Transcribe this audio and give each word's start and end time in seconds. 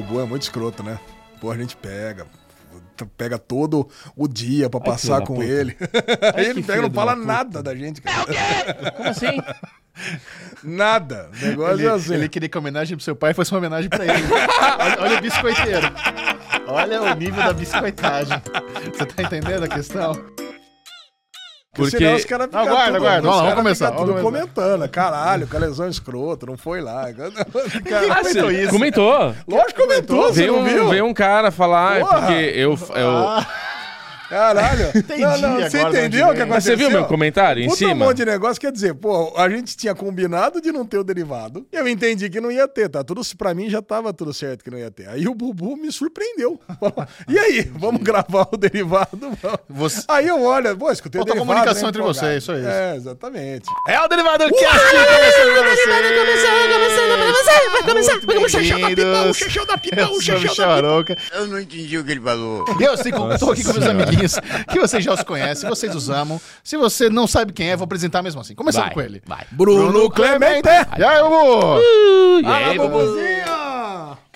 Bubu 0.00 0.20
é 0.20 0.24
muito 0.24 0.42
escroto, 0.42 0.82
né? 0.82 0.98
Pô, 1.40 1.50
a 1.50 1.56
gente 1.56 1.76
pega. 1.76 2.26
Pega 3.16 3.38
todo 3.38 3.88
o 4.16 4.26
dia 4.26 4.70
pra 4.70 4.80
passar 4.80 5.16
filho 5.16 5.26
com 5.26 5.34
puta. 5.34 5.46
ele. 5.46 5.76
Aí 6.34 6.46
ele 6.46 6.62
pega 6.62 6.78
e 6.78 6.82
não 6.82 6.90
fala 6.90 7.14
puta. 7.14 7.26
nada 7.26 7.62
da 7.62 7.74
gente, 7.74 8.00
cara. 8.00 8.92
Como 8.96 9.08
assim? 9.08 9.26
Nada. 10.62 11.30
O 11.42 11.46
negócio 11.46 11.74
Ele, 11.80 11.86
é 11.86 11.90
assim. 11.90 12.14
ele 12.14 12.28
queria 12.28 12.48
que 12.50 12.56
a 12.58 12.60
homenagem 12.60 12.96
pro 12.98 13.04
seu 13.04 13.16
pai 13.16 13.32
fosse 13.32 13.50
uma 13.52 13.58
homenagem 13.58 13.88
pra 13.88 14.04
ele. 14.04 14.26
olha, 14.78 14.96
olha 15.00 15.18
o 15.18 15.20
biscoiteiro. 15.22 15.86
Olha 16.66 17.02
o 17.02 17.14
nível 17.14 17.42
da 17.42 17.52
biscoitagem. 17.54 18.42
Você 18.92 19.06
tá 19.06 19.22
entendendo 19.22 19.62
a 19.64 19.68
questão? 19.68 20.12
Porque 21.76 21.96
senão 21.98 22.14
os 22.16 22.24
caras 22.24 22.46
ficam 22.46 22.60
Aguarda, 22.60 22.84
tudo, 22.86 22.96
aguarda. 22.96 23.18
os 23.20 23.24
Vamos 23.34 23.40
vamos 23.40 23.54
começar, 23.54 23.90
tudo 23.92 24.06
começar. 24.14 24.22
comentando. 24.22 24.88
Caralho, 24.88 25.46
calesão 25.46 25.88
escroto, 25.88 26.46
não 26.46 26.56
foi 26.56 26.80
lá. 26.80 27.06
Ah, 28.10 28.16
comentou 28.18 28.50
você 28.50 28.62
isso? 28.62 28.70
Comentou. 28.72 29.34
Lógico 29.46 29.74
que 29.74 29.82
comentou, 29.82 30.22
você 30.24 30.40
Veio 30.40 30.56
não 30.56 30.64
viu? 30.64 30.84
um, 30.86 30.88
veio 30.90 31.04
um 31.06 31.14
cara 31.14 31.50
falar, 31.50 31.98
é 31.98 32.00
Porra! 32.00 32.18
porque 32.20 32.32
eu. 32.34 32.78
eu... 32.94 33.44
Caralho. 34.28 34.90
Entendi 34.96 35.20
Não, 35.22 35.38
não, 35.38 35.48
agora 35.54 35.70
você 35.70 35.80
entendeu 35.82 36.28
o 36.28 36.34
que 36.34 36.42
aconteceu? 36.42 36.46
Mas 36.48 36.64
você 36.64 36.76
viu 36.76 36.90
meu 36.90 37.04
comentário 37.04 37.62
em 37.62 37.66
Puta 37.66 37.78
cima? 37.78 37.92
um 37.92 37.96
monte 37.96 38.16
de 38.18 38.24
negócio, 38.24 38.60
quer 38.60 38.72
dizer, 38.72 38.94
pô, 38.94 39.32
a 39.36 39.48
gente 39.48 39.76
tinha 39.76 39.94
combinado 39.94 40.60
de 40.60 40.72
não 40.72 40.84
ter 40.84 40.98
o 40.98 41.04
derivado. 41.04 41.66
Eu 41.72 41.86
entendi 41.88 42.28
que 42.28 42.40
não 42.40 42.50
ia 42.50 42.66
ter, 42.66 42.88
tá? 42.88 43.04
Tudo, 43.04 43.22
pra 43.36 43.54
mim 43.54 43.68
já 43.70 43.80
tava 43.82 44.12
tudo 44.12 44.32
certo 44.34 44.64
que 44.64 44.70
não 44.70 44.78
ia 44.78 44.90
ter. 44.90 45.08
Aí 45.08 45.26
o 45.28 45.34
Bubu 45.34 45.76
me 45.76 45.90
surpreendeu. 45.92 46.60
Falou, 46.80 47.06
e 47.28 47.38
aí, 47.38 47.70
vamos 47.76 48.02
gravar 48.02 48.48
o 48.52 48.56
derivado? 48.56 49.30
Você- 49.68 50.04
Aí 50.08 50.26
eu 50.28 50.42
olho, 50.42 50.76
pô, 50.76 50.90
escutei 50.90 51.18
Falta 51.20 51.32
o 51.32 51.34
derivado. 51.34 51.54
comunicação 51.60 51.82
né, 51.84 51.88
entre 51.90 52.02
vocês, 52.02 52.44
só 52.44 52.54
isso. 52.56 52.68
É, 52.68 52.96
exatamente. 52.96 53.66
É 53.88 54.00
o 54.00 54.08
Derivado 54.08 54.44
Cast 54.44 54.78
começando 54.78 55.52
pra 55.54 55.70
vocês. 55.70 55.86
começando 56.16 57.16
pra 57.16 57.26
você, 57.26 57.70
vai 57.70 57.82
começar, 57.82 58.20
vai 58.20 58.36
começar. 58.36 58.66
Bem-vindos. 58.96 59.30
O 59.30 59.34
Chechel 59.34 59.66
da 59.66 59.74
Eu 59.96 60.08
o 60.08 60.16
Michel 60.18 60.66
da 60.68 60.74
Arouca. 60.74 61.16
Eu 61.32 61.46
não 61.46 61.60
entendi 61.60 61.98
o 61.98 62.04
que 62.04 62.10
ele 62.12 62.20
falou. 62.20 62.64
Eu 62.80 62.96
sei 62.96 63.12
que 63.12 63.18
eu 63.18 63.38
tô 63.38 63.50
aqui 63.50 63.62
com 63.64 63.72
meus 63.72 63.86
amiguinhos, 63.86 64.15
que 64.68 64.78
vocês 64.78 65.04
já 65.04 65.12
os 65.14 65.22
conhecem, 65.22 65.68
vocês 65.68 65.94
os 65.94 66.08
amam. 66.10 66.40
Se 66.62 66.76
você 66.76 67.08
não 67.10 67.26
sabe 67.26 67.52
quem 67.52 67.70
é, 67.70 67.76
vou 67.76 67.84
apresentar 67.84 68.22
mesmo 68.22 68.40
assim. 68.40 68.54
Começando 68.54 68.84
Vai, 68.84 68.94
com 68.94 69.00
ele. 69.00 69.22
vai. 69.26 69.44
Bruno 69.50 70.10
Clemente. 70.10 70.68
E 70.98 71.04
aí, 71.04 71.22
Bubu? 71.22 71.80
E 72.42 72.46
aí, 72.46 72.78
Bubu? 72.78 72.88
Bubuzinho! 72.98 73.55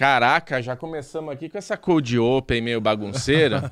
Caraca, 0.01 0.63
já 0.63 0.75
começamos 0.75 1.31
aqui 1.31 1.51
com 1.51 1.59
essa 1.59 1.77
cold 1.77 2.19
open 2.19 2.63
meio 2.63 2.81
bagunceira. 2.81 3.71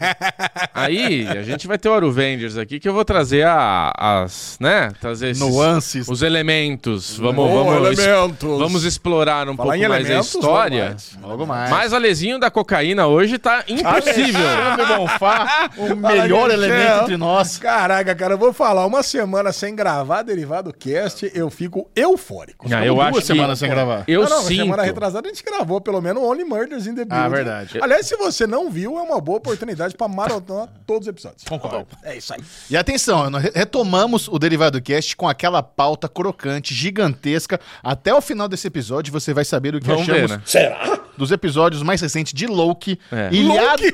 Aí, 0.72 1.28
a 1.28 1.42
gente 1.42 1.66
vai 1.66 1.76
ter 1.76 1.90
o 1.90 1.92
Aruvengers 1.92 2.56
aqui, 2.56 2.80
que 2.80 2.88
eu 2.88 2.94
vou 2.94 3.04
trazer 3.04 3.44
a- 3.46 3.92
as, 3.94 4.56
né? 4.58 4.90
Trazer 4.98 5.28
esses, 5.32 5.42
Nuances. 5.42 6.08
os 6.08 6.22
elementos. 6.22 7.18
Vamos, 7.18 7.44
Oh, 7.44 7.64
vamos, 7.64 7.90
es- 7.90 7.98
elementos. 7.98 8.58
vamos 8.58 8.84
explorar 8.84 9.50
um 9.50 9.54
Falar 9.56 9.74
pouco 9.74 9.88
mais 9.90 10.10
a 10.10 10.20
história. 10.20 10.84
vamos 10.86 11.12
mais. 11.18 11.22
Logo 11.30 11.46
mais. 11.46 11.68
Mas 11.70 11.92
o 11.92 11.96
Alezinho 11.96 12.38
da 12.38 12.50
cocaína 12.50 13.06
hoje 13.06 13.36
tá 13.38 13.62
impossível. 13.68 14.40
Alexandre 14.48 14.96
Bonfá, 14.96 15.70
o 15.76 15.94
melhor 15.94 16.50
elemento 16.50 17.02
entre 17.02 17.16
nós. 17.18 17.58
Caraca, 17.58 18.14
cara, 18.14 18.32
eu 18.32 18.38
vou 18.38 18.54
falar, 18.54 18.86
uma 18.86 19.02
semana 19.02 19.52
sem 19.52 19.76
gravar 19.76 20.22
Derivado 20.22 20.72
Cast, 20.72 21.30
eu 21.34 21.50
fico 21.50 21.86
eufórico. 21.94 22.66
Ah, 22.72 22.82
eu 22.86 22.94
Duas 22.94 23.08
acho 23.08 23.18
que 23.20 23.26
semanas 23.26 23.58
sem 23.58 23.68
gravar. 23.68 24.04
eu 24.08 24.22
não, 24.22 24.30
não, 24.30 24.42
sinto. 24.44 24.62
semana 24.62 24.82
retrasada 24.84 25.28
a 25.28 25.30
gente 25.30 25.44
gravou 25.50 25.80
pelo 25.80 26.00
menos 26.00 26.22
Only 26.22 26.44
Murders 26.44 26.86
in 26.86 26.94
the 26.94 27.04
Building. 27.04 27.24
Ah, 27.24 27.28
verdade. 27.28 27.78
Aliás, 27.82 28.06
se 28.06 28.16
você 28.16 28.46
não 28.46 28.70
viu, 28.70 28.98
é 28.98 29.02
uma 29.02 29.20
boa 29.20 29.38
oportunidade 29.38 29.96
pra 29.96 30.08
maratonar 30.08 30.68
todos 30.86 31.06
os 31.06 31.10
episódios. 31.10 31.44
Concordo. 31.44 31.86
É 32.02 32.16
isso 32.16 32.32
aí. 32.32 32.40
E 32.70 32.76
atenção, 32.76 33.30
retomamos 33.54 34.28
o 34.28 34.38
Derivado 34.38 34.80
Cast 34.80 35.16
com 35.16 35.28
aquela 35.28 35.62
pauta 35.62 36.08
crocante, 36.08 36.74
gigantesca. 36.74 37.60
Até 37.82 38.14
o 38.14 38.20
final 38.20 38.48
desse 38.48 38.66
episódio 38.66 39.12
você 39.12 39.34
vai 39.34 39.44
saber 39.44 39.74
o 39.74 39.80
que 39.80 39.86
Vamos 39.86 40.02
achamos 40.02 40.30
ver, 40.30 40.36
né? 40.36 40.42
Será? 40.46 41.00
dos 41.16 41.30
episódios 41.30 41.82
mais 41.82 42.00
recentes 42.00 42.32
de 42.32 42.46
Loki. 42.46 42.98
É. 43.12 43.28
Ilhado... 43.30 43.82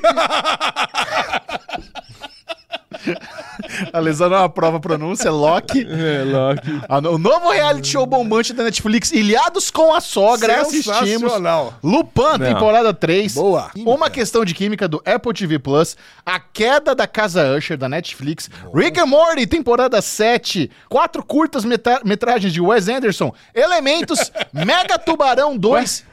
A 3.91 3.99
lesão 3.99 4.29
não 4.29 4.37
é 4.37 4.39
uma 4.41 4.49
prova 4.49 4.79
pronúncia, 4.79 5.31
Loki. 5.31 5.85
É, 5.89 6.23
Loki. 6.23 6.81
O 7.09 7.17
novo 7.17 7.51
reality 7.51 7.87
show 7.89 8.05
bombante 8.05 8.53
da 8.53 8.63
Netflix, 8.63 9.11
Ilhados 9.11 9.71
com 9.71 9.93
a 9.93 10.01
Sogra, 10.01 10.61
assistimos. 10.61 11.07
Sensacional. 11.07 11.73
Lupin, 11.83 12.21
Não. 12.21 12.39
temporada 12.39 12.93
3. 12.93 13.33
Boa. 13.33 13.71
Uma 13.85 14.09
questão 14.09 14.45
de 14.45 14.53
química 14.53 14.87
do 14.87 15.01
Apple 15.05 15.33
TV 15.33 15.59
Plus. 15.59 15.97
A 16.25 16.39
queda 16.39 16.93
da 16.93 17.07
Casa 17.07 17.55
Usher 17.55 17.77
da 17.77 17.89
Netflix. 17.89 18.49
Rick 18.73 18.99
and 18.99 19.05
Morty, 19.07 19.47
temporada 19.47 20.01
7. 20.01 20.69
Quatro 20.89 21.23
curtas 21.23 21.63
metragens 22.03 22.53
de 22.53 22.61
Wes 22.61 22.87
Anderson. 22.87 23.33
Elementos. 23.53 24.31
Mega 24.53 24.97
Tubarão 24.97 25.57
2. 25.57 26.05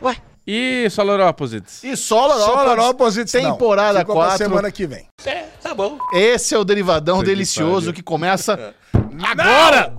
E 0.47 0.89
Solar 0.91 1.21
Opposites? 1.29 1.83
E 1.83 1.97
Solar, 1.97 2.39
Solar 2.39 2.79
Opposites, 2.91 3.33
não. 3.35 3.53
temporada 3.53 4.05
pra 4.05 4.15
4. 4.15 4.37
semana 4.37 4.71
que 4.71 4.87
vem. 4.87 5.09
Esse 6.13 6.55
é 6.55 6.59
o 6.59 6.65
derivadão 6.65 7.21
que 7.21 7.25
delicioso 7.25 7.87
pariu. 7.87 7.93
que 7.95 8.03
começa 8.03 8.75
agora. 9.25 9.95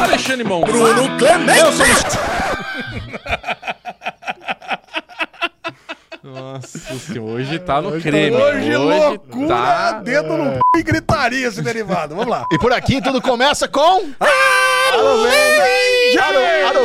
Alexandre 0.00 0.42
Monfá. 0.42 0.66
Bruno 0.72 1.16
Clemente. 1.16 1.60
Nossa 6.24 6.78
senhora, 6.98 7.32
hoje 7.32 7.58
tá 7.60 7.80
no 7.82 8.00
creme. 8.00 8.34
Hoje, 8.36 8.76
loucura, 8.76 9.46
tá... 9.48 9.92
dedo 10.00 10.36
no 10.36 10.54
c... 10.74 10.78
e 10.78 10.82
gritaria 10.82 11.46
esse 11.46 11.62
derivado. 11.62 12.16
Vamos 12.16 12.30
lá. 12.30 12.44
E 12.50 12.58
por 12.58 12.72
aqui 12.72 13.00
tudo 13.00 13.22
começa 13.22 13.68
com... 13.68 14.02
Aro 14.18 14.73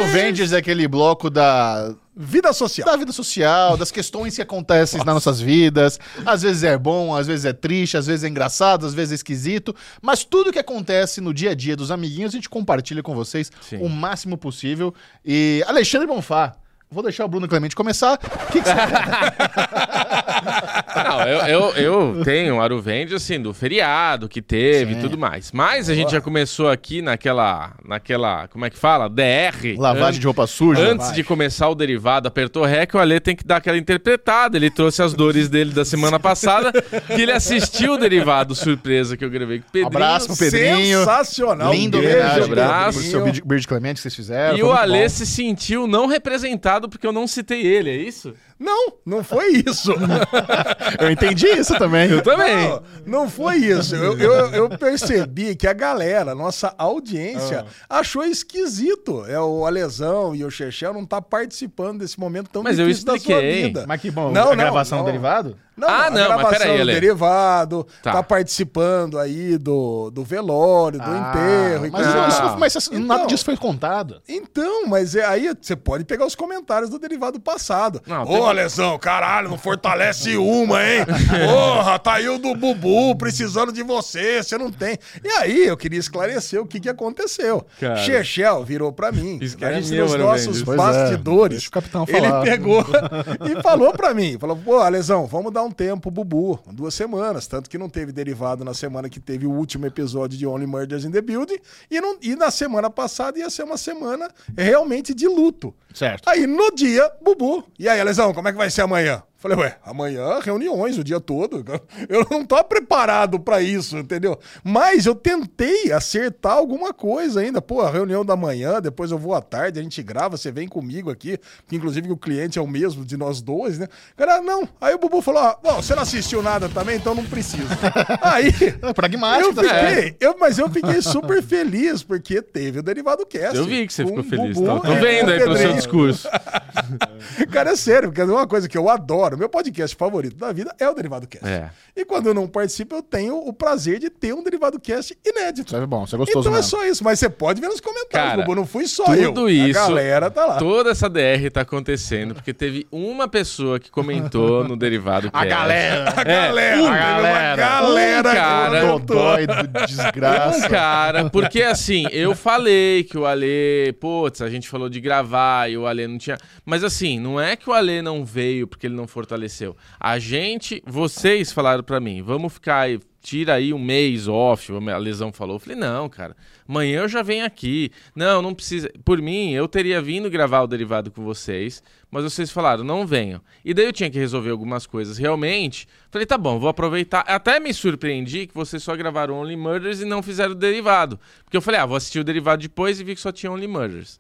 Avengers 0.10 0.54
é 0.54 0.58
aquele 0.58 0.88
bloco 0.88 1.30
da, 1.30 1.94
Vida 2.22 2.52
social. 2.52 2.86
da 2.86 2.98
vida 2.98 3.14
social, 3.14 3.78
das 3.78 3.92
questões 3.92 4.36
que 4.36 4.42
acontecem 4.42 4.98
nas 4.98 5.14
nossas 5.14 5.40
vidas. 5.40 5.98
Às 6.26 6.42
vezes 6.42 6.64
é 6.64 6.78
bom, 6.78 7.16
às 7.16 7.28
vezes 7.28 7.46
é 7.46 7.54
triste, 7.54 7.96
às 7.96 8.08
vezes 8.08 8.26
é 8.26 8.28
engraçado, 8.28 8.86
às 8.86 8.94
vezes 8.94 9.14
é 9.14 9.16
esquisito. 9.16 9.74
Mas 10.02 10.26
tudo 10.26 10.52
que 10.52 10.60
acontece 10.60 11.22
no 11.22 11.34
dia 11.34 11.52
a 11.52 11.56
dia 11.56 11.78
dos 11.78 11.92
amiguinhos, 11.92 12.34
a 12.34 12.36
gente 12.36 12.50
compartilha 12.50 13.02
com 13.02 13.16
vocês 13.16 13.50
Sim. 13.62 13.78
o 13.78 13.88
máximo 13.88 14.38
possível. 14.38 14.94
E 15.24 15.64
Alexandre 15.66 16.08
Bonfá, 16.08 16.58
vou 16.92 17.04
deixar 17.04 17.24
o 17.24 17.30
Bruno 17.30 17.48
Clemente 17.48 17.76
começar. 17.76 18.16
O 18.16 18.52
que, 18.52 18.62
que 18.62 18.68
você... 18.68 18.76
Não, 20.96 21.22
eu, 21.22 21.40
eu, 21.48 21.74
eu 22.16 22.24
tenho 22.24 22.60
Aruvende, 22.62 23.14
assim, 23.16 23.40
do 23.40 23.54
feriado 23.54 24.28
que 24.28 24.42
teve 24.42 24.94
e 24.94 24.96
tudo 25.02 25.18
mais. 25.18 25.52
Mas 25.52 25.90
a 25.90 25.96
gente 25.96 26.12
já 26.12 26.22
começou 26.22 26.70
aqui 26.70 27.02
naquela, 27.02 27.74
naquela, 27.86 28.48
como 28.48 28.66
é 28.66 28.70
que 28.70 28.78
fala? 28.78 29.10
DR. 29.10 29.76
Lavagem 29.78 30.20
de 30.20 30.26
roupa 30.26 30.48
suja. 30.48 30.82
Antes 30.82 31.12
de 31.14 31.24
começar 31.24 31.70
o 31.70 31.76
derivado, 31.76 32.28
apertou 32.28 32.64
REC, 32.66 32.94
o 32.96 33.00
Ale 33.00 33.20
tem 33.20 33.36
que 33.36 33.46
dar 33.46 33.58
aquela 33.58 33.78
interpretada. 33.78 34.58
Ele 34.58 34.70
trouxe 34.70 35.02
as 35.02 35.14
dores 35.14 35.48
dele 35.50 35.72
da 35.74 35.86
semana 35.86 36.20
passada, 36.20 36.72
que 36.72 37.22
ele 37.22 37.32
assistiu 37.32 37.94
o 37.94 37.98
derivado 37.98 38.56
surpresa 38.56 39.16
que 39.18 39.24
eu 39.26 39.30
gravei 39.30 39.60
com 39.60 39.68
o 39.68 39.72
Pedrinho. 39.72 39.88
Abraço 39.88 40.28
pro 40.28 40.38
Pedrinho. 40.38 41.00
Sensacional. 41.00 41.72
Lindo 41.74 41.98
Um 41.98 42.02
beijo, 42.02 42.18
homenagem 42.18 42.44
abraço. 42.44 43.00
pro 43.00 43.08
seu 43.08 43.24
Bird- 43.24 43.42
Bird 43.46 43.68
Clemente 43.68 43.96
que 43.96 44.02
vocês 44.02 44.16
fizeram. 44.16 44.56
E 44.58 44.60
foi 44.60 44.70
o 44.70 44.72
muito 44.72 44.82
Ale 44.82 45.02
bom. 45.04 45.10
se 45.10 45.26
sentiu 45.26 45.88
não 45.88 46.08
representado 46.08 46.90
porque 46.90 47.06
eu 47.06 47.12
não 47.12 47.28
citei 47.28 47.66
ele, 47.66 47.90
é 47.90 47.96
isso? 47.96 48.34
Não, 48.60 48.94
não 49.06 49.24
foi 49.24 49.64
isso. 49.66 49.94
Eu 51.00 51.12
entendi 51.12 51.48
isso 51.48 51.78
também. 51.78 52.10
Eu 52.10 52.22
também. 52.22 52.70
Não, 52.70 52.84
não 53.06 53.30
foi 53.30 53.58
isso. 53.58 53.96
Eu, 53.96 54.18
eu, 54.18 54.34
eu 54.52 54.70
percebi 54.70 55.56
que 55.56 55.68
a 55.68 55.74
galera, 55.74 56.34
nossa 56.36 56.74
audiência, 56.78 57.66
Ah. 57.90 58.00
achou 58.00 58.24
esquisito. 58.24 59.26
É 59.28 59.40
o 59.40 59.66
Alesão 59.66 60.36
e 60.36 60.44
o 60.44 60.50
Chechel 60.52 60.94
não 60.94 61.06
tá 61.06 61.22
participando 61.22 62.00
desse 62.00 62.20
momento 62.20 62.50
tão 62.50 62.64
Mas 62.64 62.78
eu 62.80 62.86
difícil 62.88 63.06
da 63.06 63.12
sua 63.14 63.18
expliquei. 63.34 63.64
vida. 63.64 63.86
Mas 63.88 64.02
que 64.02 64.12
bom, 64.12 64.32
Não, 64.32 64.44
a 64.48 64.50
não, 64.50 64.56
gravação 64.56 65.00
não. 65.00 65.06
derivado? 65.06 65.56
Não, 65.80 65.88
Ah, 65.90 66.06
a 66.06 66.10
não, 66.10 66.18
mas 66.20 66.28
gravação 66.28 66.50
peraí, 66.52 66.76
do 66.76 66.82
Ale. 66.82 66.94
derivado, 66.94 67.88
Tá. 68.04 68.12
tá. 68.14 68.24
participando 68.24 69.18
aí 69.18 69.58
do, 69.58 70.10
do 70.12 70.24
velório, 70.24 71.00
do 71.00 71.06
enterro 71.16 71.86
e 71.86 71.92
mas, 71.92 72.06
não, 72.08 72.26
e 72.26 72.28
isso 72.28 72.38
tal. 72.38 72.50
não- 72.52 72.60
mas 72.60 72.76
isso- 72.76 72.94
nada 72.94 73.14
Então, 73.16 73.28
disso 73.28 73.46
foi 73.46 73.58
contado. 73.58 74.22
Então, 74.28 74.88
mas 74.88 75.16
é, 75.16 75.26
aí 75.26 75.50
você 75.60 75.76
pode 75.76 76.04
pegar 76.06 76.26
os 76.26 76.36
comentários 76.36 76.90
do 76.90 77.00
derivado 77.00 77.40
passado. 77.40 78.02
Não, 78.06 78.24
Ô, 78.24 78.26
tem- 78.28 78.48
Alessão, 78.48 78.98
caralho, 79.00 79.50
não 79.50 79.58
fortalece 79.58 80.36
uma, 80.38 80.84
hein? 80.84 81.06
Porra, 81.48 82.00
tá 82.00 82.14
aí 82.14 82.28
o 82.30 82.38
do 82.38 82.54
Bubu 82.56 83.16
precisando 83.16 83.72
de 83.72 83.84
você, 83.84 84.44
você 84.44 84.58
não 84.58 84.72
tem. 84.72 84.98
E 85.24 85.28
aí, 85.30 85.66
eu 85.68 85.78
queria 85.78 86.00
esclarecer 86.00 86.62
o 86.62 86.66
que, 86.66 86.80
que 86.80 86.90
aconteceu. 86.90 87.66
Cara. 87.80 87.98
Chechel 87.98 88.64
virou 88.64 88.92
pra 88.92 89.12
mim, 89.12 89.38
Isso 89.42 89.58
gente 89.60 89.92
meu, 89.92 90.06
nos 90.06 90.16
nossos 90.16 90.62
é, 90.62 90.66
bastidores. 90.76 91.58
deixa 91.58 91.70
o 91.70 91.72
capitão 91.72 92.06
ele 92.08 92.28
falar. 92.28 92.42
pegou 92.44 92.84
e 93.50 93.62
falou 93.62 93.92
pra 93.94 94.14
mim, 94.14 94.38
falou, 94.40 94.58
pô, 94.58 94.78
Alesão, 94.80 95.26
vamos 95.26 95.52
dar 95.54 95.64
um 95.64 95.69
tempo, 95.72 96.12
Bubu, 96.12 96.60
duas 96.72 96.94
semanas, 96.94 97.48
tanto 97.48 97.70
que 97.70 97.78
não 97.78 97.90
teve 97.90 98.12
derivado 98.12 98.64
na 98.64 98.74
semana 98.74 99.10
que 99.10 99.20
teve 99.20 99.46
o 99.46 99.52
último 99.52 99.86
episódio 99.86 100.38
de 100.38 100.46
Only 100.46 100.68
Murders 100.68 101.06
in 101.06 101.12
the 101.12 101.22
Building, 101.22 101.60
e, 101.90 102.02
não, 102.02 102.18
e 102.22 102.36
na 102.36 102.52
semana 102.52 102.90
passada 102.90 103.40
ia 103.40 103.50
ser 103.50 103.64
uma 103.64 103.78
semana 103.78 104.30
realmente 104.58 105.14
de 105.14 105.28
luto. 105.28 105.74
Certo. 105.94 106.28
Aí 106.28 106.46
no 106.46 106.72
dia, 106.72 107.10
Bubu. 107.22 107.64
E 107.78 107.88
aí, 107.88 108.00
Alesão, 108.00 108.34
como 108.34 108.48
é 108.48 108.52
que 108.52 108.58
vai 108.58 108.70
ser 108.70 108.82
amanhã? 108.82 109.24
Falei, 109.40 109.58
ué, 109.58 109.78
amanhã 109.86 110.40
reuniões 110.42 110.98
o 110.98 111.04
dia 111.04 111.22
todo. 111.22 111.64
Eu 112.10 112.28
não 112.30 112.46
tô 112.46 112.62
preparado 112.62 113.40
pra 113.40 113.62
isso, 113.62 113.98
entendeu? 113.98 114.38
Mas 114.64 115.06
eu 115.06 115.16
tentei 115.16 115.94
acertar 115.94 116.54
alguma 116.54 116.94
coisa 116.94 117.40
ainda. 117.40 117.62
Pô, 117.62 117.82
a 117.82 117.90
reunião 117.90 118.26
da 118.26 118.36
manhã, 118.36 118.82
depois 118.82 119.12
eu 119.12 119.18
vou 119.18 119.34
à 119.34 119.42
tarde, 119.42 119.80
a 119.80 119.84
gente 119.84 120.04
grava, 120.04 120.36
você 120.36 120.52
vem 120.52 120.68
comigo 120.68 121.10
aqui, 121.10 121.38
que 121.68 121.76
inclusive 121.76 122.12
o 122.12 122.18
cliente 122.18 122.60
é 122.60 122.62
o 122.62 122.68
mesmo 122.68 123.06
de 123.06 123.16
nós 123.16 123.42
dois, 123.42 123.80
né? 123.80 123.88
Cara, 124.18 124.42
não. 124.42 124.68
Aí 124.82 124.94
o 124.94 125.00
Bubu 125.00 125.22
falou: 125.22 125.42
ó, 125.42 125.56
bom, 125.64 125.82
você 125.82 125.96
não 125.96 126.04
assistiu 126.04 126.42
nada 126.42 126.68
também, 126.68 126.98
então 126.98 127.16
não 127.16 127.24
precisa. 127.26 127.70
Aí. 128.22 128.52
É 128.82 128.94
pragmático, 128.94 129.50
Eu 129.50 129.54
tá 129.54 129.64
certo. 129.64 129.88
fiquei, 129.88 130.18
eu, 130.20 130.36
mas 130.38 130.60
eu 130.60 130.70
fiquei 130.70 131.02
super 131.02 131.42
feliz, 131.42 132.04
porque 132.04 132.42
teve 132.42 132.80
o 132.80 132.84
Derivado 132.84 133.26
Cast. 133.26 133.56
Eu 133.56 133.66
vi 133.66 133.88
que 133.88 133.94
você 133.94 134.06
ficou 134.06 134.20
o 134.20 134.24
feliz. 134.24 134.58
Bubu 134.58 134.66
Tô, 134.66 134.80
tô 134.82 134.94
e 134.94 135.00
vendo 135.00 135.30
o 135.30 135.32
aí 135.32 135.40
pelo 135.40 135.58
seu 135.58 135.74
discurso. 135.74 136.28
Cara, 137.52 137.72
é 137.72 137.76
sério, 137.76 138.10
porque 138.10 138.22
é 138.22 138.26
uma 138.26 138.48
coisa 138.48 138.68
que 138.68 138.78
eu 138.78 138.90
adoro. 138.90 139.29
Meu 139.38 139.50
podcast 139.50 139.96
favorito 139.96 140.36
da 140.36 140.52
vida 140.52 140.74
é 140.80 140.90
o 140.90 140.94
Derivado 140.94 141.28
Cast. 141.28 141.48
É. 141.48 141.70
E 141.96 142.06
quando 142.06 142.28
eu 142.28 142.34
não 142.34 142.48
participo, 142.48 142.96
eu 142.96 143.02
tenho 143.04 143.38
o 143.38 143.54
prazer 143.54 144.00
de 144.00 144.10
ter 144.10 144.34
um 144.34 144.44
Derivado 144.44 144.80
Cast 144.80 145.18
inédito. 145.26 145.68
Isso 145.68 145.76
é 145.76 145.86
bom, 145.86 146.04
isso 146.04 146.16
é 146.16 146.18
gostoso 146.18 146.40
Então 146.40 146.54
é 146.54 146.56
mesmo. 146.58 146.70
só 146.70 146.86
isso, 146.86 147.04
mas 147.04 147.20
você 147.20 147.30
pode 147.30 147.62
ver 147.62 147.68
nos 147.68 147.80
comentários, 147.80 148.10
Cara, 148.32 148.42
Bubu, 148.44 148.56
não 148.56 148.66
fui 148.66 148.88
só 148.88 149.14
eu. 149.16 149.34
Tudo 149.34 149.50
isso. 149.50 149.80
A 149.80 149.88
galera 149.88 150.30
tá 150.32 150.46
lá. 150.46 150.58
Toda 150.58 150.92
essa 150.92 151.10
DR 151.10 151.50
tá 151.52 151.62
acontecendo 151.62 152.34
porque 152.34 152.54
teve 152.54 152.88
uma 152.92 153.28
pessoa 153.28 153.80
que 153.80 153.90
comentou 153.90 154.64
no 154.64 154.76
derivado 154.78 155.28
A 155.28 155.32
Cast. 155.32 155.50
galera. 155.50 156.10
A 156.16 156.24
galera, 156.24 156.74
a 156.74 156.78
teve 156.78 156.82
uma 156.82 156.98
galera. 156.98 157.56
galera 157.56 158.30
Um 158.30 158.34
cara. 158.34 158.82
Dodói 158.86 159.48
do 159.48 159.68
desgraça. 159.86 160.66
Um 160.68 160.70
cara, 160.70 161.30
porque 161.30 161.62
assim, 161.62 162.06
eu 162.12 162.36
falei 162.36 163.04
que 163.04 163.18
o 163.18 163.26
Ale, 163.26 163.94
putz, 164.00 164.42
a 164.42 164.50
gente 164.50 164.68
falou 164.70 164.90
de 164.90 165.00
gravar 165.00 165.70
e 165.70 165.78
o 165.78 165.86
Ale 165.88 166.08
não 166.08 166.18
tinha. 166.18 166.38
Mas 166.66 166.84
assim, 166.84 167.20
não 167.20 167.40
é 167.40 167.56
que 167.56 167.70
o 167.70 167.74
Ale 167.74 168.02
não 168.02 168.24
veio 168.26 168.68
porque 168.68 168.88
ele 168.88 168.96
não 168.96 169.08
fortaleceu. 169.20 169.76
A 170.00 170.18
gente, 170.18 170.82
vocês 170.86 171.52
falaram 171.52 171.84
pra 171.84 172.00
mim, 172.00 172.22
vamos 172.22 172.54
ficar 172.54 172.82
aí, 172.82 173.00
tira 173.22 173.56
aí 173.56 173.74
um 173.74 173.80
mês 173.80 174.30
off, 174.30 174.72
a 174.72 174.98
lesão 174.98 175.34
falou. 175.34 175.58
Eu 175.58 175.60
falei, 175.60 175.78
não, 175.78 176.08
cara, 176.08 176.36
amanhã 176.68 177.02
eu 177.02 177.08
já 177.10 177.22
venho 177.22 177.46
aqui. 177.46 177.92
Não, 178.16 178.42
não 178.42 178.54
precisa. 178.54 178.90
Por 179.04 179.22
mim, 179.22 179.52
eu 179.52 179.68
teria 179.68 180.02
vindo 180.02 180.30
gravar 180.30 180.62
o 180.62 180.68
derivado 180.68 181.12
com 181.12 181.22
vocês, 181.22 181.84
mas 182.10 182.24
vocês 182.24 182.50
falaram, 182.50 182.84
não 182.84 183.06
venham. 183.06 183.42
E 183.64 183.74
daí 183.74 183.86
eu 183.86 183.94
tinha 183.94 184.10
que 184.10 184.18
resolver 184.18 184.52
algumas 184.52 184.88
coisas 184.88 185.18
realmente. 185.18 185.86
Falei, 186.10 186.26
tá 186.26 186.38
bom, 186.38 186.58
vou 186.58 186.70
aproveitar. 186.70 187.22
Até 187.28 187.60
me 187.60 187.74
surpreendi 187.74 188.48
que 188.48 188.54
vocês 188.54 188.82
só 188.82 188.96
gravaram 188.96 189.36
Only 189.36 189.58
Murders 189.58 190.00
e 190.00 190.06
não 190.06 190.24
fizeram 190.24 190.54
o 190.54 190.56
derivado. 190.56 191.20
Porque 191.44 191.58
eu 191.58 191.62
falei, 191.62 191.82
ah, 191.82 191.86
vou 191.86 191.98
assistir 191.98 192.20
o 192.20 192.24
derivado 192.24 192.62
depois 192.62 193.02
e 193.02 193.04
vi 193.04 193.16
que 193.16 193.22
só 193.22 193.34
tinha 193.34 193.52
Only 193.52 193.68
Murders. 193.68 194.20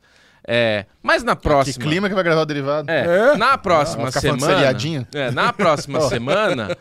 É, 0.51 0.87
mas 1.03 1.21
na 1.23 1.35
Que 1.35 1.43
próxima. 1.43 1.85
clima 1.85 2.09
que 2.09 2.15
vai 2.15 2.23
gravar 2.23 2.41
o 2.41 2.45
derivado. 2.45 2.89
É, 2.89 3.37
na 3.37 3.55
próxima 3.55 4.09
de 4.09 4.19
semana. 4.19 4.75
É, 5.13 5.29
na 5.29 5.53
próxima 5.53 6.01
semana, 6.09 6.75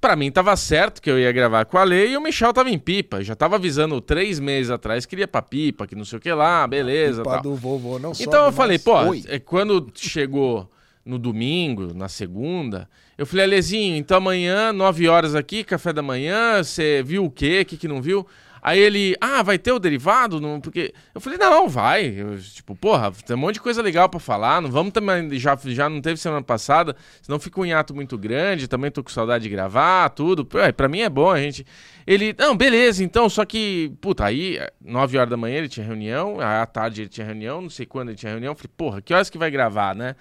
pra 0.00 0.16
mim 0.16 0.30
tava 0.30 0.56
certo 0.56 1.02
que 1.02 1.10
eu 1.10 1.18
ia 1.18 1.30
gravar 1.30 1.66
com 1.66 1.76
a 1.76 1.84
Lei 1.84 2.12
e 2.12 2.16
o 2.16 2.20
Michel 2.22 2.50
tava 2.54 2.70
em 2.70 2.78
pipa. 2.78 3.22
Já 3.22 3.34
tava 3.34 3.56
avisando 3.56 4.00
três 4.00 4.40
meses 4.40 4.70
atrás 4.70 5.04
que 5.04 5.14
iria 5.14 5.28
pra 5.28 5.42
pipa, 5.42 5.86
que 5.86 5.94
não 5.94 6.04
sei 6.06 6.16
o 6.16 6.20
que 6.20 6.32
lá, 6.32 6.66
beleza. 6.66 7.22
Culpa 7.22 7.32
Tal. 7.32 7.42
do 7.42 7.54
vovô 7.56 7.98
não 7.98 8.12
Então 8.12 8.32
sobe 8.32 8.46
eu 8.48 8.52
falei, 8.52 8.78
pô, 8.78 8.96
Oi. 9.10 9.22
é, 9.28 9.38
quando 9.38 9.86
chegou 9.96 10.70
no 11.04 11.18
domingo, 11.18 11.92
na 11.92 12.08
segunda, 12.08 12.88
eu 13.18 13.26
falei, 13.26 13.44
Alezinho, 13.44 13.96
então 13.96 14.16
amanhã, 14.16 14.72
9 14.72 15.08
horas 15.08 15.34
aqui, 15.34 15.62
café 15.62 15.92
da 15.92 16.00
manhã, 16.02 16.62
você 16.62 17.02
viu 17.04 17.26
o 17.26 17.30
quê? 17.30 17.60
O 17.62 17.66
que, 17.66 17.76
que 17.76 17.88
não 17.88 18.00
viu? 18.00 18.26
Aí 18.62 18.78
ele, 18.78 19.16
ah, 19.20 19.42
vai 19.42 19.58
ter 19.58 19.72
o 19.72 19.78
derivado? 19.78 20.40
Não, 20.40 20.60
porque 20.60 20.92
eu 21.14 21.20
falei, 21.20 21.38
não, 21.38 21.68
vai. 21.68 22.06
Eu, 22.06 22.38
tipo, 22.38 22.74
porra, 22.76 23.10
tem 23.12 23.36
um 23.36 23.38
monte 23.38 23.54
de 23.54 23.60
coisa 23.60 23.80
legal 23.80 24.08
pra 24.08 24.20
falar. 24.20 24.60
Não 24.60 24.70
vamos 24.70 24.92
também, 24.92 25.38
já, 25.38 25.58
já 25.64 25.88
não 25.88 26.00
teve 26.00 26.18
semana 26.18 26.42
passada, 26.42 26.94
senão 27.22 27.38
fica 27.38 27.60
um 27.60 27.66
hiato 27.66 27.94
muito 27.94 28.18
grande. 28.18 28.68
Também 28.68 28.90
tô 28.90 29.02
com 29.02 29.10
saudade 29.10 29.44
de 29.44 29.50
gravar, 29.50 30.10
tudo. 30.10 30.44
Pô, 30.44 30.58
é, 30.58 30.72
mim 30.88 31.00
é 31.00 31.08
bom, 31.08 31.30
a 31.30 31.40
gente. 31.40 31.66
Ele, 32.06 32.34
não, 32.38 32.56
beleza, 32.56 33.04
então, 33.04 33.28
só 33.28 33.44
que, 33.44 33.92
puta, 34.00 34.24
aí, 34.24 34.58
9 34.80 35.18
horas 35.18 35.30
da 35.30 35.36
manhã 35.36 35.58
ele 35.58 35.68
tinha 35.68 35.86
reunião, 35.86 36.40
à 36.40 36.66
tarde 36.66 37.02
ele 37.02 37.08
tinha 37.08 37.26
reunião, 37.26 37.60
não 37.62 37.70
sei 37.70 37.86
quando 37.86 38.08
ele 38.08 38.18
tinha 38.18 38.32
reunião. 38.32 38.52
Eu 38.52 38.56
falei, 38.56 38.72
porra, 38.76 39.00
que 39.00 39.14
horas 39.14 39.30
que 39.30 39.38
vai 39.38 39.50
gravar, 39.50 39.94
né? 39.94 40.16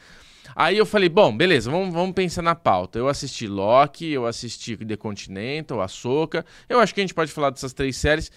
Aí 0.56 0.78
eu 0.78 0.86
falei, 0.86 1.10
bom, 1.10 1.36
beleza, 1.36 1.70
vamos, 1.70 1.94
vamos 1.94 2.14
pensar 2.14 2.42
na 2.42 2.56
pauta. 2.56 3.00
Eu 3.00 3.08
assisti 3.08 3.48
Loki, 3.48 4.12
eu 4.12 4.26
assisti 4.26 4.76
The 4.78 4.98
Continental, 4.98 5.82
Ahsoka. 5.82 6.46
Eu 6.68 6.80
acho 6.80 6.94
que 6.94 7.02
a 7.02 7.04
gente 7.04 7.14
pode 7.14 7.32
falar 7.32 7.50
dessas 7.50 7.74
três 7.74 7.98
séries. 7.98 8.32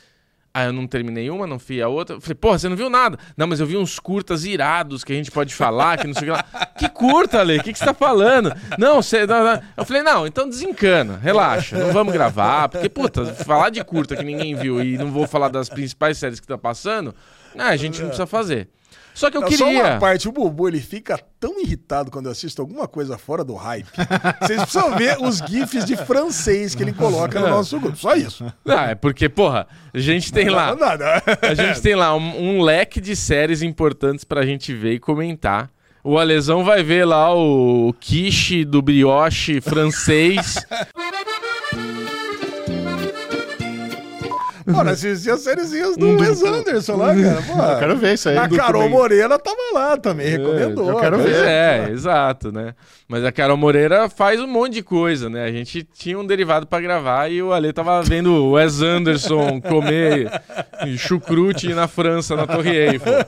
Aí 0.55 0.67
eu 0.67 0.73
não 0.73 0.87
terminei 0.87 1.31
uma, 1.31 1.47
não 1.47 1.59
fui 1.59 1.81
a 1.81 1.89
outra. 1.89 2.17
Eu 2.17 2.21
falei, 2.21 2.35
porra, 2.35 2.59
você 2.59 2.69
não 2.69 2.77
viu 2.77 2.91
nada? 2.91 3.19
Não, 3.37 3.47
mas 3.47 3.59
eu 3.59 3.67
vi 3.67 3.77
uns 3.77 3.99
curtas 3.99 4.45
irados 4.45 5.03
que 5.03 5.11
a 5.11 5.17
gente 5.17 5.31
pode 5.31 5.55
falar, 5.55 5.97
que 5.97 6.07
não 6.07 6.13
sei 6.13 6.31
o 6.31 6.35
que 6.35 6.39
lá. 6.39 6.45
Que 6.83 6.89
curta, 6.89 7.41
Ale? 7.41 7.59
O 7.59 7.63
que, 7.63 7.73
que 7.73 7.79
você 7.79 7.85
tá 7.85 7.95
falando? 7.95 8.53
Não, 8.77 9.01
você. 9.01 9.25
não, 9.25 9.45
não. 9.45 9.63
Eu 9.77 9.85
falei, 9.85 10.03
não, 10.03 10.27
então 10.27 10.49
desencana, 10.49 11.17
relaxa, 11.17 11.79
não 11.79 11.93
vamos 11.93 12.13
gravar. 12.13 12.69
Porque, 12.69 12.89
puta, 12.89 13.25
falar 13.25 13.71
de 13.71 13.83
curta 13.85 14.17
que 14.17 14.25
ninguém 14.25 14.55
viu 14.55 14.83
e 14.83 14.99
não 14.99 15.11
vou 15.11 15.27
falar 15.27 15.49
das 15.49 15.69
principais 15.69 16.19
séries 16.19 16.41
que 16.41 16.47
tá 16.47 16.59
passando, 16.59 17.15
ah, 17.57 17.69
a 17.69 17.77
gente 17.77 18.01
não 18.01 18.09
precisa 18.09 18.27
fazer. 18.27 18.69
Só 19.15 19.31
que 19.31 19.37
eu 19.37 19.41
Não, 19.43 19.51
Só 19.51 19.65
queria. 19.67 19.85
uma 19.85 19.99
parte, 19.99 20.29
o 20.29 20.33
Bubu, 20.33 20.69
ele 20.69 20.81
fica 20.81 21.19
tão 21.39 21.61
irritado 21.61 22.11
quando 22.11 22.27
eu 22.27 22.33
assisto 22.33 22.63
alguma 22.63 22.89
coisa 22.89 23.19
fora 23.19 23.45
do 23.45 23.55
hype. 23.55 23.89
Vocês 24.41 24.63
precisam 24.63 24.97
ver 24.97 25.19
os 25.21 25.39
gifs 25.39 25.85
de 25.85 25.97
francês 25.97 26.75
que 26.75 26.83
ele 26.83 26.93
coloca 26.93 27.39
no 27.39 27.49
nosso 27.49 27.79
grupo. 27.79 27.97
Só 27.97 28.15
isso. 28.15 28.45
Ah, 28.67 28.91
é 28.91 28.95
porque, 28.95 29.29
porra, 29.29 29.67
a 29.93 29.99
gente 29.99 30.33
tem 30.33 30.49
lá. 30.49 30.69
Não, 30.71 30.77
nada. 30.79 31.23
A 31.43 31.55
gente 31.55 31.81
tem 31.83 31.95
lá 31.95 32.15
um, 32.17 32.59
um 32.59 32.63
leque 32.63 33.01
de 33.01 33.15
séries 33.15 33.63
importantes 33.63 34.25
pra 34.25 34.47
gente 34.47 34.73
ver 34.75 34.95
e 34.95 34.99
comentar. 34.99 35.71
O 36.05 36.19
Alesão 36.19 36.65
vai 36.65 36.83
ver 36.83 37.05
lá 37.05 37.33
o 37.33 37.95
quiche 38.01 38.65
do 38.65 38.83
brioche 38.83 39.61
francês. 39.61 40.57
Mano, 44.67 44.91
assisti 44.91 45.31
as 45.31 45.41
sériezinhas 45.41 45.97
do 45.97 46.17
Wes 46.19 46.43
Anderson 46.43 46.97
lá, 46.97 47.15
cara. 47.15 47.43
Pô, 47.43 47.63
Eu 47.73 47.79
quero 47.79 47.97
ver 47.97 48.15
isso 48.15 48.29
aí. 48.29 48.37
a 48.37 48.49
Carol 48.49 48.83
também. 48.83 48.91
Moreira 48.97 49.39
tava 49.39 49.57
lá 49.75 49.97
também, 49.97 50.29
recomendou. 50.29 50.91
eu 50.91 50.97
quero 50.97 51.19
Pois 51.19 51.31
ver. 51.31 51.47
é, 51.47 51.89
exato, 51.91 52.53
né? 52.53 52.75
Mas 53.09 53.25
a 53.25 53.33
Carol 53.33 53.57
Moreira 53.57 54.09
faz 54.09 54.41
um 54.41 54.47
monte 54.47 54.75
de 54.75 54.83
coisa, 54.83 55.29
né? 55.29 55.45
A 55.45 55.53
gente 55.53 55.83
tinha 55.83 56.19
um 56.19 56.27
derivado 56.27 56.67
pra 56.67 56.81
gravar 56.81 57.31
e 57.31 57.43
o 57.43 57.53
Ale 57.53 57.73
tava 57.73 58.03
vendo 58.03 58.31
o 58.33 58.53
Wes 58.53 58.81
Anderson 58.83 59.61
comer 59.61 60.31
chucrute 60.97 61.73
na 61.75 61.87
França, 61.89 62.35
na 62.37 62.47
Torre 62.47 62.71
Eiffel. 62.77 63.25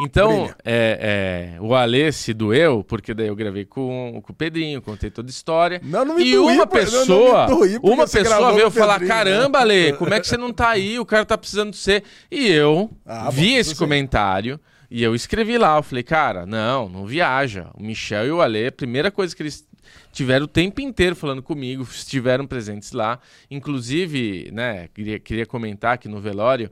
Então, 0.00 0.48
é, 0.64 1.54
é, 1.56 1.60
o 1.60 1.74
Ale 1.74 2.12
se 2.12 2.32
doeu, 2.32 2.84
porque 2.84 3.12
daí 3.12 3.26
eu 3.26 3.34
gravei 3.34 3.64
com, 3.64 4.20
com 4.22 4.32
o 4.32 4.34
Pedrinho, 4.36 4.80
contei 4.80 5.10
toda 5.10 5.28
a 5.28 5.30
história. 5.30 5.80
Não, 5.82 6.04
não 6.04 6.14
me 6.16 6.24
e 6.24 6.32
doí, 6.36 6.54
uma 6.54 6.66
pô, 6.66 6.76
não, 6.78 6.84
não 6.84 6.90
me 7.00 7.00
pessoa, 7.06 7.46
doí 7.46 7.80
porque 7.80 7.94
uma 7.94 8.06
você 8.06 8.18
pessoa 8.18 8.38
gravou 8.38 8.54
veio 8.56 8.70
com 8.70 8.76
o 8.76 8.80
falar: 8.80 9.00
Pedrinho, 9.00 9.08
né?" 9.24 9.24
caramba, 9.24 9.58
Ale, 9.60 9.92
como 9.98 10.14
é 10.14 10.20
que 10.20 10.26
você 10.28 10.36
não 10.36 10.52
tá 10.52 10.68
aí? 10.70 10.98
O 10.98 11.04
cara 11.06 11.24
tá 11.24 11.36
precisando 11.36 11.72
de 11.72 11.76
você. 11.78 12.02
E 12.30 12.46
eu 12.48 12.90
Ah, 13.04 13.30
vi 13.30 13.52
bom, 13.52 13.56
esse 13.56 13.60
isso 13.60 13.70
sim. 13.70 13.78
comentário 13.78 14.60
e 14.90 15.02
eu 15.02 15.14
escrevi 15.14 15.58
lá. 15.58 15.76
Eu 15.76 15.82
falei, 15.82 16.02
cara, 16.02 16.46
não, 16.46 16.88
não 16.88 17.04
viaja. 17.06 17.68
O 17.74 17.82
Michel 17.82 18.26
e 18.26 18.30
o 18.30 18.40
Ale, 18.40 18.68
a 18.68 18.72
primeira 18.72 19.10
coisa 19.10 19.34
que 19.34 19.42
eles 19.42 19.66
tiveram 20.12 20.44
o 20.44 20.48
tempo 20.48 20.80
inteiro 20.80 21.14
falando 21.14 21.42
comigo, 21.42 21.82
estiveram 21.82 22.46
presentes 22.46 22.92
lá. 22.92 23.18
Inclusive, 23.50 24.50
né, 24.52 24.88
queria, 24.94 25.18
queria 25.18 25.46
comentar 25.46 25.98
que 25.98 26.08
no 26.08 26.20
velório. 26.20 26.70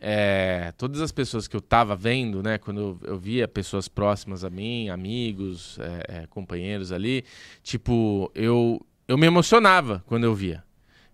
É, 0.00 0.72
todas 0.76 1.00
as 1.00 1.12
pessoas 1.12 1.48
que 1.48 1.56
eu 1.56 1.60
tava 1.60 1.96
vendo, 1.96 2.42
né, 2.42 2.58
quando 2.58 2.98
eu, 3.02 3.18
via 3.18 3.48
pessoas 3.48 3.88
próximas 3.88 4.44
a 4.44 4.50
mim, 4.50 4.88
amigos, 4.88 5.78
é, 5.78 6.22
é, 6.22 6.26
companheiros 6.26 6.92
ali, 6.92 7.24
tipo, 7.62 8.30
eu, 8.34 8.84
eu 9.08 9.16
me 9.16 9.26
emocionava 9.26 10.04
quando 10.06 10.24
eu 10.24 10.34
via. 10.34 10.62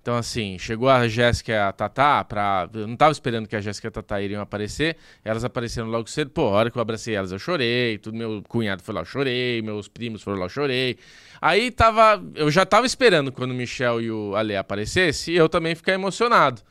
Então, 0.03 0.17
assim, 0.17 0.59
chegou 0.59 0.89
a 0.89 1.07
Jéssica 1.07 1.53
e 1.53 1.59
a 1.59 1.71
Tatá 1.73 2.25
pra. 2.25 2.69
Eu 2.73 2.89
não 2.89 2.97
tava 2.97 3.13
esperando 3.13 3.47
que 3.47 3.55
a 3.55 3.61
Jéssica 3.61 3.87
e 3.87 3.91
a 3.91 3.91
Tatá 3.91 4.21
iriam 4.23 4.41
aparecer. 4.41 4.97
Elas 5.23 5.45
apareceram 5.45 5.89
logo 5.89 6.09
cedo. 6.09 6.31
Pô, 6.31 6.49
a 6.49 6.53
hora 6.53 6.71
que 6.71 6.79
eu 6.79 6.83
abracei 6.83 7.15
elas, 7.15 7.33
eu 7.33 7.39
chorei. 7.39 7.99
Tudo 7.99 8.17
meu 8.17 8.43
cunhado 8.49 8.83
foi 8.83 8.95
lá, 8.95 9.03
eu 9.03 9.05
chorei. 9.05 9.61
Meus 9.61 9.89
primos 9.89 10.23
foram 10.23 10.39
lá, 10.39 10.47
eu 10.47 10.49
chorei. 10.49 10.97
Aí 11.39 11.71
tava. 11.71 12.23
Eu 12.35 12.51
já 12.51 12.65
tava 12.65 12.87
esperando 12.87 13.31
quando 13.31 13.51
o 13.51 13.55
Michel 13.55 14.01
e 14.01 14.11
o 14.11 14.35
Ale 14.35 14.57
aparecessem 14.57 15.35
eu 15.35 15.51
também 15.51 15.75
ficar 15.75 15.93
emocionado. 15.93 16.63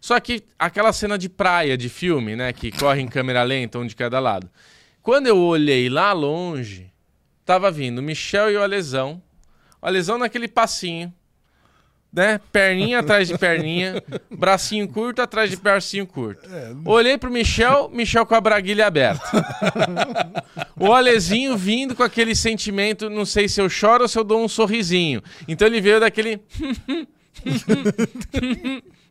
Só 0.00 0.18
que 0.18 0.42
aquela 0.58 0.92
cena 0.92 1.18
de 1.18 1.28
praia 1.28 1.76
de 1.76 1.88
filme, 1.88 2.34
né? 2.34 2.52
Que 2.52 2.72
corre 2.72 3.02
em 3.02 3.08
câmera 3.08 3.42
lenta, 3.42 3.78
um 3.78 3.86
de 3.86 3.94
cada 3.94 4.18
lado. 4.18 4.50
Quando 5.02 5.26
eu 5.26 5.38
olhei 5.38 5.88
lá 5.88 6.12
longe, 6.12 6.90
tava 7.44 7.70
vindo 7.70 8.02
Michel 8.02 8.50
e 8.50 8.56
o 8.56 8.62
Alesão. 8.62 9.22
O 9.80 9.86
Alesão 9.86 10.18
naquele 10.18 10.48
passinho, 10.48 11.12
né? 12.12 12.40
Perninha 12.50 13.00
atrás 13.00 13.28
de 13.28 13.38
perninha, 13.38 14.02
bracinho 14.30 14.88
curto 14.88 15.22
atrás 15.22 15.50
de 15.50 15.56
bracinho 15.56 16.06
curto. 16.06 16.48
Olhei 16.84 17.16
pro 17.16 17.30
Michel, 17.30 17.88
Michel 17.90 18.26
com 18.26 18.34
a 18.34 18.40
braguilha 18.40 18.86
aberta. 18.86 19.24
o 20.78 20.92
Alezinho 20.92 21.56
vindo 21.56 21.94
com 21.94 22.02
aquele 22.02 22.34
sentimento, 22.34 23.08
não 23.08 23.24
sei 23.24 23.48
se 23.48 23.60
eu 23.60 23.68
choro 23.68 24.02
ou 24.02 24.08
se 24.08 24.18
eu 24.18 24.24
dou 24.24 24.42
um 24.42 24.48
sorrisinho. 24.48 25.22
Então 25.46 25.68
ele 25.68 25.80
veio 25.80 26.00
daquele. 26.00 26.40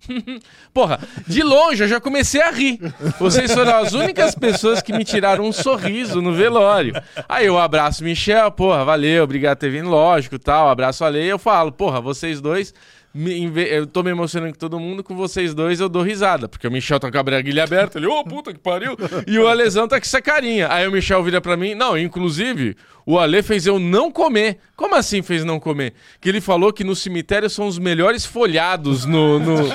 Porra, 0.74 1.00
de 1.28 1.44
longe 1.44 1.84
eu 1.84 1.88
já 1.88 2.00
comecei 2.00 2.42
a 2.42 2.52
rir. 2.52 2.80
Vocês 3.20 3.54
foram 3.54 3.76
as 3.78 3.94
únicas 3.94 4.36
pessoas 4.36 4.82
que 4.82 4.94
me 4.94 5.04
tiraram 5.04 5.46
um 5.46 5.52
sorriso 5.52 6.22
no 6.22 6.34
velório. 6.34 6.94
Aí 7.28 7.46
eu 7.46 7.58
abraço 7.58 8.04
Michel, 8.04 8.52
porra, 8.52 8.86
valeu, 8.86 9.24
obrigado 9.24 9.58
por 9.58 9.62
ter 9.62 9.70
vindo, 9.70 9.90
lógico, 9.90 10.40
tal. 10.40 10.70
Abraço 10.70 11.04
a 11.04 11.10
Lei, 11.10 11.26
eu 11.26 11.40
falo, 11.40 11.72
porra, 11.72 12.02
vocês 12.02 12.42
dois. 12.42 12.74
Me- 13.14 13.50
eu 13.70 13.88
tô 13.88 14.04
me 14.04 14.12
emocionando 14.12 14.54
com 14.54 14.60
todo 14.60 14.80
mundo, 14.80 15.04
com 15.04 15.16
vocês 15.16 15.54
dois 15.54 15.80
eu 15.80 15.90
dou 15.90 16.04
risada. 16.04 16.48
Porque 16.48 16.68
o 16.68 16.72
Michel 16.72 17.00
tá 17.00 17.12
com 17.12 17.18
a 17.18 17.24
braguilha 17.24 17.64
aberta, 17.64 17.98
ele, 17.98 18.08
ô 18.08 18.24
puta 18.24 18.54
que 18.54 18.60
pariu. 18.60 18.96
E 19.28 19.38
o 19.40 19.48
Alesão 19.48 19.88
tá 19.88 19.98
com 20.00 20.06
essa 20.06 20.22
carinha. 20.22 20.68
Aí 20.72 20.88
o 20.88 20.92
Michel 20.92 21.24
vira 21.24 21.42
pra 21.42 21.58
mim, 21.58 21.74
não, 21.76 21.98
inclusive, 21.98 22.76
o 23.06 23.18
Ale 23.18 23.42
fez 23.42 23.66
eu 23.66 23.80
não 23.80 24.12
comer. 24.12 24.58
Como 24.76 24.96
assim 24.96 25.22
fez 25.22 25.44
não 25.44 25.60
comer? 25.60 25.94
Que 26.22 26.30
ele 26.30 26.40
falou 26.40 26.72
que 26.72 26.84
no 26.84 26.96
cemitério 26.96 27.50
são 27.50 27.68
os 27.68 27.78
melhores 27.80 28.26
folhados 28.26 29.06
no. 29.06 29.40
no- 29.40 29.58
no- 29.64 29.70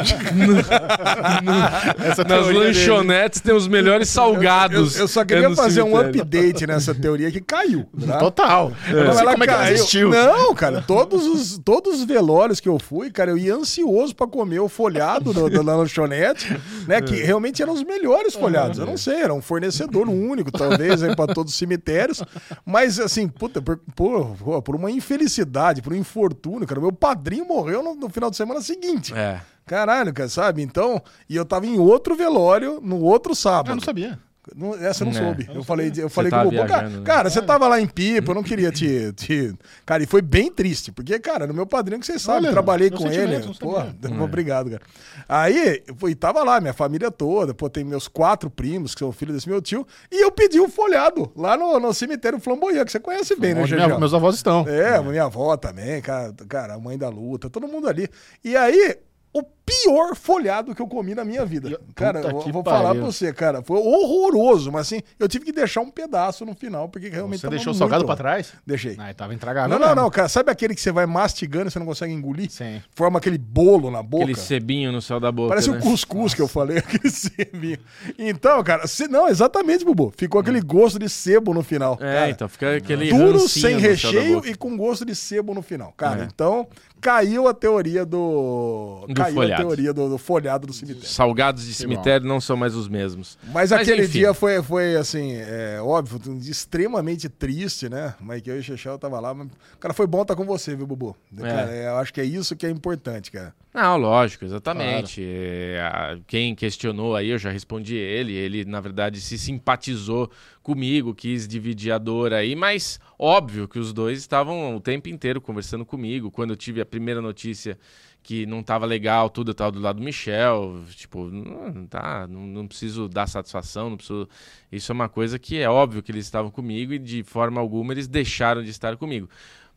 Essa 2.05 2.25
nas 2.25 2.39
teoria 2.47 2.61
dele. 2.61 2.65
lanchonetes 2.67 3.41
tem 3.41 3.55
os 3.55 3.67
melhores 3.69 4.09
salgados. 4.09 4.97
Eu, 4.97 5.03
eu 5.03 5.09
só 5.09 5.23
é 5.23 5.25
queria 5.25 5.49
no 5.49 5.57
fazer 5.57 5.83
um 5.83 5.97
cemitério. 5.97 6.23
update 6.23 6.67
nessa 6.67 6.95
teoria 6.95 7.31
que 7.31 7.41
caiu. 7.41 7.87
tá? 8.07 8.19
Total. 8.19 8.73
Eu 8.89 9.05
não 9.05 9.19
Ela 9.19 9.33
como 9.33 9.45
é 9.45 9.47
que 9.47 9.53
ela 9.53 9.63
caiu. 9.63 9.75
existiu. 9.75 10.11
Não, 10.11 10.55
cara, 10.55 10.83
todos 10.87 11.27
os, 11.27 11.59
todos 11.65 12.01
os 12.01 12.05
velórios 12.05 12.61
que 12.61 12.69
eu 12.69 12.79
fui, 12.79 13.11
cara, 13.11 13.24
eu 13.31 13.39
ia 13.39 13.55
ansioso 13.55 14.15
pra 14.15 14.27
comer 14.27 14.61
o 14.61 14.69
folhado 14.69 15.33
do, 15.33 15.49
do- 15.51 15.63
da 15.65 15.77
lanchonete, 15.77 16.49
né? 16.87 17.01
Que 17.03 17.15
realmente 17.23 17.63
eram 17.63 17.73
os 17.73 17.83
melhores 17.83 18.35
folhados. 18.35 18.79
Eu 18.79 18.87
não 18.87 18.97
sei, 18.97 19.17
era 19.23 19.33
um 19.35 19.43
fornecedor 19.43 20.09
único, 20.09 20.51
talvez, 20.53 21.01
pra 21.15 21.27
todos 21.27 21.53
os 21.53 21.59
cemitérios. 21.59 22.23
Mas, 22.65 22.99
assim, 23.01 23.27
puta, 23.29 23.61
por, 23.63 23.79
por, 23.95 24.63
por 24.63 24.77
uma 24.77 24.91
infelicidade, 24.91 25.83
por 25.83 25.93
um 25.93 25.97
infortúnio, 25.97 26.67
cara, 26.67 26.81
meu 26.81 26.93
padrinho 26.93 27.45
morreu 27.47 27.83
no, 27.83 27.95
no 27.95 28.09
final 28.09 28.31
de 28.31 28.37
semana 28.37 28.61
seguinte. 28.61 29.15
É. 29.15 29.41
Caralho, 29.67 30.13
cara, 30.13 30.29
sabe? 30.29 30.61
Então, 30.63 31.01
e 31.29 31.37
eu 31.37 31.45
tava 31.45 31.67
em 31.67 31.79
outro 31.79 32.15
velório 32.15 32.81
no 32.83 33.01
outro 33.01 33.35
sábado. 33.35 33.71
Eu 33.71 33.77
não 33.77 33.83
sabia. 33.83 34.19
Não, 34.55 34.75
essa 34.75 35.05
eu 35.05 35.11
não 35.11 35.19
É. 35.19 35.23
soube. 35.25 35.49
Eu 35.55 35.65
falei, 35.65 35.93
eu 35.97 36.11
falei 36.11 36.31
com 36.31 36.37
tava 36.37 36.49
o. 36.49 36.67
Cara, 36.67 36.89
né? 36.89 37.03
cara, 37.05 37.31
você 37.31 37.41
tava 37.41 37.67
lá 37.69 37.81
em 37.81 37.87
Pipa, 37.87 38.31
eu 38.31 38.35
não 38.35 38.43
queria 38.43 38.71
te, 38.71 39.13
te. 39.15 39.55
Cara, 39.87 40.03
e 40.03 40.07
foi 40.07 40.21
bem 40.21 40.53
triste, 40.53 40.93
porque, 40.93 41.19
cara, 41.19 41.47
no 41.47 41.55
meu 41.55 41.67
padrinho, 41.67 41.99
que 42.01 42.07
você 42.07 42.19
sabe, 42.19 42.39
Olha, 42.47 42.51
trabalhei 42.53 42.91
com 42.91 43.07
ele. 43.11 43.39
não 43.39 43.55
Pô, 43.55 43.77
sabia. 43.77 44.23
obrigado, 44.23 44.71
cara. 44.71 44.83
Aí, 45.29 45.83
fui, 45.97 46.15
tava 46.15 46.43
lá, 46.45 46.61
minha 46.61 46.75
família 46.75 47.11
toda, 47.11 47.55
pô, 47.55 47.71
tem 47.71 47.85
meus 47.85 48.07
quatro 48.09 48.51
primos, 48.51 48.95
que 48.95 48.99
são 49.01 49.13
filhos 49.13 49.35
desse 49.35 49.49
meu 49.49 49.63
tio, 49.63 49.87
e 50.13 50.23
eu 50.23 50.31
pedi 50.31 50.61
um 50.61 50.69
folhado 50.69 51.33
lá 51.37 51.57
no, 51.57 51.81
no 51.81 51.95
cemitério 51.95 52.39
Flamboyant, 52.39 52.85
que 52.85 52.93
você 52.93 53.01
conhece 53.01 53.35
bem, 53.37 53.55
né, 53.55 53.61
Onde 53.63 53.71
Gegel? 53.71 53.87
minha- 53.87 53.99
meus 53.99 54.13
avós 54.15 54.35
estão. 54.37 54.67
É, 54.69 55.01
minha 55.03 55.25
avó 55.25 55.57
também, 55.57 56.03
cara, 56.03 56.35
cara, 56.49 56.75
a 56.75 56.79
mãe 56.79 56.99
da 56.99 57.09
luta, 57.09 57.49
todo 57.49 57.67
mundo 57.67 57.89
ali. 57.89 58.09
E 58.45 58.57
aí, 58.57 58.97
o 59.33 59.43
pior 59.65 60.15
folhado 60.15 60.75
que 60.75 60.83
eu 60.83 60.87
comi 60.87 61.15
na 61.15 61.25
minha 61.25 61.45
vida. 61.45 61.81
cara, 61.95 62.21
eu 62.21 62.41
vou 62.53 62.63
falar 62.63 62.89
pariu. 62.89 63.03
pra 63.03 63.11
você, 63.11 63.33
cara, 63.33 63.63
foi 63.63 63.79
horroroso, 63.79 64.71
mas 64.71 64.83
assim, 64.87 65.01
eu 65.19 65.29
tive 65.29 65.45
que 65.47 65.53
deixar 65.53 65.81
um 65.81 65.91
pedaço 65.91 66.45
no 66.45 66.55
final, 66.55 66.89
porque 66.89 67.09
realmente 67.09 67.41
Você 67.41 67.47
tava 67.47 67.57
deixou 67.57 67.73
o 67.73 67.77
salgado 67.77 68.05
pra 68.05 68.17
trás? 68.17 68.53
Deixei. 68.67 68.97
Ah, 68.99 69.13
tava 69.15 69.33
intragável. 69.35 69.71
Não, 69.71 69.79
não, 69.79 69.89
mesmo. 69.89 70.03
não, 70.03 70.11
cara, 70.11 70.29
sabe 70.29 70.51
aquele 70.51 70.75
que 70.75 70.81
você 70.81 70.93
vai 70.93 71.07
mastigando 71.07 71.69
e 71.69 71.71
você 71.71 71.79
não 71.79 71.87
consegue 71.87 72.13
engolir? 72.13 72.51
Sim. 72.51 72.83
Forma 72.95 73.19
aquele 73.19 73.39
bolo 73.39 73.91
na 73.91 74.03
boca. 74.03 74.25
Aquele 74.25 74.39
cebinho 74.39 74.93
no 74.93 75.01
céu 75.01 75.19
da 75.19 75.33
boca. 75.33 75.49
Parece 75.49 75.71
né? 75.71 75.79
o 75.79 75.81
cuscuz 75.81 76.35
que 76.35 76.43
eu 76.43 76.49
falei, 76.49 76.79
aquele 76.85 77.11
sebinho. 77.11 77.79
Então, 78.19 78.63
cara, 78.63 78.87
se, 78.87 79.09
não, 79.09 79.29
exatamente, 79.29 79.85
Bubu. 79.85 80.13
Ficou 80.17 80.41
aquele 80.41 80.61
gosto 80.61 80.99
de 80.99 81.09
sebo 81.09 81.55
no 81.55 81.63
final. 81.63 81.95
É, 82.01 82.15
cara. 82.15 82.31
então 82.31 82.49
fica 82.49 82.77
aquele. 82.77 83.09
Duro, 83.11 83.49
sem 83.49 83.79
recheio 83.79 84.45
e 84.47 84.55
com 84.55 84.77
gosto 84.77 85.05
de 85.05 85.15
sebo 85.15 85.55
no 85.55 85.63
final. 85.63 85.93
Cara, 85.97 86.23
É. 86.23 86.25
então 86.25 86.67
caiu 87.01 87.47
a 87.49 87.55
teoria 87.55 88.05
do. 88.05 89.05
Do 89.09 89.15
caiu 89.15 89.35
folhado. 89.35 89.54
A 89.55 89.59
teoria 89.59 89.93
do, 89.93 90.09
do 90.09 90.19
folhado 90.19 90.67
do 90.67 90.73
cemitério. 90.73 91.09
Salgados 91.09 91.65
de 91.67 91.75
cemitério 91.75 92.27
não 92.27 92.41
são 92.41 92.57
mais 92.57 92.75
os 92.75 92.89
mesmos. 92.89 93.39
Mas, 93.45 93.71
Mas, 93.71 93.73
aquele 93.73 94.03
enfim. 94.05 94.19
dia 94.19 94.35
foi, 94.35 94.63
foi 94.63 94.97
assim, 94.97 95.33
é, 95.35 95.79
óbvio, 95.81 96.21
extremamente 96.49 97.29
triste, 97.29 97.89
né? 97.89 98.15
Mas 98.21 98.41
que 98.43 98.51
eu 98.51 98.57
e 98.57 98.61
o 98.61 98.63
Chechel 98.63 98.99
tava 98.99 99.19
lá. 99.21 99.33
Mas, 99.35 99.49
cara, 99.81 99.93
foi 99.95 100.07
bom 100.07 100.23
estar 100.23 100.35
com 100.37 100.45
você, 100.45 100.75
viu, 100.75 100.87
Bubu? 100.87 101.17
Cara, 101.41 101.71
é, 101.73 101.87
eu 101.89 101.97
acho 101.97 102.13
que 102.13 102.21
é 102.21 102.25
isso 102.25 102.55
que 102.57 102.67
é 102.67 102.71
importante, 102.71 103.31
cara. 103.31 103.55
Não, 103.73 103.97
lógico, 103.97 104.45
exatamente. 104.45 105.21
É, 105.25 105.81
a- 105.81 106.19
quem 106.29 106.55
questionou 106.55 107.17
aí, 107.17 107.31
eu 107.31 107.39
já 107.39 107.51
respondi 107.51 107.97
ele. 107.97 108.33
Ele, 108.33 108.65
na 108.65 108.81
verdade, 108.81 109.21
se 109.21 109.37
simpatizou 109.37 110.31
comigo, 110.63 111.13
quis 111.15 111.47
dividir 111.49 111.91
a 111.93 111.99
dor 111.99 112.33
aí, 112.33 112.55
mas 112.55 112.99
óbvio 113.19 113.67
que 113.69 113.79
os 113.79 113.93
dois 113.93 114.19
estavam 114.19 114.77
o 114.77 114.81
tempo 114.81 115.09
inteiro 115.09 115.41
conversando 115.41 115.85
comigo. 115.85 116.31
Quando 116.31 116.51
eu 116.51 116.57
tive 116.57 116.81
a 116.81 116.87
primeira 116.87 117.21
notícia 117.21 117.77
que 118.25 118.47
não 118.47 118.63
tava 118.63 118.87
legal, 118.87 119.29
tudo 119.29 119.51
eu 119.51 119.55
tava 119.55 119.71
do 119.71 119.79
lado 119.81 119.99
do 119.99 120.03
Michel. 120.03 120.83
Tipo, 120.97 121.27
não, 121.27 121.71
não 121.71 121.87
tá, 121.87 122.27
não, 122.27 122.41
não 122.41 122.67
preciso 122.67 123.07
dar 123.07 123.29
satisfação, 123.29 123.91
não 123.91 123.97
preciso. 123.99 124.27
Isso 124.73 124.91
é 124.91 124.95
uma 124.95 125.11
coisa 125.11 125.39
que 125.39 125.59
é 125.59 125.69
óbvio 125.69 126.03
que 126.03 126.11
eles 126.11 126.25
estavam 126.25 126.51
comigo 126.51 126.95
e 126.95 126.99
de 126.99 127.23
forma 127.23 127.61
alguma 127.61 127.93
eles 127.93 128.09
deixaram 128.09 128.63
de 128.63 128.71
estar 128.71 128.97
comigo. 128.97 129.29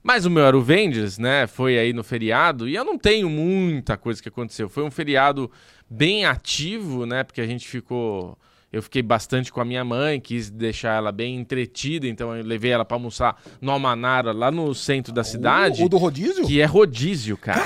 Mas 0.01 0.25
o 0.25 0.29
meu 0.29 0.45
era 0.45 0.57
o 0.57 0.63
né? 1.19 1.45
Foi 1.45 1.77
aí 1.77 1.91
no 1.91 2.03
feriado 2.03 2.69
e 2.69 2.75
eu 2.75 2.85
não 2.85 2.97
tenho 2.97 3.29
muita 3.29 3.97
coisa 3.97 4.23
que 4.23 4.29
aconteceu. 4.29 4.69
Foi 4.69 4.83
um 4.83 4.91
feriado 4.91 5.51
bem 5.89 6.23
ativo, 6.25 7.05
né? 7.05 7.25
Porque 7.25 7.41
a 7.41 7.45
gente 7.45 7.67
ficou. 7.67 8.37
Eu 8.71 8.81
fiquei 8.81 9.01
bastante 9.01 9.51
com 9.51 9.59
a 9.59 9.65
minha 9.65 9.83
mãe, 9.83 10.19
quis 10.21 10.49
deixar 10.49 10.95
ela 10.95 11.11
bem 11.11 11.35
entretida, 11.35 12.07
então 12.07 12.35
eu 12.35 12.43
levei 12.45 12.71
ela 12.71 12.83
pra 12.83 12.95
almoçar 12.95 13.41
no 13.61 13.71
Almanara, 13.71 14.31
lá 14.33 14.51
no 14.51 14.73
centro 14.75 15.13
da 15.13 15.23
cidade, 15.23 15.81
O, 15.81 15.85
o 15.85 15.89
do 15.89 15.97
rodízio? 15.97 16.45
que 16.45 16.61
é 16.61 16.65
rodízio, 16.65 17.37
cara. 17.37 17.61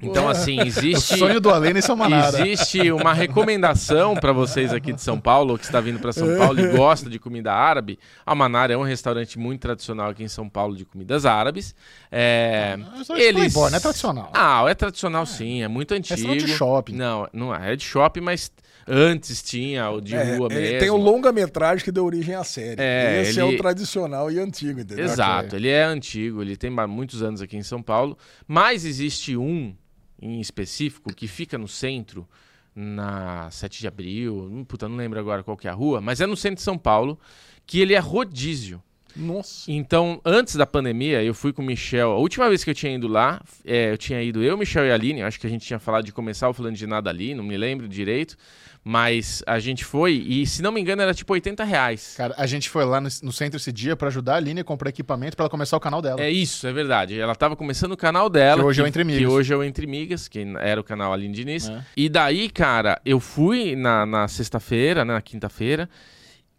Então, 0.00 0.28
assim, 0.28 0.58
O 0.62 0.62
existe. 0.62 1.18
sonho 1.18 1.40
do 1.40 1.50
Alê 1.50 1.72
nesse 1.72 1.90
Almanara. 1.90 2.40
Existe 2.48 2.92
uma 2.92 3.12
recomendação 3.12 4.14
para 4.14 4.32
vocês 4.32 4.72
aqui 4.72 4.92
de 4.92 5.02
São 5.02 5.18
Paulo, 5.18 5.58
que 5.58 5.64
está 5.64 5.80
vindo 5.80 5.98
para 5.98 6.12
São 6.12 6.38
Paulo 6.38 6.60
e 6.60 6.68
gosta 6.68 7.10
de 7.10 7.18
comida 7.18 7.52
árabe. 7.52 7.98
Almanara 8.24 8.72
é 8.72 8.76
um 8.76 8.82
restaurante 8.84 9.38
muito 9.38 9.60
tradicional 9.62 10.10
aqui 10.10 10.22
em 10.22 10.28
São 10.28 10.48
Paulo 10.48 10.76
de 10.76 10.84
comidas 10.84 11.26
árabes. 11.26 11.74
É, 12.12 12.78
É 13.10 13.26
de 13.26 13.32
Playboy, 13.32 13.70
não 13.70 13.76
é 13.76 13.80
tradicional. 13.80 14.30
Ah, 14.32 14.64
é 14.68 14.74
tradicional 14.74 15.26
sim, 15.26 15.62
é 15.62 15.68
muito 15.68 15.92
antigo. 15.92 16.14
Restaurante 16.14 16.44
de 16.44 16.52
shopping. 16.52 16.92
Não, 16.94 17.28
não 17.32 17.54
é, 17.54 17.72
é 17.72 17.76
de 17.76 17.84
shopping, 17.84 18.20
mas 18.20 18.52
antes 18.88 19.42
tinha 19.42 19.90
o 19.90 20.00
de 20.00 20.14
É, 20.14 20.36
rua 20.36 20.48
ele 20.50 20.60
mesmo. 20.60 20.78
tem 20.80 20.90
o 20.90 20.96
longa-metragem 20.96 21.84
que 21.84 21.92
deu 21.92 22.04
origem 22.04 22.34
à 22.34 22.42
série. 22.44 22.80
É, 22.80 23.22
Esse 23.22 23.38
é 23.40 23.44
ele- 23.44 23.54
o 23.54 23.58
tradicional 23.58 24.30
e 24.30 24.38
antigo, 24.38 24.80
entendeu? 24.80 25.04
Exato, 25.04 25.54
ele 25.56 25.68
é 25.68 25.84
antigo, 25.84 26.40
ele 26.42 26.56
tem 26.56 26.70
muitos 26.70 27.22
anos 27.22 27.40
aqui 27.42 27.56
em 27.56 27.62
São 27.62 27.82
Paulo, 27.82 28.16
mas 28.46 28.84
existe 28.84 29.36
um 29.36 29.74
em 30.20 30.40
específico 30.40 31.14
que 31.14 31.28
fica 31.28 31.56
no 31.58 31.68
centro, 31.68 32.26
na 32.74 33.50
7 33.50 33.80
de 33.80 33.88
abril, 33.88 34.48
hum, 34.52 34.64
puta, 34.64 34.88
não 34.88 34.96
lembro 34.96 35.18
agora 35.18 35.42
qual 35.42 35.56
que 35.56 35.66
é 35.66 35.70
a 35.70 35.74
rua, 35.74 36.00
mas 36.00 36.20
é 36.20 36.26
no 36.26 36.36
centro 36.36 36.56
de 36.56 36.62
São 36.62 36.78
Paulo, 36.78 37.18
que 37.66 37.80
ele 37.80 37.94
é 37.94 37.98
rodízio. 37.98 38.82
Nossa. 39.16 39.70
Então, 39.70 40.20
antes 40.24 40.54
da 40.54 40.64
pandemia, 40.66 41.22
eu 41.24 41.34
fui 41.34 41.52
com 41.52 41.60
o 41.60 41.64
Michel. 41.64 42.12
A 42.12 42.18
última 42.18 42.48
vez 42.48 42.62
que 42.62 42.70
eu 42.70 42.74
tinha 42.74 42.94
ido 42.94 43.08
lá, 43.08 43.42
é, 43.64 43.90
eu 43.90 43.98
tinha 43.98 44.22
ido 44.22 44.42
eu, 44.44 44.56
Michel 44.56 44.86
e 44.86 44.90
a 44.92 44.94
Aline. 44.94 45.22
Acho 45.22 45.40
que 45.40 45.46
a 45.46 45.50
gente 45.50 45.66
tinha 45.66 45.78
falado 45.80 46.04
de 46.04 46.12
começar 46.12 46.52
falando 46.52 46.76
de 46.76 46.86
nada 46.86 47.10
ali, 47.10 47.34
não 47.34 47.42
me 47.42 47.56
lembro 47.56 47.88
direito. 47.88 48.36
Mas 48.84 49.42
a 49.46 49.58
gente 49.58 49.84
foi 49.84 50.14
e, 50.14 50.46
se 50.46 50.62
não 50.62 50.72
me 50.72 50.80
engano, 50.80 51.02
era 51.02 51.12
tipo 51.12 51.32
80 51.32 51.62
reais. 51.64 52.14
Cara, 52.16 52.34
a 52.38 52.46
gente 52.46 52.70
foi 52.70 52.84
lá 52.84 53.00
no, 53.00 53.08
no 53.22 53.32
centro 53.32 53.58
esse 53.58 53.70
dia 53.70 53.94
pra 53.96 54.08
ajudar 54.08 54.34
a 54.34 54.36
Aline 54.36 54.60
a 54.60 54.64
comprar 54.64 54.88
equipamento 54.88 55.36
pra 55.36 55.44
ela 55.44 55.50
começar 55.50 55.76
o 55.76 55.80
canal 55.80 56.00
dela. 56.00 56.20
É 56.20 56.30
isso, 56.30 56.66
é 56.66 56.72
verdade. 56.72 57.18
Ela 57.18 57.34
tava 57.34 57.56
começando 57.56 57.92
o 57.92 57.96
canal 57.96 58.30
dela. 58.30 58.62
Que 58.62 58.66
hoje 58.66 58.80
é 58.80 58.84
o 58.84 58.86
Entre 58.86 59.04
Migas. 59.04 59.20
Que 59.20 59.26
hoje 59.26 59.52
é 59.52 59.56
o 59.56 59.64
Entre 59.64 59.86
Migas, 59.86 60.28
que 60.28 60.46
era 60.60 60.80
o 60.80 60.84
canal 60.84 61.12
Aline 61.12 61.34
Diniz. 61.34 61.68
É. 61.68 61.84
E 61.96 62.08
daí, 62.08 62.48
cara, 62.48 63.00
eu 63.04 63.20
fui 63.20 63.74
na, 63.76 64.06
na 64.06 64.28
sexta-feira, 64.28 65.04
né, 65.04 65.14
na 65.14 65.22
quinta-feira. 65.22 65.88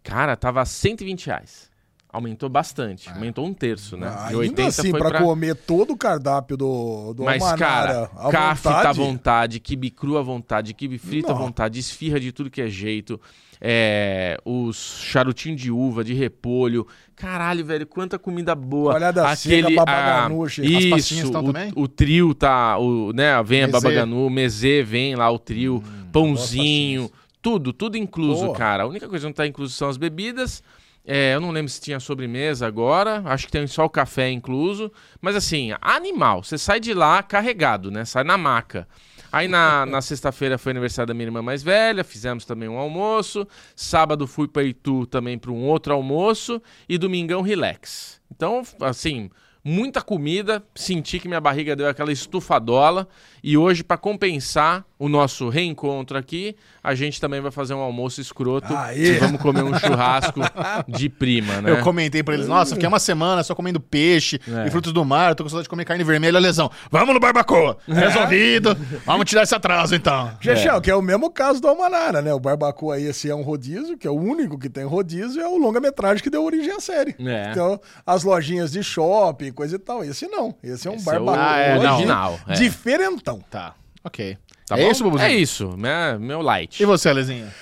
Cara, 0.02 0.36
tava 0.36 0.64
120 0.64 1.26
reais. 1.26 1.69
Aumentou 2.12 2.48
bastante. 2.48 3.08
Aumentou 3.08 3.46
um 3.46 3.54
terço, 3.54 3.96
né? 3.96 4.08
De 4.10 4.16
Ainda 4.24 4.38
80 4.38 4.66
assim, 4.66 4.90
foi 4.90 4.98
pra, 4.98 5.10
pra... 5.10 5.22
comer 5.22 5.54
todo 5.54 5.92
o 5.92 5.96
cardápio 5.96 6.56
do, 6.56 7.14
do 7.14 7.22
Mas, 7.22 7.40
Almanara 7.40 7.58
cara, 7.58 8.10
à 8.16 8.30
café 8.30 8.68
tá 8.68 8.88
à 8.90 8.92
vontade, 8.92 9.60
quibe 9.60 9.90
cru 9.90 10.18
à 10.18 10.22
vontade, 10.22 10.74
quibe 10.74 10.98
frito 10.98 11.30
à 11.30 11.34
vontade, 11.34 11.78
esfirra 11.78 12.18
de 12.18 12.32
tudo 12.32 12.50
que 12.50 12.60
é 12.60 12.66
jeito, 12.68 13.20
é, 13.60 14.36
os 14.44 15.02
charutinhos 15.04 15.60
de 15.60 15.70
uva, 15.70 16.02
de 16.02 16.12
repolho. 16.12 16.84
Caralho, 17.14 17.64
velho, 17.64 17.86
quanta 17.86 18.18
comida 18.18 18.56
boa. 18.56 18.94
Olhada 18.94 19.36
seca, 19.36 19.70
babaganuche. 19.70 20.62
As 20.62 20.68
Isso, 20.68 20.90
pastinhas 20.90 21.24
estão 21.26 21.44
também? 21.44 21.72
o, 21.76 21.82
o 21.82 21.88
trio 21.88 22.34
tá, 22.34 22.76
o, 22.76 23.12
né, 23.12 23.40
vem 23.44 23.62
a 23.62 23.66
Mezê. 23.66 23.72
babaganu, 23.80 24.26
o 24.26 24.30
mezê 24.30 24.82
vem 24.82 25.14
lá, 25.14 25.30
o 25.30 25.38
trio, 25.38 25.76
Hum, 25.76 26.06
pãozinho, 26.10 27.08
tudo, 27.40 27.72
tudo 27.72 27.96
incluso, 27.96 28.46
Boa. 28.46 28.56
cara. 28.56 28.82
A 28.82 28.86
única 28.86 29.08
coisa 29.08 29.22
que 29.22 29.28
não 29.28 29.32
tá 29.32 29.46
incluso 29.46 29.72
são 29.74 29.88
as 29.88 29.96
bebidas. 29.96 30.60
É, 31.04 31.34
eu 31.34 31.40
não 31.40 31.50
lembro 31.50 31.70
se 31.70 31.80
tinha 31.80 31.98
sobremesa 31.98 32.66
agora, 32.66 33.22
acho 33.24 33.46
que 33.46 33.52
tem 33.52 33.66
só 33.66 33.84
o 33.84 33.90
café 33.90 34.30
incluso. 34.30 34.92
Mas 35.20 35.34
assim, 35.34 35.70
animal, 35.80 36.42
você 36.42 36.58
sai 36.58 36.78
de 36.78 36.92
lá 36.94 37.22
carregado, 37.22 37.90
né? 37.90 38.04
Sai 38.04 38.22
na 38.24 38.36
maca. 38.36 38.86
Aí 39.32 39.48
na, 39.48 39.86
na 39.86 40.00
sexta-feira 40.02 40.58
foi 40.58 40.70
aniversário 40.70 41.08
da 41.08 41.14
minha 41.14 41.26
irmã 41.26 41.40
mais 41.42 41.62
velha, 41.62 42.04
fizemos 42.04 42.44
também 42.44 42.68
um 42.68 42.78
almoço. 42.78 43.46
Sábado 43.74 44.26
fui 44.26 44.46
para 44.46 44.62
Itu 44.62 45.06
também 45.06 45.38
para 45.38 45.50
um 45.50 45.64
outro 45.64 45.94
almoço. 45.94 46.60
E 46.88 46.98
domingão 46.98 47.42
relax. 47.42 48.20
Então, 48.30 48.62
assim, 48.80 49.30
muita 49.64 50.00
comida, 50.00 50.62
senti 50.74 51.18
que 51.18 51.28
minha 51.28 51.40
barriga 51.40 51.76
deu 51.76 51.88
aquela 51.88 52.10
estufadola 52.12 53.06
e 53.42 53.56
hoje 53.56 53.82
para 53.84 53.96
compensar 53.96 54.84
o 54.98 55.08
nosso 55.08 55.48
reencontro 55.48 56.18
aqui, 56.18 56.54
a 56.84 56.94
gente 56.94 57.18
também 57.20 57.40
vai 57.40 57.50
fazer 57.50 57.72
um 57.72 57.78
almoço 57.80 58.20
escroto 58.20 58.74
Aê! 58.74 58.98
e 58.98 59.18
vamos 59.18 59.40
comer 59.40 59.62
um 59.62 59.78
churrasco 59.78 60.40
de 60.86 61.08
prima, 61.08 61.60
né? 61.62 61.70
Eu 61.70 61.82
comentei 61.82 62.22
pra 62.22 62.34
eles, 62.34 62.46
nossa, 62.46 62.74
fiquei 62.74 62.86
uma 62.88 62.98
semana 62.98 63.42
só 63.42 63.54
comendo 63.54 63.80
peixe 63.80 64.38
É. 64.46 64.66
e 64.66 64.70
frutos 64.70 64.92
do 64.92 65.02
mar, 65.04 65.34
tô 65.34 65.42
com 65.42 65.48
saudade 65.48 65.64
de 65.64 65.70
comer 65.70 65.84
carne 65.86 66.04
vermelha, 66.04 66.38
lesão. 66.38 66.70
Vamos 66.90 67.14
no 67.14 67.20
barbacoa! 67.20 67.78
Resolvido! 67.88 68.76
Vamos 69.06 69.24
tirar 69.24 69.42
esse 69.42 69.54
atraso 69.54 69.94
então. 69.94 70.32
Chechel, 70.40 70.80
que 70.80 70.90
é 70.90 70.94
o 70.94 71.00
mesmo 71.02 71.30
caso 71.30 71.60
do 71.60 71.68
Almanara, 71.68 72.20
né? 72.20 72.32
O 72.34 72.40
Barbacoa 72.40 72.96
aí, 72.96 73.04
esse 73.04 73.30
é 73.30 73.34
um 73.34 73.42
rodízio, 73.42 73.96
que 73.96 74.06
é 74.06 74.10
o 74.10 74.14
único 74.20 74.58
que 74.58 74.68
tem 74.68 74.84
rodízio, 74.84 75.40
é 75.40 75.48
o 75.48 75.56
longa-metragem 75.56 76.22
que 76.22 76.28
deu 76.30 76.44
origem 76.44 76.72
à 76.72 76.80
série. 76.80 77.14
É. 77.20 77.50
Então, 77.50 77.80
as 78.04 78.22
lojinhas 78.24 78.72
de 78.72 78.82
shopping, 78.82 79.49
coisa 79.52 79.76
e 79.76 79.78
tal. 79.78 80.02
Esse 80.04 80.26
não. 80.28 80.54
Esse 80.62 80.88
é 80.88 80.90
um 80.90 80.94
Esse 80.96 81.08
é 81.14 81.18
o 81.20 81.30
Ah, 81.30 81.56
é, 81.58 81.78
não. 81.78 81.94
original. 81.94 82.40
é. 82.46 82.52
diferentão. 82.54 83.42
Tá, 83.50 83.74
ok. 84.04 84.36
Tá 84.66 84.78
é 84.78 84.84
bom? 84.84 84.90
isso, 84.90 85.02
Bubuzinho? 85.04 85.28
É 85.28 85.32
isso, 85.34 85.76
né? 85.76 86.16
meu 86.18 86.40
light. 86.40 86.80
E 86.82 86.86
você, 86.86 87.08
Alezinha? 87.08 87.52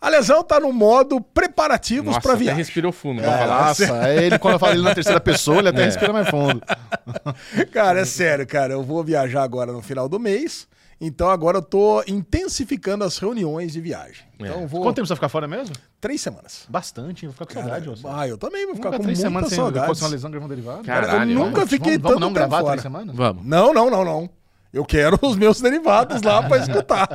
A 0.00 0.08
lesão 0.10 0.44
tá 0.44 0.60
no 0.60 0.72
modo 0.72 1.20
preparativos 1.20 2.06
Nossa, 2.06 2.20
pra 2.20 2.32
até 2.34 2.40
viagem. 2.44 2.58
respirou 2.58 2.92
fundo. 2.92 3.20
É, 3.20 3.24
pra 3.24 3.38
falar. 3.38 3.66
nossa, 3.66 4.08
ele, 4.12 4.38
quando 4.38 4.54
eu 4.54 4.58
falo 4.60 4.72
ele 4.74 4.82
na 4.82 4.94
terceira 4.94 5.18
pessoa, 5.18 5.58
ele 5.58 5.70
até 5.70 5.82
É. 5.82 5.84
respira 5.86 6.12
mais 6.12 6.28
fundo. 6.28 6.62
Cara, 7.72 8.00
é 8.00 8.04
sério, 8.04 8.46
cara. 8.46 8.74
Eu 8.74 8.82
vou 8.84 9.02
viajar 9.02 9.42
agora 9.42 9.72
no 9.72 9.82
final 9.82 10.08
do 10.08 10.18
mês. 10.20 10.68
Então 11.00 11.28
agora 11.30 11.58
eu 11.58 11.62
tô 11.62 12.02
intensificando 12.06 13.02
as 13.04 13.18
reuniões 13.18 13.72
de 13.72 13.80
viagem. 13.80 14.22
Então 14.38 14.60
É. 14.60 14.62
eu 14.62 14.68
vou. 14.68 14.82
Quanto 14.82 14.96
tempo 14.96 15.06
você 15.06 15.10
vai 15.14 15.16
ficar 15.16 15.28
fora 15.28 15.48
mesmo? 15.48 15.74
Três 16.00 16.20
semanas. 16.20 16.64
Bastante, 16.68 17.24
hein? 17.26 17.28
vou 17.28 17.46
ficar 17.46 17.46
com 17.46 17.60
saudade, 17.68 17.88
você. 17.88 18.06
Ah, 18.08 18.28
eu 18.28 18.38
também 18.38 18.66
vou 18.66 18.76
ficar 18.76 18.90
Nunca 18.90 18.98
com 18.98 19.02
três 19.04 19.18
muita 19.18 19.28
semanas 19.28 19.48
sem 19.48 19.56
saudade. 19.58 20.00
uma 20.00 20.08
lesão 20.08 20.30
gravando 20.30 20.54
derivado? 20.54 20.84
Cara, 20.84 21.06
eu 21.06 21.10
Caralho, 21.10 21.34
nunca 21.34 21.50
Vamos- 21.56 21.70
fiquei 21.70 21.98
vamos, 21.98 22.02
tanto 22.02 22.20
vamos 22.20 22.20
não 22.20 22.28
tempo 22.28 22.38
gravar 22.48 22.60
fora. 22.60 22.72
três 22.72 22.82
semanas? 22.82 23.16
Vamos. 23.16 23.44
Não, 23.44 23.74
não, 23.74 23.90
não, 23.90 24.04
não. 24.04 24.30
Eu 24.70 24.84
quero 24.84 25.18
os 25.22 25.34
meus 25.34 25.60
derivados 25.62 26.20
lá 26.22 26.42
pra 26.46 26.58
escutar. 26.62 27.08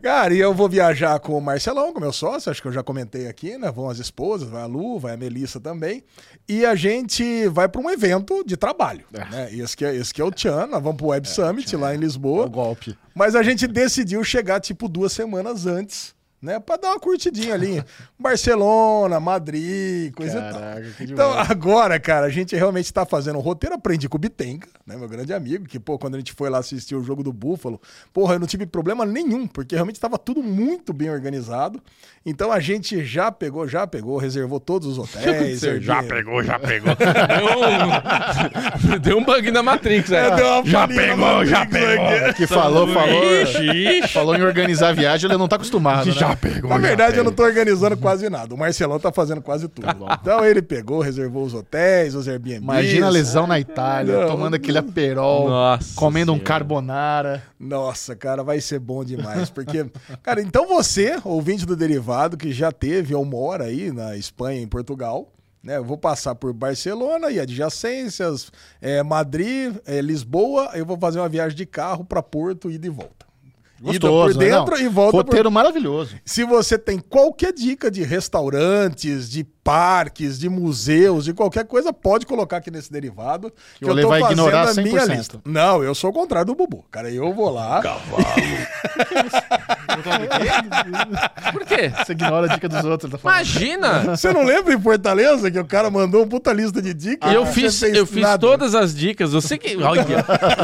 Cara, 0.00 0.32
e 0.32 0.38
eu 0.38 0.54
vou 0.54 0.68
viajar 0.68 1.18
com 1.18 1.36
o 1.36 1.40
Marcelão, 1.40 1.92
com 1.92 2.00
meu 2.00 2.12
sócio, 2.12 2.50
acho 2.50 2.62
que 2.62 2.68
eu 2.68 2.72
já 2.72 2.82
comentei 2.82 3.26
aqui, 3.26 3.58
né? 3.58 3.70
Vão 3.70 3.88
as 3.88 3.98
esposas, 3.98 4.48
vai 4.48 4.62
a 4.62 4.66
Lu, 4.66 4.98
vai 4.98 5.14
a 5.14 5.16
Melissa 5.16 5.58
também. 5.60 6.04
E 6.48 6.64
a 6.64 6.74
gente 6.74 7.48
vai 7.48 7.68
pra 7.68 7.80
um 7.80 7.90
evento 7.90 8.44
de 8.46 8.56
trabalho. 8.56 9.04
Né? 9.10 9.48
Esse, 9.52 9.76
que 9.76 9.84
é, 9.84 9.94
esse 9.94 10.14
que 10.14 10.20
é 10.20 10.24
o 10.24 10.30
Tchan, 10.30 10.66
nós 10.68 10.82
vamos 10.82 10.96
pro 10.96 11.06
Web 11.08 11.28
Summit 11.28 11.76
lá 11.76 11.94
em 11.94 11.98
Lisboa. 11.98 12.46
O 12.46 12.50
golpe. 12.50 12.96
Mas 13.14 13.34
a 13.34 13.42
gente 13.42 13.66
decidiu 13.66 14.22
chegar 14.24 14.60
tipo 14.60 14.88
duas 14.88 15.12
semanas 15.12 15.66
antes, 15.66 16.13
né? 16.44 16.60
Pra 16.60 16.76
dar 16.76 16.90
uma 16.90 17.00
curtidinha 17.00 17.54
ali. 17.54 17.82
Barcelona, 18.18 19.18
Madrid, 19.18 20.12
coisa 20.14 20.38
e 20.38 20.52
tal. 20.52 20.60
Caraca, 20.60 20.90
que 20.96 21.04
Então, 21.04 21.32
agora, 21.32 21.98
cara, 21.98 22.26
a 22.26 22.30
gente 22.30 22.54
realmente 22.54 22.92
tá 22.92 23.04
fazendo 23.04 23.36
o 23.36 23.40
roteiro. 23.40 23.74
Aprendi 23.74 24.08
com 24.08 24.16
o 24.16 24.20
Bitenga, 24.20 24.68
né? 24.86 24.96
Meu 24.96 25.08
grande 25.08 25.32
amigo, 25.32 25.64
que, 25.64 25.80
pô, 25.80 25.98
quando 25.98 26.14
a 26.14 26.18
gente 26.18 26.32
foi 26.32 26.50
lá 26.50 26.58
assistir 26.58 26.94
o 26.94 27.02
jogo 27.02 27.22
do 27.22 27.32
Búfalo, 27.32 27.80
porra, 28.12 28.34
eu 28.34 28.38
não 28.38 28.46
tive 28.46 28.66
problema 28.66 29.04
nenhum, 29.04 29.46
porque 29.46 29.74
realmente 29.74 29.98
tava 29.98 30.18
tudo 30.18 30.42
muito 30.42 30.92
bem 30.92 31.10
organizado. 31.10 31.82
Então 32.26 32.50
a 32.50 32.60
gente 32.60 33.04
já 33.04 33.30
pegou, 33.30 33.68
já 33.68 33.86
pegou, 33.86 34.16
reservou 34.16 34.58
todos 34.58 34.88
os 34.88 34.98
hotéis. 34.98 35.60
Você 35.60 35.80
já 35.80 36.02
pegou, 36.02 36.42
já 36.42 36.58
pegou. 36.60 36.94
Deu 36.96 38.94
um, 38.94 38.98
deu 38.98 39.18
um 39.18 39.24
bug 39.24 39.50
na 39.50 39.62
Matrix. 39.62 40.10
É, 40.10 40.26
É, 40.26 40.36
deu 40.36 40.46
uma 40.46 40.66
já 40.66 40.88
pegou, 40.88 41.44
já 41.46 41.66
pegou. 41.66 42.34
Que 42.34 42.46
falou, 42.46 42.88
falou. 42.88 43.42
Ixi, 43.42 43.66
ixi. 43.66 44.08
Falou 44.08 44.34
em 44.36 44.42
organizar 44.42 44.88
a 44.88 44.92
viagem, 44.92 45.28
ele 45.28 45.38
não 45.38 45.48
tá 45.48 45.56
acostumado, 45.56 46.06
né? 46.06 46.33
Pegou. 46.36 46.70
Na 46.70 46.78
verdade, 46.78 47.16
eu 47.18 47.24
não 47.24 47.32
tô 47.32 47.42
organizando 47.42 47.96
quase 47.96 48.28
nada. 48.28 48.54
O 48.54 48.58
Marcelão 48.58 48.98
tá 48.98 49.12
fazendo 49.12 49.40
quase 49.40 49.68
tudo. 49.68 49.88
Então 50.20 50.44
ele 50.44 50.62
pegou, 50.62 51.00
reservou 51.00 51.44
os 51.44 51.54
hotéis, 51.54 52.14
os 52.14 52.26
Airbnb. 52.28 52.62
Imagina 52.62 53.06
a 53.06 53.10
lesão 53.10 53.46
na 53.46 53.58
Itália, 53.60 54.20
Não. 54.20 54.28
tomando 54.28 54.54
aquele 54.54 54.78
aperol, 54.78 55.48
Nossa 55.48 55.94
comendo 55.94 56.32
um 56.32 56.36
Senhora. 56.36 56.48
carbonara. 56.48 57.42
Nossa, 57.58 58.14
cara, 58.16 58.42
vai 58.42 58.60
ser 58.60 58.78
bom 58.78 59.04
demais. 59.04 59.50
Porque, 59.50 59.86
cara, 60.22 60.40
então 60.40 60.66
você, 60.66 61.18
ouvinte 61.24 61.64
do 61.66 61.76
Derivado, 61.76 62.36
que 62.36 62.52
já 62.52 62.70
teve 62.72 63.14
ou 63.14 63.24
mora 63.24 63.64
aí 63.64 63.90
na 63.92 64.16
Espanha, 64.16 64.60
em 64.60 64.66
Portugal, 64.66 65.28
né? 65.62 65.76
Eu 65.78 65.84
vou 65.84 65.96
passar 65.96 66.34
por 66.34 66.52
Barcelona 66.52 67.30
e 67.30 67.40
adjacências, 67.40 68.50
é, 68.80 69.02
Madrid, 69.02 69.74
é, 69.86 70.00
Lisboa, 70.00 70.70
eu 70.74 70.84
vou 70.84 70.98
fazer 70.98 71.18
uma 71.18 71.28
viagem 71.28 71.56
de 71.56 71.64
carro 71.66 72.04
para 72.04 72.22
Porto 72.22 72.70
e 72.70 72.76
de 72.78 72.88
volta. 72.88 73.24
Ida 73.80 73.92
Gostoso, 73.92 74.34
por 74.34 74.44
né? 74.44 74.50
dentro 74.50 74.76
Não, 74.76 74.82
e 74.82 74.88
volta 74.88 75.10
por 75.10 75.24
Roteiro 75.24 75.50
maravilhoso. 75.50 76.16
Se 76.24 76.44
você 76.44 76.78
tem 76.78 76.98
qualquer 76.98 77.52
dica 77.52 77.90
de 77.90 78.02
restaurantes, 78.02 79.28
de 79.28 79.44
parques, 79.44 80.38
de 80.38 80.48
museus, 80.48 81.24
de 81.24 81.32
qualquer 81.32 81.66
coisa, 81.66 81.92
pode 81.92 82.26
colocar 82.26 82.58
aqui 82.58 82.70
nesse 82.70 82.92
derivado. 82.92 83.52
Que 83.78 83.84
o 83.84 83.90
Ale 83.90 84.04
vai 84.04 84.22
ignorar 84.22 84.68
100%. 84.68 85.40
Não, 85.44 85.82
eu 85.82 85.94
sou 85.94 86.10
o 86.10 86.12
contrário 86.12 86.46
do 86.46 86.54
Bubu. 86.54 86.84
Cara, 86.90 87.10
eu 87.10 87.32
vou 87.32 87.50
lá. 87.50 87.82
Por 91.52 91.64
quê? 91.64 91.92
Você 92.04 92.12
ignora 92.12 92.46
a 92.50 92.54
dica 92.54 92.68
dos 92.68 92.84
outros, 92.84 93.10
tá. 93.12 93.18
Imagina! 93.22 94.16
Você 94.16 94.32
não 94.32 94.44
lembra 94.44 94.74
em 94.74 94.80
Fortaleza 94.80 95.50
que 95.50 95.58
o 95.58 95.64
cara 95.64 95.90
mandou 95.90 96.24
um 96.24 96.28
puta 96.28 96.52
lista 96.52 96.80
de 96.80 96.92
dicas? 96.94 97.32
Eu 97.32 97.46
fiz, 97.46 97.80
eu 97.82 98.06
fiz 98.06 98.22
nada. 98.22 98.38
todas 98.38 98.74
as 98.74 98.94
dicas. 98.94 99.32
Você 99.32 99.56
que. 99.58 99.76
Olha, 99.76 100.04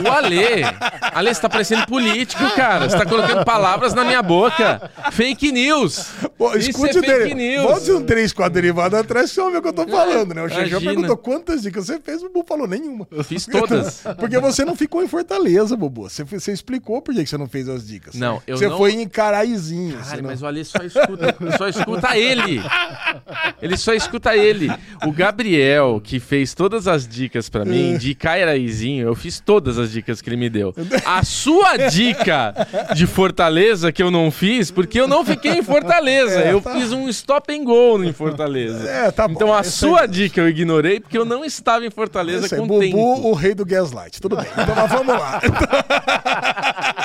o 0.05 0.11
Ale. 0.11 0.64
Ale, 1.12 1.35
você 1.35 1.40
tá 1.40 1.49
parecendo 1.49 1.87
político, 1.87 2.43
cara. 2.55 2.88
Você 2.88 2.97
tá 2.97 3.07
colocando 3.07 3.45
palavras 3.45 3.95
na 3.95 4.05
minha 4.05 4.23
boca. 4.23 4.90
Fake 5.12 5.53
news. 5.53 6.07
Pô, 6.37 6.55
Isso 6.57 6.71
escute 6.71 6.97
é 6.97 7.01
o 7.01 7.05
fake 7.05 7.35
dele. 7.35 7.35
news. 7.35 7.62
Volte 7.71 7.93
um 7.93 8.05
3, 8.05 8.33
4 8.33 8.53
derivado 8.53 8.97
atrás, 8.97 9.31
você 9.31 9.40
ouve 9.40 9.57
o 9.59 9.62
que 9.62 9.69
eu 9.69 9.73
tô 9.73 9.87
falando, 9.87 10.35
né? 10.35 10.43
O 10.43 10.49
imagina. 10.49 10.81
perguntou 10.81 11.16
quantas 11.16 11.62
dicas 11.62 11.87
você 11.87 12.01
fez, 12.01 12.23
o 12.23 12.29
Bubu 12.29 12.45
falou 12.47 12.66
nenhuma. 12.66 13.07
Fiz 13.25 13.47
todas. 13.47 14.03
Porque 14.19 14.38
você 14.38 14.64
não 14.64 14.75
ficou 14.75 15.03
em 15.03 15.09
Fortaleza, 15.09 15.77
Bubu. 15.77 16.09
Você, 16.09 16.25
você 16.25 16.53
explicou 16.53 17.03
por 17.03 17.14
que 17.14 17.23
que 17.25 17.29
você 17.31 17.37
não 17.38 17.47
fez 17.49 17.69
as 17.69 17.87
dicas. 17.87 18.14
Não, 18.14 18.40
eu 18.47 18.57
Você 18.57 18.69
não- 18.69 18.79
foi 18.79 18.93
em 18.93 19.09
Caraizinho. 19.21 19.99
Cara, 19.99 20.23
não- 20.23 20.31
mas 20.31 20.43
o 20.43 20.47
Ale 20.47 20.65
só 20.65 20.79
escuta, 20.83 21.37
só 21.59 21.69
escuta 21.69 22.17
ele. 22.17 22.63
Ele 23.61 23.77
só 23.77 23.93
escuta 23.93 24.35
ele. 24.35 24.71
O 25.07 25.13
Gabriel, 25.13 26.01
que 26.03 26.19
fez 26.19 26.55
todas 26.55 26.89
as 26.89 27.07
dicas 27.07 27.51
pra 27.51 27.65
mim, 27.65 27.99
de 27.99 28.15
Cairaizinho, 28.15 29.07
eu 29.07 29.15
fiz 29.15 29.39
todas 29.41 29.79
as 29.79 29.91
dicas 29.93 30.23
que 30.23 30.31
ele 30.31 30.37
me 30.37 30.49
deu. 30.49 30.75
A 31.05 31.23
sua 31.23 31.77
dica 31.77 32.55
de 32.95 33.07
Fortaleza 33.07 33.93
que 33.93 34.03
eu 34.03 34.11
não 34.11 34.31
fiz, 34.31 34.71
porque 34.71 34.99
eu 34.99 35.07
não 35.07 35.23
fiquei 35.25 35.53
em 35.53 35.63
Fortaleza. 35.63 36.41
É, 36.41 36.53
eu 36.53 36.61
tá. 36.63 36.73
fiz 36.73 36.91
um 36.93 37.07
stop 37.11 37.53
and 37.53 37.65
go 37.65 38.03
em 38.03 38.13
Fortaleza. 38.13 38.89
É, 38.89 39.11
tá 39.11 39.29
bom. 39.29 39.35
Então 39.35 39.53
a 39.55 39.61
Esse 39.61 39.73
sua 39.73 40.03
aí- 40.03 40.09
dica 40.09 40.41
eu 40.41 40.49
ignorei 40.49 40.99
porque 41.01 41.19
eu 41.19 41.25
não 41.27 41.45
estava 41.45 41.85
em 41.85 41.91
Fortaleza 41.91 42.47
Esse 42.47 42.57
com 42.57 42.67
Bubu, 42.67 42.81
tempo. 42.81 42.99
o 43.29 43.35
rei 43.35 43.55
do 43.55 43.67
gaslight. 43.67 44.19
Tudo 44.21 44.37
bem. 44.37 44.47
Então 44.57 44.75
mas 44.75 44.91
vamos 44.91 45.15
lá. 45.15 45.41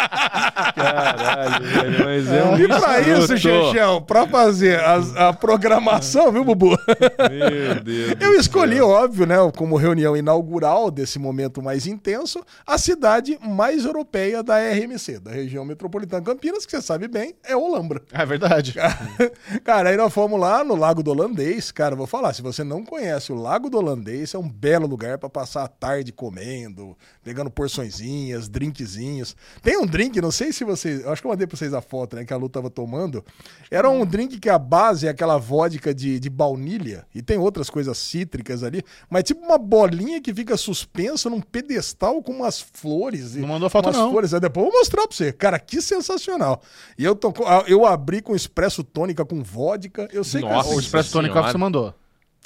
Caralho, 0.86 1.66
velho, 1.66 2.06
mas 2.06 2.28
é 2.32 2.44
um 2.44 2.58
E 2.58 2.68
pra 2.68 3.02
isso. 3.02 3.38
Xexão, 3.38 4.02
pra 4.02 4.28
fazer 4.28 4.80
as- 4.84 5.16
a, 5.16 5.34
programação, 5.34 6.32
viu, 6.32 6.44
Bubu? 6.44 6.70
Meu 6.70 7.84
Deus. 7.84 8.16
Eu 8.20 8.34
escolhi, 8.40 8.80
óbvio, 8.82 9.26
né, 9.26 9.36
como 9.56 9.76
reunião 9.78 10.16
inaugural 10.16 10.90
desse 10.92 11.18
momento 11.20 11.62
mais 11.62 11.86
intenso, 11.88 12.44
a 12.66 12.78
cidade 12.78 13.38
mais 13.42 13.86
europeia 13.86 14.42
da 14.44 14.58
RMC, 14.60 15.20
da 15.20 15.32
região 15.32 15.66
metropolitana 15.66 16.24
Campinas, 16.24 16.66
que 16.66 16.72
você 16.72 16.82
sabe 16.82 17.08
bem, 17.08 17.36
é 17.44 17.56
Olambra. 17.56 18.02
É 18.12 18.26
verdade. 18.26 18.74
Cara, 19.64 19.90
aí 19.90 19.98
nós 19.98 20.14
fomos 20.14 20.40
lá 20.40 20.64
no 20.64 20.76
Lago 20.76 21.02
do 21.04 21.12
Holandês. 21.12 21.72
Cara, 21.72 21.94
eu 21.94 21.98
vou 21.98 22.08
falar, 22.08 22.34
se 22.34 22.42
você 22.42 22.64
não 22.64 22.84
conhece 22.84 23.32
o 23.32 23.36
Lago 23.36 23.70
do 23.70 23.78
Holandês, 23.78 24.34
é 24.34 24.38
um 24.38 24.48
belo 24.50 24.88
lugar 24.88 25.18
pra 25.18 25.30
passar 25.30 25.64
a 25.64 25.68
tarde 25.68 26.12
comendo, 26.12 26.98
pegando 27.24 27.50
porçõezinhas, 27.50 28.48
drinkzinhos. 28.48 29.36
Tem 29.62 29.78
um 29.78 29.86
drink, 29.86 30.20
não 30.22 30.32
sei 30.32 30.52
se 30.52 30.64
vocês. 30.76 31.04
Eu 31.04 31.12
acho 31.12 31.22
que 31.22 31.28
eu 31.28 31.32
mandei 31.32 31.48
pra 31.48 31.58
vocês 31.58 31.74
a 31.74 31.82
foto, 31.82 32.16
né? 32.16 32.26
Que 32.26 32.34
a 32.34 32.38
Lu 32.38 32.50
tava 32.50 32.70
tomando. 32.70 33.24
Era 33.70 33.90
um 33.90 34.06
drink 34.06 34.40
que 34.40 34.50
a 34.50 34.58
base 34.60 35.08
é 35.08 35.10
aquela 35.10 35.38
vodka 35.38 35.94
de, 35.94 36.20
de 36.20 36.30
baunilha. 36.30 37.06
E 37.14 37.22
tem 37.22 37.38
outras 37.38 37.70
coisas 37.70 37.98
cítricas 37.98 38.64
ali. 38.64 38.84
Mas 39.10 39.24
tipo 39.24 39.44
uma 39.46 39.58
bolinha 39.58 40.22
que 40.22 40.34
fica 40.34 40.58
suspensa 40.58 41.30
num 41.30 41.42
pedestal 41.42 42.22
com 42.22 42.32
umas 42.32 42.60
flores. 42.60 43.36
e 43.36 43.40
Não 43.40 43.48
mandou 43.48 43.70
foto, 43.70 43.86
umas 43.88 43.98
não. 43.98 44.12
flores. 44.12 44.34
Aí 44.34 44.40
depois 44.40 44.66
eu 44.66 44.72
vou 44.72 44.80
mostrar 44.80 45.08
pra 45.08 45.16
você. 45.16 45.32
Cara, 45.32 45.60
que 45.60 45.82
sensacional. 45.82 46.62
E 46.98 47.04
eu, 47.04 47.16
tô, 47.16 47.34
eu 47.68 47.86
abri 47.86 48.22
com 48.22 48.36
espresso 48.36 48.84
tônica 48.84 49.26
com 49.26 49.42
vodka. 49.44 50.08
Eu 50.12 50.24
sei 50.24 50.42
Nossa, 50.42 50.70
que 50.70 50.76
O 50.76 50.80
Expresso 50.80 51.12
Tônico 51.12 51.42
que 51.42 51.52
você 51.52 51.58
mandou. 51.58 51.94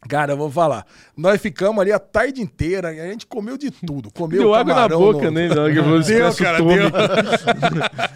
Cara, 0.07 0.31
eu 0.33 0.37
vou 0.37 0.49
falar. 0.49 0.85
Nós 1.15 1.41
ficamos 1.41 1.81
ali 1.81 1.91
a 1.91 1.99
tarde 1.99 2.41
inteira 2.41 2.87
a 2.89 2.93
gente 2.93 3.27
comeu 3.27 3.57
de 3.57 3.69
tudo. 3.69 4.09
Comeu 4.13 4.39
Deu 4.39 4.53
água 4.53 4.73
na 4.73 4.87
boca, 4.87 5.25
no- 5.25 5.31
né? 5.31 5.47
Eu 5.47 5.73
Deu, 5.83 5.99
expresso 5.99 6.41
cara, 6.43 6.57
tônica. 6.57 6.97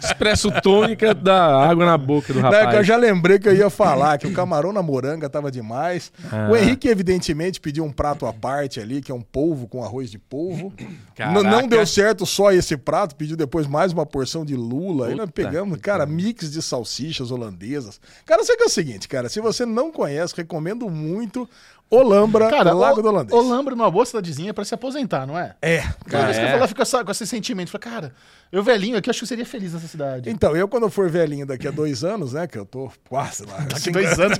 expresso 0.02 0.50
tônica 0.62 1.14
da 1.14 1.62
água 1.68 1.84
na 1.84 1.98
boca 1.98 2.32
do 2.32 2.40
Não, 2.40 2.48
é 2.48 2.52
que 2.52 2.56
eu 2.56 2.66
rapaz. 2.66 2.86
já 2.86 2.96
lembrei 2.96 3.38
que 3.38 3.48
eu 3.48 3.54
ia 3.54 3.68
falar 3.68 4.16
que 4.18 4.26
o 4.26 4.32
camarão 4.32 4.72
na 4.72 4.82
moranga 4.82 5.28
tava 5.28 5.50
demais. 5.50 6.10
Ah. 6.32 6.48
O 6.50 6.56
Henrique, 6.56 6.88
evidentemente, 6.88 7.60
pediu 7.60 7.84
um 7.84 7.92
prato 7.92 8.24
à 8.26 8.32
parte 8.32 8.80
ali, 8.80 9.02
que 9.02 9.12
é 9.12 9.14
um 9.14 9.20
polvo 9.22 9.66
com 9.68 9.82
arroz 9.84 10.10
de 10.10 10.18
polvo. 10.18 10.72
Caraca. 11.14 11.42
Não 11.42 11.68
deu 11.68 11.86
certo 11.86 12.24
só 12.24 12.50
esse 12.50 12.76
prato, 12.76 13.14
pediu 13.14 13.36
depois 13.36 13.66
mais 13.66 13.92
uma 13.92 14.06
porção 14.06 14.44
de 14.44 14.56
lula. 14.56 15.08
Aí 15.08 15.14
nós 15.14 15.30
pegamos, 15.30 15.78
cara, 15.80 16.06
mix 16.06 16.50
de 16.50 16.62
salsichas 16.62 17.30
holandesas. 17.30 18.00
Cara, 18.24 18.42
sei 18.42 18.56
que 18.56 18.62
é 18.62 18.66
o 18.66 18.70
seguinte, 18.70 19.06
cara, 19.06 19.28
se 19.28 19.40
você 19.40 19.66
não 19.66 19.90
conhece, 19.92 20.34
recomendo 20.36 20.88
muito 20.88 21.48
Olambra, 21.94 22.48
Cara, 22.50 22.72
Lago 22.72 23.00
o, 23.00 23.02
do 23.02 23.08
Holandês. 23.08 23.32
Olambra 23.38 23.74
numa 23.74 23.90
boa 23.90 24.04
cidadezinha 24.06 24.52
pra 24.52 24.64
se 24.64 24.74
aposentar, 24.74 25.26
não 25.26 25.38
é? 25.38 25.54
É, 25.62 25.80
Toda 25.80 25.94
cara. 26.10 26.24
vez 26.26 26.36
que 26.38 26.42
eu 26.44 26.48
é. 26.48 26.50
vou 26.52 26.60
lá, 26.60 26.68
fica 26.68 26.84
só 26.84 27.04
com 27.04 27.10
esse 27.10 27.26
sentimento. 27.26 27.70
Fala, 27.70 27.82
cara, 27.82 28.12
eu 28.52 28.62
velhinho 28.62 28.96
aqui, 28.98 29.10
acho 29.10 29.20
que 29.20 29.24
eu 29.24 29.28
seria 29.28 29.46
feliz 29.46 29.72
nessa 29.72 29.86
cidade. 29.88 30.30
Então, 30.30 30.56
eu 30.56 30.66
quando 30.68 30.84
eu 30.84 30.90
for 30.90 31.08
velhinho 31.10 31.46
daqui 31.46 31.66
a 31.68 31.70
dois 31.70 32.04
anos, 32.04 32.32
né, 32.32 32.46
que 32.46 32.58
eu 32.58 32.64
tô 32.64 32.90
quase 33.08 33.44
lá. 33.46 33.58
Daqui 33.58 33.80
50 33.80 33.92
dois 34.16 34.20
anos. 34.20 34.38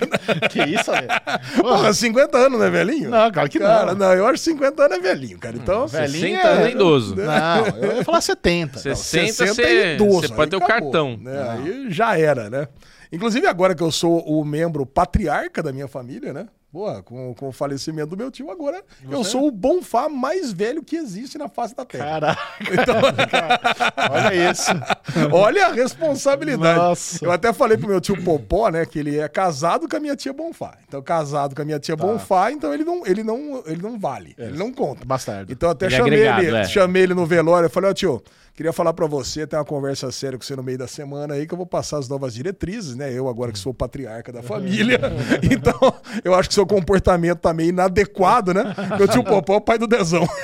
que 0.51 0.63
isso, 0.63 0.91
velho? 0.91 1.09
Porra, 1.61 1.93
50 1.93 2.37
anos 2.39 2.59
não 2.59 2.67
é 2.67 2.71
velhinho? 2.71 3.11
Não, 3.11 3.31
claro 3.33 3.49
que 3.49 3.59
Cara, 3.59 3.95
não. 3.95 4.07
não, 4.09 4.13
eu 4.15 4.27
acho 4.27 4.35
que 4.45 4.51
50 4.51 4.83
anos 4.85 4.97
é 4.99 5.01
velhinho, 5.01 5.39
cara. 5.39 5.57
Então, 5.57 5.87
velhinho 5.87 6.37
60 6.37 6.39
é- 6.49 6.53
anos 6.53 6.67
é 6.67 6.71
idoso. 6.71 7.17
Não, 7.17 7.67
eu 7.79 7.97
ia 7.97 8.05
falar 8.05 8.21
70. 8.21 8.79
60, 8.79 9.33
60 9.33 9.55
você 9.55 9.63
é 9.63 9.95
idoso, 9.95 10.29
você 10.29 10.35
pode 10.35 10.51
ter 10.51 10.57
o 10.57 10.61
cartão. 10.61 11.17
né? 11.21 11.49
Aí 11.51 11.87
já 11.91 12.19
era, 12.19 12.49
né? 12.51 12.69
Inclusive, 13.13 13.47
agora 13.47 13.75
que 13.77 13.83
eu 13.83 13.93
sou 13.93 14.19
o 14.27 14.45
membro 14.45 14.85
patriarca 14.85 15.63
da 15.63 15.73
minha 15.73 15.87
família, 15.87 16.33
né? 16.33 16.47
Boa, 16.75 17.05
com, 17.05 17.33
com 17.35 17.51
o 17.51 17.53
falecimento 17.53 18.09
do 18.09 18.17
meu 18.17 18.33
tio, 18.33 18.51
agora 18.51 18.83
eu 19.09 19.23
sou 19.23 19.47
o 19.47 19.51
bonfá 19.53 20.09
mais 20.09 20.53
velho 20.53 20.83
que 20.83 20.97
existe 20.97 21.39
na 21.39 21.49
face 21.49 21.73
da 21.73 21.85
Terra. 21.85 22.05
Caraca. 22.05 22.41
Olha 24.11 24.51
isso. 24.51 24.73
Olha 25.33 25.67
a 25.67 25.73
responsabilidade. 25.73 26.77
Nossa. 26.77 27.25
Eu 27.25 27.31
até 27.31 27.53
falei 27.53 27.79
pro 27.79 27.87
meu 27.87 28.01
tio 28.01 28.21
Popó, 28.25 28.71
né, 28.71 28.85
que 28.85 28.99
ele 28.99 29.21
é 29.21 29.29
casado 29.29 29.89
com 29.89 29.97
a 29.97 30.01
minha 30.01 30.17
tia 30.17 30.33
Bonfá. 30.33 30.77
Então, 30.89 31.01
casado 31.01 31.55
com 31.55 31.63
a 31.63 31.65
minha 31.65 31.79
tia 31.79 31.97
Tá. 31.97 32.05
Bonfá, 32.05 32.51
então 32.51 32.75
ele 32.75 32.83
não, 32.83 33.07
ele 33.07 33.23
não, 33.23 33.63
ele 33.67 33.81
não 33.81 33.97
vale, 33.97 34.35
ele 34.37 34.59
não 34.59 34.73
conta. 34.73 35.05
Bastardo. 35.05 35.53
Então, 35.53 35.71
até 35.71 35.87
Ele 35.87 35.95
é 35.95 35.99
chamei, 35.99 36.27
agregado, 36.27 36.43
ele, 36.43 36.57
é. 36.57 36.65
chamei 36.65 37.03
ele 37.05 37.15
no 37.15 37.25
velório, 37.25 37.67
eu 37.67 37.71
falei, 37.71 37.91
ó 37.91 37.95
tio, 37.95 38.21
queria 38.53 38.73
falar 38.73 38.93
pra 38.93 39.07
você, 39.07 39.47
ter 39.47 39.55
uma 39.55 39.65
conversa 39.65 40.11
séria 40.11 40.37
com 40.37 40.45
você 40.45 40.57
no 40.57 40.63
meio 40.65 40.79
da 40.79 40.89
semana 40.89 41.35
aí, 41.35 41.47
que 41.47 41.55
eu 41.55 41.57
vou 41.57 41.67
passar 41.67 41.99
as 41.99 42.09
novas 42.09 42.35
diretrizes, 42.35 42.97
né, 42.97 43.13
eu 43.13 43.29
agora 43.29 43.53
que 43.53 43.59
sou 43.61 43.71
o 43.71 43.75
patriarca 43.75 44.33
da 44.33 44.43
família, 44.43 44.99
então, 45.49 45.95
eu 46.25 46.35
acho 46.35 46.49
que 46.49 46.55
seu 46.65 46.67
comportamento 46.67 47.39
tá 47.39 47.53
meio 47.53 47.69
inadequado, 47.69 48.55
né, 48.55 48.75
meu 48.97 49.07
tio 49.07 49.23
Popó 49.23 49.55
é 49.55 49.57
o 49.59 49.61
pai 49.61 49.79
do 49.79 49.87
Dezão. 49.87 50.27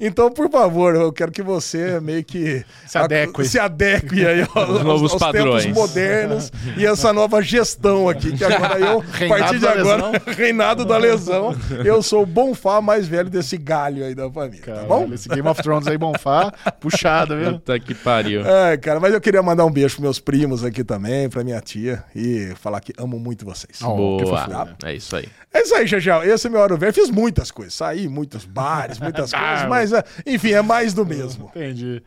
Então, 0.00 0.30
por 0.30 0.50
favor, 0.50 0.94
eu 0.94 1.12
quero 1.12 1.30
que 1.30 1.42
você 1.42 2.00
meio 2.00 2.24
que... 2.24 2.64
Se 2.86 2.98
adeque. 2.98 3.44
Se 3.44 3.58
adeque 3.58 4.26
aí 4.26 4.40
aos, 4.54 4.82
novos 4.82 5.12
aos 5.12 5.20
padrões. 5.20 5.64
tempos 5.64 5.80
modernos 5.80 6.52
e 6.76 6.84
essa 6.84 7.12
nova 7.12 7.40
gestão 7.42 8.08
aqui, 8.08 8.36
que 8.36 8.44
agora 8.44 8.78
eu, 8.78 9.00
a 9.24 9.28
partir 9.28 9.58
de 9.58 9.66
agora, 9.66 10.22
reinado 10.36 10.84
da 10.84 10.96
lesão, 10.96 11.54
eu 11.84 12.02
sou 12.02 12.22
o 12.22 12.26
bonfá 12.26 12.80
mais 12.80 13.06
velho 13.06 13.30
desse 13.30 13.56
galho 13.56 14.04
aí 14.04 14.14
da 14.14 14.30
família, 14.30 14.62
tá 14.64 14.82
bom? 14.84 15.08
Esse 15.12 15.28
Game 15.28 15.46
of 15.46 15.62
Thrones 15.62 15.86
aí, 15.86 15.98
Bonfá, 15.98 16.52
puxado, 16.80 17.36
viu? 17.36 17.52
Puta 17.52 17.78
que 17.78 17.94
pariu. 17.94 18.44
É, 18.46 18.76
cara, 18.76 18.98
mas 18.98 19.12
eu 19.12 19.20
queria 19.20 19.42
mandar 19.42 19.64
um 19.64 19.70
beijo 19.70 19.94
pros 19.94 20.02
meus 20.02 20.18
primos 20.18 20.64
aqui 20.64 20.82
também, 20.82 21.28
pra 21.28 21.44
minha 21.44 21.60
tia, 21.60 22.02
e 22.14 22.52
falar 22.56 22.80
que 22.80 22.92
amo 22.98 23.18
muito 23.18 23.44
vocês. 23.44 23.80
Oh, 23.82 24.16
que 24.18 24.24
Boa. 24.24 24.38
fofura. 24.38 24.76
É 24.84 24.94
isso 24.94 25.11
aí. 25.16 25.28
É 25.52 25.62
isso 25.62 25.74
aí, 25.74 25.86
Jajal. 25.86 26.24
Esse 26.24 26.46
é 26.46 26.50
meu 26.50 26.60
hora 26.60 26.76
velho. 26.76 26.92
Fiz 26.92 27.10
muitas 27.10 27.50
coisas. 27.50 27.74
Saí 27.74 28.08
muitos 28.08 28.44
bares, 28.44 28.98
muitas 28.98 29.30
coisas, 29.34 29.68
mas, 29.68 29.92
é, 29.92 30.02
enfim, 30.26 30.52
é 30.52 30.62
mais 30.62 30.94
do 30.94 31.04
mesmo. 31.04 31.50
Entendi. 31.54 32.02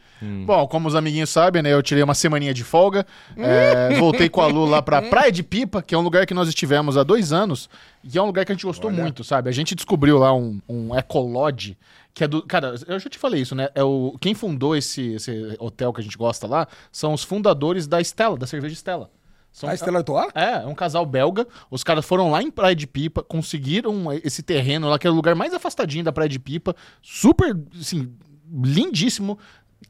Bom, 0.46 0.68
como 0.68 0.88
os 0.88 0.96
amiguinhos 0.96 1.30
sabem, 1.30 1.62
né? 1.62 1.72
Eu 1.74 1.84
tirei 1.84 2.04
uma 2.04 2.16
semaninha 2.16 2.54
de 2.54 2.64
folga. 2.64 3.06
é, 3.38 3.96
voltei 4.00 4.30
com 4.30 4.42
a 4.42 4.48
Lu 4.48 4.66
lá 4.66 4.82
pra 4.82 5.02
Praia 5.02 5.32
de 5.32 5.44
Pipa, 5.44 5.82
que 5.82 5.94
é 5.94 5.98
um 5.98 6.02
lugar 6.02 6.26
que 6.26 6.34
nós 6.34 6.48
estivemos 6.48 6.98
há 6.98 7.04
dois 7.04 7.32
anos. 7.32 7.70
E 8.04 8.18
é 8.18 8.22
um 8.22 8.26
lugar 8.26 8.46
que 8.46 8.52
a 8.52 8.56
gente 8.56 8.66
gostou 8.66 8.92
muito, 8.92 9.24
sabe? 9.24 9.50
A 9.50 9.54
gente 9.54 9.76
descobriu 9.76 10.18
lá 10.18 10.34
um, 10.34 10.60
um 10.68 10.96
Ecolodge, 10.96 11.78
que 12.14 12.24
é 12.24 12.28
do. 12.28 12.42
Cara, 12.42 12.76
eu 12.88 13.00
já 13.00 13.10
te 13.10 13.18
falei 13.18 13.42
isso, 13.42 13.56
né? 13.56 13.70
É 13.76 13.84
o, 13.84 14.16
quem 14.22 14.34
fundou 14.34 14.76
esse, 14.76 15.14
esse 15.14 15.56
hotel 15.60 15.92
que 15.92 16.02
a 16.02 16.04
gente 16.04 16.18
gosta 16.18 16.48
lá 16.48 16.68
são 16.92 17.14
os 17.14 17.24
fundadores 17.24 17.88
da 17.88 18.00
Stella, 18.02 18.38
da 18.38 18.48
cerveja 18.48 18.74
Stella. 18.74 19.10
São, 19.56 19.70
A 19.70 19.74
Estela 19.74 20.00
Artois? 20.00 20.28
é, 20.36 20.64
é 20.64 20.68
um 20.68 20.76
casal 20.76 21.06
belga. 21.06 21.48
Os 21.72 21.82
caras 21.82 22.04
foram 22.06 22.30
lá 22.30 22.44
em 22.44 22.52
Praia 22.52 22.76
de 22.76 22.86
Pipa, 22.86 23.24
conseguiram 23.24 24.12
esse 24.12 24.44
terreno 24.44 24.90
lá, 24.90 25.00
que 25.00 25.08
é 25.08 25.10
o 25.10 25.14
lugar 25.14 25.34
mais 25.34 25.54
afastadinho 25.54 26.04
da 26.04 26.12
Praia 26.12 26.28
de 26.28 26.38
Pipa. 26.38 26.76
Super, 27.02 27.58
assim, 27.80 28.14
lindíssimo, 28.52 29.40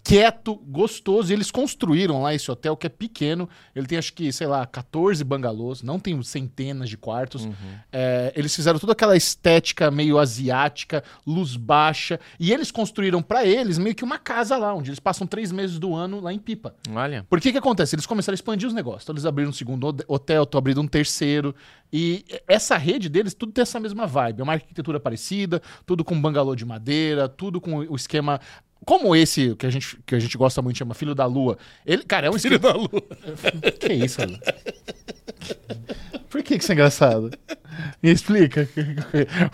quieto, 0.03 0.55
gostoso. 0.55 1.31
E 1.31 1.33
eles 1.33 1.49
construíram 1.49 2.21
lá 2.21 2.33
esse 2.33 2.49
hotel 2.51 2.77
que 2.77 2.85
é 2.85 2.89
pequeno. 2.89 3.49
Ele 3.75 3.87
tem, 3.87 3.97
acho 3.97 4.13
que, 4.13 4.31
sei 4.31 4.45
lá, 4.45 4.65
14 4.65 5.23
bangalôs, 5.23 5.81
não 5.81 5.99
tem 5.99 6.21
centenas 6.21 6.89
de 6.89 6.95
quartos. 6.97 7.47
É, 7.91 8.31
eles 8.35 8.55
fizeram 8.55 8.77
toda 8.77 8.93
aquela 8.93 9.17
estética 9.17 9.89
meio 9.89 10.19
asiática, 10.19 11.03
luz 11.25 11.55
baixa. 11.55 12.19
E 12.39 12.53
eles 12.53 12.71
construíram 12.71 13.21
pra 13.21 13.45
eles 13.45 13.77
meio 13.77 13.95
que 13.95 14.03
uma 14.03 14.19
casa 14.19 14.57
lá, 14.57 14.73
onde 14.73 14.91
eles 14.91 14.99
passam 14.99 15.25
três 15.25 15.51
meses 15.51 15.79
do 15.79 15.95
ano 15.95 16.19
lá 16.19 16.31
em 16.31 16.39
Pipa. 16.39 16.75
Olha. 16.91 17.25
Por 17.27 17.41
que 17.41 17.51
que 17.51 17.57
acontece? 17.57 17.95
Eles 17.95 18.05
começaram 18.05 18.33
a 18.33 18.37
expandir 18.37 18.67
os 18.67 18.73
negócios. 18.73 19.03
Então 19.03 19.13
eles 19.13 19.25
abriram 19.25 19.49
um 19.49 19.53
segundo 19.53 19.87
hotel, 20.07 20.43
estão 20.43 20.59
abrindo 20.59 20.81
um 20.81 20.87
terceiro. 20.87 21.55
E 21.91 22.25
essa 22.47 22.77
rede 22.77 23.09
deles, 23.09 23.33
tudo 23.33 23.51
tem 23.51 23.61
essa 23.61 23.79
mesma 23.79 24.05
vibe. 24.05 24.41
É 24.41 24.43
uma 24.43 24.53
arquitetura 24.53 24.99
parecida, 24.99 25.61
tudo 25.85 26.03
com 26.03 26.19
bangalô 26.19 26.55
de 26.55 26.65
madeira, 26.65 27.27
tudo 27.27 27.59
com 27.59 27.77
o 27.77 27.95
esquema... 27.95 28.39
Como 28.83 29.15
esse 29.15 29.55
que 29.55 29.65
a 29.65 29.69
gente, 29.69 29.97
que 30.05 30.15
a 30.15 30.19
gente 30.19 30.37
gosta 30.37 30.61
muito, 30.61 30.77
chama 30.77 30.93
Filho 30.93 31.15
da 31.15 31.25
Lua. 31.25 31.57
Ele, 31.85 32.03
cara, 32.03 32.27
é 32.27 32.29
um 32.29 32.35
esquema... 32.35 32.59
da 32.59 32.73
Lua. 32.73 32.89
que 33.79 33.93
isso, 33.93 34.21
Alan? 34.21 34.39
Por 36.29 36.43
que 36.43 36.57
que 36.57 36.63
isso 36.63 36.71
é 36.71 36.75
engraçado? 36.75 37.31
Me 38.03 38.11
explica. 38.11 38.67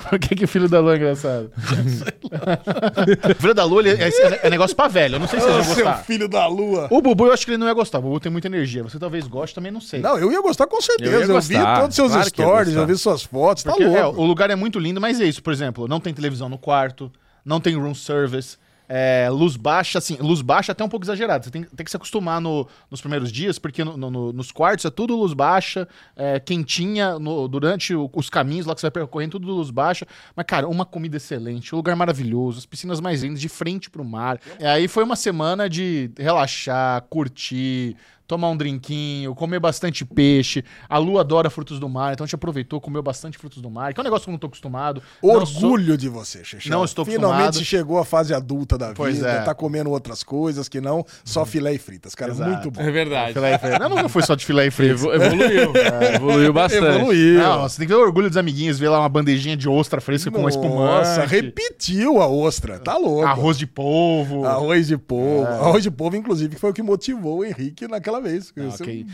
Por 0.09 0.19
que 0.19 0.35
que 0.35 0.45
o 0.45 0.47
Filho 0.47 0.67
da 0.67 0.79
Lua 0.79 0.93
é 0.93 0.97
engraçado? 0.97 1.51
o 3.31 3.35
Filho 3.35 3.53
da 3.53 3.63
Lua 3.63 3.81
ele 3.81 3.89
é, 3.91 4.07
é- 4.09 4.39
é 4.47 4.49
negócio 4.49 4.75
pra 4.75 4.87
velho. 4.87 5.15
Eu 5.15 5.19
não 5.19 5.27
sei 5.27 5.39
se 5.39 5.45
vocês 5.45 5.59
Ô, 5.59 5.63
vão 5.63 5.75
seu 5.75 5.85
gostar. 5.85 6.03
filho 6.03 6.27
da 6.27 6.47
lua. 6.47 6.87
O 6.89 7.01
Bubu, 7.01 7.27
eu 7.27 7.33
acho 7.33 7.45
que 7.45 7.51
ele 7.51 7.57
não 7.57 7.67
ia 7.67 7.73
gostar. 7.73 7.99
O 7.99 8.01
Bubu 8.01 8.19
tem 8.19 8.31
muita 8.31 8.47
energia. 8.47 8.83
Você 8.83 8.97
talvez 8.99 9.27
goste, 9.27 9.53
também 9.55 9.71
não 9.71 9.81
sei. 9.81 9.99
Não, 10.01 10.17
eu 10.17 10.31
ia 10.31 10.41
gostar 10.41 10.67
com 10.67 10.81
certeza. 10.81 11.11
Eu 11.11 11.21
Eu, 11.21 11.41
vi 11.41 11.55
todos 11.55 11.89
os 11.89 11.95
seus 11.95 12.11
claro 12.11 12.29
stories, 12.29 12.73
eu 12.75 12.87
vi 12.87 12.97
suas 12.97 13.23
fotos, 13.23 13.63
tá 13.63 13.71
Porque, 13.71 13.83
é, 13.83 14.03
louco. 14.03 14.21
o 14.21 14.25
lugar 14.25 14.49
é 14.49 14.55
muito 14.55 14.79
lindo, 14.79 14.99
mas 14.99 15.21
é 15.21 15.25
isso. 15.25 15.41
Por 15.43 15.53
exemplo, 15.53 15.87
não 15.87 15.99
tem 15.99 16.13
televisão 16.13 16.49
no 16.49 16.57
quarto, 16.57 17.11
não 17.45 17.59
tem 17.61 17.75
room 17.75 17.93
service. 17.93 18.57
É, 18.93 19.29
luz 19.29 19.55
baixa, 19.55 19.99
assim, 19.99 20.17
luz 20.19 20.41
baixa 20.41 20.73
até 20.73 20.83
um 20.83 20.89
pouco 20.89 21.05
exagerado. 21.05 21.45
Você 21.45 21.49
tem, 21.49 21.63
tem 21.63 21.83
que 21.85 21.89
se 21.89 21.95
acostumar 21.95 22.41
no- 22.41 22.67
nos 22.89 22.99
primeiros 22.99 23.31
dias, 23.31 23.57
porque 23.57 23.85
no- 23.85 23.95
no- 23.95 24.11
no- 24.11 24.33
nos 24.33 24.51
quartos 24.51 24.83
é 24.83 24.89
tudo 24.89 25.15
luz 25.15 25.31
baixa, 25.33 25.87
é, 26.13 26.41
quentinha 26.41 27.17
no- 27.17 27.47
durante 27.47 27.95
o- 27.95 28.09
os 28.13 28.29
caminhos 28.29 28.65
lá 28.65 28.75
que 28.75 28.81
você 28.81 28.87
vai 28.87 28.91
percorrendo, 28.91 29.39
tudo 29.39 29.53
luz 29.53 29.71
baixa. 29.71 30.05
Mas, 30.35 30.45
cara, 30.45 30.67
uma 30.67 30.83
comida 30.85 31.15
excelente, 31.15 31.73
um 31.73 31.77
lugar 31.77 31.95
maravilhoso, 31.95 32.57
as 32.59 32.65
piscinas 32.65 32.99
mais 32.99 33.23
lindas, 33.23 33.39
de 33.39 33.47
frente 33.47 33.89
pro 33.89 34.03
mar. 34.03 34.37
E 34.59 34.65
aí 34.65 34.89
foi 34.89 35.05
uma 35.05 35.15
semana 35.15 35.69
de 35.69 36.11
relaxar, 36.17 37.01
curtir, 37.09 37.95
tomar 38.31 38.49
um 38.49 38.55
drinquinho, 38.55 39.35
comer 39.35 39.59
bastante 39.59 40.05
peixe. 40.05 40.63
A 40.87 40.97
Lu 40.97 41.19
adora 41.19 41.49
frutos 41.49 41.79
do 41.79 41.89
mar, 41.89 42.13
então 42.13 42.23
a 42.23 42.27
gente 42.27 42.35
aproveitou, 42.35 42.79
comeu 42.79 43.03
bastante 43.03 43.37
frutos 43.37 43.61
do 43.61 43.69
mar, 43.69 43.93
que 43.93 43.99
é 43.99 44.01
um 44.01 44.03
negócio 44.05 44.23
que 44.23 44.29
eu 44.29 44.31
não 44.31 44.39
tô 44.39 44.47
acostumado. 44.47 45.01
Não 45.21 45.45
sou- 45.45 45.63
Orgulho 45.71 45.97
de 45.97 46.07
você, 46.07 46.43
Xexão. 46.45 46.71
Não 46.71 46.85
estou 46.85 47.03
Finalmente 47.03 47.41
acostumado. 47.43 47.65
chegou 47.65 47.99
a 47.99 48.05
fase 48.05 48.33
adulta 48.33 48.77
da 48.77 48.93
Pois 48.93 49.15
vida, 49.17 49.29
é. 49.29 49.41
tá 49.41 49.53
comendo 49.53 49.89
outras 49.91 50.23
coisas 50.23 50.69
que 50.69 50.79
não 50.79 51.05
só 51.25 51.45
filé 51.45 51.73
e 51.73 51.77
fritas, 51.77 52.15
cara. 52.15 52.31
Exato. 52.31 52.49
Muito 52.51 52.71
bom. 52.71 52.81
É 52.81 52.89
verdade. 52.89 53.33
Filé 53.33 53.53
e 53.55 53.57
frito. 53.57 53.79
Não, 53.79 53.89
não 53.89 54.07
foi 54.09 54.21
só 54.23 54.33
de 54.35 54.45
filé 54.45 54.67
e 54.67 54.71
frito. 54.71 54.93
Evo- 54.93 55.13
evoluiu. 55.13 55.71
É, 56.01 56.15
evoluiu 56.15 56.53
bastante. 56.53 56.85
Evoluiu. 56.85 57.39
Não, 57.39 57.61
você 57.63 57.77
tem 57.79 57.87
que 57.87 57.93
ter 57.93 57.99
orgulho 57.99 58.29
dos 58.29 58.37
amiguinhos, 58.37 58.79
ver 58.79 58.87
lá 58.89 58.99
uma 58.99 59.09
bandejinha 59.09 59.57
de 59.57 59.67
ostra 59.67 59.99
fresca 59.99 60.31
com 60.31 60.39
uma 60.39 60.49
espumante. 60.49 60.77
Nossa, 61.09 61.25
repetiu 61.25 62.21
a 62.21 62.27
ostra. 62.27 62.79
Tá 62.79 62.95
louco. 62.97 63.25
Arroz 63.25 63.57
de 63.57 63.67
polvo. 63.67 64.45
Arroz 64.45 64.87
de 64.87 64.97
polvo. 64.97 65.45
É. 65.47 65.55
Arroz 65.59 65.83
de 65.83 65.91
polvo, 65.91 66.15
inclusive, 66.15 66.55
que 66.55 66.61
foi 66.61 66.69
o 66.69 66.73
que 66.73 66.81
motivou 66.81 67.39
o 67.39 67.45
Henrique 67.45 67.87
naquela 67.87 68.20
vez. 68.21 68.53
Ah, 68.57 68.61
Você- 68.69 68.83
ok. 68.83 69.05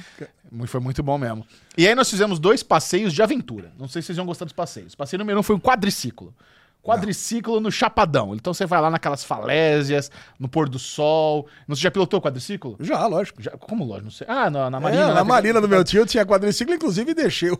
Mu- 0.51 0.67
Foi 0.67 0.79
muito 0.79 1.01
bom 1.01 1.17
mesmo. 1.17 1.45
E 1.77 1.87
aí 1.87 1.95
nós 1.95 2.09
fizemos 2.09 2.39
dois 2.39 2.61
passeios 2.63 3.13
de 3.13 3.21
aventura. 3.21 3.71
Não 3.79 3.87
sei 3.87 4.01
se 4.01 4.07
vocês 4.07 4.17
vão 4.17 4.25
gostar 4.25 4.45
dos 4.45 4.53
passeios. 4.53 4.93
Passeio 4.95 5.19
número 5.19 5.39
um 5.39 5.43
foi 5.43 5.55
um 5.55 5.59
quadriciclo. 5.59 6.33
Quadriciclo 6.83 7.59
no 7.59 7.69
Chapadão. 7.71 8.33
Então 8.33 8.53
você 8.53 8.65
vai 8.65 8.79
lá 8.79 8.89
naquelas 8.89 9.23
falésias, 9.23 10.09
no 10.39 10.47
pôr 10.47 10.69
do 10.69 10.79
sol. 10.79 11.47
Não 11.67 11.75
você 11.75 11.81
já 11.81 11.91
pilotou 11.91 12.21
quadriciclo? 12.21 12.77
Já, 12.79 13.05
lógico. 13.07 13.41
Já, 13.41 13.51
como 13.51 13.83
lógico, 13.83 14.05
não 14.05 14.11
sei. 14.11 14.25
Ah, 14.29 14.49
na, 14.49 14.69
na 14.69 14.77
É, 14.77 14.81
Marina. 14.81 15.07
na 15.09 15.13
né? 15.15 15.23
Marina 15.23 15.59
do 15.61 15.67
meu 15.67 15.83
tio 15.83 16.05
tinha 16.05 16.25
quadriciclo, 16.25 16.73
inclusive 16.73 17.13
deixei 17.13 17.51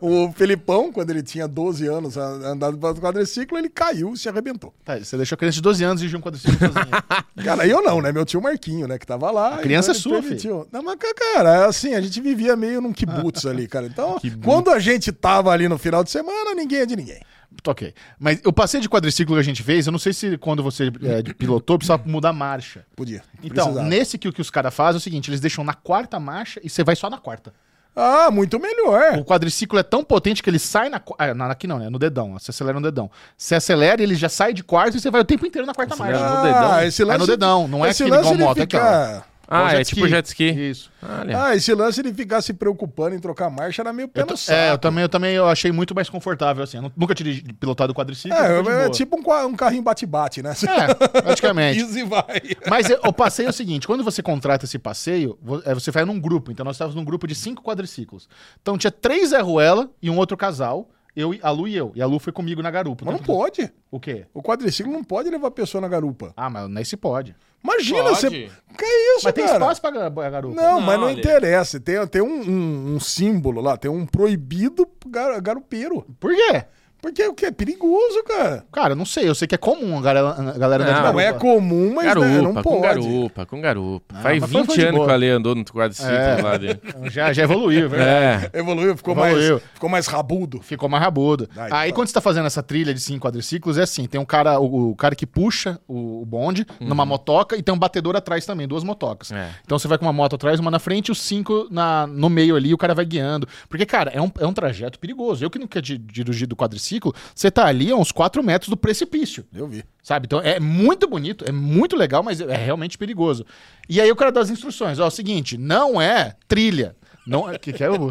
o, 0.00 0.32
Felipão, 0.32 0.92
quando 0.92 1.10
ele 1.10 1.22
tinha 1.22 1.46
12 1.46 1.86
anos, 1.86 2.16
a- 2.18 2.26
andando 2.26 2.78
para 2.78 2.94
quadriciclo, 2.94 3.56
ele 3.58 3.68
caiu 3.68 4.14
e 4.14 4.18
se 4.18 4.28
arrebentou. 4.28 4.74
Tá, 4.84 4.98
você 4.98 5.16
deixou 5.16 5.34
a 5.36 5.38
criança 5.38 5.56
de 5.56 5.62
12 5.62 5.84
anos 5.84 6.00
dirigir 6.00 6.18
um 6.18 6.22
quadriciclo 6.22 6.58
sozinha. 6.58 7.04
Cara, 7.44 7.66
eu 7.66 7.82
não, 7.82 8.00
né? 8.00 8.12
Meu 8.12 8.24
tio 8.24 8.40
Marquinho, 8.40 8.86
né? 8.88 8.98
Que 8.98 9.06
tava 9.06 9.30
lá. 9.30 9.56
A 9.56 9.58
criança 9.58 9.92
então 9.92 10.00
é 10.00 10.02
sua, 10.02 10.22
permitiu. 10.22 10.68
Não, 10.72 10.82
mas, 10.82 10.96
cara, 11.16 11.66
assim, 11.66 11.94
a 11.94 12.00
gente 12.00 12.20
vivia 12.20 12.56
meio 12.56 12.80
num 12.80 12.92
kibutz 12.92 13.46
ali, 13.46 13.66
cara. 13.68 13.86
Então, 13.86 14.18
quando 14.44 14.70
a 14.70 14.78
gente 14.78 15.12
tava 15.12 15.50
ali 15.50 15.68
no 15.68 15.78
final 15.78 16.02
de 16.02 16.10
semana, 16.10 16.54
ninguém 16.54 16.80
é 16.80 16.86
de 16.86 16.96
ninguém. 16.96 17.20
Ok. 17.66 17.94
Mas 18.18 18.40
o 18.44 18.52
passeio 18.52 18.80
de 18.82 18.88
quadriciclo 18.88 19.34
que 19.34 19.40
a 19.40 19.44
gente 19.44 19.62
fez, 19.62 19.86
eu 19.86 19.92
não 19.92 19.98
sei 19.98 20.12
se 20.12 20.36
quando 20.38 20.62
você 20.62 20.92
é, 21.02 21.22
de 21.22 21.34
pilotou 21.34 21.78
precisava 21.78 22.02
mudar 22.06 22.30
a 22.30 22.32
marcha. 22.32 22.84
Podia. 22.94 23.22
Então, 23.42 23.66
precisava. 23.66 23.88
nesse 23.88 24.18
que, 24.18 24.28
o 24.28 24.32
que 24.32 24.40
os 24.40 24.50
caras 24.50 24.74
fazem 24.74 24.96
é 24.96 24.98
o 24.98 25.02
seguinte: 25.02 25.30
eles 25.30 25.40
deixam 25.40 25.64
na 25.64 25.74
quarta 25.74 26.20
marcha 26.20 26.60
e 26.62 26.68
você 26.68 26.84
vai 26.84 26.94
só 26.94 27.08
na 27.08 27.18
quarta. 27.18 27.52
Ah, 28.00 28.30
muito 28.30 28.60
melhor. 28.60 29.18
O 29.18 29.24
quadriciclo 29.24 29.78
é 29.78 29.82
tão 29.82 30.04
potente 30.04 30.40
que 30.42 30.48
ele 30.48 30.58
sai 30.58 30.88
na. 30.88 31.00
Ah, 31.18 31.34
na- 31.34 31.50
aqui 31.50 31.66
não, 31.66 31.78
né? 31.80 31.90
No 31.90 31.98
dedão. 31.98 32.34
Você 32.34 32.50
acelera 32.52 32.78
no 32.78 32.84
dedão. 32.86 33.10
Você 33.36 33.56
acelera, 33.56 34.00
ele 34.02 34.14
já 34.14 34.28
sai 34.28 34.52
de 34.54 34.62
quarta 34.62 34.96
e 34.96 35.00
você 35.00 35.10
vai 35.10 35.20
o 35.20 35.24
tempo 35.24 35.44
inteiro 35.46 35.66
na 35.66 35.74
quarta 35.74 35.94
Acelera 35.94 36.18
marcha. 36.20 36.36
no 36.36 36.42
dedão. 36.44 36.72
Ah, 36.72 36.86
esse 36.86 37.02
lance, 37.02 37.16
É 37.16 37.18
no 37.18 37.26
dedão, 37.26 37.66
não 37.68 37.84
é 37.84 37.88
lance 37.88 38.04
igual 38.04 38.34
moto, 38.36 38.58
é 38.58 38.60
ficar 38.60 39.26
Ah, 39.50 39.72
é 39.74 39.82
tipo 39.82 40.06
jet 40.06 40.26
ski. 40.26 40.44
Isso. 40.50 40.90
Olha. 41.02 41.42
Ah, 41.42 41.56
esse 41.56 41.72
lance 41.74 42.02
de 42.02 42.12
ficar 42.12 42.42
se 42.42 42.52
preocupando 42.52 43.16
em 43.16 43.18
trocar 43.18 43.48
marcha 43.48 43.80
era 43.80 43.92
meio 43.92 44.06
pé 44.08 44.20
Eu 44.20 44.26
no 44.26 44.32
ta- 44.32 44.36
saco. 44.36 44.58
é, 44.58 44.70
eu 44.72 44.78
também, 44.78 45.02
eu 45.02 45.08
também 45.08 45.34
eu 45.34 45.48
achei 45.48 45.72
muito 45.72 45.94
mais 45.94 46.10
confortável, 46.10 46.62
assim. 46.62 46.76
Eu 46.76 46.82
nu- 46.84 46.92
nunca 46.96 47.14
tive 47.14 47.42
pilotado 47.54 47.94
quadriciclo. 47.94 48.36
É, 48.36 48.84
é 48.86 48.90
tipo 48.90 49.16
um, 49.16 49.46
um 49.46 49.54
carrinho 49.56 49.82
bate-bate, 49.82 50.42
né? 50.42 50.52
É, 50.52 51.22
praticamente. 51.22 51.78
Pisa 51.84 51.98
e 52.00 52.04
vai. 52.04 52.24
Mas 52.68 52.90
é, 52.90 52.98
o 53.06 53.12
passeio 53.12 53.46
é 53.46 53.50
o 53.50 53.52
seguinte: 53.52 53.86
quando 53.86 54.04
você 54.04 54.22
contrata 54.22 54.66
esse 54.66 54.78
passeio, 54.78 55.38
é, 55.64 55.72
você 55.72 55.90
vai 55.90 56.04
num 56.04 56.20
grupo. 56.20 56.52
Então 56.52 56.62
nós 56.64 56.76
estávamos 56.76 56.94
num 56.94 57.04
grupo 57.04 57.26
de 57.26 57.34
cinco 57.34 57.62
quadriciclos. 57.62 58.28
Então 58.60 58.76
tinha 58.76 58.90
três 58.90 59.30
Zé 59.30 59.40
Ruela 59.40 59.88
e 60.02 60.10
um 60.10 60.18
outro 60.18 60.36
casal. 60.36 60.90
Eu, 61.16 61.34
a 61.42 61.50
Lu 61.50 61.66
e 61.66 61.74
eu. 61.74 61.90
E 61.96 62.02
a 62.02 62.06
Lu 62.06 62.18
foi 62.20 62.32
comigo 62.32 62.62
na 62.62 62.70
garupa. 62.70 63.04
Mas 63.04 63.14
não 63.14 63.20
Então, 63.20 63.34
pode. 63.34 63.72
O 63.90 63.98
quê? 63.98 64.26
O 64.32 64.40
quadriciclo 64.40 64.92
não 64.92 65.02
pode 65.02 65.28
levar 65.28 65.48
a 65.48 65.50
pessoa 65.50 65.80
na 65.80 65.88
garupa. 65.88 66.32
Ah, 66.36 66.48
mas 66.48 66.68
nesse 66.68 66.96
pode. 66.96 67.34
Imagina 67.62 68.02
Pode. 68.04 68.14
você. 68.20 68.30
Que 68.30 68.84
isso, 68.86 69.24
Mas 69.24 69.32
tem 69.34 69.44
cara? 69.44 69.58
espaço 69.58 69.80
pra 69.80 69.90
ga- 69.90 70.10
pra 70.10 70.30
garupa. 70.30 70.54
Não, 70.54 70.74
Não, 70.74 70.80
mas 70.80 71.00
não 71.00 71.08
Ale. 71.08 71.18
interessa. 71.18 71.80
Tem, 71.80 72.06
tem 72.06 72.22
um, 72.22 72.40
um- 72.48 72.94
um 72.94 73.00
símbolo 73.00 73.60
lá, 73.60 73.76
tem 73.76 73.90
um 73.90 74.06
proibido 74.06 74.88
gar- 75.08 75.40
garupeiro. 75.40 76.06
Por 76.20 76.32
quê? 76.34 76.64
Porque 77.00 77.22
o 77.26 77.32
que? 77.34 77.46
É 77.46 77.50
perigoso, 77.52 78.22
cara. 78.24 78.64
Cara, 78.72 78.92
eu 78.92 78.96
não 78.96 79.04
sei. 79.06 79.28
Eu 79.28 79.34
sei 79.34 79.46
que 79.46 79.54
é 79.54 79.58
comum 79.58 79.98
a 79.98 80.02
galera, 80.02 80.30
a 80.30 80.58
galera 80.58 80.82
andar 80.82 80.92
de 80.94 81.00
Não, 81.00 81.12
Não, 81.12 81.16
garupa. 81.16 81.22
é 81.22 81.32
comum, 81.32 81.92
mas 81.94 82.04
garupa, 82.06 82.26
né, 82.26 82.40
não 82.40 82.54
com 82.54 82.62
pode. 82.62 82.80
garupa, 82.82 83.46
com 83.46 83.60
garupa. 83.60 84.14
Ah, 84.18 84.22
Faz 84.22 84.40
mas 84.40 84.50
foi- 84.50 84.60
20 84.62 84.66
foi 84.66 84.76
de 84.76 84.82
anos 84.82 84.94
boa. 84.96 85.06
que 85.06 85.10
o 85.10 85.14
Ale 85.14 85.28
andou 85.30 85.54
no 85.54 85.64
quadriciclo 85.64 86.12
É. 86.12 86.42
lá 86.42 86.56
dele. 86.56 86.80
Já, 87.10 87.32
já 87.32 87.42
evoluiu, 87.44 87.88
verdade. 87.88 88.50
É. 88.52 88.58
Evoluiu, 88.58 88.96
ficou, 88.96 89.14
Evoluiu. 89.14 89.50
Mais, 89.54 89.62
ficou 89.74 89.88
mais 89.90 90.06
rabudo. 90.06 90.60
Ficou 90.60 90.88
mais 90.88 91.02
rabudo. 91.02 91.48
Ai, 91.56 91.68
Aí 91.72 91.90
tá. 91.90 91.94
quando 91.94 92.08
você 92.08 92.14
tá 92.14 92.20
fazendo 92.20 92.46
essa 92.46 92.62
trilha 92.62 92.92
de 92.92 93.00
cinco 93.00 93.26
quadriciclos, 93.26 93.78
é 93.78 93.82
assim: 93.82 94.06
tem 94.06 94.20
um 94.20 94.24
cara, 94.24 94.58
o, 94.60 94.90
o 94.90 94.96
cara 94.96 95.14
que 95.14 95.26
puxa 95.26 95.78
o, 95.86 96.22
o 96.22 96.26
bonde 96.26 96.66
numa 96.80 97.06
motoca 97.06 97.56
e 97.56 97.62
tem 97.62 97.74
um 97.74 97.78
batedor 97.78 98.16
atrás 98.16 98.44
também, 98.44 98.66
duas 98.66 98.82
motocas. 98.84 99.30
É. 99.32 99.50
Então 99.64 99.78
você 99.78 99.86
vai 99.88 99.96
com 99.98 100.04
uma 100.04 100.12
moto 100.12 100.34
atrás, 100.34 100.58
uma 100.60 100.70
na 100.70 100.78
frente 100.78 101.08
e 101.08 101.12
os 101.12 101.20
cinco 101.22 101.66
na, 101.70 102.06
no 102.06 102.28
meio 102.28 102.56
ali, 102.56 102.74
o 102.74 102.78
cara 102.78 102.94
vai 102.94 103.04
guiando. 103.04 103.46
Porque, 103.68 103.86
cara, 103.86 104.10
é 104.12 104.20
um, 104.20 104.30
é 104.40 104.46
um 104.46 104.52
trajeto 104.52 104.98
perigoso. 104.98 105.44
Eu 105.44 105.48
que 105.50 105.58
nunca 105.58 105.80
di- 105.80 105.96
dirigi 105.98 106.44
do 106.44 106.56
quadriciclo, 106.56 106.87
você 107.34 107.50
tá 107.50 107.66
ali 107.66 107.90
a 107.90 107.96
uns 107.96 108.12
4 108.12 108.42
metros 108.42 108.68
do 108.68 108.76
precipício. 108.76 109.44
Eu 109.54 109.66
vi. 109.66 109.84
Sabe? 110.02 110.26
Então 110.26 110.40
é 110.40 110.58
muito 110.58 111.06
bonito, 111.06 111.44
é 111.46 111.52
muito 111.52 111.96
legal, 111.96 112.22
mas 112.22 112.40
é 112.40 112.56
realmente 112.56 112.96
perigoso. 112.96 113.44
E 113.88 114.00
aí 114.00 114.10
o 114.10 114.16
cara 114.16 114.32
dá 114.32 114.40
as 114.40 114.50
instruções: 114.50 114.98
ó, 114.98 115.04
é 115.04 115.08
o 115.08 115.10
seguinte, 115.10 115.58
não 115.58 116.00
é 116.00 116.34
trilha. 116.46 116.96
Não, 117.28 117.50
é- 117.50 117.58
que, 117.58 117.74
que 117.74 117.84
é 117.84 117.90
o... 117.90 118.10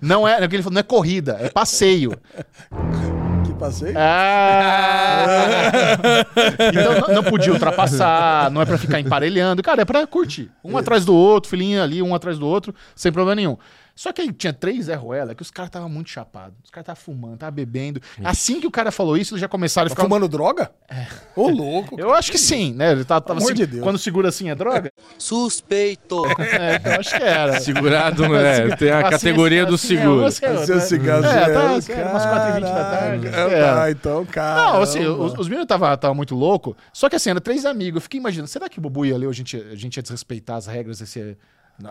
não 0.00 0.28
é, 0.28 0.40
é 0.40 0.44
ele 0.44 0.62
falou, 0.62 0.74
não 0.74 0.80
é 0.80 0.84
corrida, 0.84 1.36
é 1.40 1.50
passeio. 1.50 2.12
Que 3.44 3.52
passei? 3.54 3.94
Ah! 3.96 5.26
então 6.72 7.00
não, 7.00 7.14
não 7.16 7.24
podia 7.24 7.52
ultrapassar, 7.52 8.48
não 8.52 8.62
é 8.62 8.64
pra 8.64 8.78
ficar 8.78 9.00
emparelhando. 9.00 9.60
Cara, 9.60 9.82
é 9.82 9.84
pra 9.84 10.06
curtir. 10.06 10.52
Um 10.62 10.78
atrás 10.78 11.04
do 11.04 11.12
outro, 11.12 11.50
filhinho 11.50 11.82
ali, 11.82 12.00
um 12.00 12.14
atrás 12.14 12.38
do 12.38 12.46
outro, 12.46 12.72
sem 12.94 13.10
problema 13.10 13.34
nenhum. 13.34 13.56
Só 13.98 14.12
que 14.12 14.20
aí 14.22 14.32
tinha 14.32 14.52
três 14.52 14.84
Zé 14.84 14.94
Ruela 14.94 15.34
que 15.34 15.42
os 15.42 15.50
caras 15.50 15.70
estavam 15.70 15.88
muito 15.88 16.08
chapados. 16.08 16.56
Os 16.62 16.70
caras 16.70 16.84
estavam 16.84 17.02
fumando, 17.02 17.34
estavam 17.34 17.52
bebendo. 17.52 18.00
Assim 18.22 18.60
que 18.60 18.66
o 18.68 18.70
cara 18.70 18.92
falou 18.92 19.16
isso, 19.16 19.34
eles 19.34 19.40
já 19.40 19.48
começaram 19.48 19.86
a 19.86 19.88
Tá 19.88 19.96
ficar. 19.96 20.04
fumando 20.04 20.28
droga? 20.28 20.70
Ô, 21.34 21.48
louco. 21.48 21.98
Eu 21.98 22.14
acho 22.14 22.30
que 22.30 22.38
sim, 22.38 22.72
né? 22.74 22.92
Ele 22.92 23.04
tava, 23.04 23.20
tava 23.22 23.40
assim- 23.40 23.54
de 23.54 23.66
Deus. 23.66 23.82
Quando 23.82 23.98
segura 23.98 24.28
assim 24.28 24.50
é 24.50 24.54
droga? 24.54 24.92
Suspeito. 25.18 26.22
É, 26.38 26.80
eu 26.94 27.00
acho 27.00 27.10
que 27.16 27.22
era. 27.22 27.60
Segurado, 27.60 28.22
né? 28.30 28.76
Tem 28.76 28.90
a 28.90 29.00
Assim, 29.00 29.10
categoria 29.10 29.62
assim, 29.64 29.68
do 29.70 29.74
assim, 29.74 29.94
é, 29.96 29.98
seguro. 30.00 30.20
você- 30.22 30.66
Seu 30.66 30.76
né? 30.76 30.80
cigarro 30.82 31.24
É, 31.24 31.52
tá, 31.52 31.70
assim, 31.74 31.92
era 31.92 32.10
umas 32.10 32.22
4h20 32.24 32.60
da 32.60 32.90
tarde, 32.90 33.28
que 33.28 33.34
era. 33.34 33.74
Tá, 33.74 33.90
então, 33.90 34.24
cara. 34.26 34.72
Não, 34.74 34.82
assim, 34.82 35.04
os, 35.06 35.32
os 35.32 35.48
meninos 35.48 35.64
estavam 35.64 35.96
tava 35.96 36.14
muito 36.14 36.34
louco. 36.36 36.76
Só 36.92 37.08
que 37.08 37.16
assim, 37.16 37.30
era 37.30 37.40
três 37.40 37.64
amigos. 37.66 37.96
Eu 37.96 38.00
fiquei 38.02 38.20
imaginando, 38.20 38.48
será 38.48 38.68
que 38.68 38.78
o 38.78 38.82
Bubu 38.82 39.04
ia 39.06 39.18
ler, 39.18 39.28
a 39.28 39.32
gente, 39.32 39.56
a 39.56 39.74
gente 39.74 39.96
ia 39.96 40.02
desrespeitar 40.02 40.56
as 40.56 40.66
regras 40.68 41.00
desse. 41.00 41.36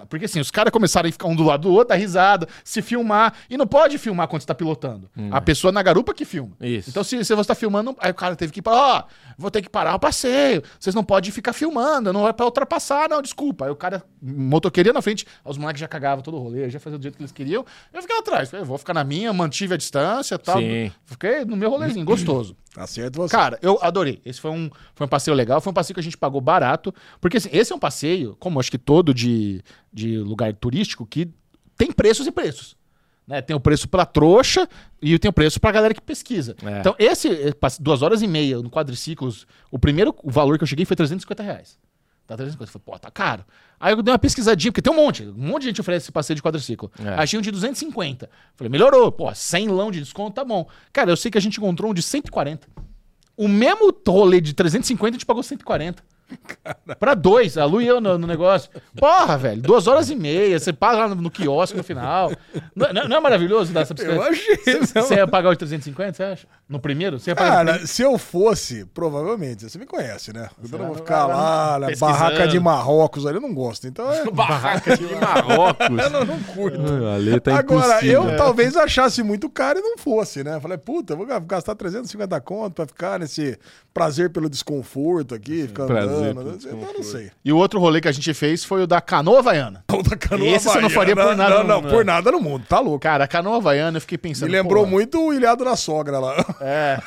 Porque 0.09 0.25
assim, 0.25 0.39
os 0.39 0.51
caras 0.51 0.71
começaram 0.71 1.07
a 1.07 1.11
ficar 1.11 1.27
um 1.27 1.35
do 1.35 1.43
lado 1.43 1.61
do 1.61 1.71
outro, 1.71 1.89
dar 1.89 1.95
risada, 1.95 2.47
se 2.63 2.81
filmar. 2.81 3.33
E 3.49 3.57
não 3.57 3.65
pode 3.65 3.97
filmar 3.97 4.27
quando 4.27 4.41
você 4.41 4.47
tá 4.47 4.55
pilotando. 4.55 5.09
A 5.31 5.41
pessoa 5.41 5.71
na 5.71 5.81
garupa 5.81 6.13
que 6.13 6.25
filma. 6.25 6.55
Isso. 6.59 6.89
Então, 6.89 7.03
se, 7.03 7.23
se 7.23 7.35
você 7.35 7.47
tá 7.47 7.55
filmando, 7.55 7.95
aí 7.99 8.11
o 8.11 8.13
cara 8.13 8.35
teve 8.35 8.51
que 8.51 8.61
parar, 8.61 8.77
ó, 8.77 9.03
vou 9.37 9.49
ter 9.49 9.61
que 9.61 9.69
parar 9.69 9.95
o 9.95 9.99
passeio. 9.99 10.61
Vocês 10.79 10.93
não 10.95 11.03
podem 11.03 11.31
ficar 11.31 11.53
filmando, 11.53 12.11
não 12.11 12.27
é 12.27 12.33
pra 12.33 12.45
ultrapassar, 12.45 13.09
não, 13.09 13.21
desculpa. 13.21 13.65
Aí 13.65 13.71
o 13.71 13.75
cara, 13.75 14.03
motoqueiro 14.21 14.91
na 14.93 15.01
frente, 15.01 15.25
os 15.43 15.57
moleques 15.57 15.79
já 15.79 15.87
cagavam 15.87 16.21
todo 16.23 16.37
o 16.37 16.39
rolê, 16.39 16.69
já 16.69 16.79
faziam 16.79 16.99
do 16.99 17.03
jeito 17.03 17.15
que 17.15 17.21
eles 17.21 17.31
queriam. 17.31 17.65
Eu 17.93 18.01
fiquei 18.01 18.17
atrás, 18.17 18.49
falei, 18.49 18.65
vou 18.65 18.77
ficar 18.77 18.93
na 18.93 19.03
minha, 19.03 19.31
mantive 19.31 19.73
a 19.73 19.77
distância 19.77 20.35
e 20.35 20.37
tal. 20.37 20.59
Sim. 20.59 20.91
Fiquei 21.05 21.45
no 21.45 21.55
meu 21.55 21.69
rolezinho, 21.69 22.05
gostoso. 22.05 22.55
Tá 22.77 22.85
certo 22.85 23.15
você. 23.15 23.35
Cara, 23.35 23.57
eu 23.61 23.79
adorei. 23.81 24.21
Esse 24.23 24.39
foi 24.39 24.51
um, 24.51 24.69
foi 24.93 25.05
um 25.05 25.09
passeio 25.09 25.35
legal, 25.35 25.59
foi 25.59 25.71
um 25.71 25.73
passeio 25.73 25.95
que 25.95 25.99
a 25.99 26.03
gente 26.03 26.17
pagou 26.17 26.39
barato. 26.39 26.93
Porque 27.19 27.37
assim, 27.37 27.49
esse 27.51 27.73
é 27.73 27.75
um 27.75 27.79
passeio, 27.79 28.35
como 28.39 28.59
acho 28.59 28.69
que 28.69 28.77
todo 28.77 29.13
de, 29.13 29.63
de 29.91 30.19
lugar 30.19 30.53
turístico, 30.53 31.03
que 31.05 31.27
tem 31.75 31.91
preços 31.91 32.27
e 32.27 32.31
preços. 32.31 32.77
Né? 33.27 33.41
Tem 33.41 33.55
o 33.55 33.59
preço 33.59 33.89
pra 33.89 34.05
trouxa 34.05 34.69
e 35.01 35.17
tem 35.17 35.27
o 35.27 35.33
preço 35.33 35.59
pra 35.59 35.71
galera 35.71 35.93
que 35.93 35.99
pesquisa. 36.01 36.55
É. 36.63 36.79
Então, 36.79 36.95
esse, 36.99 37.27
eh, 37.29 37.51
passe- 37.53 37.81
duas 37.81 38.01
horas 38.03 38.21
e 38.21 38.27
meia 38.27 38.59
no 38.59 38.69
quadriciclos, 38.69 39.45
o 39.71 39.77
primeiro 39.79 40.15
valor 40.23 40.57
que 40.57 40.63
eu 40.63 40.67
cheguei 40.67 40.85
foi 40.85 40.95
350 40.95 41.41
reais. 41.43 41.77
Tá 42.27 42.35
350. 42.35 42.63
Eu 42.63 42.67
falei, 42.67 42.83
pô, 42.85 42.99
tá 42.99 43.09
caro. 43.09 43.45
Aí 43.79 43.93
eu 43.93 44.01
dei 44.03 44.11
uma 44.11 44.19
pesquisadinha, 44.19 44.71
porque 44.71 44.81
tem 44.81 44.91
um 44.91 44.97
monte, 44.97 45.23
um 45.23 45.33
monte 45.33 45.61
de 45.61 45.67
gente 45.69 45.81
oferece 45.81 46.05
esse 46.05 46.11
passeio 46.11 46.35
de 46.35 46.43
quadriciclo. 46.43 46.91
É. 46.99 47.13
Achei 47.13 47.39
um 47.39 47.41
de 47.41 47.49
250. 47.49 48.29
Falei, 48.55 48.69
melhorou. 48.69 49.09
Pô, 49.11 49.33
100 49.33 49.69
lão 49.69 49.89
de 49.89 49.99
desconto, 49.99 50.35
tá 50.35 50.43
bom. 50.43 50.67
Cara, 50.91 51.09
eu 51.09 51.15
sei 51.15 51.31
que 51.31 51.37
a 51.37 51.41
gente 51.41 51.57
encontrou 51.57 51.91
um 51.91 51.93
de 51.93 52.01
140. 52.01 52.67
O 53.37 53.47
mesmo 53.47 53.95
rolê 54.05 54.41
de 54.41 54.53
350 54.53 55.09
a 55.09 55.13
gente 55.13 55.25
pagou 55.25 55.41
140. 55.41 56.03
Pra 56.99 57.13
dois, 57.13 57.57
a 57.57 57.65
Lu 57.65 57.81
e 57.81 57.87
eu 57.87 58.01
no, 58.01 58.17
no 58.17 58.27
negócio. 58.27 58.69
Porra, 58.95 59.37
velho, 59.37 59.61
duas 59.61 59.87
horas 59.87 60.09
e 60.09 60.15
meia, 60.15 60.59
você 60.59 60.73
paga 60.73 60.99
lá 60.99 61.07
no, 61.09 61.15
no 61.15 61.31
quiosque 61.31 61.77
no 61.77 61.83
final. 61.83 62.31
Não, 62.75 62.93
não- 62.93 63.07
não 63.07 63.17
é 63.17 63.19
maravilhoso 63.19 63.71
dar 63.73 63.81
essa 63.81 63.93
Eu 63.97 64.21
achei, 64.21 64.57
Você 64.95 65.15
ia 65.15 65.27
pagar 65.27 65.49
os 65.51 65.57
350, 65.57 66.13
você 66.13 66.23
acha? 66.23 66.47
No 66.67 66.79
primeiro? 66.79 67.19
Você 67.19 67.31
ia 67.31 67.35
pagar? 67.35 67.65
Cara, 67.65 67.87
se 67.87 68.01
eu 68.01 68.17
fosse, 68.17 68.85
provavelmente, 68.93 69.69
você 69.69 69.77
me 69.77 69.85
conhece, 69.85 70.33
né? 70.33 70.49
Eu 70.71 70.77
não 70.77 70.87
vou 70.87 70.95
ficar 70.95 71.25
lá 71.25 71.37
lá, 71.37 71.79
na 71.79 71.87
pesquisando. 71.87 72.11
barraca 72.13 72.47
de 72.47 72.59
Marrocos 72.59 73.25
ali, 73.25 73.37
eu 73.37 73.41
não 73.41 73.53
gosto. 73.53 73.87
Então 73.87 74.11
é. 74.11 74.25
Barraca 74.31 74.97
de 74.97 75.03
Marrocos. 75.15 75.87
Eu 75.99 76.09
não, 76.09 76.25
não 76.25 76.39
curto. 76.43 76.79
Ah, 77.05 77.15
Ale 77.15 77.39
tá 77.39 77.57
Agora, 77.57 78.05
eu 78.05 78.35
talvez 78.35 78.75
achasse 78.75 79.23
muito 79.23 79.49
caro 79.49 79.79
e 79.79 79.81
não 79.81 79.97
fosse, 79.97 80.43
né? 80.43 80.59
Falei, 80.59 80.77
puta, 80.77 81.15
vou 81.15 81.25
gastar 81.25 81.75
350 81.75 82.39
conto 82.41 82.73
pra 82.73 82.85
ficar 82.87 83.19
nesse 83.19 83.57
prazer 83.93 84.29
pelo 84.29 84.49
desconforto 84.49 85.33
aqui, 85.33 85.67
ficar 85.67 85.85
prazer 85.85 86.16
não 86.33 87.03
sei. 87.03 87.31
E 87.43 87.51
o 87.53 87.57
outro 87.57 87.79
rolê 87.79 88.01
que 88.01 88.07
a 88.07 88.11
gente 88.11 88.33
fez 88.33 88.63
foi 88.63 88.83
o 88.83 88.87
da 88.87 89.01
canoa 89.01 89.39
havaiana. 89.39 89.83
O 89.97 90.03
da 90.03 90.15
canoa 90.15 90.47
Esse 90.49 90.65
você 90.65 90.79
não 90.79 90.91
faria 90.91 91.15
por 91.15 91.21
havaiana, 91.21 91.43
nada 91.43 91.55
Não, 91.55 91.63
no 91.63 91.67
não, 91.69 91.81
mundo, 91.81 91.89
por 91.89 92.05
nada 92.05 92.31
no 92.31 92.39
mundo, 92.39 92.65
tá 92.69 92.79
louco. 92.79 92.99
Cara, 92.99 93.23
a 93.23 93.27
canoa 93.27 93.57
havaiana 93.57 93.97
eu 93.97 94.01
fiquei 94.01 94.17
pensando. 94.17 94.47
Me 94.47 94.55
lembrou 94.55 94.83
pô, 94.83 94.89
muito 94.91 95.19
o 95.19 95.33
ilhado 95.33 95.65
da 95.65 95.75
sogra 95.75 96.19
lá. 96.19 96.35
É. 96.61 96.99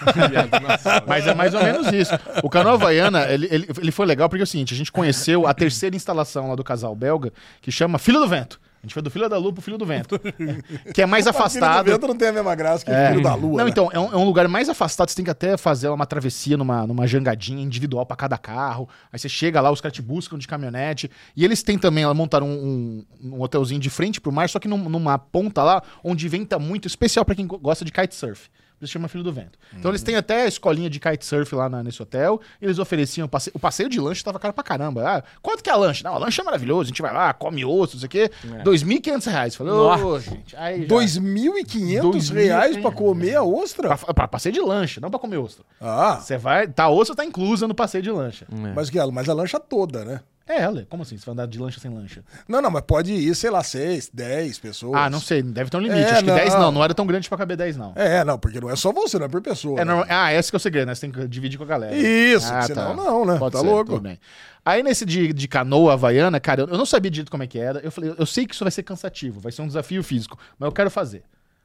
Mas 1.07 1.27
é 1.27 1.35
mais 1.35 1.55
ou 1.55 1.62
menos 1.62 1.92
isso. 1.92 2.12
O 2.42 2.51
Canoa 2.51 2.75
Havaiana, 2.75 3.27
ele, 3.31 3.49
ele, 3.51 3.68
ele 3.79 3.92
foi 3.92 4.07
legal 4.07 4.29
porque 4.29 4.42
é 4.42 4.44
o 4.44 4.46
seguinte: 4.46 4.75
a 4.75 4.77
gente 4.77 4.90
conheceu 4.92 5.46
a 5.46 5.55
terceira 5.55 5.94
instalação 5.94 6.49
lá 6.49 6.55
do 6.55 6.64
casal 6.64 6.94
belga, 6.94 7.33
que 7.61 7.70
chama 7.70 7.99
Filho 7.99 8.20
do 8.20 8.29
Vento. 8.29 8.61
A 8.83 8.87
gente 8.87 8.95
foi 8.95 9.03
do 9.03 9.11
Filho 9.11 9.29
da 9.29 9.37
Lua 9.37 9.53
pro 9.53 9.61
Filho 9.61 9.77
do 9.77 9.85
Vento. 9.85 10.19
Que 10.95 11.03
é 11.03 11.07
mais 11.07 11.25
Filho 11.27 11.37
afastado. 11.37 11.85
do 11.85 11.90
vento 11.90 12.07
não 12.09 12.16
tem 12.16 12.29
a 12.29 12.33
mesma 12.33 12.55
graça 12.55 12.85
que 12.85 12.90
o 12.90 12.95
filho 13.09 13.23
da 13.23 13.35
lua. 13.35 13.59
Não, 13.59 13.64
né? 13.66 13.71
então, 13.71 13.90
é 13.93 13.99
um, 13.99 14.12
é 14.12 14.16
um 14.16 14.25
lugar 14.25 14.49
mais 14.49 14.69
afastado, 14.71 15.11
você 15.11 15.16
tem 15.16 15.25
que 15.25 15.31
até 15.31 15.57
fazer 15.59 15.88
uma 15.88 16.07
travessia 16.07 16.57
numa, 16.57 16.87
numa 16.87 17.07
jangadinha 17.07 17.62
individual 17.62 18.07
pra 18.07 18.16
cada 18.16 18.38
carro. 18.38 18.88
Aí 19.12 19.19
você 19.19 19.29
chega 19.29 19.61
lá, 19.61 19.71
os 19.71 19.81
caras 19.81 19.95
te 19.95 20.01
buscam 20.01 20.38
de 20.38 20.49
caminhonete. 20.49 21.11
E 21.37 21.45
eles 21.45 21.62
têm 21.62 21.77
também, 21.79 22.05
ela 22.05 22.14
montaram 22.14 22.49
um, 22.49 23.05
um, 23.23 23.35
um 23.37 23.43
hotelzinho 23.43 23.81
de 23.81 23.90
frente 23.90 24.19
pro 24.21 24.33
mar, 24.33 24.49
só 24.49 24.59
que 24.59 24.66
num- 24.66 24.88
numa 24.88 25.19
ponta 25.19 25.62
lá, 25.62 25.83
onde 26.03 26.27
venta 26.29 26.59
muito, 26.59 26.88
especial 26.88 27.25
pra 27.25 27.35
quem 27.35 27.47
go- 27.47 27.59
gosta 27.59 27.85
de 27.85 27.93
kitesurf. 27.93 28.49
Por 28.81 28.87
isso 28.87 28.93
chama 28.95 29.09
Filho 29.09 29.23
do 29.23 29.31
Vento. 29.31 29.59
Então 29.77 29.90
eles 29.90 30.03
têm 30.03 30.16
até 30.16 30.45
a 30.45 30.47
escolinha 30.47 30.88
de 30.88 30.99
kitesurf 30.99 31.55
lá 31.55 31.69
na- 31.69 31.83
nesse 31.83 32.03
hotel. 32.03 32.40
Eles 32.62 32.79
ofereciam 32.79 33.29
passe- 33.29 33.51
o 33.53 33.59
passeio 33.59 33.90
de 33.90 34.01
lanche 34.01 34.25
tava 34.25 34.38
caro 34.38 34.55
pra 34.55 34.64
caramba. 34.64 35.19
Ah, 35.19 35.23
quanto 35.43 35.62
que 35.62 35.69
é 35.69 35.73
a 35.73 35.77
lanche? 35.77 36.03
Não, 36.03 36.14
a 36.14 36.19
lanche 36.19 36.40
é 36.40 36.45
maravilhoso. 36.45 36.81
A 36.81 36.87
gente 36.87 37.03
vai 37.03 37.12
lá, 37.12 37.35
come 37.35 37.62
osso, 37.62 37.97
não 37.97 38.01
sei 38.01 38.07
o 38.07 38.11
quê. 38.11 38.31
2.500 38.64 39.27
reais. 39.27 39.55
Falei, 39.55 39.73
ô, 39.75 40.19
gente. 40.19 40.57
Aí 40.57 40.81
já- 40.83 40.88
2.500 40.88 42.31
reais 42.31 42.77
pra 42.79 42.90
comer 42.90 43.37
a 43.37 43.43
ostra? 43.43 43.97
Pra, 43.99 44.14
pra 44.14 44.29
passeio 44.29 44.53
de 44.55 44.61
lanche, 44.62 44.99
não 44.99 45.11
pra 45.11 45.19
comer 45.21 45.37
ostra. 45.37 45.62
Ah, 45.81 46.16
Você 46.21 46.38
vai. 46.38 46.66
Tá, 46.66 46.88
ostra 46.88 47.14
tá 47.14 47.25
inclusa 47.25 47.69
no 47.69 47.75
passeio 47.75 48.03
de 48.03 48.11
lancha. 48.11 48.47
mas, 48.75 48.88
que 48.88 48.99
ela, 48.99 49.12
mas 49.12 49.29
a 49.29 49.35
lancha 49.35 49.61
toda, 49.61 50.05
né? 50.07 50.21
É, 50.50 50.62
ela. 50.62 50.86
Como 50.88 51.02
assim? 51.02 51.16
Você 51.16 51.24
vai 51.26 51.32
andar 51.34 51.46
de 51.46 51.58
lancha 51.58 51.78
sem 51.78 51.90
lancha? 51.92 52.22
Não, 52.48 52.60
não, 52.60 52.70
mas 52.70 52.82
pode 52.82 53.12
ir, 53.12 53.34
sei 53.34 53.50
lá, 53.50 53.62
6, 53.62 54.10
10 54.12 54.58
pessoas. 54.58 54.94
Ah, 54.94 55.08
não 55.08 55.20
sei. 55.20 55.42
Deve 55.42 55.70
ter 55.70 55.76
um 55.76 55.80
limite. 55.80 56.00
É, 56.02 56.10
Acho 56.12 56.20
que 56.24 56.26
não. 56.30 56.34
10 56.34 56.54
não. 56.54 56.72
Não 56.72 56.84
era 56.84 56.92
tão 56.94 57.06
grande 57.06 57.28
pra 57.28 57.38
caber 57.38 57.56
10, 57.56 57.76
não. 57.76 57.92
É, 57.94 58.24
não, 58.24 58.38
porque 58.38 58.60
não 58.60 58.68
é 58.68 58.76
só 58.76 58.92
você, 58.92 59.18
não 59.18 59.26
é 59.26 59.28
por 59.28 59.40
pessoa. 59.40 59.80
É 59.80 59.84
né? 59.84 60.04
Ah, 60.08 60.32
esse 60.32 60.50
que 60.50 60.56
é 60.56 60.58
o 60.58 60.60
segredo, 60.60 60.86
né? 60.88 60.94
Você 60.94 61.02
tem 61.02 61.12
que 61.12 61.28
dividir 61.28 61.56
com 61.58 61.64
a 61.64 61.66
galera. 61.68 61.94
Isso, 61.96 62.52
ah, 62.52 62.62
senão 62.62 62.94
não, 62.96 63.24
né? 63.24 63.38
Pode 63.38 63.52
Tá 63.52 63.60
ser, 63.60 63.66
louco. 63.66 63.92
tudo 63.92 64.00
bem. 64.02 64.18
Aí 64.64 64.82
nesse 64.82 65.06
de, 65.06 65.32
de 65.32 65.48
canoa 65.48 65.92
havaiana, 65.94 66.38
cara, 66.40 66.62
eu 66.62 66.68
eu 66.68 66.76
não 66.78 66.84
sabia 66.86 67.10
direito 67.10 67.30
como 67.30 67.42
é 67.42 67.46
que 67.46 67.58
era. 67.58 67.78
Eu 67.80 67.90
falei, 67.90 68.14
eu 68.18 68.26
sei 68.26 68.46
que 68.46 68.54
isso 68.54 68.64
vai 68.64 68.70
ser 68.70 68.82
cansativo, 68.82 69.40
vai 69.40 69.50
ser 69.52 69.62
um 69.62 69.66
desafio 69.66 70.02
físico, 70.02 70.38
mas 70.58 70.66
eu 70.66 70.72
quero 70.72 70.90
fazer. 70.90 71.22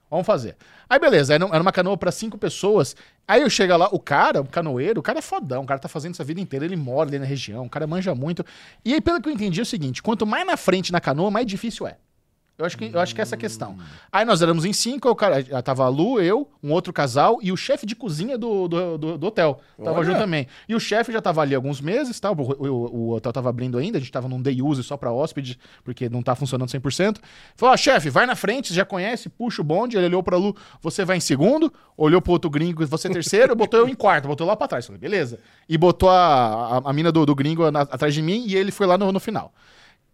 Vamos 0.09 0.25
fazer. 0.25 0.55
Aí 0.89 0.99
beleza, 0.99 1.33
era 1.33 1.61
uma 1.61 1.71
canoa 1.71 1.97
pra 1.97 2.11
cinco 2.11 2.37
pessoas. 2.37 2.95
Aí 3.27 3.41
eu 3.41 3.49
chego 3.49 3.75
lá, 3.75 3.89
o 3.91 3.99
cara, 3.99 4.41
o 4.41 4.45
canoeiro, 4.45 4.99
o 4.99 5.03
cara 5.03 5.19
é 5.19 5.21
fodão, 5.21 5.63
o 5.63 5.65
cara 5.65 5.79
tá 5.79 5.87
fazendo 5.87 6.13
essa 6.13 6.23
vida 6.23 6.39
inteira, 6.39 6.63
ele 6.65 6.75
mora 6.75 7.09
ali 7.09 7.17
na 7.17 7.25
região, 7.25 7.65
o 7.65 7.69
cara 7.69 7.87
manja 7.87 8.13
muito. 8.13 8.45
E 8.83 8.93
aí, 8.93 9.01
pelo 9.01 9.19
que 9.19 9.27
eu 9.27 9.33
entendi, 9.33 9.59
é 9.59 9.63
o 9.63 9.65
seguinte: 9.65 10.03
quanto 10.03 10.25
mais 10.25 10.45
na 10.45 10.55
frente 10.55 10.91
na 10.91 11.01
canoa, 11.01 11.31
mais 11.31 11.45
difícil 11.45 11.87
é. 11.87 11.97
Eu 12.57 12.65
acho 12.65 12.77
que, 12.77 12.85
eu 12.93 12.99
acho 13.01 13.13
que 13.13 13.19
é 13.19 13.23
essa 13.23 13.35
a 13.35 13.37
questão. 13.37 13.77
Aí 14.09 14.23
nós 14.23 14.41
éramos 14.41 14.63
em 14.63 14.71
cinco, 14.71 15.09
o 15.09 15.15
cara, 15.15 15.43
tava 15.61 15.83
a 15.83 15.89
Lu, 15.89 16.21
eu, 16.21 16.49
um 16.63 16.71
outro 16.71 16.93
casal 16.93 17.37
e 17.41 17.51
o 17.51 17.57
chefe 17.57 17.85
de 17.85 17.93
cozinha 17.97 18.37
do, 18.37 18.69
do, 18.69 18.97
do- 18.97 19.17
do 19.17 19.27
hotel. 19.27 19.59
Tava 19.83 19.97
Olha. 19.99 20.05
junto 20.05 20.19
também. 20.19 20.47
E 20.69 20.73
o 20.73 20.79
chefe 20.79 21.11
já 21.11 21.21
tava 21.21 21.41
ali 21.41 21.53
alguns 21.53 21.81
meses, 21.81 22.17
tá? 22.17 22.31
O, 22.31 22.35
o- 22.35 22.95
o 22.95 23.11
hotel 23.13 23.33
tava 23.33 23.49
abrindo 23.49 23.77
ainda, 23.77 23.97
a 23.97 23.99
gente 23.99 24.09
tava 24.11 24.29
num 24.29 24.41
day 24.41 24.61
use 24.61 24.81
só 24.83 24.95
pra 24.95 25.11
hóspede, 25.11 25.59
porque 25.83 26.07
não 26.07 26.23
tá 26.23 26.33
funcionando 26.33 26.69
100%. 26.69 27.17
Falou, 27.57 27.73
ó, 27.73 27.77
chefe, 27.77 28.09
vai 28.09 28.25
na 28.25 28.35
frente, 28.37 28.73
já 28.73 28.85
conhece, 28.85 29.27
puxa 29.27 29.61
o 29.61 29.65
bonde. 29.65 29.97
Ele 29.97 30.05
olhou 30.05 30.23
pra 30.23 30.37
Lu, 30.37 30.55
você 30.81 31.03
vai 31.03 31.17
em 31.17 31.21
segundo, 31.21 31.73
olhou 31.97 32.21
pro 32.21 32.31
outro 32.31 32.49
gringo, 32.49 32.87
você 32.87 33.09
terceiro, 33.09 33.53
botou 33.57 33.81
eu 33.81 33.89
em 33.89 33.93
quarto, 33.95 34.29
botou 34.29 34.47
lá 34.47 34.55
pra 34.55 34.65
trás. 34.69 34.85
Falei, 34.85 34.97
beleza. 35.01 35.39
E 35.67 35.77
botou 35.77 36.09
a, 36.09 36.77
a, 36.85 36.89
a 36.89 36.93
mina 36.93 37.11
do, 37.11 37.25
do 37.25 37.35
gringo 37.35 37.69
na- 37.69 37.81
atrás 37.81 38.13
de 38.13 38.21
mim 38.21 38.45
e 38.47 38.55
ele 38.55 38.71
foi 38.71 38.87
lá 38.87 38.97
no, 38.97 39.11
no 39.11 39.19
final. 39.19 39.53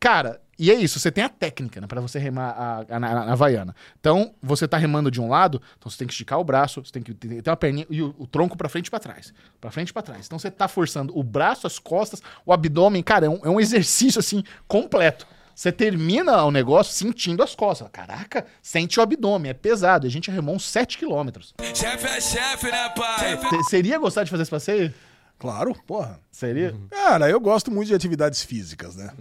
Cara, 0.01 0.41
e 0.57 0.71
é 0.71 0.73
isso, 0.73 0.99
você 0.99 1.11
tem 1.11 1.23
a 1.23 1.29
técnica, 1.29 1.79
né, 1.79 1.85
pra 1.85 2.01
você 2.01 2.17
remar 2.17 2.49
a, 2.49 2.95
a, 2.95 2.99
na, 2.99 3.25
na 3.25 3.33
Havaiana. 3.33 3.75
Então, 3.99 4.33
você 4.41 4.67
tá 4.67 4.75
remando 4.75 5.11
de 5.11 5.21
um 5.21 5.29
lado, 5.29 5.61
então 5.77 5.91
você 5.91 5.97
tem 5.99 6.07
que 6.07 6.13
esticar 6.13 6.39
o 6.39 6.43
braço, 6.43 6.83
você 6.83 6.91
tem 6.91 7.03
que 7.03 7.13
ter 7.13 7.47
uma 7.47 7.55
perninha 7.55 7.85
e 7.87 8.01
o, 8.01 8.15
o 8.17 8.25
tronco 8.25 8.57
pra 8.57 8.67
frente 8.67 8.87
e 8.87 8.89
pra 8.89 8.99
trás. 8.99 9.31
Pra 9.59 9.69
frente 9.69 9.89
e 9.89 9.93
pra 9.93 10.01
trás. 10.01 10.25
Então, 10.25 10.39
você 10.39 10.49
tá 10.49 10.67
forçando 10.67 11.15
o 11.15 11.21
braço, 11.21 11.67
as 11.67 11.77
costas, 11.77 12.19
o 12.43 12.51
abdômen. 12.51 13.03
Cara, 13.03 13.27
é 13.27 13.29
um, 13.29 13.39
é 13.43 13.49
um 13.49 13.59
exercício, 13.59 14.17
assim, 14.17 14.43
completo. 14.67 15.27
Você 15.53 15.71
termina 15.71 16.43
o 16.45 16.49
negócio 16.49 16.93
sentindo 16.95 17.43
as 17.43 17.53
costas. 17.53 17.87
Caraca, 17.91 18.47
sente 18.59 18.99
o 18.99 19.03
abdômen, 19.03 19.51
é 19.51 19.53
pesado. 19.53 20.07
E 20.07 20.09
a 20.09 20.11
gente 20.11 20.31
remou 20.31 20.55
uns 20.55 20.65
7 20.65 20.97
quilômetros. 20.97 21.53
Chefe 21.75 22.07
é 22.07 22.19
chefe, 22.19 22.71
né, 22.71 22.89
pai? 22.89 23.37
Seria 23.69 23.99
gostar 23.99 24.23
de 24.23 24.31
fazer 24.31 24.41
esse 24.41 24.51
passeio? 24.51 24.91
Claro, 25.37 25.75
porra. 25.85 26.19
Seria? 26.31 26.75
Cara, 26.89 27.29
eu 27.29 27.39
gosto 27.39 27.71
muito 27.71 27.87
de 27.87 27.95
atividades 27.95 28.43
físicas, 28.43 28.95
né? 28.95 29.11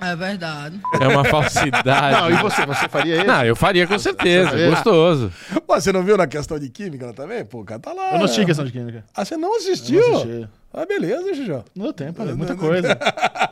É 0.00 0.16
verdade. 0.16 0.80
É 1.00 1.08
uma 1.08 1.24
falsidade. 1.24 2.20
Não, 2.20 2.30
e 2.30 2.34
você? 2.42 2.64
Você 2.66 2.88
faria 2.88 3.16
isso? 3.16 3.26
Não, 3.26 3.44
eu 3.44 3.54
faria 3.54 3.86
com 3.86 3.98
certeza. 3.98 4.50
faria? 4.50 4.70
Gostoso. 4.70 5.32
Pô, 5.66 5.74
você 5.80 5.92
não 5.92 6.02
viu 6.02 6.16
na 6.16 6.26
questão 6.26 6.58
de 6.58 6.68
química 6.70 7.06
lá 7.06 7.12
também? 7.12 7.44
Pô, 7.44 7.60
o 7.60 7.64
cara 7.64 7.80
tá 7.80 7.92
lá. 7.92 8.12
Eu 8.12 8.18
não 8.18 8.24
assisti 8.24 8.44
questão 8.44 8.64
de 8.64 8.72
química. 8.72 9.04
Ah, 9.14 9.24
você 9.24 9.36
não 9.36 9.56
assistiu? 9.56 10.00
Eu 10.00 10.08
não 10.10 10.16
assisti. 10.22 10.48
Ah, 10.72 10.86
beleza, 10.86 11.34
Xixão. 11.34 11.64
Não 11.74 11.86
deu 11.86 11.92
tempo, 11.92 12.22
olha, 12.22 12.32
muita 12.32 12.54
coisa. 12.54 12.96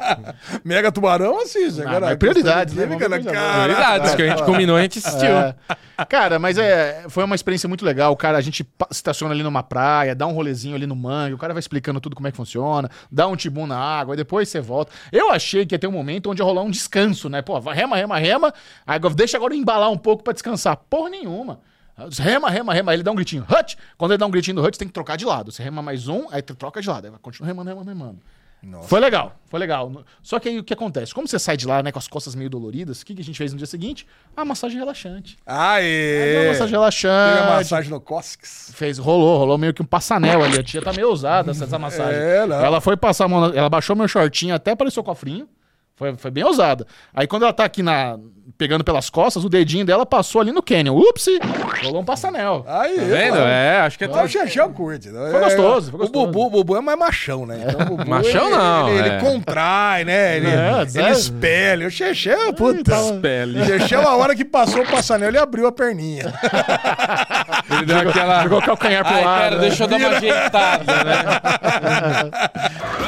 Mega 0.64 0.92
Tubarão 0.92 1.40
assiste. 1.40 1.80
Ah, 1.82 1.88
agora, 1.88 2.00
mas 2.06 2.14
a 2.14 2.16
prioridades, 2.16 2.74
questão 2.74 2.88
né? 2.98 3.32
Cara, 3.32 3.64
Prioridades 3.64 4.14
que 4.14 4.22
a 4.22 4.28
gente 4.28 4.44
combinou, 4.44 4.76
a 4.76 4.82
gente 4.82 4.98
assistiu. 5.00 5.28
É. 5.28 5.54
Cara, 6.08 6.38
mas 6.38 6.58
é, 6.58 7.06
foi 7.08 7.24
uma 7.24 7.34
experiência 7.34 7.68
muito 7.68 7.84
legal. 7.84 8.16
Cara, 8.16 8.38
a 8.38 8.40
gente 8.40 8.64
estaciona 8.88 9.34
ali 9.34 9.42
numa 9.42 9.64
praia, 9.64 10.14
dá 10.14 10.28
um 10.28 10.32
rolezinho 10.32 10.76
ali 10.76 10.86
no 10.86 10.94
mangue, 10.94 11.34
o 11.34 11.38
cara 11.38 11.52
vai 11.52 11.58
explicando 11.58 12.00
tudo 12.00 12.14
como 12.14 12.28
é 12.28 12.30
que 12.30 12.36
funciona, 12.36 12.88
dá 13.10 13.26
um 13.26 13.34
tibum 13.34 13.66
na 13.66 13.76
água, 13.76 14.14
e 14.14 14.16
depois 14.16 14.48
você 14.48 14.60
volta. 14.60 14.92
Eu 15.10 15.32
achei 15.32 15.66
que 15.66 15.74
ia 15.74 15.78
ter 15.78 15.88
um 15.88 15.92
momento 15.92 16.30
onde 16.30 16.40
ia 16.40 16.46
rolar 16.46 16.62
um 16.62 16.70
descanso, 16.70 17.28
né? 17.28 17.42
Pô, 17.42 17.58
rema, 17.58 17.96
rema, 17.96 18.16
rema. 18.16 18.54
Aí 18.86 19.00
deixa 19.16 19.36
agora 19.36 19.56
embalar 19.56 19.90
um 19.90 19.98
pouco 19.98 20.22
pra 20.22 20.32
descansar. 20.32 20.76
Porra 20.88 21.10
nenhuma. 21.10 21.58
Rema, 22.18 22.48
rema, 22.50 22.72
rema. 22.74 22.92
Aí 22.92 22.96
ele 22.96 23.02
dá 23.02 23.10
um 23.10 23.14
gritinho, 23.14 23.44
hut. 23.50 23.76
Quando 23.96 24.12
ele 24.12 24.18
dá 24.18 24.26
um 24.26 24.30
gritinho 24.30 24.56
do 24.56 24.62
hut, 24.62 24.74
você 24.76 24.78
tem 24.78 24.88
que 24.88 24.94
trocar 24.94 25.16
de 25.16 25.24
lado. 25.24 25.50
Você 25.50 25.62
rema 25.62 25.82
mais 25.82 26.06
um, 26.08 26.26
aí 26.30 26.40
troca 26.42 26.80
de 26.80 26.88
lado. 26.88 27.06
Aí 27.06 27.12
continua 27.20 27.46
remando, 27.46 27.68
remando, 27.70 27.88
remando. 27.88 28.18
Foi 28.88 28.98
legal, 28.98 29.36
foi 29.46 29.60
legal. 29.60 29.88
Só 30.20 30.40
que 30.40 30.48
aí 30.48 30.58
o 30.58 30.64
que 30.64 30.74
acontece? 30.74 31.14
Como 31.14 31.28
você 31.28 31.38
sai 31.38 31.56
de 31.56 31.64
lá, 31.64 31.80
né, 31.80 31.92
com 31.92 31.98
as 32.00 32.08
costas 32.08 32.34
meio 32.34 32.50
doloridas, 32.50 33.00
o 33.00 33.06
que, 33.06 33.14
que 33.14 33.20
a 33.22 33.24
gente 33.24 33.36
fez 33.38 33.52
no 33.52 33.56
dia 33.58 33.68
seguinte? 33.68 34.04
A 34.36 34.44
massagem 34.44 34.76
relaxante. 34.78 35.36
Aê! 35.46 36.38
Uma 36.40 36.48
massagem 36.48 36.58
Teve 36.66 36.76
a 36.76 36.78
relaxante. 36.80 37.54
massagem 37.56 37.90
no 37.92 38.00
Cosques. 38.00 38.72
Fez, 38.74 38.98
rolou, 38.98 39.38
rolou 39.38 39.56
meio 39.58 39.72
que 39.72 39.80
um 39.80 39.84
passanel 39.86 40.42
ali. 40.42 40.58
A 40.58 40.62
tia 40.64 40.82
tá 40.82 40.92
meio 40.92 41.08
ousada 41.08 41.52
essa, 41.52 41.64
essa 41.64 41.78
massagem. 41.78 42.20
É, 42.20 42.46
não. 42.46 42.56
Ela 42.56 42.80
foi 42.80 42.96
passar 42.96 43.26
a 43.26 43.28
mão, 43.28 43.48
na- 43.48 43.56
ela 43.56 43.68
baixou 43.68 43.94
meu 43.94 44.08
shortinho 44.08 44.52
até 44.54 44.72
apareceu 44.72 45.02
o 45.02 45.04
cofrinho. 45.06 45.48
Foi, 45.98 46.14
foi 46.16 46.30
bem 46.30 46.44
ousada. 46.44 46.86
Aí 47.12 47.26
quando 47.26 47.42
ela 47.42 47.52
tá 47.52 47.64
aqui 47.64 47.82
na, 47.82 48.16
pegando 48.56 48.84
pelas 48.84 49.10
costas, 49.10 49.44
o 49.44 49.48
dedinho 49.48 49.84
dela 49.84 50.06
passou 50.06 50.40
ali 50.40 50.52
no 50.52 50.62
canyon. 50.62 50.96
Upsi! 50.96 51.40
Rolou 51.82 52.02
um 52.02 52.04
passanel. 52.04 52.64
Aí, 52.68 52.96
Tá 52.96 53.02
vendo? 53.04 53.32
mano. 53.34 53.46
É, 53.46 53.80
acho 53.80 53.98
que 53.98 54.04
é 54.04 54.06
Então 54.06 54.22
o. 54.24 54.28
Xexão 54.28 54.72
curte. 54.72 55.08
Foi 55.10 55.40
gostoso, 55.40 55.90
foi 55.90 55.98
O 55.98 56.02
gostoso. 56.04 56.26
Bubu, 56.26 56.46
o 56.46 56.50
Bubu 56.50 56.76
é 56.76 56.80
mais 56.80 56.98
machão, 56.98 57.44
né? 57.46 57.66
Então, 57.68 57.80
o 57.86 57.96
Bubu, 57.96 58.08
Machão 58.08 58.46
ele- 58.46 58.56
não, 58.56 58.88
Ele, 58.88 59.08
é. 59.08 59.12
ele 59.12 59.20
contrai, 59.20 60.04
né? 60.04 60.36
Ele, 60.36 60.46
É, 60.48 60.82
ele 60.94 61.10
espelha. 61.10 61.86
O 61.86 61.90
Xexão, 61.90 62.52
puta. 62.54 62.94
Pele. 63.20 63.60
O 63.60 63.64
Xexão, 63.66 64.06
a 64.06 64.16
hora 64.16 64.36
que 64.36 64.44
passou 64.44 64.82
o 64.82 64.86
passanel, 64.88 65.28
ele 65.28 65.38
abriu 65.38 65.66
a 65.66 65.72
perninha. 65.72 66.32
Ele 67.70 67.84
deu 67.84 67.98
aquela. 68.08 68.42
Jogou 68.44 68.58
o 68.60 68.62
calcanhar 68.62 69.04
pro 69.04 69.14
Ai, 69.14 69.24
lado. 69.24 69.40
cara, 69.42 69.56
né? 69.56 69.60
deixa 69.68 69.84
eu 69.84 69.88
dar 69.88 69.96
uma 69.98 70.08
ajeitada, 70.08 70.84
né? 71.04 72.30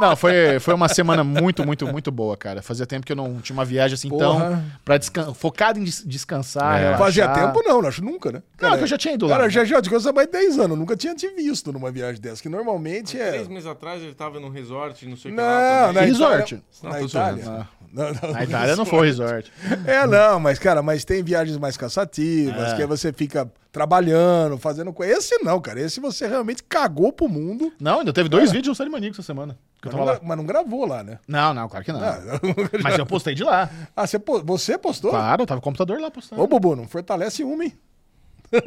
Não, 0.00 0.16
foi, 0.16 0.58
foi 0.60 0.74
uma 0.74 0.88
semana 0.88 1.22
muito, 1.22 1.64
muito, 1.64 1.86
muito 1.86 2.10
boa, 2.10 2.36
cara. 2.36 2.62
Fazia 2.62 2.86
tempo 2.86 3.04
que 3.06 3.12
eu 3.12 3.16
não 3.16 3.40
tinha 3.40 3.54
uma 3.54 3.64
viagem 3.64 3.94
assim 3.94 4.08
tão. 4.08 4.18
Porra. 4.40 4.64
Pra 4.84 4.96
descan 4.96 5.34
focado 5.34 5.78
em 5.78 5.84
des- 5.84 6.04
descansar. 6.06 6.76
É. 6.76 6.80
relaxar. 6.80 6.98
Fazia 6.98 7.28
tempo 7.28 7.62
não, 7.62 7.86
acho 7.86 8.02
nunca, 8.04 8.32
né? 8.32 8.42
Não, 8.60 8.76
que 8.76 8.82
eu 8.84 8.86
já 8.86 8.96
tinha 8.98 9.14
ido 9.14 9.26
lá. 9.26 9.36
Cara, 9.36 9.50
já, 9.50 9.64
já 9.64 9.80
te 9.82 9.88
conheço 9.88 10.08
há 10.08 10.12
mais 10.12 10.26
de 10.26 10.32
10 10.32 10.58
anos. 10.58 10.78
Nunca 10.78 10.96
tinha 10.96 11.14
te 11.14 11.28
visto 11.28 11.72
numa 11.72 11.90
viagem 11.90 12.20
dessa, 12.20 12.40
que 12.42 12.48
normalmente 12.48 13.20
é... 13.20 13.30
Três 13.32 13.48
meses 13.48 13.66
atrás 13.66 14.02
ele 14.02 14.14
tava 14.14 14.40
num 14.40 14.48
resort, 14.50 15.06
não 15.06 15.16
sei 15.16 15.30
o 15.32 15.34
que 15.34 15.40
Não, 15.40 15.46
lá. 15.46 15.80
na 15.80 15.86
também. 15.88 16.06
Resort. 16.08 16.54
Itália- 16.54 16.64
Não, 16.82 16.90
Na 16.90 16.98
tô 16.98 17.04
Itália. 17.06 17.44
zoando. 17.44 17.68
Não, 17.92 18.12
não, 18.12 18.32
Na 18.32 18.44
Itália 18.44 18.76
não 18.76 18.84
foi 18.86 19.06
resort. 19.08 19.50
É, 19.84 20.06
não, 20.06 20.38
mas, 20.38 20.58
cara, 20.58 20.80
mas 20.82 21.04
tem 21.04 21.22
viagens 21.22 21.56
mais 21.58 21.76
cansativas, 21.76 22.72
É. 22.72 22.76
que 22.76 22.82
aí 22.82 22.86
você 22.86 23.12
fica 23.12 23.50
trabalhando, 23.72 24.56
fazendo 24.58 24.92
coisa. 24.92 25.12
Esse 25.14 25.38
não, 25.42 25.60
cara. 25.60 25.80
Esse 25.80 25.98
você 26.00 26.26
realmente 26.26 26.62
cagou 26.62 27.12
pro 27.12 27.28
mundo. 27.28 27.72
Não, 27.80 28.00
ainda 28.00 28.12
teve 28.12 28.28
dois 28.28 28.50
vídeos 28.52 28.68
no 28.68 28.74
Série 28.74 28.90
Maníaco 28.90 29.14
essa 29.16 29.22
semana. 29.22 29.58
Eu 29.84 29.90
Mas 29.92 30.06
não, 30.06 30.20
mas 30.28 30.36
não 30.36 30.44
gravou 30.44 30.86
lá, 30.86 31.02
né? 31.02 31.18
Não, 31.26 31.52
não, 31.54 31.68
claro 31.68 31.84
que 31.84 31.92
não. 31.92 32.00
Ah, 32.02 32.18
Mas 32.82 32.98
eu 32.98 33.06
postei 33.06 33.34
de 33.34 33.42
lá. 33.42 33.68
ah, 33.96 34.06
você, 34.06 34.20
você 34.44 34.76
postou? 34.78 35.10
Claro, 35.10 35.46
tava 35.46 35.60
com 35.60 35.68
o 35.68 35.70
computador 35.70 35.98
lá 36.00 36.10
postando. 36.10 36.42
Ô, 36.42 36.46
Bubu, 36.46 36.76
não 36.76 36.86
fortalece 36.86 37.42
uma, 37.42 37.64
hein? 37.64 37.72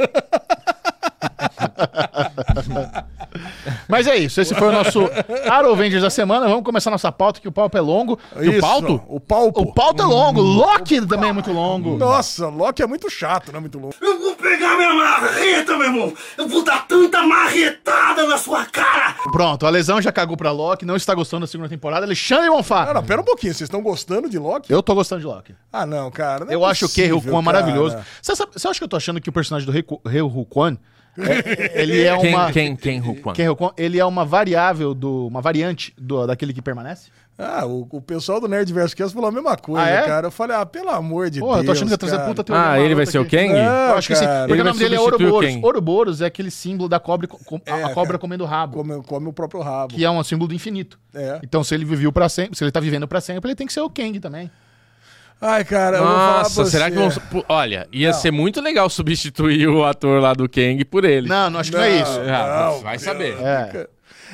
Mas 3.88 4.08
é 4.08 4.18
isso, 4.18 4.42
esse 4.42 4.54
foi 4.54 4.68
o 4.68 4.72
nosso 4.72 5.10
Arrow 5.50 5.74
Avengers 5.74 6.04
da 6.04 6.10
semana. 6.10 6.48
Vamos 6.48 6.64
começar 6.64 6.92
nossa 6.92 7.12
pauta, 7.12 7.40
que 7.40 7.48
o 7.48 7.52
palco 7.52 7.78
é 7.78 7.82
longo. 7.82 8.20
E 8.36 8.48
o 8.48 8.52
Isso, 8.52 8.62
pauto? 8.62 9.02
O 9.08 9.20
palpo. 9.20 9.62
O 9.62 9.74
pauto 9.74 10.04
é 10.04 10.06
longo. 10.06 10.42
Loki 10.42 11.06
também 11.06 11.30
é 11.30 11.34
muito 11.34 11.52
longo. 11.52 11.98
Nossa, 11.98 12.48
Loki 12.48 12.82
é 12.82 12.88
muito 12.88 13.10
chato, 13.10 13.52
não 13.52 13.58
é 13.58 13.62
muito 13.62 13.80
longo. 13.80 13.96
Eu 14.00 14.20
vou 14.20 14.36
pegar 14.36 14.78
minha 14.78 14.94
marreta, 14.94 15.78
meu 15.78 15.88
irmão! 15.88 16.14
Eu 16.38 16.48
vou 16.48 16.64
dar 16.64 16.88
tanta 16.88 17.24
marretada 17.24 18.26
na 18.28 18.38
sua 18.38 18.66
cara! 18.66 19.16
Pronto, 19.32 19.66
a 19.66 19.70
lesão 19.70 20.02
já 20.02 20.12
cagou 20.12 20.38
pra 20.38 20.52
Loki, 20.52 20.86
não 20.86 20.96
está 20.96 21.14
gostando 21.14 21.42
da 21.42 21.48
segunda 21.48 21.70
temporada. 21.70 22.06
Alexandre 22.06 22.50
Monfá. 22.50 22.86
Não, 22.86 22.96
não, 22.96 23.04
pera 23.04 23.22
um 23.22 23.26
pouquinho. 23.26 23.54
Vocês 23.54 23.68
estão 23.68 23.82
gostando 23.82 24.30
de 24.30 24.38
Loki? 24.38 24.72
Eu 24.72 24.84
tô 24.84 24.94
gostando 24.94 25.22
de 25.22 25.28
Loki. 25.28 25.56
Ah, 25.72 25.86
não, 25.86 26.12
cara. 26.12 26.46
não 26.46 26.52
é 26.52 26.56
Eu 26.56 26.66
acho 26.66 26.80
que 26.80 26.86
o 26.86 26.90
possível, 26.90 27.20
Rei 27.20 27.32
Kwan 27.32 27.40
é 27.40 27.44
maravilhoso. 27.44 27.98
Você, 28.22 28.68
acha 28.68 28.78
que 28.78 28.84
eu 28.84 28.88
tô 28.88 28.98
achando 28.98 29.20
que 29.20 29.30
o 29.30 29.34
personagem 29.34 29.66
do 29.66 29.72
Rei 29.72 29.84
Kwan, 30.50 30.78
é, 31.18 31.82
ele 31.82 32.02
é 32.04 32.18
Quem, 32.18 32.34
uma... 32.36 32.52
quem, 32.52 32.76
quem? 32.76 33.02
Quem 33.34 33.46
é 33.46 33.50
o 33.52 33.56
Kwan? 33.56 33.72
Ele 33.78 34.00
é 34.00 34.06
uma 34.06 34.26
variável 34.26 34.94
do. 34.94 35.28
uma 35.28 35.42
variante 35.42 35.94
do, 35.98 36.26
daquele 36.28 36.54
que 36.54 36.62
permanece? 36.62 37.10
Ah, 37.36 37.66
o, 37.66 37.88
o 37.92 38.00
pessoal 38.00 38.40
do 38.40 38.48
Nerdverse 38.48 38.96
Cast 38.96 39.12
falou 39.12 39.28
a 39.28 39.32
mesma 39.32 39.58
coisa, 39.58 39.82
Ah, 39.84 39.90
é? 39.90 40.02
cara. 40.04 40.28
Eu 40.28 40.32
falei, 40.32 40.56
ah, 40.56 40.64
pelo 40.68 40.90
amor 40.92 41.32
de 41.32 41.40
Porra, 41.40 41.56
Deus. 41.56 41.62
eu 41.62 41.66
tô 41.66 41.72
achando 41.72 41.88
que 41.88 41.94
ia 41.94 41.98
trazer 41.98 42.16
cara. 42.18 42.28
puta 42.30 42.44
teoria 42.44 42.64
Ah, 42.70 42.80
ele 42.80 42.94
vai 42.94 43.08
ser 43.08 43.18
o 43.18 43.24
aqui. 43.24 43.36
Kang? 43.38 43.50
Não, 43.54 43.60
Eu 43.60 43.96
acho 43.98 44.08
que 44.08 44.16
sim. 44.16 44.24
cara. 44.24 44.40
Porque 44.42 44.54
Ele 44.54 44.62
o 44.62 44.66
nome 44.66 44.78
dele 44.80 44.96
é 44.96 45.00
o 45.00 45.02
Ouroboros. 45.02 45.56
Ouroboros 45.64 46.22
é 46.22 46.26
aquele 46.28 46.52
símbolo 46.52 46.88
da 46.88 47.00
cobra, 47.00 47.28
com- 47.28 47.60
a 47.66 47.80
É, 47.80 47.82
cobra 47.90 48.06
cara. 48.06 48.20
comendo 48.20 48.46
rabo. 48.46 48.78
Come, 48.78 49.02
come 49.04 49.28
o 49.30 49.34
próprio 49.34 49.62
rabo. 49.64 49.96
Que 49.96 50.06
é 50.06 50.12
um 50.12 50.24
símbolo 50.24 50.48
do 50.50 50.54
infinito. 50.54 51.00
É. 51.14 51.40
Então, 51.42 51.64
se 51.64 51.74
ele 51.74 51.86
viveu 51.86 52.12
para 52.12 52.30
sempre, 52.30 52.56
se 52.56 52.64
ele 52.64 52.72
tá 52.72 52.80
vivendo 52.80 53.08
pra 53.08 53.20
sempre, 53.20 53.50
ele 53.50 53.56
tem 53.56 53.66
que 53.66 53.74
ser 53.74 53.82
o 53.82 53.90
Kang 53.90 54.20
também. 54.20 54.52
Ai, 55.46 55.66
cara, 55.66 55.98
eu 55.98 56.04
vou 56.04 56.12
falar 56.14 56.32
pra 56.34 56.38
Nossa, 56.44 56.66
será 56.66 56.90
você. 56.90 57.20
que 57.20 57.34
vão. 57.34 57.46
Olha, 57.50 57.88
ia 57.92 58.14
ser 58.14 58.32
muito 58.32 58.62
legal 58.62 58.90
substituir 58.90 59.68
o 59.68 59.84
ator 59.84 60.22
lá 60.22 60.34
do 60.34 60.48
Kang 60.48 60.84
por 60.86 61.04
ele. 61.04 61.28
Não, 61.28 61.50
não 61.50 61.60
acho 61.60 61.70
que 61.70 61.78
não, 61.78 61.84
é 61.84 62.02
isso. 62.02 62.20
Ah, 62.22 62.70
Não, 62.72 62.80
vai 62.82 62.98
saber. 62.98 63.36
É. 63.42 63.88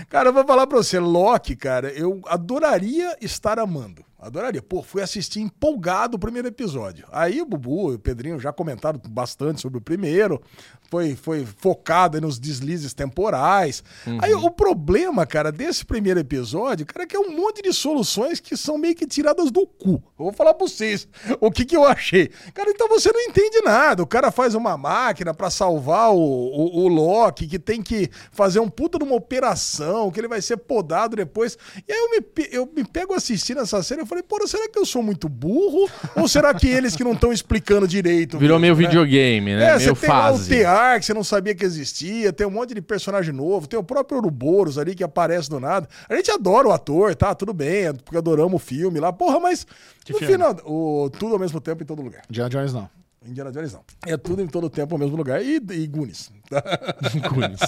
Cara, 0.07 0.29
eu 0.29 0.33
vou 0.33 0.45
falar 0.45 0.67
pra 0.67 0.77
você, 0.77 0.99
Loki, 0.99 1.55
cara, 1.55 1.89
eu 1.91 2.21
adoraria 2.27 3.17
estar 3.19 3.57
amando. 3.59 4.05
Adoraria. 4.21 4.61
Pô, 4.61 4.83
fui 4.83 5.01
assistir 5.01 5.39
empolgado 5.39 6.17
o 6.17 6.19
primeiro 6.19 6.47
episódio. 6.47 7.05
Aí 7.11 7.41
o 7.41 7.45
Bubu 7.45 7.93
e 7.93 7.95
o 7.95 7.99
Pedrinho 7.99 8.39
já 8.39 8.51
comentaram 8.51 9.01
bastante 9.09 9.61
sobre 9.61 9.77
o 9.77 9.81
primeiro. 9.81 10.41
Foi, 10.89 11.15
foi 11.15 11.45
focado 11.57 12.17
aí 12.17 12.21
nos 12.21 12.39
deslizes 12.39 12.93
temporais. 12.93 13.83
Aí 14.19 14.33
o 14.33 14.49
problema, 14.49 15.25
cara, 15.25 15.51
desse 15.51 15.85
primeiro 15.85 16.19
episódio, 16.19 16.85
cara, 16.85 17.03
é 17.03 17.07
que 17.07 17.15
é 17.15 17.19
um 17.19 17.35
monte 17.35 17.61
de 17.61 17.71
soluções 17.73 18.39
que 18.39 18.57
são 18.57 18.77
meio 18.77 18.95
que 18.95 19.05
tiradas 19.05 19.51
do 19.51 19.67
cu. 19.67 20.01
Eu 20.17 20.25
vou 20.25 20.33
falar 20.33 20.53
pra 20.53 20.67
vocês 20.67 21.07
o 21.39 21.51
que, 21.51 21.63
que 21.63 21.75
eu 21.75 21.85
achei. 21.85 22.29
Cara, 22.53 22.71
então 22.71 22.87
você 22.87 23.11
não 23.11 23.21
entende 23.21 23.61
nada. 23.61 24.01
O 24.01 24.07
cara 24.07 24.31
faz 24.31 24.55
uma 24.55 24.77
máquina 24.77 25.33
pra 25.33 25.49
salvar 25.49 26.11
o, 26.11 26.17
o, 26.17 26.83
o 26.83 26.87
Loki, 26.87 27.47
que 27.47 27.59
tem 27.59 27.81
que 27.81 28.09
fazer 28.31 28.59
um 28.59 28.69
puta 28.69 28.97
de 28.97 29.03
uma 29.03 29.15
operação, 29.15 30.09
que 30.09 30.19
ele 30.19 30.27
vai 30.27 30.41
ser 30.41 30.57
podado 30.57 31.15
depois. 31.15 31.57
E 31.87 31.91
aí 31.91 31.99
eu 31.99 32.09
me, 32.09 32.47
eu 32.51 32.73
me 32.75 32.83
pego 32.83 33.13
assistindo 33.13 33.61
essa 33.61 33.83
série 33.83 34.01
e 34.01 34.05
falei, 34.05 34.23
pô, 34.23 34.45
será 34.47 34.67
que 34.67 34.79
eu 34.79 34.85
sou 34.85 35.03
muito 35.03 35.29
burro? 35.29 35.89
Ou 36.15 36.27
será 36.27 36.53
que 36.53 36.67
eles 36.67 36.95
que 36.95 37.03
não 37.03 37.13
estão 37.13 37.31
explicando 37.31 37.87
direito? 37.87 38.39
Virou 38.39 38.57
meio 38.57 38.75
mesmo, 38.75 38.81
né? 38.81 38.87
videogame, 38.89 39.55
né? 39.55 39.63
É, 39.63 39.77
meio 39.77 39.95
você 39.95 40.01
tem 40.01 40.09
lá 40.09 40.31
o 40.31 40.33
fase. 40.33 40.49
TR 40.79 40.99
que 40.99 41.05
você 41.05 41.13
não 41.13 41.23
sabia 41.23 41.53
que 41.53 41.65
existia, 41.65 42.31
tem 42.31 42.47
um 42.47 42.51
monte 42.51 42.73
de 42.73 42.81
personagem 42.81 43.33
novo, 43.33 43.67
tem 43.67 43.77
o 43.79 43.83
próprio 43.83 44.17
Ouroboros 44.17 44.77
ali 44.77 44.95
que 44.95 45.03
aparece 45.03 45.49
do 45.49 45.59
nada. 45.59 45.87
A 46.07 46.15
gente 46.15 46.31
adora 46.31 46.67
o 46.67 46.71
ator, 46.71 47.15
tá? 47.15 47.35
Tudo 47.35 47.53
bem, 47.53 47.93
porque 47.93 48.17
adoramos 48.17 48.53
o 48.53 48.59
filme 48.59 48.99
lá. 48.99 49.11
Porra, 49.11 49.39
mas 49.39 49.67
no 50.09 50.17
filme? 50.17 50.33
final, 50.33 50.55
o, 50.65 51.09
tudo 51.09 51.33
ao 51.33 51.39
mesmo 51.39 51.59
tempo 51.59 51.83
em 51.83 51.85
todo 51.85 52.01
lugar. 52.01 52.21
Indiana 52.29 52.49
Jones 52.49 52.73
não. 52.73 52.89
Indiana 53.25 53.51
Jones 53.51 53.73
não. 53.73 53.83
É 54.05 54.15
tudo 54.15 54.41
em 54.41 54.47
todo 54.47 54.69
tempo 54.69 54.95
ao 54.95 54.99
mesmo 54.99 55.17
lugar. 55.17 55.43
E, 55.43 55.55
e 55.55 55.87
Goonies. 55.87 56.31
Goonies. 57.29 57.59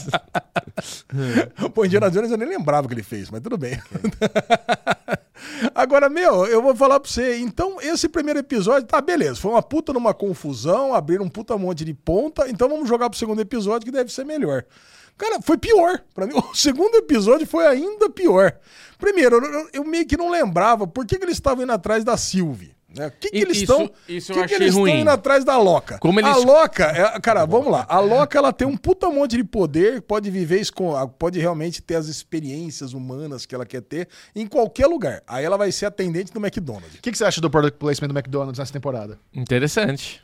Pô, 1.74 1.86
Indiana 1.86 2.10
Jones 2.10 2.32
eu 2.32 2.38
nem 2.38 2.48
lembrava 2.48 2.88
que 2.88 2.94
ele 2.94 3.04
fez, 3.04 3.30
mas 3.30 3.42
tudo 3.42 3.58
bem. 3.58 3.78
Agora, 5.76 6.10
meu, 6.10 6.46
eu 6.46 6.62
vou 6.62 6.76
falar 6.76 7.00
pra 7.00 7.10
você. 7.10 7.38
Então, 7.40 7.78
esse 7.82 8.08
primeiro 8.10 8.40
episódio, 8.40 8.88
tá, 8.88 9.00
beleza. 9.02 9.36
Foi 9.40 9.52
uma 9.52 9.62
puta 9.62 9.94
numa 9.94 10.14
confusão, 10.14 10.94
abriram 10.94 11.26
um 11.26 11.30
puta 11.30 11.58
monte 11.58 11.86
de 11.86 11.94
ponta. 11.94 12.50
Então 12.50 12.68
vamos 12.70 12.88
jogar 12.90 13.10
pro 13.10 13.20
segundo 13.20 13.42
episódio, 13.42 13.86
que 13.86 13.92
deve 13.92 14.12
ser 14.12 14.26
melhor. 14.26 14.64
Cara, 15.18 15.40
foi 15.42 15.58
pior. 15.58 16.02
Pra 16.16 16.26
mim, 16.26 16.34
o 16.52 16.56
segundo 16.56 16.96
episódio 16.96 17.46
foi 17.46 17.68
ainda 17.68 18.10
pior. 18.10 18.54
Primeiro, 18.98 19.44
eu, 19.44 19.70
eu- 19.74 19.84
meio 19.86 20.06
que 20.06 20.18
não 20.18 20.30
lembrava 20.30 20.88
por 20.88 21.06
que, 21.06 21.18
que 21.18 21.24
eles 21.26 21.36
estavam 21.38 21.64
indo 21.64 21.72
atrás 21.74 22.04
da 22.04 22.18
Sylvie. 22.18 22.71
Né? 22.96 23.08
O 23.08 23.12
que, 23.12 23.30
que 23.30 23.38
eles 23.38 23.58
isso- 23.62 23.72
estão. 23.72 23.92
isso 24.08 24.32
eu 24.34 24.42
que 24.42 24.48
que 24.50 24.54
eles 24.56 24.70
estão 24.76 24.88
indo 24.88 25.10
atrás 25.10 25.46
da 25.46 25.58
Loca? 25.58 25.98
Como 26.00 26.20
eles- 26.20 26.30
A 26.32 26.38
Loca, 26.38 26.86
é- 26.86 27.20
cara, 27.22 27.46
vamos 27.46 27.72
lá. 27.72 27.86
A 27.88 28.00
Loca 28.00 28.38
ela 28.38 28.52
tem 28.52 28.68
um 28.68 28.76
puta 28.76 29.10
monte 29.10 29.38
de 29.38 29.44
poder, 29.44 30.02
pode 30.02 30.30
viver 30.30 30.60
isso 30.60 30.74
com, 30.74 30.92
pode 31.18 31.40
realmente 31.40 31.82
ter 31.82 31.96
as 31.96 32.08
experiências 32.08 32.94
humanas 32.94 33.46
que 33.46 33.56
ela 33.56 33.66
quer 33.66 33.82
ter 33.82 34.08
em 34.36 34.46
qualquer 34.46 34.88
lugar. 34.88 35.24
Aí 35.26 35.46
ela 35.46 35.58
vai 35.58 35.72
ser 35.72 35.86
atendente 35.86 36.34
do 36.34 36.40
McDonald's. 36.40 36.96
O 36.96 37.02
que, 37.02 37.12
que 37.12 37.18
você 37.18 37.24
acha 37.24 37.40
do 37.40 37.50
product 37.50 37.78
placement 37.80 38.10
do 38.10 38.18
McDonald's 38.18 38.60
nessa 38.60 38.74
temporada? 38.74 39.18
Interessante. 39.34 40.22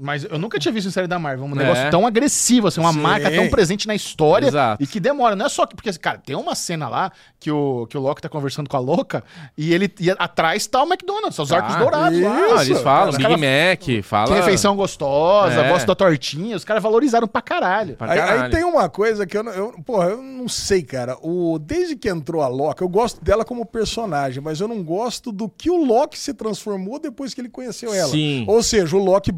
Mas 0.00 0.24
eu 0.24 0.38
nunca 0.38 0.58
tinha 0.58 0.72
visto 0.72 0.86
em 0.88 0.90
série 0.90 1.06
da 1.06 1.18
Marvel 1.18 1.44
um 1.46 1.52
É. 1.52 1.54
negócio 1.56 1.90
tão 1.90 2.06
agressivo, 2.06 2.68
assim, 2.68 2.80
uma 2.80 2.92
Sim. 2.92 3.00
marca 3.00 3.30
tão 3.30 3.48
presente 3.48 3.86
na 3.86 3.94
história 3.94 4.46
Exato. 4.48 4.82
e 4.82 4.86
que 4.86 4.98
demora. 5.00 5.34
Não 5.36 5.46
é 5.46 5.48
só 5.48 5.66
que. 5.66 5.74
Porque, 5.74 5.92
cara, 5.94 6.18
tem 6.18 6.36
uma 6.36 6.54
cena 6.54 6.88
lá 6.88 7.10
que 7.40 7.50
o, 7.50 7.86
que 7.88 7.96
o 7.96 8.00
Loki 8.00 8.22
tá 8.22 8.28
conversando 8.28 8.68
com 8.68 8.76
a 8.76 8.80
louca 8.80 9.24
e 9.56 9.72
ele 9.74 9.92
e 10.00 10.10
atrás 10.10 10.66
tá 10.66 10.82
o 10.82 10.86
McDonald's, 10.86 11.38
os 11.38 11.52
arcos 11.52 11.74
Tá. 11.74 11.78
dourados 11.80 12.20
lá. 12.20 12.40
Isso, 12.40 12.54
Ah, 12.58 12.64
eles 12.64 12.80
falam, 12.80 13.12
cara. 13.12 13.36
Big 13.36 13.40
Mac, 13.40 14.04
fala. 14.04 14.26
Que 14.28 14.34
refeição 14.34 14.76
gostosa, 14.76 15.60
É. 15.62 15.68
gosto 15.68 15.86
da 15.86 15.94
tortinha. 15.94 16.56
Os 16.56 16.64
caras 16.64 16.82
valorizaram 16.82 17.26
pra 17.26 17.42
caralho. 17.42 17.96
Pra 17.96 18.12
Aí, 18.12 18.18
aí 18.20 18.26
caralho. 18.28 18.52
tem 18.54 18.64
uma 18.64 18.88
coisa 18.88 19.26
que 19.26 19.36
eu, 19.36 19.42
não- 19.42 19.52
eu, 19.52 19.72
porra, 19.84 20.06
eu 20.10 20.22
não 20.22 20.48
sei, 20.48 20.82
cara. 20.82 21.16
O, 21.22 21.58
desde 21.58 21.96
que 21.96 22.08
entrou 22.08 22.42
a 22.42 22.48
Loki, 22.48 22.82
eu 22.82 22.88
gosto 22.88 23.22
dela 23.24 23.44
como 23.44 23.64
personagem, 23.66 24.42
mas 24.42 24.60
eu 24.60 24.68
não 24.68 24.82
gosto 24.82 25.32
do 25.32 25.48
que 25.48 25.70
o 25.70 25.84
Loki 25.84 26.18
se 26.18 26.32
transformou 26.34 26.98
depois 26.98 27.34
que 27.34 27.40
ele 27.40 27.48
conheceu 27.48 27.92
ela. 27.92 28.10
Sim. 28.10 28.44
Ou 28.48 28.62
seja, 28.62 28.96
o 28.96 29.02
Loki 29.02 29.32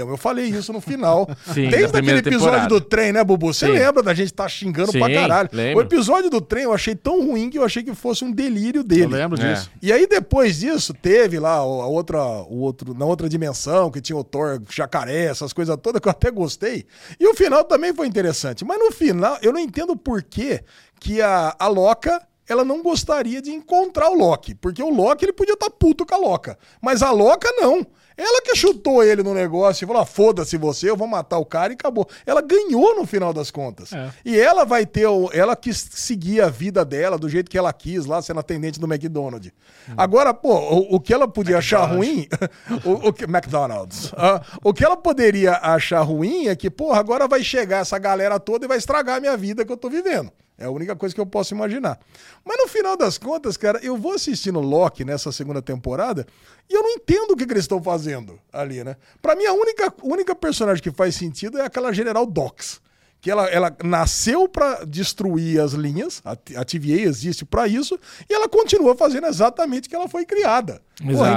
Eu 0.00 0.16
falei 0.16 0.46
isso 0.46 0.72
no 0.72 0.80
final. 0.80 1.28
Sim, 1.52 1.68
desde 1.68 1.96
aquele 1.96 2.18
episódio 2.18 2.38
temporada. 2.38 2.68
do 2.68 2.80
trem, 2.80 3.12
né, 3.12 3.22
Bubu? 3.24 3.52
Você 3.52 3.66
lembra 3.68 4.02
da 4.02 4.12
gente 4.14 4.32
tá 4.32 4.48
xingando 4.48 4.92
pra 4.92 5.06
Sim, 5.06 5.14
caralho? 5.14 5.48
lembro. 5.52 5.78
O 5.78 5.86
episódio 5.86 6.30
do 6.30 6.40
trem 6.40 6.64
eu 6.64 6.72
achei 6.72 6.94
tão 6.94 7.26
ruim 7.26 7.50
que 7.50 7.58
eu 7.58 7.64
achei 7.64 7.82
que 7.82 7.94
fosse 7.94 8.24
um 8.24 8.30
delírio 8.32 8.80
Eu 8.80 8.84
dele. 8.84 9.06
lembro 9.06 9.40
É. 9.40 9.52
disso. 9.54 9.70
E 9.82 9.92
aí, 9.92 10.06
depois 10.06 10.58
disso, 10.60 10.92
teve 10.94 11.38
lá 11.38 11.54
a 11.56 11.64
outra, 11.64 12.18
o 12.48 12.58
outro, 12.60 12.94
na 12.94 13.04
outra 13.04 13.28
dimensão, 13.28 13.90
que 13.90 14.00
tinha 14.00 14.16
o 14.16 14.24
Thor 14.24 14.60
jacaré, 14.70 15.24
essas 15.26 15.52
coisas 15.52 15.76
todas, 15.82 16.00
que 16.00 16.08
eu 16.08 16.12
até 16.12 16.30
gostei. 16.30 16.86
E 17.18 17.26
o 17.26 17.34
final 17.34 17.64
também 17.64 17.92
foi 17.94 18.06
interessante. 18.06 18.64
Mas 18.64 18.78
no 18.78 18.90
final, 18.92 19.38
eu 19.42 19.52
não 19.52 19.60
entendo 19.60 19.96
por 19.96 20.22
que, 20.22 20.60
que 21.00 21.20
a, 21.20 21.54
a 21.58 21.68
Loca. 21.68 22.20
Ela 22.46 22.62
não 22.62 22.82
gostaria 22.82 23.40
de 23.40 23.50
encontrar 23.50 24.10
o 24.10 24.14
Loki, 24.14 24.54
porque 24.54 24.82
o 24.82 24.90
Loki 24.90 25.24
ele 25.24 25.32
podia 25.32 25.54
estar 25.54 25.70
puto 25.70 26.04
com 26.04 26.14
a 26.14 26.18
Loca, 26.18 26.58
mas 26.78 27.00
a 27.02 27.10
Loca 27.10 27.48
não. 27.56 27.86
Ela 28.16 28.40
que 28.42 28.54
chutou 28.54 29.02
ele 29.02 29.22
no 29.22 29.34
negócio 29.34 29.84
e 29.84 29.86
falou: 29.86 30.02
ah, 30.02 30.06
foda-se 30.06 30.56
você, 30.56 30.88
eu 30.88 30.96
vou 30.96 31.08
matar 31.08 31.38
o 31.38 31.44
cara 31.44 31.72
e 31.72 31.74
acabou. 31.74 32.08
Ela 32.24 32.40
ganhou 32.40 32.94
no 32.94 33.04
final 33.06 33.32
das 33.32 33.50
contas. 33.50 33.92
É. 33.92 34.10
E 34.24 34.38
ela 34.38 34.64
vai 34.64 34.86
ter, 34.86 35.06
o, 35.06 35.30
ela 35.32 35.56
quis 35.56 35.88
seguir 35.92 36.40
a 36.40 36.48
vida 36.48 36.84
dela 36.84 37.18
do 37.18 37.28
jeito 37.28 37.50
que 37.50 37.58
ela 37.58 37.72
quis 37.72 38.06
lá, 38.06 38.22
sendo 38.22 38.40
atendente 38.40 38.78
do 38.78 38.86
McDonald's. 38.86 39.52
Agora, 39.96 40.32
pô, 40.32 40.54
o, 40.54 40.96
o 40.96 41.00
que 41.00 41.12
ela 41.12 41.26
podia 41.26 41.58
achar 41.58 41.84
ruim, 41.84 42.28
o, 42.84 43.08
o 43.08 43.12
que, 43.12 43.24
McDonald's, 43.24 44.12
Ah, 44.16 44.40
o 44.62 44.72
que 44.72 44.84
ela 44.84 44.96
poderia 44.96 45.52
achar 45.54 46.02
ruim 46.02 46.46
é 46.48 46.56
que, 46.56 46.70
porra, 46.70 47.00
agora 47.00 47.26
vai 47.26 47.42
chegar 47.42 47.78
essa 47.78 47.98
galera 47.98 48.38
toda 48.38 48.64
e 48.64 48.68
vai 48.68 48.78
estragar 48.78 49.16
a 49.16 49.20
minha 49.20 49.36
vida 49.36 49.64
que 49.64 49.72
eu 49.72 49.76
tô 49.76 49.90
vivendo. 49.90 50.30
É 50.56 50.66
a 50.66 50.70
única 50.70 50.94
coisa 50.94 51.14
que 51.14 51.20
eu 51.20 51.26
posso 51.26 51.52
imaginar. 51.52 51.98
Mas 52.44 52.56
no 52.58 52.68
final 52.68 52.96
das 52.96 53.18
contas, 53.18 53.56
cara, 53.56 53.80
eu 53.82 53.96
vou 53.96 54.12
assistindo 54.12 54.60
Loki 54.60 55.04
nessa 55.04 55.32
segunda 55.32 55.60
temporada 55.60 56.26
e 56.70 56.74
eu 56.74 56.82
não 56.82 56.90
entendo 56.90 57.32
o 57.32 57.36
que, 57.36 57.44
que 57.44 57.52
eles 57.52 57.64
estão 57.64 57.82
fazendo 57.82 58.38
ali, 58.52 58.84
né? 58.84 58.96
Pra 59.20 59.34
mim, 59.34 59.46
a 59.46 59.52
única, 59.52 59.92
única 60.02 60.34
personagem 60.34 60.82
que 60.82 60.92
faz 60.92 61.16
sentido 61.16 61.58
é 61.58 61.62
aquela 61.62 61.92
General 61.92 62.24
Dox 62.24 62.80
que 63.24 63.30
ela, 63.30 63.46
ela 63.46 63.74
nasceu 63.82 64.46
pra 64.46 64.84
destruir 64.84 65.58
as 65.58 65.72
linhas, 65.72 66.20
a, 66.22 66.36
TVA 66.36 67.00
existe 67.08 67.42
pra 67.42 67.66
isso, 67.66 67.98
e 68.28 68.34
ela 68.34 68.46
continua 68.50 68.94
fazendo 68.94 69.26
exatamente 69.26 69.86
o 69.86 69.88
que 69.88 69.96
ela 69.96 70.06
foi 70.06 70.26
criada. 70.26 70.82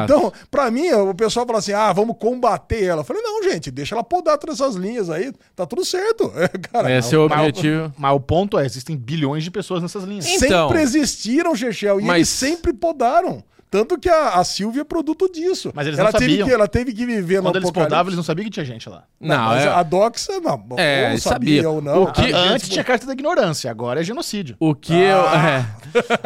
Então, 0.03 0.33
pra 0.51 0.69
mim, 0.69 0.91
o 0.91 1.15
pessoal 1.15 1.45
fala 1.45 1.59
assim: 1.59 1.71
ah, 1.71 1.93
vamos 1.93 2.17
combater 2.19 2.83
ela. 2.83 2.99
Eu 2.99 3.05
falei, 3.05 3.21
não, 3.23 3.41
gente, 3.41 3.71
deixa 3.71 3.95
ela 3.95 4.03
podar 4.03 4.37
todas 4.37 4.59
essas 4.59 4.75
linhas 4.75 5.09
aí, 5.09 5.31
tá 5.55 5.65
tudo 5.65 5.85
certo. 5.85 6.29
Cara, 6.73 6.91
Esse 6.91 7.15
é 7.15 7.17
o 7.17 7.29
Mas, 7.29 7.39
objetivo. 7.39 7.93
mas 7.97 8.13
o 8.13 8.19
ponto 8.19 8.59
é, 8.59 8.65
existem 8.65 8.97
bilhões 8.97 9.45
de 9.45 9.49
pessoas 9.49 9.81
nessas 9.81 10.03
linhas. 10.03 10.25
Então. 10.27 10.67
sempre 10.67 10.83
existiram, 10.83 11.55
Chechel, 11.55 12.01
e 12.01 12.03
Mas- 12.03 12.15
eles 12.17 12.29
sempre 12.29 12.73
podaram. 12.73 13.41
Tanto 13.69 13.97
que 13.99 14.07
a, 14.07 14.35
a 14.35 14.43
Silvia 14.45 14.81
é 14.81 14.83
produto 14.85 15.29
disso. 15.31 15.71
Mas 15.75 15.87
eles 15.87 15.99
ela 15.99 16.11
não 16.11 16.17
teve 16.19 16.31
sabiam. 16.31 16.47
que 16.47 16.53
Ela 16.53 16.67
teve 16.67 16.93
que 16.93 17.05
viver 17.05 17.37
no 17.37 17.43
Quando 17.43 17.55
eles 17.57 17.67
apocalipse. 17.69 17.89
podavam, 17.89 18.09
eles 18.09 18.15
não 18.15 18.23
sabiam 18.23 18.45
que 18.45 18.49
tinha 18.51 18.65
gente 18.65 18.87
lá. 18.87 19.03
Não, 19.19 19.35
Não, 19.37 19.45
mas 19.45 19.63
é- 19.65 19.67
a 19.67 19.83
Dox, 19.83 20.27
não. 20.41 20.65
É, 20.77 21.03
ou 21.03 21.09
eles 21.11 21.23
sabia 21.23 21.55
sabiam. 21.63 21.75
ou 21.75 21.81
não. 21.81 22.03
O 22.03 22.11
que- 22.13 22.33
A- 22.33 22.37
Antes 22.53 22.69
tinha 22.69 22.83
carta 22.83 23.05
da 23.05 23.11
ignorância, 23.13 23.69
agora 23.69 23.99
é 23.99 24.03
genocídio. 24.03 24.55
O 24.59 24.73
que 24.73 24.93
eu. 24.93 25.17
é, 25.27 25.65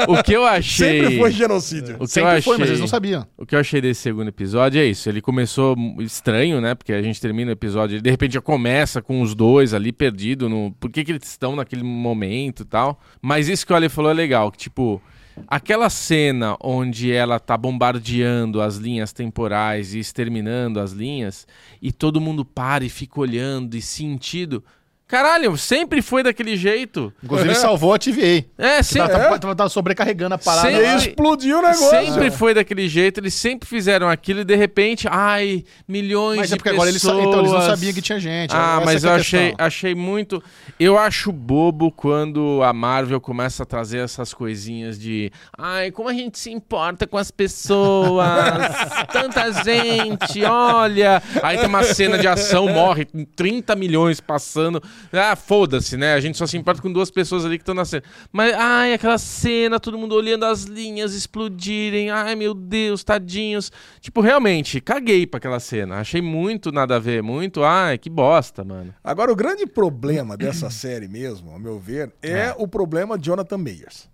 o 0.08 0.22
que 0.24 0.34
eu 0.34 0.46
achei. 0.46 1.02
Sempre 1.02 1.18
foi 1.20 1.32
genocídio. 1.32 1.96
O 1.96 1.98
que 1.98 2.04
eu 2.04 2.08
Sempre 2.08 2.30
achei, 2.30 2.42
foi, 2.44 2.58
mas 2.60 2.68
eles 2.70 2.80
não 2.80 2.88
sabiam. 2.88 3.26
O 3.38 3.46
que 3.46 3.56
eu 3.56 3.60
achei 3.60 3.82
desse 3.82 4.02
segundo 4.02 4.28
episódio 4.28 4.80
é 4.80 4.86
isso. 4.86 5.10
Ele 5.10 5.22
começou 5.22 5.76
estranho, 6.00 6.62
né? 6.62 6.76
Porque 6.76 6.94
a 6.94 7.02
gente 7.02 7.20
termina 7.20 7.50
o 7.50 7.54
episódio, 7.54 7.96
ele 7.96 8.02
de 8.02 8.10
repente 8.12 8.34
já 8.36 8.42
começa 8.42 9.02
com 9.02 9.22
os 9.22 9.34
dois 9.34 9.74
ali 9.74 9.92
perdido 9.92 10.48
no. 10.48 10.72
Por 10.80 10.92
que, 10.92 11.04
que 11.04 11.12
eles 11.12 11.28
estão 11.28 11.56
naquele 11.56 11.84
momento 11.84 12.62
e 12.62 12.66
tal. 12.66 13.00
Mas 13.22 13.48
isso 13.50 13.66
que 13.66 13.74
o 13.74 13.76
Ale 13.76 13.90
falou 13.90 14.12
é 14.12 14.14
legal, 14.14 14.52
que 14.52 14.58
tipo. 14.60 15.02
Aquela 15.48 15.90
cena 15.90 16.58
onde 16.62 17.12
ela 17.12 17.40
tá 17.40 17.58
bombardeando 17.58 18.62
as 18.62 18.76
linhas 18.78 19.14
temporais 19.14 19.94
e 19.94 20.00
exterminando 20.00 20.80
as 20.80 20.92
linhas, 20.92 21.48
e 21.82 21.92
todo 21.92 22.22
mundo 22.22 22.44
para 22.46 22.84
e 22.84 22.90
fica 22.90 23.20
olhando 23.20 23.76
e 23.76 23.82
sentindo. 23.82 24.64
Caralho, 25.12 25.58
sempre 25.58 26.02
foi 26.02 26.24
daquele 26.24 26.56
jeito. 26.56 27.14
Inclusive 27.22 27.54
salvou 27.56 27.94
a 27.94 28.00
TVA. 28.00 28.46
É, 28.58 28.78
Que 28.78 28.84
sempre. 28.84 29.10
tava, 29.12 29.38
tava- 29.40 29.56
tava 29.56 29.70
sobrecarregando 29.70 30.36
a 30.36 30.38
parada. 30.38 30.70
Sempre- 30.70 30.84
E 30.84 30.88
aí 30.88 30.98
explodiu 30.98 31.58
o 31.60 31.62
negócio. 31.62 31.90
Sempre 31.90 32.32
foi 32.32 32.54
daquele 32.54 32.88
jeito, 32.88 33.20
eles 33.20 33.34
sempre 33.34 33.68
fizeram 33.68 34.08
aquilo 34.10 34.40
e 34.40 34.46
de 34.46 34.56
repente, 34.56 35.08
ai, 35.12 35.66
milhões 35.86 36.38
Mas 36.40 36.48
de 36.48 36.54
é 36.54 36.58
porque 36.58 36.70
agora 36.70 36.90
eles, 36.90 37.02
pessoas. 37.02 37.26
então, 37.28 37.40
eles 37.40 37.52
não 37.52 37.62
sabiam 37.62 37.94
que 37.94 38.02
tinha 38.02 38.20
gente. 38.20 38.56
Ah, 38.56 38.78
Essa 38.78 38.86
mas 38.86 39.04
é 39.04 39.08
eu 39.08 39.12
a 39.12 39.16
achei, 39.16 39.56
achei 39.58 39.96
muito. 39.96 40.42
Eu 40.80 40.98
acho 40.98 41.30
bobo 41.34 41.92
quando 41.92 42.62
a 42.64 42.72
Marvel 42.72 43.20
começa 43.20 43.64
a 43.64 43.66
trazer 43.66 43.98
essas 44.00 44.34
coisinhas 44.34 44.98
de. 44.98 45.30
Ai, 45.58 45.92
como 45.92 46.08
a 46.08 46.14
gente 46.14 46.40
se 46.40 46.50
importa 46.52 47.06
com 47.06 47.18
as 47.18 47.30
pessoas. 47.30 48.26
tanta 49.12 49.52
gente, 49.64 50.44
olha. 50.46 51.22
Aí 51.44 51.58
tem 51.58 51.68
uma 51.68 51.84
cena 51.84 52.18
de 52.18 52.28
ação, 52.28 52.68
morre 52.70 53.06
30 53.36 53.76
milhões 53.76 54.20
passando. 54.22 54.82
Ah, 55.12 55.36
foda-se, 55.36 55.98
né? 55.98 56.14
A 56.14 56.20
gente 56.20 56.38
só 56.38 56.48
se 56.48 56.58
importa 56.58 56.82
com 56.82 56.92
duas 56.92 57.12
pessoas 57.12 57.46
ali 57.46 57.58
que 57.58 57.62
estão 57.62 57.76
na 57.76 57.86
cena. 57.86 58.04
Mas, 58.32 58.54
ai, 58.54 58.94
aquela 58.94 59.18
cena, 59.18 59.80
todo 59.80 59.98
mundo 59.98 60.16
olhando 60.16 60.46
as 60.46 60.64
linhas 60.64 61.14
explodirem. 61.14 62.10
Ai, 62.10 62.36
meu 62.36 62.54
Deus, 62.54 63.04
tadinhos. 63.04 63.72
Tipo, 64.00 64.22
realmente, 64.22 64.80
caguei 64.82 65.28
pra 65.28 65.38
aquela 65.38 65.60
cena. 65.60 66.00
Achei 66.00 66.22
muito 66.22 66.72
nada 66.72 66.96
a 66.96 67.00
ver. 67.00 67.22
Muito, 67.22 67.64
ai, 67.64 67.98
que 67.98 68.10
bosta, 68.10 68.64
mano. 68.64 68.94
Agora, 69.04 69.32
o 69.32 69.36
grande 69.36 69.66
problema 69.66 70.38
dessa 70.38 70.70
série 70.72 71.08
mesmo, 71.08 71.52
ao 71.52 71.60
meu 71.60 71.80
ver, 71.80 72.14
é 72.22 72.54
o 72.58 72.68
problema 72.68 73.18
de 73.18 73.26
Jonathan 73.26 73.58
Mayers. 73.58 74.10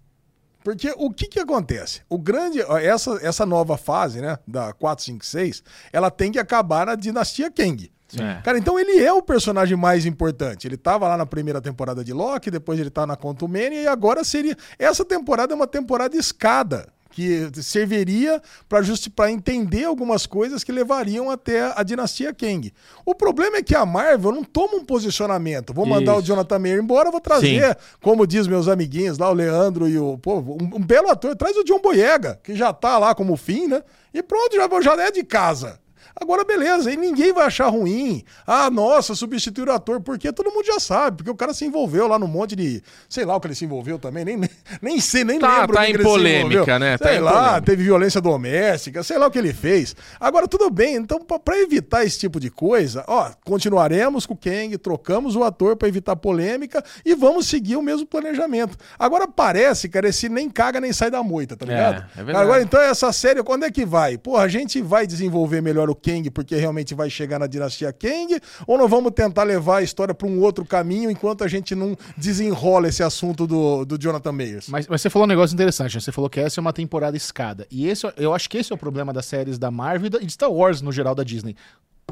Porque 0.68 0.94
o 0.98 1.10
que 1.10 1.28
que 1.28 1.40
acontece? 1.40 2.02
O 2.10 2.18
grande, 2.18 2.60
essa, 2.60 3.18
essa 3.22 3.46
nova 3.46 3.78
fase, 3.78 4.20
né, 4.20 4.38
da 4.46 4.74
4, 4.74 5.06
5, 5.06 5.26
6, 5.26 5.64
ela 5.94 6.12
tem 6.12 6.30
que 6.30 6.38
acabar 6.38 6.88
na 6.88 6.96
dinastia 6.96 7.50
Kang. 7.50 7.90
É. 8.16 8.42
Cara, 8.42 8.58
então 8.58 8.80
ele 8.80 9.04
é 9.04 9.12
o 9.12 9.22
personagem 9.22 9.76
mais 9.76 10.06
importante. 10.06 10.68
Ele 10.68 10.78
tava 10.78 11.08
lá 11.08 11.18
na 11.18 11.26
primeira 11.26 11.60
temporada 11.60 12.04
de 12.04 12.14
Loki, 12.14 12.50
depois 12.50 12.80
ele 12.80 12.90
tá 12.90 13.06
na 13.06 13.18
Quantumania 13.18 13.82
e 13.82 13.88
agora 13.88 14.24
seria. 14.24 14.56
Essa 14.80 15.04
temporada 15.04 15.54
é 15.54 15.56
uma 15.56 15.68
temporada 15.68 16.16
escada. 16.16 16.88
Que 17.10 17.50
serviria 17.64 18.40
para 18.70 18.84
para 19.16 19.32
entender 19.32 19.86
algumas 19.86 20.28
coisas 20.28 20.64
que 20.64 20.72
levariam 20.72 21.32
até 21.32 21.74
a 21.76 21.82
dinastia 21.82 22.32
Kang. 22.32 22.72
O 23.04 23.16
problema 23.16 23.58
é 23.58 23.64
que 23.64 23.74
a 23.74 23.84
Marvel 23.88 24.32
não 24.32 24.44
toma 24.44 24.76
um 24.76 24.86
posicionamento. 24.86 25.74
Vou 25.74 25.86
mandar 25.86 26.14
o 26.14 26.20
Isso. 26.20 26.28
Jonathan 26.28 26.60
Mayer 26.60 26.80
embora, 26.80 27.10
vou 27.10 27.20
trazer, 27.20 27.76
como 28.04 28.28
diz 28.28 28.46
meus 28.46 28.68
amiguinhos 28.68 29.18
lá, 29.18 29.32
o 29.32 29.34
Leandro 29.34 29.90
e 29.90 29.98
o. 29.98 30.20
Pô, 30.20 30.36
um, 30.36 30.76
um 30.76 30.86
belo 30.86 31.10
ator. 31.10 31.36
Traz 31.36 31.58
o 31.58 31.64
John 31.64 31.82
Boyega, 31.82 32.40
que 32.44 32.54
já 32.56 32.72
tá 32.72 33.00
lá 33.00 33.16
como 33.16 33.36
fim, 33.36 33.66
né? 33.66 33.82
E 34.14 34.22
pronto, 34.22 34.56
já, 34.56 34.82
já 34.82 35.04
é 35.04 35.10
de 35.10 35.24
casa. 35.24 35.80
Agora, 36.20 36.44
beleza, 36.44 36.92
e 36.92 36.98
ninguém 36.98 37.32
vai 37.32 37.46
achar 37.46 37.68
ruim. 37.68 38.24
Ah, 38.46 38.70
nossa, 38.72 39.14
substituir 39.14 39.68
o 39.70 39.72
ator, 39.72 40.02
porque 40.02 40.32
todo 40.34 40.52
mundo 40.52 40.66
já 40.66 40.80
sabe, 40.80 41.18
porque 41.18 41.30
o 41.30 41.36
cara 41.36 41.54
se 41.54 41.64
envolveu 41.66 42.08
lá 42.08 42.18
num 42.18 42.28
monte 42.28 42.56
de. 42.56 42.82
Sei 43.08 43.24
lá 43.24 43.36
o 43.36 43.40
que 43.40 43.48
ele 43.48 43.56
se 43.56 43.66
envolveu 43.66 44.00
também, 44.00 44.26
nem, 44.26 44.42
nem, 44.82 45.00
sei, 45.00 45.24
nem 45.24 45.40
Tá- 45.40 45.60
lembro. 45.62 45.76
tá 45.76 45.90
em 45.90 45.98
polêmica, 46.02 46.80
né? 46.80 46.98
Tá 46.98 47.10
Sei 47.10 47.18
em 47.18 47.22
lá, 47.22 47.32
polêmica. 47.32 47.62
teve 47.62 47.84
violência 47.84 48.20
doméstica, 48.20 49.04
sei 49.04 49.18
lá 49.18 49.28
o 49.28 49.32
que 49.32 49.38
ele 49.38 49.54
fez. 49.54 49.96
Agora, 50.20 50.48
tudo 50.48 50.70
bem, 50.72 50.96
então, 50.96 51.20
pra- 51.20 51.38
pra 51.40 51.58
evitar 51.60 52.04
esse 52.04 52.18
tipo 52.20 52.40
de 52.40 52.50
coisa, 52.50 53.04
ó, 53.08 53.32
continuaremos 53.46 54.26
com 54.26 54.34
o 54.34 54.38
Kang, 54.38 54.76
trocamos 54.78 55.36
o 55.36 55.44
ator 55.44 55.76
pra 55.76 55.88
evitar 55.88 56.16
polêmica 56.16 56.84
e 57.06 57.14
vamos 57.16 57.48
seguir 57.48 57.76
o 57.76 57.82
mesmo 57.82 58.08
planejamento. 58.08 58.76
Agora 58.98 59.28
parece, 59.28 59.88
cara, 59.88 60.10
esse 60.10 60.28
nem 60.30 60.50
caga 60.50 60.82
nem 60.82 60.92
sai 60.92 61.12
da 61.12 61.22
moita, 61.22 61.56
tá 61.56 61.66
É, 61.66 61.70
ligado? 61.70 62.06
é 62.16 62.24
verdade. 62.24 62.38
Agora, 62.44 62.62
então, 62.64 62.82
essa 62.82 63.12
série, 63.14 63.44
quando 63.44 63.64
é 63.66 63.72
que 63.72 63.86
vai? 63.86 64.18
Porra, 64.18 64.44
a 64.44 64.48
gente 64.48 64.82
vai 64.82 65.06
desenvolver 65.06 65.62
melhor 65.62 65.90
o 65.90 65.96
Kang 66.08 66.30
porque 66.30 66.56
realmente 66.56 66.96
vai 66.96 67.10
chegar 67.10 67.38
na 67.38 67.48
dinastia 67.48 67.92
Kang? 67.92 68.40
Ou 68.66 68.78
nós 68.78 68.90
vamos 68.90 69.12
tentar 69.12 69.44
levar 69.44 69.78
a 69.78 69.84
história 69.84 70.14
para 70.14 70.26
um 70.26 70.40
outro 70.40 70.64
caminho 70.64 71.12
enquanto 71.12 71.44
a 71.44 71.48
gente 71.50 71.76
não 71.76 71.98
desenrola 72.16 72.88
esse 72.88 73.04
assunto 73.04 73.46
do, 73.46 73.84
do 73.84 73.98
Jonathan 73.98 74.32
Mayers? 74.32 74.70
Mas, 74.70 74.88
mas 74.88 75.02
você 75.02 75.10
falou 75.10 75.26
um 75.26 75.30
negócio 75.30 75.54
interessante, 75.54 75.96
né? 75.96 76.00
Você 76.00 76.12
falou 76.12 76.30
que 76.30 76.40
essa 76.40 76.60
é 76.60 76.62
uma 76.62 76.72
temporada 76.72 77.18
escada. 77.18 77.68
E 77.70 77.88
esse, 77.88 78.10
eu 78.16 78.34
acho 78.34 78.50
que 78.50 78.58
esse 78.58 78.72
é 78.72 78.76
o 78.76 78.78
problema 78.78 79.12
das 79.12 79.26
séries 79.26 79.58
da 79.58 79.70
Marvel 79.70 80.10
e 80.22 80.24
e 80.24 80.26
de 80.26 80.32
Star 80.32 80.52
Wars, 80.52 80.82
no 80.82 80.92
geral, 80.92 81.14
da 81.14 81.24
Disney. 81.24 81.56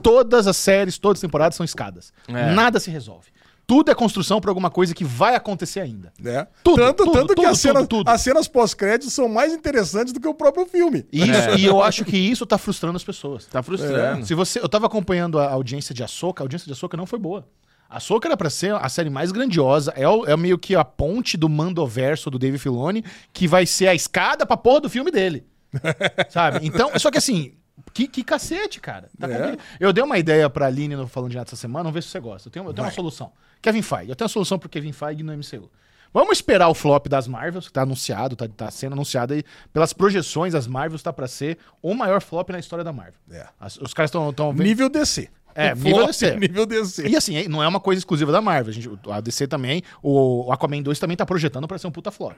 Todas 0.01 0.45
as 0.45 0.57
séries, 0.57 0.97
todas 0.97 1.19
as 1.19 1.21
temporadas 1.21 1.55
são 1.55 1.63
escadas. 1.63 2.11
É. 2.27 2.53
Nada 2.53 2.79
se 2.79 2.91
resolve. 2.91 3.29
Tudo 3.67 3.89
é 3.91 3.95
construção 3.95 4.39
pra 4.39 4.51
alguma 4.51 4.69
coisa 4.69 4.93
que 4.93 5.03
vai 5.03 5.35
acontecer 5.35 5.79
ainda. 5.79 6.13
né? 6.19 6.47
Tudo, 6.63 6.77
tanto 6.77 7.03
tudo, 7.05 7.11
tanto 7.13 7.27
que 7.29 7.35
tudo, 7.35 7.47
as 7.47 7.59
cenas, 7.59 7.81
tudo, 7.83 7.97
tudo. 7.99 8.09
as 8.09 8.21
cenas 8.21 8.47
pós-créditos 8.47 9.11
são 9.13 9.27
mais 9.27 9.53
interessantes 9.53 10.13
do 10.13 10.19
que 10.19 10.27
o 10.27 10.33
próprio 10.33 10.65
filme. 10.67 11.05
Isso, 11.11 11.31
É. 11.31 11.55
E 11.57 11.65
eu 11.65 11.81
acho 11.81 12.05
que 12.05 12.15
isso 12.17 12.45
tá 12.45 12.57
frustrando 12.57 12.95
as 12.95 13.03
pessoas. 13.03 13.45
Tá 13.45 13.63
frustrando. 13.63 14.25
Se 14.25 14.33
você, 14.35 14.59
eu 14.59 14.69
tava 14.69 14.85
acompanhando 14.85 15.39
a 15.39 15.49
audiência 15.51 15.95
de 15.95 16.03
Ahsoka, 16.03 16.41
a 16.41 16.45
audiência 16.45 16.65
de 16.67 16.73
Ahsoka 16.73 16.95
não 16.95 17.05
foi 17.07 17.17
boa. 17.17 17.47
A 17.89 17.97
Ahsoka 17.97 18.27
era 18.27 18.35
pra 18.37 18.49
ser 18.49 18.73
a 18.75 18.89
série 18.89 19.09
mais 19.09 19.31
grandiosa, 19.31 19.93
é, 19.95 20.07
o- 20.07 20.25
é 20.25 20.35
meio 20.37 20.57
que 20.57 20.75
a 20.75 20.83
ponte 20.83 21.37
do 21.37 21.47
Mandoverso 21.49 22.29
do 22.29 22.37
Dave 22.39 22.57
Filoni, 22.57 23.03
que 23.33 23.47
vai 23.47 23.65
ser 23.65 23.87
a 23.87 23.95
escada 23.95 24.45
pra 24.45 24.57
porra 24.57 24.81
do 24.81 24.89
filme 24.89 25.09
dele. 25.11 25.45
Sabe? 26.29 26.59
Então, 26.65 26.91
só 26.97 27.11
que 27.11 27.17
assim, 27.17 27.53
que, 27.93 28.07
que 28.07 28.23
cacete, 28.23 28.79
cara. 28.79 29.09
Tá 29.19 29.27
É. 29.29 29.57
Eu 29.79 29.93
dei 29.93 30.03
uma 30.03 30.17
ideia 30.17 30.49
pra 30.49 30.65
Aline 30.67 30.95
no 30.95 31.07
Falando 31.07 31.29
de 31.31 31.37
Nada 31.37 31.47
essa 31.47 31.55
semana, 31.55 31.83
vamos 31.83 31.93
ver 31.93 32.03
se 32.03 32.09
você 32.09 32.19
gosta. 32.19 32.47
Eu 32.47 32.51
tenho, 32.51 32.65
eu 32.65 32.73
tenho 32.73 32.85
uma 32.87 32.93
solução. 32.93 33.31
Kevin 33.65 33.81
Feige, 33.81 34.09
eu 34.11 34.15
tenho 34.15 34.25
uma 34.25 34.29
solução 34.33 34.57
pro 34.59 34.69
Kevin 34.69 34.91
Feige 34.91 35.23
no 35.23 35.33
MCU. 35.33 35.69
Vamos 36.13 36.37
esperar 36.37 36.69
o 36.69 36.73
flop 36.73 37.07
das 37.07 37.27
Marvels, 37.27 37.67
que 37.67 37.73
tá 37.73 37.81
anunciado, 37.81 38.35
tá, 38.37 38.47
tá 38.47 38.71
sendo 38.71 38.93
anunciado 38.93 39.33
aí. 39.33 39.43
Pelas 39.73 39.91
projeções, 39.91 40.55
as 40.55 40.65
Marvels 40.67 41.03
tá 41.03 41.11
pra 41.11 41.27
ser 41.27 41.57
o 41.81 41.93
maior 41.93 42.21
flop 42.21 42.49
na 42.51 42.59
história 42.59 42.85
da 42.85 42.93
Marvel. 42.93 43.15
É. 43.29 43.45
As- 43.59 43.75
os 43.77 43.93
caras 43.93 44.09
estão 44.09 44.31
vendo. 44.53 44.63
Nível 44.63 44.87
DC. 44.87 45.29
É, 45.53 45.73
O 45.73 45.75
nível 45.77 45.95
flop 45.95 46.07
DC. 46.07 46.25
é 46.27 46.39
Nível 46.39 46.65
DC. 46.65 47.07
E 47.07 47.17
assim, 47.17 47.47
não 47.49 47.61
é 47.61 47.67
uma 47.67 47.79
coisa 47.81 47.99
exclusiva 47.99 48.31
da 48.31 48.39
Marvel. 48.39 48.69
A, 48.69 48.73
gente, 48.73 48.89
a 49.11 49.19
DC 49.19 49.47
também, 49.47 49.81
o 50.01 50.49
Aquaman 50.53 50.81
2 50.81 50.97
também 50.99 51.17
tá 51.17 51.25
projetando 51.25 51.67
pra 51.67 51.77
ser 51.77 51.87
um 51.87 51.91
puta 51.91 52.11
flop. 52.11 52.37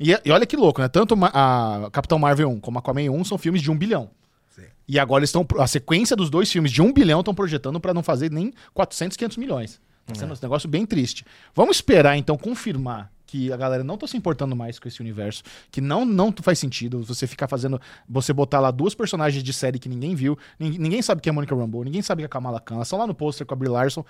E, 0.00 0.18
e 0.24 0.30
olha 0.30 0.46
que 0.46 0.56
louco, 0.56 0.80
né? 0.80 0.88
Tanto 0.88 1.14
ma- 1.16 1.30
a 1.34 1.90
Capitão 1.92 2.18
Marvel 2.18 2.48
1 2.50 2.60
como 2.60 2.78
Aquaman 2.78 3.10
1 3.10 3.24
são 3.24 3.36
filmes 3.36 3.60
de 3.60 3.70
um 3.70 3.76
bilhão. 3.76 4.08
Sim. 4.48 4.62
E 4.88 4.98
agora 4.98 5.20
eles 5.20 5.28
estão. 5.28 5.46
A 5.58 5.66
sequência 5.66 6.16
dos 6.16 6.30
dois 6.30 6.50
filmes 6.50 6.72
de 6.72 6.80
um 6.80 6.92
bilhão 6.94 7.20
estão 7.20 7.34
projetando 7.34 7.78
pra 7.78 7.92
não 7.92 8.02
fazer 8.02 8.30
nem 8.30 8.54
400, 8.72 9.16
500 9.18 9.36
milhões. 9.36 9.80
Tá 10.08 10.14
sendo 10.14 10.32
um 10.32 10.36
negócio 10.42 10.68
bem 10.68 10.84
triste. 10.86 11.24
Vamos 11.54 11.76
esperar, 11.76 12.16
então, 12.16 12.36
confirmar 12.36 13.10
que 13.26 13.52
a 13.52 13.56
galera 13.58 13.84
não 13.84 13.98
tá 13.98 14.06
se 14.06 14.16
importando 14.16 14.56
mais 14.56 14.78
com 14.78 14.88
esse 14.88 15.02
universo, 15.02 15.42
que 15.70 15.82
não, 15.82 16.06
não 16.06 16.32
faz 16.40 16.58
sentido 16.58 17.02
você 17.02 17.26
ficar 17.26 17.46
fazendo. 17.46 17.78
Você 18.08 18.32
botar 18.32 18.58
lá 18.58 18.70
duas 18.70 18.94
personagens 18.94 19.42
de 19.44 19.52
série 19.52 19.78
que 19.78 19.86
ninguém 19.88 20.14
viu, 20.14 20.38
ninguém, 20.58 20.78
ninguém 20.78 21.02
sabe 21.02 21.20
quem 21.20 21.28
é 21.28 21.32
a 21.32 21.34
Monica 21.34 21.54
Rambeau, 21.54 21.84
ninguém 21.84 22.00
sabe 22.00 22.22
que 22.22 22.24
é 22.24 22.26
a 22.26 22.28
Kamala 22.30 22.58
Khan, 22.58 22.80
estão 22.80 22.98
lá 22.98 23.06
no 23.06 23.14
pôster 23.14 23.46
com 23.46 23.52
a 23.52 23.56
Brie 23.56 23.68
Larson, 23.68 24.02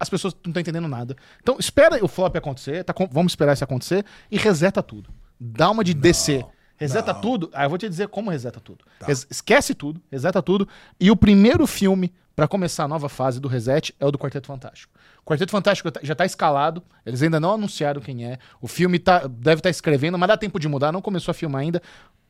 as 0.00 0.08
pessoas 0.10 0.34
não 0.44 0.50
estão 0.50 0.60
entendendo 0.60 0.88
nada. 0.88 1.16
Então, 1.40 1.56
espera 1.60 2.04
o 2.04 2.08
flop 2.08 2.34
acontecer, 2.34 2.82
tá 2.82 2.92
vamos 3.12 3.30
esperar 3.32 3.52
isso 3.52 3.62
acontecer 3.62 4.04
e 4.30 4.36
reseta 4.36 4.82
tudo. 4.82 5.10
Dá 5.38 5.70
uma 5.70 5.84
de 5.84 5.94
DC. 5.94 6.44
Reseta 6.78 7.14
tudo. 7.14 7.48
Ah, 7.54 7.64
eu 7.64 7.68
vou 7.68 7.78
te 7.78 7.88
dizer 7.88 8.08
como 8.08 8.30
reseta 8.30 8.58
tudo. 8.60 8.84
Res- 9.06 9.26
esquece 9.30 9.74
tudo, 9.74 10.02
reseta 10.10 10.42
tudo. 10.42 10.68
E 11.00 11.08
o 11.10 11.16
primeiro 11.16 11.66
filme 11.68 12.12
pra 12.36 12.46
começar 12.46 12.84
a 12.84 12.88
nova 12.88 13.08
fase 13.08 13.40
do 13.40 13.48
reset 13.48 13.94
é 13.98 14.04
o 14.04 14.10
do 14.12 14.18
Quarteto 14.18 14.46
Fantástico. 14.46 14.92
O 15.24 15.28
Quarteto 15.28 15.50
Fantástico 15.50 15.90
tá- 15.90 16.00
já 16.02 16.14
tá 16.14 16.26
escalado, 16.26 16.82
eles 17.04 17.22
ainda 17.22 17.40
não 17.40 17.54
anunciaram 17.54 18.00
quem 18.00 18.26
é. 18.26 18.38
O 18.60 18.68
filme 18.68 18.98
tá, 18.98 19.26
deve 19.26 19.60
estar 19.60 19.70
escrevendo, 19.70 20.18
mas 20.18 20.28
dá 20.28 20.36
tempo 20.36 20.60
de 20.60 20.68
mudar, 20.68 20.92
não 20.92 21.00
começou 21.00 21.32
a 21.32 21.34
filmar 21.34 21.62
ainda. 21.62 21.80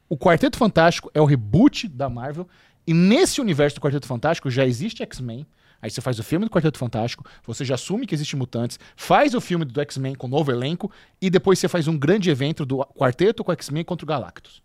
O 0.08 0.16
Quarteto 0.16 0.56
Fantástico 0.56 1.10
é 1.12 1.20
o 1.20 1.24
reboot 1.24 1.88
da 1.88 2.08
Marvel. 2.08 2.48
E 2.86 2.94
nesse 2.94 3.40
universo 3.40 3.74
do 3.76 3.80
Quarteto 3.80 4.06
Fantástico 4.06 4.48
já 4.48 4.64
existe 4.64 5.02
X-Men. 5.02 5.44
Aí 5.82 5.90
você 5.90 6.00
faz 6.00 6.18
o 6.20 6.22
filme 6.22 6.46
do 6.46 6.50
Quarteto 6.50 6.78
Fantástico, 6.78 7.24
você 7.44 7.64
já 7.64 7.74
assume 7.74 8.06
que 8.06 8.14
existe 8.14 8.34
mutantes, 8.36 8.78
faz 8.96 9.34
o 9.34 9.40
filme 9.40 9.64
do 9.64 9.78
X-Men 9.80 10.14
com 10.14 10.26
novo 10.26 10.50
elenco, 10.50 10.90
e 11.20 11.28
depois 11.28 11.58
você 11.58 11.68
faz 11.68 11.86
um 11.86 11.98
grande 11.98 12.30
evento 12.30 12.64
do 12.64 12.78
Quarteto 12.96 13.44
com 13.44 13.52
X-Men 13.52 13.84
contra 13.84 14.04
o 14.04 14.08
Galactus. 14.08 14.62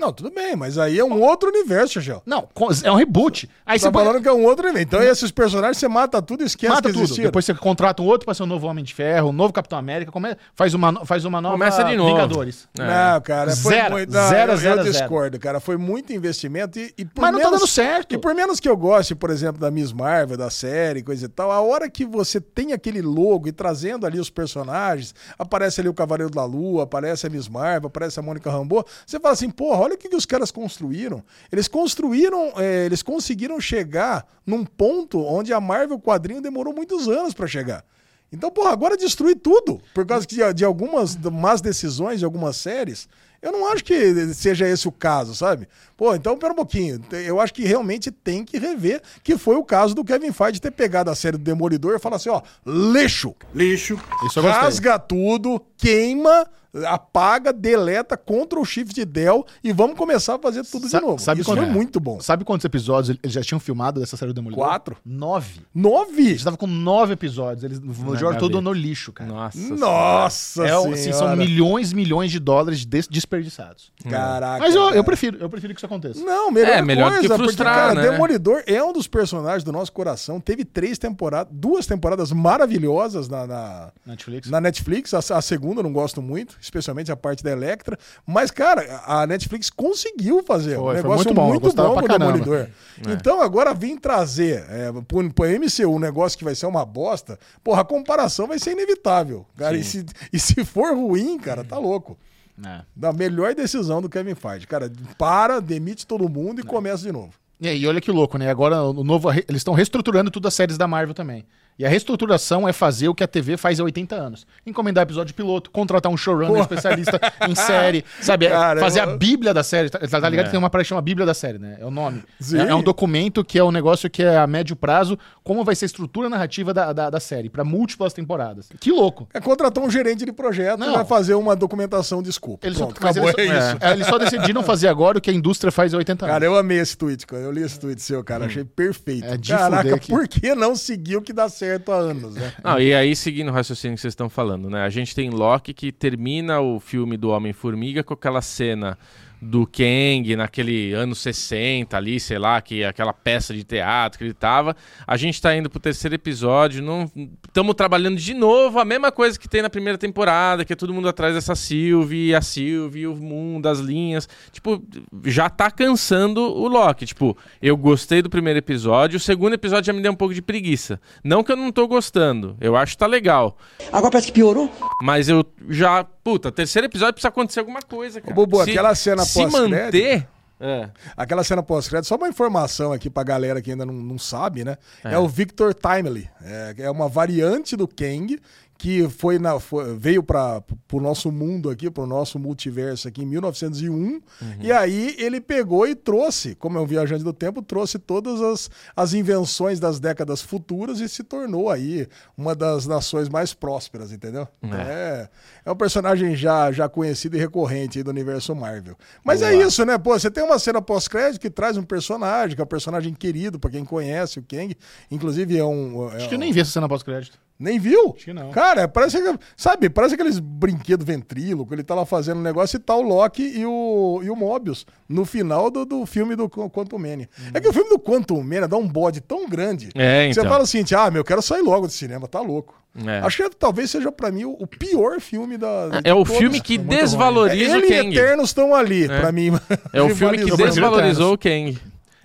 Não, 0.00 0.12
tudo 0.12 0.30
bem, 0.30 0.56
mas 0.56 0.78
aí 0.78 0.98
é 0.98 1.04
um 1.04 1.20
outro 1.20 1.48
universo, 1.50 1.94
Xaxão. 1.94 2.22
Não, 2.24 2.48
é 2.82 2.90
um 2.90 2.94
reboot. 2.96 3.48
Aí 3.66 3.78
Você 3.78 3.84
tá 3.84 3.90
você 3.90 3.92
põe- 3.92 4.04
falando 4.04 4.22
que 4.22 4.28
é 4.28 4.32
um 4.32 4.44
outro 4.44 4.64
universo. 4.66 4.86
Então 4.88 5.02
esses 5.02 5.30
personagens 5.30 5.76
você 5.78 5.88
mata 5.88 6.20
tudo 6.22 6.42
e 6.42 6.46
esquece 6.46 6.72
mata 6.74 6.88
que 6.88 6.92
tudo. 6.94 7.02
existiram. 7.04 7.28
Depois 7.28 7.44
você 7.44 7.54
contrata 7.54 8.02
um 8.02 8.06
outro 8.06 8.24
pra 8.24 8.34
ser 8.34 8.42
um 8.42 8.46
novo 8.46 8.66
Homem 8.66 8.82
de 8.84 8.94
Ferro, 8.94 9.28
um 9.28 9.32
novo 9.32 9.52
Capitão 9.52 9.78
América, 9.78 10.10
come- 10.10 10.36
faz, 10.54 10.72
uma, 10.74 11.04
faz 11.04 11.24
uma 11.24 11.40
nova 11.40 11.54
Começa 11.54 11.84
de 11.84 11.96
novo. 11.96 12.10
Vingadores. 12.10 12.68
É. 12.78 12.82
Não, 13.14 13.20
cara, 13.20 13.54
foi 13.56 13.74
Zero, 13.74 13.90
muito. 13.92 14.12
Não, 14.12 14.28
zero, 14.28 14.52
eu, 14.52 14.56
zero, 14.56 14.80
eu 14.80 14.84
zero. 14.84 14.98
discordo, 14.98 15.38
cara. 15.38 15.60
Foi 15.60 15.76
muito 15.76 16.12
investimento 16.12 16.78
e, 16.78 16.94
e 16.96 17.04
por 17.04 17.20
Mas 17.22 17.32
não 17.32 17.38
tá 17.40 17.44
menos, 17.46 17.60
dando 17.60 17.68
certo. 17.68 18.14
E 18.14 18.18
por 18.18 18.34
menos 18.34 18.58
que 18.58 18.68
eu 18.68 18.76
goste, 18.76 19.14
por 19.14 19.30
exemplo, 19.30 19.60
da 19.60 19.70
Miss 19.70 19.92
Marvel, 19.92 20.36
da 20.36 20.48
série, 20.50 21.02
coisa 21.02 21.26
e 21.26 21.28
tal, 21.28 21.50
a 21.50 21.60
hora 21.60 21.88
que 21.90 22.04
você 22.06 22.40
tem 22.40 22.72
aquele 22.72 23.02
logo 23.02 23.48
e 23.48 23.52
trazendo 23.52 24.06
ali 24.06 24.18
os 24.18 24.30
personagens, 24.30 25.14
aparece 25.38 25.80
ali 25.80 25.88
o 25.88 25.94
Cavaleiro 25.94 26.32
da 26.32 26.44
Lua, 26.44 26.84
aparece 26.84 27.26
a 27.26 27.30
Miss 27.30 27.48
Marvel, 27.48 27.88
aparece 27.88 28.18
a 28.18 28.22
Mônica 28.22 28.50
Rambeau, 28.50 28.84
você 29.06 29.18
fala 29.20 29.34
assim, 29.34 29.50
porra, 29.50 29.80
olha 29.80 29.89
o 29.94 29.98
que, 29.98 30.08
que 30.08 30.16
os 30.16 30.26
caras 30.26 30.50
construíram. 30.50 31.22
Eles 31.52 31.68
construíram, 31.68 32.52
é, 32.56 32.86
eles 32.86 33.02
conseguiram 33.02 33.60
chegar 33.60 34.26
num 34.46 34.64
ponto 34.64 35.20
onde 35.24 35.52
a 35.52 35.60
Marvel 35.60 35.98
quadrinho 35.98 36.40
demorou 36.40 36.74
muitos 36.74 37.08
anos 37.08 37.34
pra 37.34 37.46
chegar. 37.46 37.84
Então, 38.32 38.48
porra, 38.50 38.70
agora 38.70 38.96
destruir 38.96 39.36
tudo 39.36 39.80
por 39.92 40.06
causa 40.06 40.24
que- 40.26 40.52
de 40.54 40.64
algumas 40.64 41.16
más 41.16 41.60
decisões 41.60 42.20
de 42.20 42.24
algumas 42.24 42.56
séries. 42.56 43.08
Eu 43.42 43.50
não 43.52 43.72
acho 43.72 43.82
que 43.82 44.34
seja 44.34 44.68
esse 44.68 44.86
o 44.86 44.92
caso, 44.92 45.34
sabe? 45.34 45.66
Pô, 45.96 46.14
então 46.14 46.36
pera 46.38 46.52
um 46.52 46.56
pouquinho. 46.56 47.00
Eu 47.10 47.40
acho 47.40 47.52
que 47.54 47.64
realmente 47.64 48.10
tem 48.10 48.44
que 48.44 48.58
rever, 48.58 49.00
que 49.24 49.36
foi 49.38 49.56
o 49.56 49.64
caso 49.64 49.94
do 49.94 50.04
Kevin 50.04 50.30
Feige 50.30 50.60
ter 50.60 50.70
pegado 50.70 51.10
a 51.10 51.14
série 51.14 51.38
do 51.38 51.42
Demolidor 51.42 51.96
e 51.96 51.98
falar 51.98 52.16
assim, 52.16 52.28
ó, 52.28 52.42
lixo, 52.64 53.34
Lixo. 53.54 53.94
Isso 54.26 54.38
eu 54.38 54.42
gostei. 54.42 54.60
rasga 54.62 54.98
tudo, 54.98 55.60
queima, 55.78 56.46
apaga, 56.86 57.52
deleta, 57.52 58.16
Ctrl 58.16 58.64
Shift 58.64 59.04
Del 59.04 59.44
e 59.62 59.72
vamos 59.72 59.96
começar 59.96 60.36
a 60.36 60.38
fazer 60.38 60.64
tudo 60.64 60.88
Sa- 60.88 60.98
de 61.00 61.04
novo. 61.06 61.18
sabe 61.18 61.40
Isso 61.40 61.50
quando- 61.50 61.58
foi 61.60 61.68
muito 61.68 61.98
bom. 62.00 62.20
Sabe 62.20 62.44
quantos 62.44 62.64
episódios 62.64 63.18
eles 63.22 63.32
já 63.34 63.42
tinham 63.42 63.58
filmado 63.60 63.98
dessa 64.00 64.16
série 64.16 64.30
do 64.32 64.34
Demolidor? 64.34 64.64
Quatro. 64.64 64.96
Nove. 65.04 65.60
Nove? 65.74 66.22
Eles 66.22 66.36
estavam 66.38 66.56
com 66.56 66.66
nove 66.66 67.12
episódios. 67.14 67.64
Eles 67.64 67.80
jogaram 68.18 68.38
tudo 68.38 68.60
no 68.60 68.72
lixo, 68.72 69.12
cara. 69.12 69.30
Nossa. 69.30 69.58
Nossa 69.74 70.66
É, 70.66 70.76
um- 70.78 70.82
senhora. 70.82 70.94
assim, 71.00 71.12
são 71.12 71.36
milhões 71.36 71.92
e 71.92 71.94
milhões 71.94 72.30
de 72.30 72.38
dólares 72.38 72.84
des- 72.84 73.08
desperdiçados. 73.08 73.92
Caraca. 74.08 74.60
Mas 74.60 74.74
eu, 74.74 74.90
eu 74.90 75.04
prefiro, 75.04 75.38
eu 75.38 75.48
prefiro 75.48 75.74
que 75.74 75.78
isso 75.80 75.86
aconteça. 75.86 76.20
Não, 76.24 76.50
melhor, 76.50 76.70
É, 76.70 76.82
melhor 76.82 77.10
do 77.12 77.20
que 77.20 77.28
coisa, 77.28 77.42
frustrar, 77.42 77.74
porque, 77.88 77.94
cara, 77.96 78.06
né? 78.06 78.10
Demolidor 78.12 78.62
é 78.66 78.82
um 78.82 78.92
dos 78.92 79.06
personagens 79.06 79.64
do 79.64 79.72
nosso 79.72 79.92
coração. 79.92 80.40
Teve 80.40 80.64
três 80.64 80.98
temporadas, 80.98 81.52
duas 81.52 81.86
temporadas 81.86 82.30
maravilhosas 82.32 83.28
na, 83.28 83.46
na, 83.46 83.92
Netflix. 84.06 84.48
na 84.50 84.60
Netflix. 84.60 85.12
A, 85.14 85.18
a 85.36 85.42
segunda 85.42 85.80
eu 85.80 85.84
não 85.84 85.92
gosto 85.92 86.20
muito, 86.22 86.56
especialmente 86.60 87.10
a 87.10 87.16
parte 87.16 87.42
da 87.42 87.50
Electra. 87.50 87.98
Mas, 88.26 88.50
cara, 88.50 89.02
a 89.06 89.26
Netflix 89.26 89.70
conseguiu 89.70 90.42
fazer 90.42 90.76
Foi, 90.76 90.92
um 90.92 90.96
negócio 90.96 91.24
muito 91.24 91.34
bom, 91.34 91.48
muito 91.48 91.72
bom 91.72 91.72
pra 91.72 91.84
com 91.84 91.98
o 91.98 92.06
caramba. 92.06 92.32
Demolidor. 92.32 92.68
Então, 93.08 93.40
agora 93.40 93.72
vim 93.72 93.96
trazer 93.96 94.64
é, 94.68 94.92
pro, 95.06 95.32
pro 95.32 95.46
MCU 95.46 95.94
um 95.94 95.98
negócio 95.98 96.38
que 96.38 96.44
vai 96.44 96.54
ser 96.54 96.66
uma 96.66 96.84
bosta. 96.84 97.38
Porra, 97.64 97.82
a 97.82 97.84
comparação 97.84 98.46
vai 98.46 98.58
ser 98.58 98.72
inevitável. 98.72 99.46
Cara, 99.56 99.76
e 99.76 99.84
se, 99.84 100.04
e 100.32 100.38
se 100.38 100.64
for 100.64 100.94
ruim, 100.94 101.38
cara, 101.38 101.64
tá 101.64 101.78
louco. 101.78 102.18
É. 102.64 102.82
Da 102.94 103.12
melhor 103.12 103.54
decisão 103.54 104.02
do 104.02 104.08
Kevin 104.08 104.34
Feige. 104.34 104.66
Cara, 104.66 104.92
para, 105.16 105.60
demite 105.60 106.06
todo 106.06 106.28
mundo 106.28 106.60
e 106.60 106.64
começa 106.64 107.02
de 107.02 107.12
novo. 107.12 107.32
E 107.60 107.68
aí, 107.68 107.86
olha 107.86 108.00
que 108.00 108.10
louco, 108.10 108.38
né? 108.38 108.50
Agora 108.50 108.82
o 108.82 109.04
novo, 109.04 109.30
eles 109.30 109.56
estão 109.56 109.74
reestruturando 109.74 110.30
tudo 110.30 110.48
as 110.48 110.54
séries 110.54 110.78
da 110.78 110.88
Marvel 110.88 111.14
também. 111.14 111.44
E 111.80 111.86
a 111.86 111.88
reestruturaração 111.88 112.68
é 112.68 112.74
fazer 112.74 113.08
o 113.08 113.14
que 113.14 113.24
a 113.24 113.26
TV 113.26 113.56
faz 113.56 113.80
há 113.80 113.84
80 113.84 114.14
anos. 114.14 114.46
Encomendar 114.66 115.02
episódio 115.02 115.34
piloto, 115.34 115.70
contratar 115.70 116.12
um 116.12 116.16
showrunner 116.16 116.48
Porra. 116.48 116.60
especialista 116.60 117.18
em 117.48 117.54
série, 117.54 118.04
sabe? 118.20 118.44
É 118.44 118.50
Cara, 118.50 118.80
fazer 118.80 119.00
eu- 119.00 119.04
a 119.04 119.16
bíblia 119.16 119.54
da 119.54 119.62
série. 119.62 119.88
Tá, 119.88 119.98
tá 119.98 120.28
ligado 120.28 120.40
É. 120.40 120.44
que 120.44 120.50
tem 120.50 120.58
uma 120.58 120.68
parada 120.68 120.84
que 120.84 120.88
chama 120.90 121.00
Bíblia 121.00 121.24
da 121.24 121.32
série, 121.32 121.58
né? 121.58 121.78
É 121.80 121.86
o 121.86 121.90
nome. 121.90 122.22
É, 122.52 122.70
é 122.70 122.74
um 122.74 122.82
documento 122.82 123.42
que 123.42 123.58
é 123.58 123.64
um 123.64 123.70
negócio 123.72 124.10
que 124.10 124.22
é 124.22 124.36
a 124.36 124.46
médio 124.46 124.76
prazo, 124.76 125.18
como 125.42 125.64
vai 125.64 125.74
ser 125.74 125.84
a 125.84 125.86
estrutura 125.86 126.28
narrativa 126.28 126.74
da, 126.74 126.92
da, 126.92 127.08
da 127.08 127.18
série, 127.18 127.48
pra 127.48 127.64
múltiplas 127.64 128.12
temporadas. 128.12 128.68
Que 128.78 128.92
louco. 128.92 129.26
É 129.32 129.40
contratar 129.40 129.82
um 129.82 129.90
gerente 129.90 130.26
de 130.26 130.32
projeto 130.32 130.78
Não. 130.80 130.90
e 130.90 130.94
vai 130.96 131.04
fazer 131.06 131.32
uma 131.32 131.56
documentação 131.56 132.20
de 132.20 132.28
desculpa. 132.28 132.66
Eles, 132.66 132.76
só, 132.76 132.84
Pronto, 132.88 133.00
mas 133.02 133.16
acabou, 133.16 133.32
eles, 133.38 133.50
é 133.50 133.58
isso. 133.70 133.76
é, 133.80 133.92
eles 133.92 134.06
só 134.06 134.18
decidiram 134.18 134.62
fazer 134.62 134.88
agora 134.88 135.16
o 135.16 135.20
que 135.20 135.30
a 135.30 135.32
indústria 135.32 135.72
faz 135.72 135.94
há 135.94 135.96
80 135.96 136.26
anos. 136.26 136.32
Cara, 136.34 136.44
eu 136.44 136.58
amei 136.58 136.78
esse 136.78 136.94
tweet, 136.94 137.26
cara. 137.26 137.40
Eu 137.42 137.50
li 137.50 137.62
esse 137.62 137.80
tweet 137.80 138.02
seu, 138.02 138.22
cara. 138.22 138.44
Achei 138.44 138.64
perfeito. 138.64 139.24
É 139.24 139.38
de 139.38 139.48
Caraca, 139.50 139.82
fuder 139.84 140.00
que- 140.00 140.08
por 140.12 140.28
que 140.28 140.54
não 140.54 140.76
seguir 140.76 141.16
o 141.16 141.22
que 141.22 141.32
dá 141.32 141.48
certo 141.48 141.69
há 141.74 141.94
anos, 141.94 142.34
né? 142.34 142.52
Não, 142.62 142.80
e 142.80 142.94
aí, 142.94 143.14
seguindo 143.14 143.48
o 143.48 143.52
raciocínio 143.52 143.96
que 143.96 144.00
vocês 144.00 144.12
estão 144.12 144.28
falando, 144.28 144.68
né? 144.68 144.82
A 144.82 144.88
gente 144.88 145.14
tem 145.14 145.30
Loki 145.30 145.72
que 145.72 145.92
termina 145.92 146.60
o 146.60 146.80
filme 146.80 147.16
do 147.16 147.30
Homem-Formiga 147.30 148.02
com 148.02 148.14
aquela 148.14 148.42
cena 148.42 148.98
do 149.40 149.66
Kang 149.66 150.36
naquele 150.36 150.92
anos 150.92 151.18
60 151.20 151.96
ali, 151.96 152.20
sei 152.20 152.38
lá, 152.38 152.60
que 152.60 152.84
aquela 152.84 153.12
peça 153.12 153.54
de 153.54 153.64
teatro 153.64 154.18
que 154.18 154.24
ele 154.24 154.34
tava. 154.34 154.76
A 155.06 155.16
gente 155.16 155.40
tá 155.40 155.54
indo 155.56 155.70
pro 155.70 155.80
terceiro 155.80 156.14
episódio, 156.14 156.82
não 156.82 157.10
estamos 157.46 157.74
trabalhando 157.74 158.16
de 158.16 158.34
novo 158.34 158.78
a 158.78 158.84
mesma 158.84 159.10
coisa 159.10 159.38
que 159.38 159.48
tem 159.48 159.62
na 159.62 159.70
primeira 159.70 159.98
temporada, 159.98 160.64
que 160.64 160.72
é 160.72 160.76
todo 160.76 160.92
mundo 160.92 161.08
atrás 161.08 161.34
dessa 161.34 161.54
Sylvie, 161.54 162.34
a 162.34 162.42
Sylvie, 162.42 163.06
o 163.06 163.16
mundo, 163.16 163.68
as 163.68 163.78
linhas. 163.78 164.28
Tipo, 164.52 164.82
já 165.24 165.48
tá 165.48 165.70
cansando 165.70 166.40
o 166.40 166.68
Loki. 166.68 167.06
Tipo, 167.06 167.36
eu 167.62 167.76
gostei 167.76 168.22
do 168.22 168.28
primeiro 168.30 168.58
episódio, 168.58 169.16
o 169.16 169.20
segundo 169.20 169.54
episódio 169.54 169.86
já 169.86 169.92
me 169.92 170.02
deu 170.02 170.12
um 170.12 170.16
pouco 170.16 170.34
de 170.34 170.42
preguiça. 170.42 171.00
Não 171.24 171.42
que 171.42 171.52
eu 171.52 171.56
não 171.56 171.72
tô 171.72 171.86
gostando, 171.88 172.56
eu 172.60 172.76
acho 172.76 172.92
que 172.92 172.98
tá 172.98 173.06
legal. 173.06 173.56
Agora 173.92 174.10
parece 174.10 174.26
que 174.28 174.32
piorou. 174.32 174.70
Mas 175.02 175.28
eu 175.28 175.44
já. 175.68 176.06
Puta, 176.22 176.52
terceiro 176.52 176.86
episódio 176.86 177.14
precisa 177.14 177.28
acontecer 177.28 177.60
alguma 177.60 177.80
coisa, 177.82 178.20
cara. 178.20 178.32
Ô, 178.32 178.34
Bubu, 178.34 178.60
aquela 178.60 178.94
cena 178.94 179.24
Se 179.24 179.34
pós-crédito- 179.42 179.70
manter. 179.70 180.28
É. 180.62 180.90
Aquela 181.16 181.42
cena 181.42 181.62
pós-crédito, 181.62 182.06
só 182.06 182.16
uma 182.16 182.28
informação 182.28 182.92
aqui 182.92 183.08
pra 183.08 183.22
galera 183.22 183.62
que 183.62 183.70
ainda 183.70 183.86
não, 183.86 183.94
não 183.94 184.18
sabe, 184.18 184.62
né? 184.62 184.76
É, 185.02 185.18
o 185.18 185.26
Victor 185.26 185.72
Timely. 185.72 186.28
É, 186.42 186.74
é 186.80 186.90
uma 186.90 187.08
variante 187.08 187.74
do 187.76 187.88
Kang 187.88 188.38
que 188.82 189.06
foi 189.10 189.38
na, 189.38 189.60
foi- 189.60 189.94
veio 189.98 190.22
para 190.22 190.62
o 190.90 191.00
nosso 191.00 191.30
mundo 191.30 191.68
aqui, 191.68 191.90
pro 191.90 192.06
nosso 192.06 192.38
multiverso 192.38 193.06
aqui 193.06 193.22
em 193.22 193.26
1901. 193.26 194.22
E 194.58 194.72
aí 194.72 195.14
ele 195.18 195.38
pegou 195.38 195.86
e 195.86 195.94
trouxe, 195.94 196.54
como 196.54 196.78
é 196.78 196.80
um 196.80 196.86
viajante 196.86 197.22
do 197.22 197.32
tempo, 197.34 197.60
trouxe 197.60 197.98
todas 197.98 198.40
as, 198.40 198.70
as 198.96 199.12
invenções 199.12 199.78
das 199.78 200.00
décadas 200.00 200.40
futuras 200.40 200.98
e 201.00 201.10
se 201.10 201.22
tornou 201.22 201.68
aí 201.68 202.08
uma 202.38 202.54
das 202.54 202.86
nações 202.86 203.28
mais 203.28 203.52
prósperas, 203.52 204.12
entendeu? 204.12 204.48
É, 204.72 205.28
é 205.66 205.70
um 205.70 205.76
personagem 205.76 206.34
já, 206.34 206.72
já 206.72 206.88
conhecido 206.88 207.36
e 207.36 207.38
recorrente 207.38 207.98
aí 207.98 208.02
do 208.02 208.08
universo 208.10 208.54
Marvel. 208.56 208.96
Mas 209.22 209.42
é 209.42 209.54
isso, 209.54 209.84
né? 209.84 209.98
Pô, 209.98 210.18
você 210.18 210.30
tem 210.30 210.42
uma 210.42 210.58
cena 210.58 210.80
pós-crédito 210.80 211.38
que 211.38 211.50
traz 211.50 211.76
um 211.76 211.82
personagem, 211.82 212.56
que 212.56 212.62
é 212.62 212.64
um 212.64 212.66
personagem 212.66 213.12
querido 213.12 213.58
pra 213.60 213.70
quem 213.70 213.84
conhece 213.84 214.38
o 214.38 214.42
Kang. 214.42 214.74
Inclusive 215.10 215.58
é 215.58 215.64
um. 215.66 216.08
é 216.12 216.16
Acho 216.16 216.28
que 216.30 216.34
eu 216.34 216.38
um- 216.38 216.40
nem 216.40 216.50
vi 216.50 216.60
essa 216.60 216.70
cena 216.70 216.88
pós-crédito. 216.88 217.38
Nem 217.60 217.78
viu? 217.78 218.14
Acho 218.16 218.24
que 218.24 218.32
não. 218.32 218.50
Cara, 218.50 218.88
parece 218.88 219.20
que, 219.20 219.38
sabe, 219.56 219.88
parece 219.90 220.14
aqueles 220.14 220.38
brinquedos 220.38 221.06
ventríloco, 221.06 221.74
ele 221.74 221.82
tá 221.84 221.94
lá 221.94 222.06
fazendo 222.06 222.38
um 222.38 222.42
negócio 222.42 222.76
e 222.76 222.80
tá 222.80 222.94
o 222.96 223.02
Loki 223.02 223.42
e 223.42 223.66
o, 223.66 224.20
e 224.24 224.30
o 224.30 224.34
Mobius 224.34 224.86
no 225.08 225.24
final 225.24 225.70
do, 225.70 225.84
do 225.84 226.06
filme 226.06 226.34
do 226.34 226.48
Qu- 226.48 226.70
Quantum 226.70 226.98
Mania. 226.98 227.28
É 227.52 227.60
que 227.60 227.68
o 227.68 227.72
filme 227.72 227.90
do 227.90 227.98
Quantum 227.98 228.42
Mania 228.42 228.66
dá 228.66 228.76
um 228.76 228.88
bode 228.88 229.20
tão 229.20 229.48
grande 229.48 229.90
É, 229.94 230.26
que 230.28 230.34
você 230.34 230.40
então. 230.40 230.50
fala 230.50 230.64
assim, 230.64 230.82
ah, 230.96 231.10
meu, 231.10 231.20
eu 231.20 231.24
quero 231.24 231.42
sair 231.42 231.60
logo 231.62 231.86
do 231.86 231.92
cinema, 231.92 232.26
tá 232.26 232.40
louco. 232.40 232.74
É. 233.06 233.18
Acho 233.20 233.44
que 233.48 233.56
talvez 233.56 233.88
seja 233.90 234.10
pra 234.10 234.32
mim 234.32 234.44
o, 234.46 234.56
o 234.58 234.66
pior 234.66 235.20
filme 235.20 235.56
da. 235.56 236.00
de 236.00 236.08
É 236.08 236.12
o 236.12 236.24
todos. 236.24 236.38
filme 236.38 236.60
que 236.60 236.74
Foi 236.74 236.78
muito 236.84 236.90
ruim. 236.92 237.00
desvaloriza 237.02 237.76
Ele 237.76 237.86
o 237.86 237.86
e 237.86 237.88
Kang. 237.88 238.16
Eternos 238.18 238.48
estão 238.50 238.74
ali, 238.74 239.06
pra 239.06 239.30
mim. 239.30 239.52
É 239.92 240.02
o 240.02 240.08
filme 240.14 240.38
que 240.38 240.56
desvalorizou 240.56 241.34
o 241.34 241.38
Kang. 241.38 241.78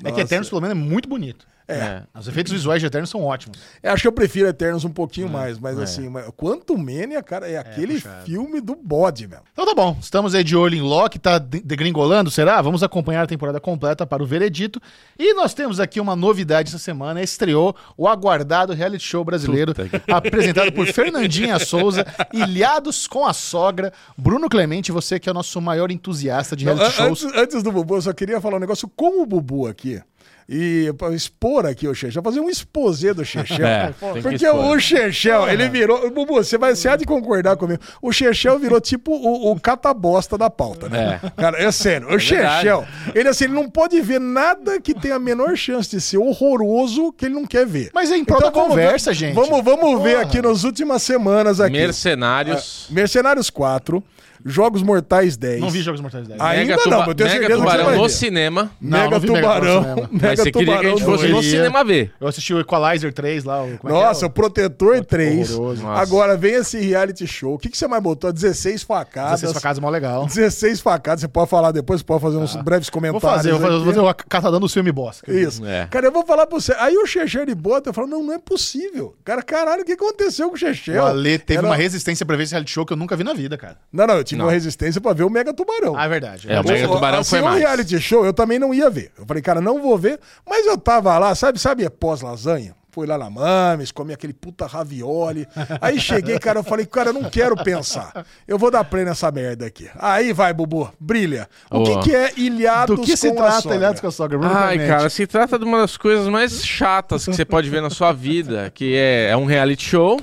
É 0.04 0.12
que 0.12 0.22
Eternos, 0.22 0.50
pelo 0.50 0.62
menos, 0.62 0.76
é 0.76 0.80
muito 0.80 1.08
bonito. 1.08 1.46
É. 1.68 2.04
Os 2.18 2.28
efeitos 2.28 2.54
visuais 2.54 2.80
de 2.80 2.86
Eternos 2.88 3.10
são 3.10 3.24
ótimos. 3.24 3.58
Eu 3.82 3.92
acho 3.92 4.02
que 4.04 4.08
eu 4.08 4.12
prefiro 4.12 4.48
Eternos 4.48 4.86
um 4.86 4.90
pouquinho 4.90 5.28
É. 5.28 5.32
mais, 5.32 5.58
mas 5.60 5.80
assim, 5.80 6.08
mas 6.10 6.28
Quantum 6.38 6.78
Mania, 6.78 7.24
cara, 7.24 7.50
é 7.50 7.58
aquele 7.58 8.00
filme 8.24 8.62
do 8.62 8.76
bode, 8.76 9.26
velho. 9.26 9.42
Então 9.52 9.66
tá 9.66 9.74
bom, 9.74 9.98
estamos 10.00 10.36
aí 10.36 10.44
de 10.44 10.56
olho 10.56 10.76
em 10.76 10.82
Loki, 10.82 11.18
tá 11.18 11.38
de- 11.40 11.62
degringolando, 11.62 12.30
será? 12.30 12.62
Vamos 12.62 12.84
acompanhar 12.84 13.24
a 13.24 13.28
temporada 13.28 13.60
completa 13.60 14.06
para 14.06 14.22
o 14.22 14.26
veredito. 14.26 14.80
E 15.18 15.34
nós 15.34 15.54
temos 15.54 15.80
aqui 15.80 16.00
uma 16.00 16.16
novidade 16.16 16.70
essa 16.70 16.78
semana, 16.78 17.22
estreou 17.22 17.76
o 17.98 18.08
aguardado 18.08 18.72
reality 18.74 19.04
show 19.04 19.24
brasileiro, 19.26 19.74
apresentado 20.12 20.72
por 20.72 20.86
Fernandinha 20.88 21.58
Souza, 21.60 22.06
Ilhados 22.32 23.08
com 23.08 23.26
a 23.26 23.34
Sogra, 23.34 23.92
Bruno 24.18 24.48
Clemente, 24.50 24.92
você 24.92 25.20
que 25.20 25.28
é 25.28 25.32
o 25.32 25.36
nosso 25.36 25.60
maior 25.60 25.90
entusiasta 25.92 26.56
de 26.56 26.66
reality 26.66 26.86
An- 26.86 26.92
shows. 26.92 27.24
Antes, 27.26 27.38
antes 27.40 27.64
do 27.64 27.72
Bubu, 27.72 27.96
eu 27.96 28.02
só 28.02 28.14
queria 28.14 28.40
falar 28.40 28.58
um 28.58 28.60
negócio 28.60 28.88
com 28.96 29.22
o 29.22 29.26
Bubu 29.26 29.68
aqui. 29.68 30.02
E 30.48 30.92
expor 31.14 31.66
aqui 31.66 31.88
o 31.88 31.96
Chechel, 31.96 32.22
fazer 32.22 32.40
um 32.40 32.50
exposé 32.50 33.14
do 33.14 33.26
Chechel. 33.26 33.66
É, 33.66 33.94
porque 34.22 34.48
o 34.48 34.80
Chechel, 34.80 35.50
ele 35.50 35.68
virou. 35.70 36.12
Bubu, 36.12 36.36
você 36.36 36.58
vai 36.58 36.76
você 36.76 36.88
há 36.88 36.96
de 36.96 37.06
concordar 37.06 37.56
comigo. 37.56 37.82
O 38.02 38.12
Chechel 38.12 38.60
virou 38.60 38.80
tipo 38.80 39.12
o, 39.12 39.52
o 39.52 39.60
catabosta 39.60 40.38
da 40.38 40.50
pauta, 40.50 40.88
né? 40.88 41.20
Cara, 41.36 41.62
é 41.62 41.72
sério. 41.72 42.14
O 42.14 42.20
Chechel, 42.20 42.86
ele 43.14 43.28
assim, 43.30 43.46
ele 43.46 43.54
não 43.54 43.70
pode 43.70 44.00
ver 44.02 44.20
nada 44.20 44.80
que 44.80 44.94
tenha 44.94 45.16
a 45.16 45.20
menor 45.20 45.56
chance 45.56 45.90
de 45.90 46.00
ser 46.00 46.18
horroroso 46.18 47.12
que 47.14 47.26
ele 47.26 47.34
não 47.34 47.46
quer 47.46 47.66
ver. 47.66 47.90
Mas 47.94 48.12
é 48.12 48.18
em 48.18 48.24
prol 48.24 48.40
da 48.40 48.50
vamos 48.50 48.70
conversa, 48.70 49.12
ver, 49.12 49.16
gente. 49.16 49.36
Vamos, 49.36 49.64
vamos 49.64 50.04
ver 50.04 50.18
aqui 50.18 50.42
nas 50.42 50.64
últimas 50.64 51.02
semanas 51.02 51.60
aqui. 51.60 51.74
Mercenários. 51.78 52.88
Mercenários 52.90 53.50
4, 53.50 54.04
Jogos 54.48 54.84
Mortais 54.84 55.36
10. 55.38 55.60
Não 55.60 55.70
vi 55.72 55.82
Jogos 55.82 56.00
Mortais 56.02 56.28
10. 56.28 56.40
Ah, 56.40 56.50
Ainda 56.50 56.76
Mega, 56.78 56.90
não, 56.90 57.06
eu 57.08 57.16
tenho 57.16 57.30
Mega 57.30 57.40
certeza 57.40 57.48
que 57.48 57.48
você 57.48 57.58
Tubarão 57.58 57.86
vai 57.86 57.96
no 57.96 58.04
ver. 58.04 58.10
cinema. 58.10 58.72
Não, 58.80 58.98
Mega 59.00 59.10
não 59.10 59.20
vi 59.20 59.28
Mega 59.32 59.42
Tubarão. 59.42 59.60
Tubarão 59.60 59.96
no 59.96 59.96
cinema. 59.96 60.10
Mega 60.12 60.28
Mas 60.28 60.40
você 60.40 60.52
queria 60.52 60.66
que 60.66 60.86
a 60.86 60.90
gente 60.90 61.00
Tubarão 61.00 61.18
fosse 61.18 61.28
no 61.32 61.44
cinema 61.44 61.84
ver. 61.84 62.12
Eu 62.22 62.28
assisti 62.28 62.54
o 62.54 62.60
Equalizer 62.60 63.12
3 63.14 63.44
lá. 63.44 63.64
o- 63.64 63.78
como 63.80 63.94
é 63.94 63.98
que 63.98 64.04
Nossa, 64.06 64.26
é? 64.26 64.28
o 64.28 64.30
Protetor 64.30 65.04
3. 65.04 65.52
horroroso. 65.52 65.82
Nossa. 65.84 66.02
Agora 66.02 66.38
vem 66.38 66.54
esse 66.54 66.80
reality 66.80 67.26
show. 67.26 67.56
O 67.56 67.58
que, 67.58 67.70
que 67.70 67.78
você 67.78 67.88
mais 67.88 68.04
botou? 68.04 68.32
16 68.32 68.84
facadas. 68.84 69.42
16 69.42 69.54
facadas, 69.54 69.80
mó 69.80 69.90
legal. 69.90 70.26
16 70.28 70.80
facadas. 70.80 71.22
Você 71.22 71.28
pode 71.28 71.50
falar 71.50 71.72
depois, 71.72 72.02
você 72.02 72.06
pode 72.06 72.22
fazer 72.22 72.38
uns 72.38 72.56
breves 72.58 72.88
Ah. 72.88 72.92
Vou 72.92 73.02
comentários. 73.02 73.22
fazer, 73.38 73.52
vou 73.52 73.60
fazer, 73.62 73.76
vou 73.78 73.86
fazer 73.94 74.00
o 74.00 74.14
catadão 74.30 74.60
do 74.60 74.70
filme 74.70 74.92
bosta. 74.92 75.32
Isso. 75.32 75.66
É. 75.66 75.88
Cara, 75.90 76.06
eu 76.06 76.12
vou 76.12 76.24
falar 76.26 76.46
pra 76.46 76.60
você. 76.60 76.72
Aí 76.78 76.96
o 76.96 77.08
Chechel 77.08 77.42
ele 77.42 77.56
bota, 77.56 77.90
eu 77.90 77.94
falo, 77.96 78.06
não, 78.08 78.22
não 78.24 78.34
é 78.34 78.38
possível. 78.40 79.16
Cara, 79.26 79.42
caralho, 79.42 79.82
o 79.82 79.86
que 79.86 79.94
aconteceu 79.94 80.50
com 80.50 80.56
o 80.56 80.58
Chechel? 80.58 81.02
O 81.04 81.08
Ale 81.08 81.40
teve 81.40 81.58
Era- 81.58 81.68
uma 81.68 81.76
resistência 81.76 82.24
pra 82.26 82.38
ver 82.38 82.44
esse 82.44 82.52
reality 82.52 82.72
show 82.72 82.86
que 82.86 82.94
eu 82.94 82.98
nunca 82.98 83.16
vi 83.16 83.24
na 83.24 83.34
vida, 83.34 83.58
cara. 83.58 83.78
Não, 83.92 84.06
não, 84.06 84.16
eu 84.18 84.24
tive 84.24 84.35
Não. 84.38 84.46
uma 84.46 84.52
resistência 84.52 85.00
pra 85.02 85.14
ver 85.14 85.24
o 85.24 85.30
Mega 85.30 85.54
Tubarão. 85.54 85.96
Ah, 85.98 86.06
é 86.06 86.10
verdade. 86.10 86.52
É, 86.52 86.60
o 86.60 86.64
Mega 86.64 86.88
Tubarão 86.88 87.20
assim, 87.20 87.30
foi 87.32 87.42
um 87.42 87.46
mais. 87.46 87.60
reality 87.60 88.00
show 88.00 88.26
eu 88.26 88.34
também 88.34 88.60
não 88.60 88.74
ia 88.74 88.90
ver. 88.90 89.12
Eu 89.18 89.26
falei, 89.26 89.42
cara, 89.42 89.62
não 89.62 89.82
vou 89.82 89.98
ver. 89.98 90.20
Mas 90.48 90.66
eu 90.66 90.78
tava 90.78 91.18
lá, 91.18 91.34
sabe, 91.36 91.60
sabe, 91.60 91.90
pós-lasanha? 91.90 92.76
Fui 92.96 93.06
lá 93.06 93.18
na 93.18 93.30
Mames, 93.30 93.92
comi 93.92 94.14
aquele 94.14 94.32
puta 94.32 94.66
ravioli. 94.66 95.46
Aí 95.82 96.00
cheguei, 96.00 96.40
cara, 96.40 96.60
eu 96.60 96.64
falei, 96.64 96.86
cara, 96.86 97.10
eu 97.10 97.14
não 97.14 97.30
quero 97.30 97.54
pensar. 97.62 98.26
Eu 98.48 98.58
vou 98.58 98.72
dar 98.72 98.86
play 98.86 99.04
nessa 99.04 99.30
merda 99.34 99.66
aqui. 99.66 99.90
Aí 100.00 100.32
vai, 100.32 100.54
Bubu, 100.54 100.90
brilha. 100.98 101.50
O 101.70 101.80
Ó. 101.80 101.84
que, 101.84 102.10
que 102.10 102.16
é 102.16 102.32
Ilhados 102.38 102.96
Do 102.96 103.02
que 103.02 103.18
se 103.18 103.28
com 103.34 103.40
a 103.42 103.48
trata 103.48 103.62
Sogra? 103.64 103.78
Ilhados 103.78 104.00
com 104.00 104.08
a 104.08 104.12
Sogra? 104.12 104.40
Ai, 104.44 104.88
cara, 104.88 105.10
se 105.10 105.28
trata 105.28 105.60
de 105.60 105.66
uma 105.66 105.80
das 105.80 105.98
coisas 105.98 106.26
mais 106.30 106.66
chatas 106.66 107.26
que 107.26 107.34
você 107.34 107.44
pode 107.44 107.70
ver 107.70 107.82
na 107.82 107.90
sua 107.90 108.14
vida, 108.14 108.72
que 108.74 108.96
é, 108.96 109.32
é 109.32 109.36
um 109.36 109.44
reality 109.44 109.84
show 109.90 110.18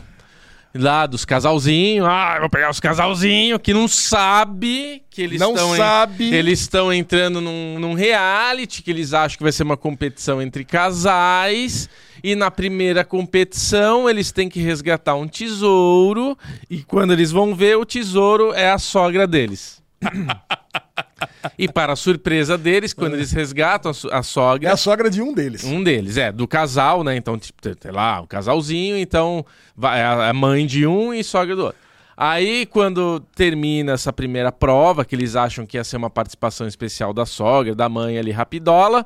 lá 0.75 1.07
dos 1.07 1.25
casalzinhos. 1.25 2.07
Ah, 2.09 2.35
eu 2.37 2.41
vou 2.43 2.51
pegar 2.51 2.70
os 2.70 2.81
casalzinhos 2.81 3.61
que 3.62 3.75
não 3.75 3.87
sabe 3.87 5.03
que 5.11 5.23
eles 5.23 5.39
Não 5.41 5.53
estão 5.53 5.77
sabe. 5.77 6.33
eles 6.35 6.61
estão 6.61 6.93
entrando 6.93 7.41
num, 7.41 7.79
num 7.79 7.95
reality 7.95 8.83
que 8.83 8.91
eles 8.91 9.12
acham 9.12 9.37
que 9.37 9.43
vai 9.43 9.53
ser 9.53 9.62
uma 9.62 9.77
competição 9.77 10.41
entre 10.41 10.64
casais. 10.64 11.89
E 12.25 12.35
na 12.35 12.51
primeira 12.51 13.05
competição 13.05 14.09
eles 14.09 14.31
têm 14.33 14.49
que 14.49 14.61
resgatar 14.61 15.14
um 15.16 15.27
tesouro. 15.29 16.37
E 16.70 16.83
quando 16.83 17.12
eles 17.12 17.31
vão 17.31 17.55
ver, 17.55 17.77
o 17.77 17.85
tesouro 17.85 18.53
é 18.55 18.70
a 18.70 18.79
sogra 18.79 19.27
deles. 19.27 19.83
e 21.59 21.68
para 21.68 21.93
a 21.93 21.97
surpresa 21.97 22.57
deles, 22.57 22.93
quando 22.93 23.14
eles 23.14 23.33
resgatam 23.33 23.91
a, 23.91 24.16
a 24.16 24.18
É 24.18 24.23
sogra, 24.23 24.73
a 24.73 24.77
sogra 24.77 25.11
de 25.11 25.20
um 25.23 25.33
deles. 25.33 25.64
um 25.64 25.83
deles, 25.83 26.16
é, 26.16 26.33
do 26.33 26.47
casal, 26.49 27.05
né? 27.05 27.16
Então, 27.16 27.39
tipo, 27.39 27.61
sei 27.81 27.91
lá, 27.91 28.20
um 28.20 28.27
casalzinho, 28.27 28.97
então 28.97 29.45
vai 29.77 30.01
é 30.01 30.05
a 30.05 30.31
a 30.31 30.33
mãe 30.33 30.66
de 30.66 30.87
um 30.87 31.12
e 31.12 31.23
sogra 31.23 31.55
do 31.55 31.64
outro. 31.64 31.79
Aí, 32.16 32.66
quando 32.66 33.20
termina 33.35 33.93
essa 33.93 34.12
primeira 34.12 34.53
prova, 34.53 35.05
que 35.05 35.14
eles 35.14 35.35
acham 35.35 35.66
que 35.66 35.77
ia 35.77 35.85
ser 35.85 35.97
uma 35.97 36.11
participação 36.11 36.66
especial 36.66 37.12
da 37.12 37.27
sogra, 37.27 37.75
da 37.75 37.89
mãe 37.89 38.18
ali 38.18 38.31
rapidola, 38.31 39.05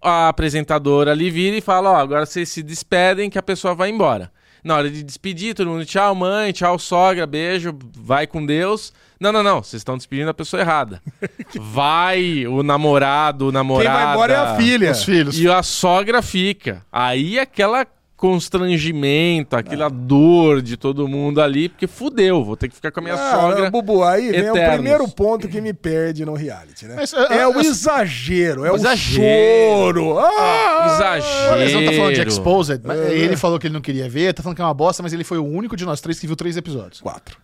a 0.00 0.28
apresentadora 0.28 1.10
ali 1.12 1.30
vira 1.30 1.56
e 1.56 1.60
fala: 1.60 1.92
Ó, 1.92 1.96
agora 1.96 2.26
vocês 2.26 2.48
se 2.48 2.62
despedem 2.62 3.28
que 3.28 3.38
a 3.38 3.42
pessoa 3.42 3.74
vai 3.74 3.90
embora. 3.90 4.30
Na 4.64 4.76
hora 4.76 4.90
de 4.90 5.02
despedir, 5.02 5.54
todo 5.54 5.68
mundo, 5.68 5.84
tchau, 5.84 6.14
mãe, 6.14 6.50
tchau, 6.50 6.78
sogra, 6.78 7.26
beijo, 7.26 7.76
vai 7.94 8.26
com 8.26 8.44
Deus. 8.44 8.94
Não, 9.20 9.30
não, 9.30 9.42
não. 9.42 9.62
Vocês 9.62 9.80
estão 9.80 9.96
despedindo 9.96 10.30
a 10.30 10.34
pessoa 10.34 10.60
errada. 10.60 11.00
Vai 11.60 12.46
o 12.46 12.62
namorado, 12.62 13.44
o 13.44 13.48
Quem 13.48 13.54
namorada. 13.54 14.04
vai 14.04 14.12
embora 14.12 14.32
é 14.32 14.36
a 14.36 14.56
filha. 14.56 14.90
Os 14.90 15.04
filhos. 15.04 15.38
E 15.38 15.48
a 15.48 15.62
sogra 15.62 16.20
fica. 16.20 16.82
Aí 16.90 17.38
aquela 17.38 17.86
constrangimento, 18.24 19.54
aquela 19.54 19.90
dor 19.90 20.62
de 20.62 20.78
todo 20.78 21.06
mundo 21.06 21.42
ali, 21.42 21.68
porque 21.68 21.86
fudeu, 21.86 22.42
vou 22.42 22.56
ter 22.56 22.68
que 22.68 22.74
ficar 22.74 22.90
com 22.90 23.00
a 23.00 23.02
minha 23.02 23.14
Ah, 23.14 23.30
sogra. 23.40 23.70
Bubu, 23.70 24.02
aí 24.02 24.30
vem 24.30 24.50
o 24.50 24.56
eternos. 24.56 24.74
primeiro 24.76 25.08
ponto 25.08 25.46
que 25.46 25.60
me 25.60 25.74
perde 25.74 26.24
no 26.24 26.32
reality, 26.32 26.86
né? 26.86 26.94
Mas, 26.96 27.12
ah, 27.12 27.28
é 27.30 27.42
ah, 27.42 27.50
o 27.50 27.58
ah, 27.58 27.62
exagero, 27.62 28.64
é 28.64 28.72
o 28.72 28.76
Exagero. 28.76 29.94
choro. 29.94 30.18
Ah, 30.18 30.94
Exagero. 30.94 31.60
Eles 31.60 31.74
não 31.74 31.84
tá 31.84 31.92
falando 31.92 32.14
de 32.14 32.20
Exposed, 32.28 32.80
mas 32.82 32.98
É. 32.98 33.14
ele 33.14 33.36
falou 33.36 33.58
que 33.58 33.66
ele 33.66 33.74
não 33.74 33.82
queria 33.82 34.08
ver, 34.08 34.32
tá 34.32 34.42
falando 34.42 34.56
que 34.56 34.62
é 34.62 34.64
uma 34.64 34.72
bosta, 34.74 35.02
mas 35.02 35.12
ele 35.12 35.24
foi 35.24 35.36
o 35.36 35.44
único 35.44 35.76
de 35.76 35.84
nós 35.84 36.00
três 36.00 36.18
que 36.18 36.26
viu 36.26 36.34
três 36.34 36.56
episódios. 36.56 37.00
Quatro. 37.02 37.36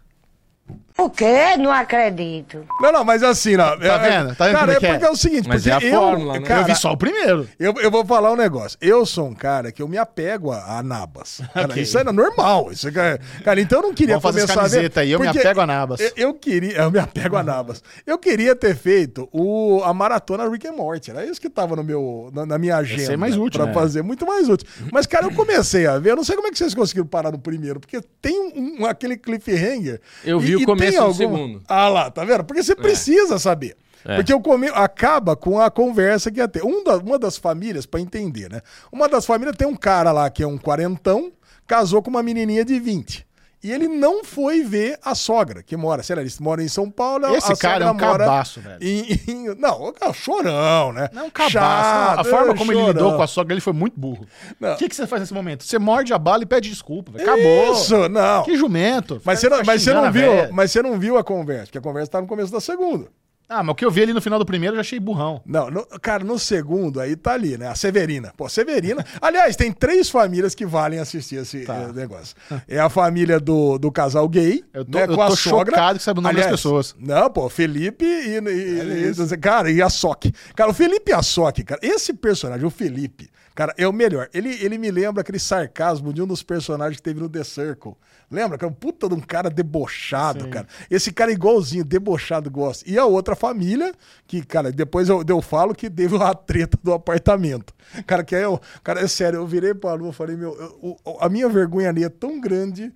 O 1.01 1.11
quê? 1.11 1.57
Não 1.59 1.71
acredito. 1.73 2.65
Não, 2.81 2.93
não, 2.93 3.05
mas 3.05 3.23
assim, 3.23 3.57
não. 3.57 3.79
Tá 3.79 3.99
vendo? 3.99 4.35
Tá 4.37 4.47
vendo 4.47 4.55
cara, 4.55 4.59
como 4.59 4.71
é 4.73 4.75
é 4.75 4.79
que 4.81 4.87
é? 4.87 4.91
porque 4.93 5.05
é 5.07 5.11
o 5.11 5.17
seguinte, 5.17 5.49
Mas 5.49 5.63
porque 5.65 5.71
é 5.71 5.89
a 5.89 5.93
eu, 5.93 6.01
fórmula, 6.01 6.33
né? 6.35 6.47
cara, 6.47 6.61
eu 6.61 6.65
vi 6.67 6.75
só 6.77 6.93
o 6.93 6.97
primeiro. 6.97 7.49
Eu, 7.59 7.75
eu 7.81 7.91
vou 7.91 8.05
falar 8.05 8.33
um 8.33 8.37
negócio. 8.37 8.77
Eu 8.81 9.05
sou 9.07 9.27
um 9.29 9.35
cara 9.35 9.73
que 9.73 9.83
eu 9.83 9.89
me 9.89 9.97
apego 9.99 10.51
a, 10.53 10.79
a 10.79 10.83
nabas. 10.83 11.41
Cara, 11.55 11.67
Ok. 11.71 11.83
Isso 11.83 11.99
era 11.99 12.13
normal. 12.13 12.71
Isso, 12.73 12.89
é 12.89 13.19
cara, 13.45 13.61
então 13.61 13.79
eu 13.81 13.83
não 13.89 13.95
queria 13.95 14.19
Vamos 14.19 14.23
fazer 14.23 14.45
essa 14.45 14.55
começar 14.55 14.67
a 14.67 14.69
ver, 14.69 14.77
camiseta 14.77 15.01
aí, 15.01 15.11
eu 15.13 15.21
me 15.21 15.27
porque 15.27 15.39
apego 15.41 15.61
a 15.61 15.67
nabas. 15.67 16.01
Eu, 16.01 16.11
eu 16.17 16.35
queria, 16.35 16.77
eu 16.79 16.91
me 16.91 16.99
apego 16.99 17.37
a 17.37 17.43
nabas. 17.43 17.83
Eu 18.07 18.19
queria 18.19 18.55
ter 18.57 18.75
feito 18.77 19.29
o, 19.33 19.83
a 19.85 19.93
maratona 19.95 20.49
Rick 20.49 20.67
and 20.67 20.73
Morty. 20.73 21.11
Era 21.11 21.25
isso 21.25 21.41
que 21.41 21.49
tava 21.51 21.77
no 21.77 21.85
meu, 21.85 22.31
na, 22.35 22.45
na 22.47 22.59
minha 22.59 22.77
agenda. 22.77 23.05
ser 23.07 23.17
mais 23.17 23.37
útil, 23.37 23.59
Pra 23.61 23.67
né? 23.67 23.73
fazer, 23.75 24.03
muito 24.03 24.27
mais 24.27 24.49
útil. 24.49 24.67
Mas, 24.93 25.07
cara, 25.07 25.27
eu 25.27 25.33
comecei 25.33 25.87
a 25.87 25.99
ver. 25.99 26.11
Eu 26.11 26.17
não 26.17 26.25
sei 26.25 26.37
como 26.37 26.49
é 26.49 26.51
que 26.51 26.59
vocês 26.59 26.75
conseguiram 26.75 27.07
parar 27.07 27.31
no 27.33 27.39
primeiro, 27.39 27.81
porque 27.81 28.01
tem 28.21 28.39
um, 28.41 28.83
um- 28.83 28.87
aquele 28.87 29.17
cliffhanger. 29.17 30.01
Eu 30.25 30.39
vi 30.41 30.57
o 30.57 30.65
tem 30.93 31.07
do 31.09 31.15
segundo. 31.15 31.63
Ah 31.69 31.89
lá, 31.89 32.11
tá 32.11 32.25
vendo? 32.25 32.45
Porque 32.45 32.63
você 32.63 32.75
precisa 32.75 33.39
saber. 33.39 33.77
É. 34.05 34.17
Porque 34.17 34.33
o 34.33 34.41
come... 34.41 34.69
acaba 34.69 35.37
com 35.37 35.61
a 35.61 35.71
conversa 35.71 36.31
que 36.31 36.39
ia 36.39 36.49
ter. 36.49 36.65
Um 36.65 36.83
da- 36.83 36.97
uma 36.97 37.19
das 37.19 37.37
famílias, 37.37 37.85
pra 37.87 38.01
entender, 38.01 38.51
né? 38.51 38.61
Uma 38.91 39.09
das 39.09 39.27
famílias 39.27 39.57
tem 39.57 39.69
um 39.69 39.77
cara 39.77 40.11
lá 40.13 40.31
que 40.31 40.43
é 40.43 40.47
um 40.47 40.57
quarentão, 40.57 41.31
casou 41.67 42.03
com 42.03 42.09
uma 42.11 42.23
menininha 42.23 42.65
de 42.65 42.81
20. 42.81 43.27
E 43.63 43.71
ele 43.71 43.89
não 43.89 44.25
foi 44.25 44.63
ver 44.63 44.99
a 45.05 45.15
sogra, 45.15 45.63
que 45.63 45.77
mora, 45.77 46.03
sei 46.03 46.17
lá, 46.17 46.23
eles 46.23 46.39
moram 46.41 46.63
em 46.63 46.69
São 46.69 46.91
Paulo. 46.91 47.27
Esse 47.37 47.55
cara 47.57 47.85
é 47.85 47.91
um 47.91 47.95
mora 47.95 48.25
cabaço, 48.25 48.59
velho. 48.61 48.79
em- 48.81 49.21
em- 49.29 49.55
Não, 49.59 49.93
cara, 49.93 50.13
chorão, 50.15 50.93
né? 50.95 51.11
Não, 51.13 51.27
um 51.27 51.31
cabaço. 51.31 51.51
Chato, 51.53 52.21
a 52.21 52.25
forma 52.25 52.55
como 52.57 52.73
ele 52.73 52.81
chorão. 52.81 52.93
lidou 52.95 53.17
com 53.17 53.23
a 53.23 53.27
sogra, 53.27 53.53
ele 53.53 53.61
foi 53.61 53.75
muito 53.75 54.01
burro. 54.01 54.27
O 54.61 54.77
que, 54.77 54.89
que 54.89 54.97
você 54.97 55.07
faz 55.07 55.21
nesse 55.21 55.35
momento? 55.35 55.63
Você 55.63 55.79
morde 55.79 56.13
a 56.15 56.19
bala 56.19 56.43
e 56.43 56.47
pede 56.47 56.71
desculpa, 56.71 57.13
velho. 57.13 57.23
Acabou. 57.25 57.73
Isso, 57.75 58.09
não. 58.09 58.45
Que 58.45 58.57
jumento. 58.57 59.21
Mas 59.27 59.41
você, 59.41 59.49
não, 59.51 59.63
mas, 59.65 59.83
você 59.83 59.93
não 59.93 60.11
viu, 60.11 60.31
mas 60.53 60.73
você 60.73 60.83
não 60.83 60.99
viu 60.99 61.19
a 61.19 61.23
conversa, 61.25 61.67
porque 61.67 61.79
a 61.79 61.83
conversa 61.83 62.11
tá 62.13 62.21
no 62.23 62.27
começo 62.27 62.51
da 62.51 62.61
segunda. 62.61 63.09
Ah, 63.53 63.65
mas 63.65 63.73
o 63.73 63.75
que 63.75 63.85
eu 63.85 63.91
vi 63.91 64.03
ali 64.05 64.13
no 64.13 64.21
final 64.21 64.39
do 64.39 64.47
primeiro 64.47 64.75
eu 64.75 64.77
já 64.77 64.81
achei 64.83 65.01
burrão. 65.01 65.43
Não, 65.45 65.69
no- 65.71 65.85
cara, 66.01 66.23
no 66.23 66.39
segundo 66.39 67.01
aí 67.01 67.17
tá 67.17 67.33
ali, 67.33 67.59
né? 67.59 67.67
A 67.67 67.75
Severina. 67.75 68.33
Pô, 68.37 68.49
Severina. 68.49 69.05
Aliás, 69.21 69.57
tem 69.57 69.73
três 69.73 70.09
famílias 70.09 70.55
que 70.55 70.65
valem 70.65 71.01
assistir 71.01 71.35
esse 71.37 71.65
Tá. 71.65 71.75
eh, 71.89 71.93
negócio. 71.93 72.37
É 72.69 72.79
a 72.79 72.89
família 72.89 73.41
do, 73.41 73.77
do 73.77 73.91
casal 73.91 74.29
gay. 74.29 74.63
Eu 74.73 74.85
tô- 74.85 74.99
né, 74.99 75.05
eu 75.05 75.17
tô 75.17 75.35
chocado 75.35 75.99
que 75.99 76.05
sabe 76.05 76.21
o 76.21 76.23
nome 76.23 76.37
das 76.37 76.47
pessoas. 76.47 76.95
Não, 76.97 77.29
pô, 77.29 77.49
Felipe 77.49 78.05
e. 78.05 78.39
e- 78.39 79.11
e- 79.11 79.37
cara, 79.39 79.69
e 79.69 79.83
a 79.83 79.91
Sock. 79.91 80.33
Cara, 80.55 80.71
o 80.71 80.75
Felipe 80.75 81.11
e 81.11 81.15
a 81.15 81.21
Sock, 81.23 81.65
cara, 81.65 81.81
esse 81.83 82.13
personagem, 82.15 82.65
o 82.65 82.71
Felipe, 82.71 83.29
cara, 83.61 83.75
é 83.77 83.87
o 83.87 83.93
melhor. 83.93 84.27
Ele, 84.33 84.49
ele 84.65 84.79
me 84.79 84.91
lembra 84.91 85.21
aquele 85.21 85.39
sarcasmo 85.39 86.15
de 86.15 86.23
um 86.23 86.27
dos 86.27 86.43
personagens 86.43 86.97
que 86.97 87.03
teve 87.03 87.21
no 87.21 87.29
The 87.29 87.45
Circle. 87.45 87.93
Lembra? 88.31 88.57
Que 88.57 88.65
é 88.65 88.69
um 88.69 88.73
puta 88.73 89.07
de 89.07 89.15
um 89.15 89.21
cara 89.21 89.51
debochado, 89.51 90.49
cara. 90.49 90.67
Esse 90.91 91.13
cara 91.13 91.31
é 91.31 91.35
igualzinho, 91.35 91.85
debochado, 91.85 92.51
gosta. 92.51 92.89
E 92.89 92.99
a 92.99 93.05
outra 93.05 93.37
família, 93.37 93.93
que, 94.27 94.43
cara, 94.43 94.73
depois 94.73 95.11
eu, 95.11 95.23
eu 95.29 95.43
falo 95.43 95.75
que 95.75 95.91
teve 95.91 96.15
uma 96.15 96.35
treta 96.35 96.79
do 96.83 96.93
apartamento. 96.95 97.75
Cara, 98.07 98.25
que 98.25 98.35
é, 98.35 98.49
o- 98.49 98.59
cara, 98.83 99.01
é 99.01 99.07
sério, 99.09 99.39
eu 99.41 99.47
virei 99.47 99.75
pra 99.75 99.93
Lu 99.93 100.09
e 100.09 100.13
falei, 100.13 100.37
meu, 100.37 100.55
eu- 100.59 100.97
o- 101.05 101.19
a 101.21 101.29
minha 101.29 101.49
vergonha 101.49 101.91
ali 101.91 102.03
é 102.05 102.09
tão 102.09 102.41
grande 102.41 102.91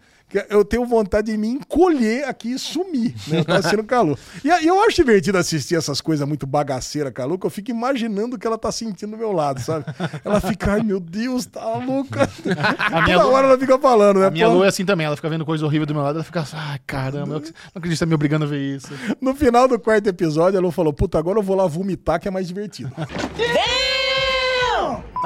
eu 0.48 0.64
tenho 0.64 0.84
vontade 0.86 1.30
de 1.30 1.38
me 1.38 1.48
encolher 1.48 2.24
aqui 2.24 2.52
e 2.52 2.58
sumir, 2.58 3.14
né? 3.28 3.44
Tava 3.44 3.62
sendo 3.62 3.84
calor. 3.84 4.18
E 4.44 4.48
eu 4.48 4.82
acho 4.82 4.96
divertido 4.96 5.38
assistir 5.38 5.76
essas 5.76 6.00
coisas 6.00 6.26
muito 6.26 6.46
bagaceiras 6.46 7.12
com 7.14 7.22
a 7.22 7.24
Lu, 7.24 7.38
que 7.38 7.46
eu 7.46 7.50
fico 7.50 7.70
imaginando 7.70 8.36
o 8.36 8.38
que 8.38 8.46
ela 8.46 8.58
tá 8.58 8.70
sentindo 8.72 9.12
do 9.12 9.16
meu 9.16 9.32
lado, 9.32 9.60
sabe? 9.60 9.84
Ela 10.24 10.40
fica, 10.40 10.72
ai 10.72 10.82
meu 10.82 10.98
Deus, 11.00 11.46
tá 11.46 11.76
louca. 11.78 12.28
minha 12.44 13.16
Toda 13.18 13.24
Lu- 13.24 13.32
hora 13.32 13.46
ela 13.48 13.58
fica 13.58 13.78
falando, 13.78 14.20
né? 14.20 14.26
A 14.26 14.30
minha 14.30 14.46
Pô, 14.46 14.54
lua 14.54 14.66
é 14.66 14.68
assim 14.68 14.84
também, 14.84 15.06
ela 15.06 15.16
fica 15.16 15.28
vendo 15.28 15.44
coisa 15.44 15.64
horrível 15.64 15.86
do 15.86 15.94
meu 15.94 16.02
lado, 16.02 16.16
ela 16.16 16.24
fica 16.24 16.40
assim, 16.40 16.56
ai 16.56 16.78
caramba, 16.86 17.18
eu 17.20 17.26
não 17.26 17.36
acredito 17.38 17.82
que 17.82 17.88
você 17.96 17.98
tá 17.98 18.06
me 18.06 18.14
obrigando 18.14 18.44
a 18.44 18.48
ver 18.48 18.76
isso. 18.76 18.88
No 19.20 19.34
final 19.34 19.68
do 19.68 19.78
quarto 19.78 20.06
episódio, 20.08 20.58
a 20.58 20.62
Lu 20.62 20.70
falou, 20.70 20.92
puta, 20.92 21.18
agora 21.18 21.38
eu 21.38 21.42
vou 21.42 21.56
lá 21.56 21.66
vomitar, 21.66 22.18
que 22.20 22.28
é 22.28 22.30
mais 22.30 22.48
divertido. 22.48 22.90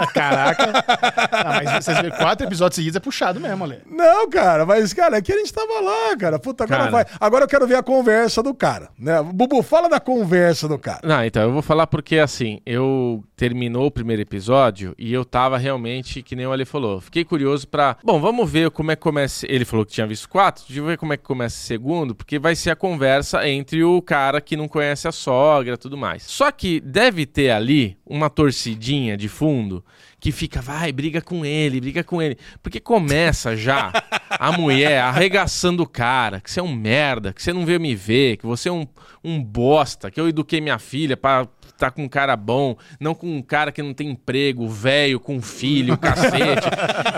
Caraca. 0.15 0.85
Ah, 1.33 1.61
mas 1.63 1.85
vocês 1.85 1.97
verem 1.97 2.17
quatro 2.17 2.47
episódios 2.47 2.77
seguidos 2.77 2.97
é 2.97 3.01
puxado 3.01 3.41
mesmo, 3.41 3.65
Ale. 3.65 3.81
Não, 3.87 4.29
cara, 4.29 4.65
mas, 4.67 4.93
cara, 4.93 5.19
é 5.19 5.23
que 5.23 5.33
a 5.33 5.39
gente 5.39 5.53
tava 5.53 5.81
lá, 5.81 6.17
cara. 6.17 6.39
Puta, 6.39 6.65
agora 6.65 6.79
Cara. 6.79 6.91
vai. 6.91 7.07
Agora 7.21 7.45
eu 7.45 7.49
quero 7.49 7.67
ver 7.67 7.77
a 7.77 7.83
conversa 7.83 8.43
do 8.43 8.55
cara, 8.55 8.91
né? 8.99 9.23
Bubu, 9.23 9.63
fala 9.63 9.89
da 9.89 10.01
conversa 10.01 10.69
do 10.69 10.79
cara. 10.79 11.01
Não, 11.03 11.25
então 11.25 11.43
eu 11.43 11.53
vou 11.53 11.63
falar 11.63 11.87
porque 11.87 12.19
assim, 12.19 12.61
eu 12.65 13.25
terminou 13.37 13.87
o 13.87 13.91
primeiro 13.91 14.23
episódio 14.23 14.95
e 14.99 15.13
eu 15.13 15.25
tava 15.25 15.59
realmente, 15.59 16.23
que 16.23 16.35
nem 16.37 16.47
o 16.47 16.53
Ale 16.53 16.65
falou, 16.65 17.01
fiquei 17.01 17.25
curioso 17.25 17.67
pra. 17.69 17.97
Bom, 18.03 18.21
vamos 18.21 18.51
ver 18.51 18.71
como 18.71 18.91
é 18.91 18.97
que 18.97 19.03
começa. 19.03 19.47
Ele 19.49 19.65
falou 19.65 19.85
que 19.85 19.93
tinha 19.93 20.07
visto 20.07 20.29
quatro, 20.29 20.65
deixa 20.67 20.81
eu 20.81 20.87
ver 20.87 20.99
como 20.99 21.13
é 21.13 21.17
que 21.17 21.23
começa 21.25 21.57
o 21.57 21.61
segundo, 21.61 22.15
porque 22.15 22.39
vai 22.39 22.55
ser 22.55 22.71
a 22.71 22.77
conversa 22.77 23.49
entre 23.49 23.83
o 23.85 24.01
cara 24.03 24.41
que 24.41 24.57
não 24.57 24.69
conhece 24.69 25.07
a 25.09 25.13
sogra 25.13 25.75
e 25.75 25.77
tudo 25.79 25.97
mais. 25.97 26.23
Só 26.25 26.51
que 26.51 26.81
deve 26.81 27.27
ter 27.27 27.51
ali 27.51 27.97
uma 28.07 28.31
torcidinha 28.31 29.17
de 29.17 29.29
fundo 29.29 29.85
que 30.21 30.33
fica, 30.33 30.61
vai, 30.61 30.93
briga 30.93 31.21
com 31.21 31.45
ele, 31.45 31.81
briga 31.81 32.03
com 32.03 32.21
ele. 32.21 32.37
Porque 32.63 32.81
começa 32.81 33.57
já 33.57 33.93
a 34.31 34.53
mulher 34.53 35.01
arregaçando 35.01 35.83
o 35.83 35.89
cara, 35.89 36.41
que 36.41 36.51
você 36.51 36.61
é 36.61 36.63
um 36.63 36.75
merda, 36.75 37.33
que 37.33 37.43
você 37.43 37.53
não 37.53 37.65
veio 37.65 37.81
me 37.81 37.95
ver, 37.95 38.37
que 38.37 38.47
você 38.47 38.69
é 38.69 38.73
um, 38.73 38.87
um 39.23 39.43
bosta, 39.43 40.11
que 40.11 40.21
eu 40.21 40.29
eduquei 40.29 40.61
minha 40.61 40.79
filha 40.79 41.17
pra 41.17 41.47
tá 41.79 41.91
com 41.91 42.03
um 42.05 42.09
cara 42.09 42.37
bom, 42.37 42.77
não 42.99 43.15
com 43.15 43.27
um 43.37 43.41
cara 43.41 43.71
que 43.73 43.83
não 43.83 43.95
tem 43.95 44.11
emprego, 44.11 44.69
velho, 44.69 45.19
com 45.21 45.41
filho, 45.41 45.97
cacete. 45.99 46.67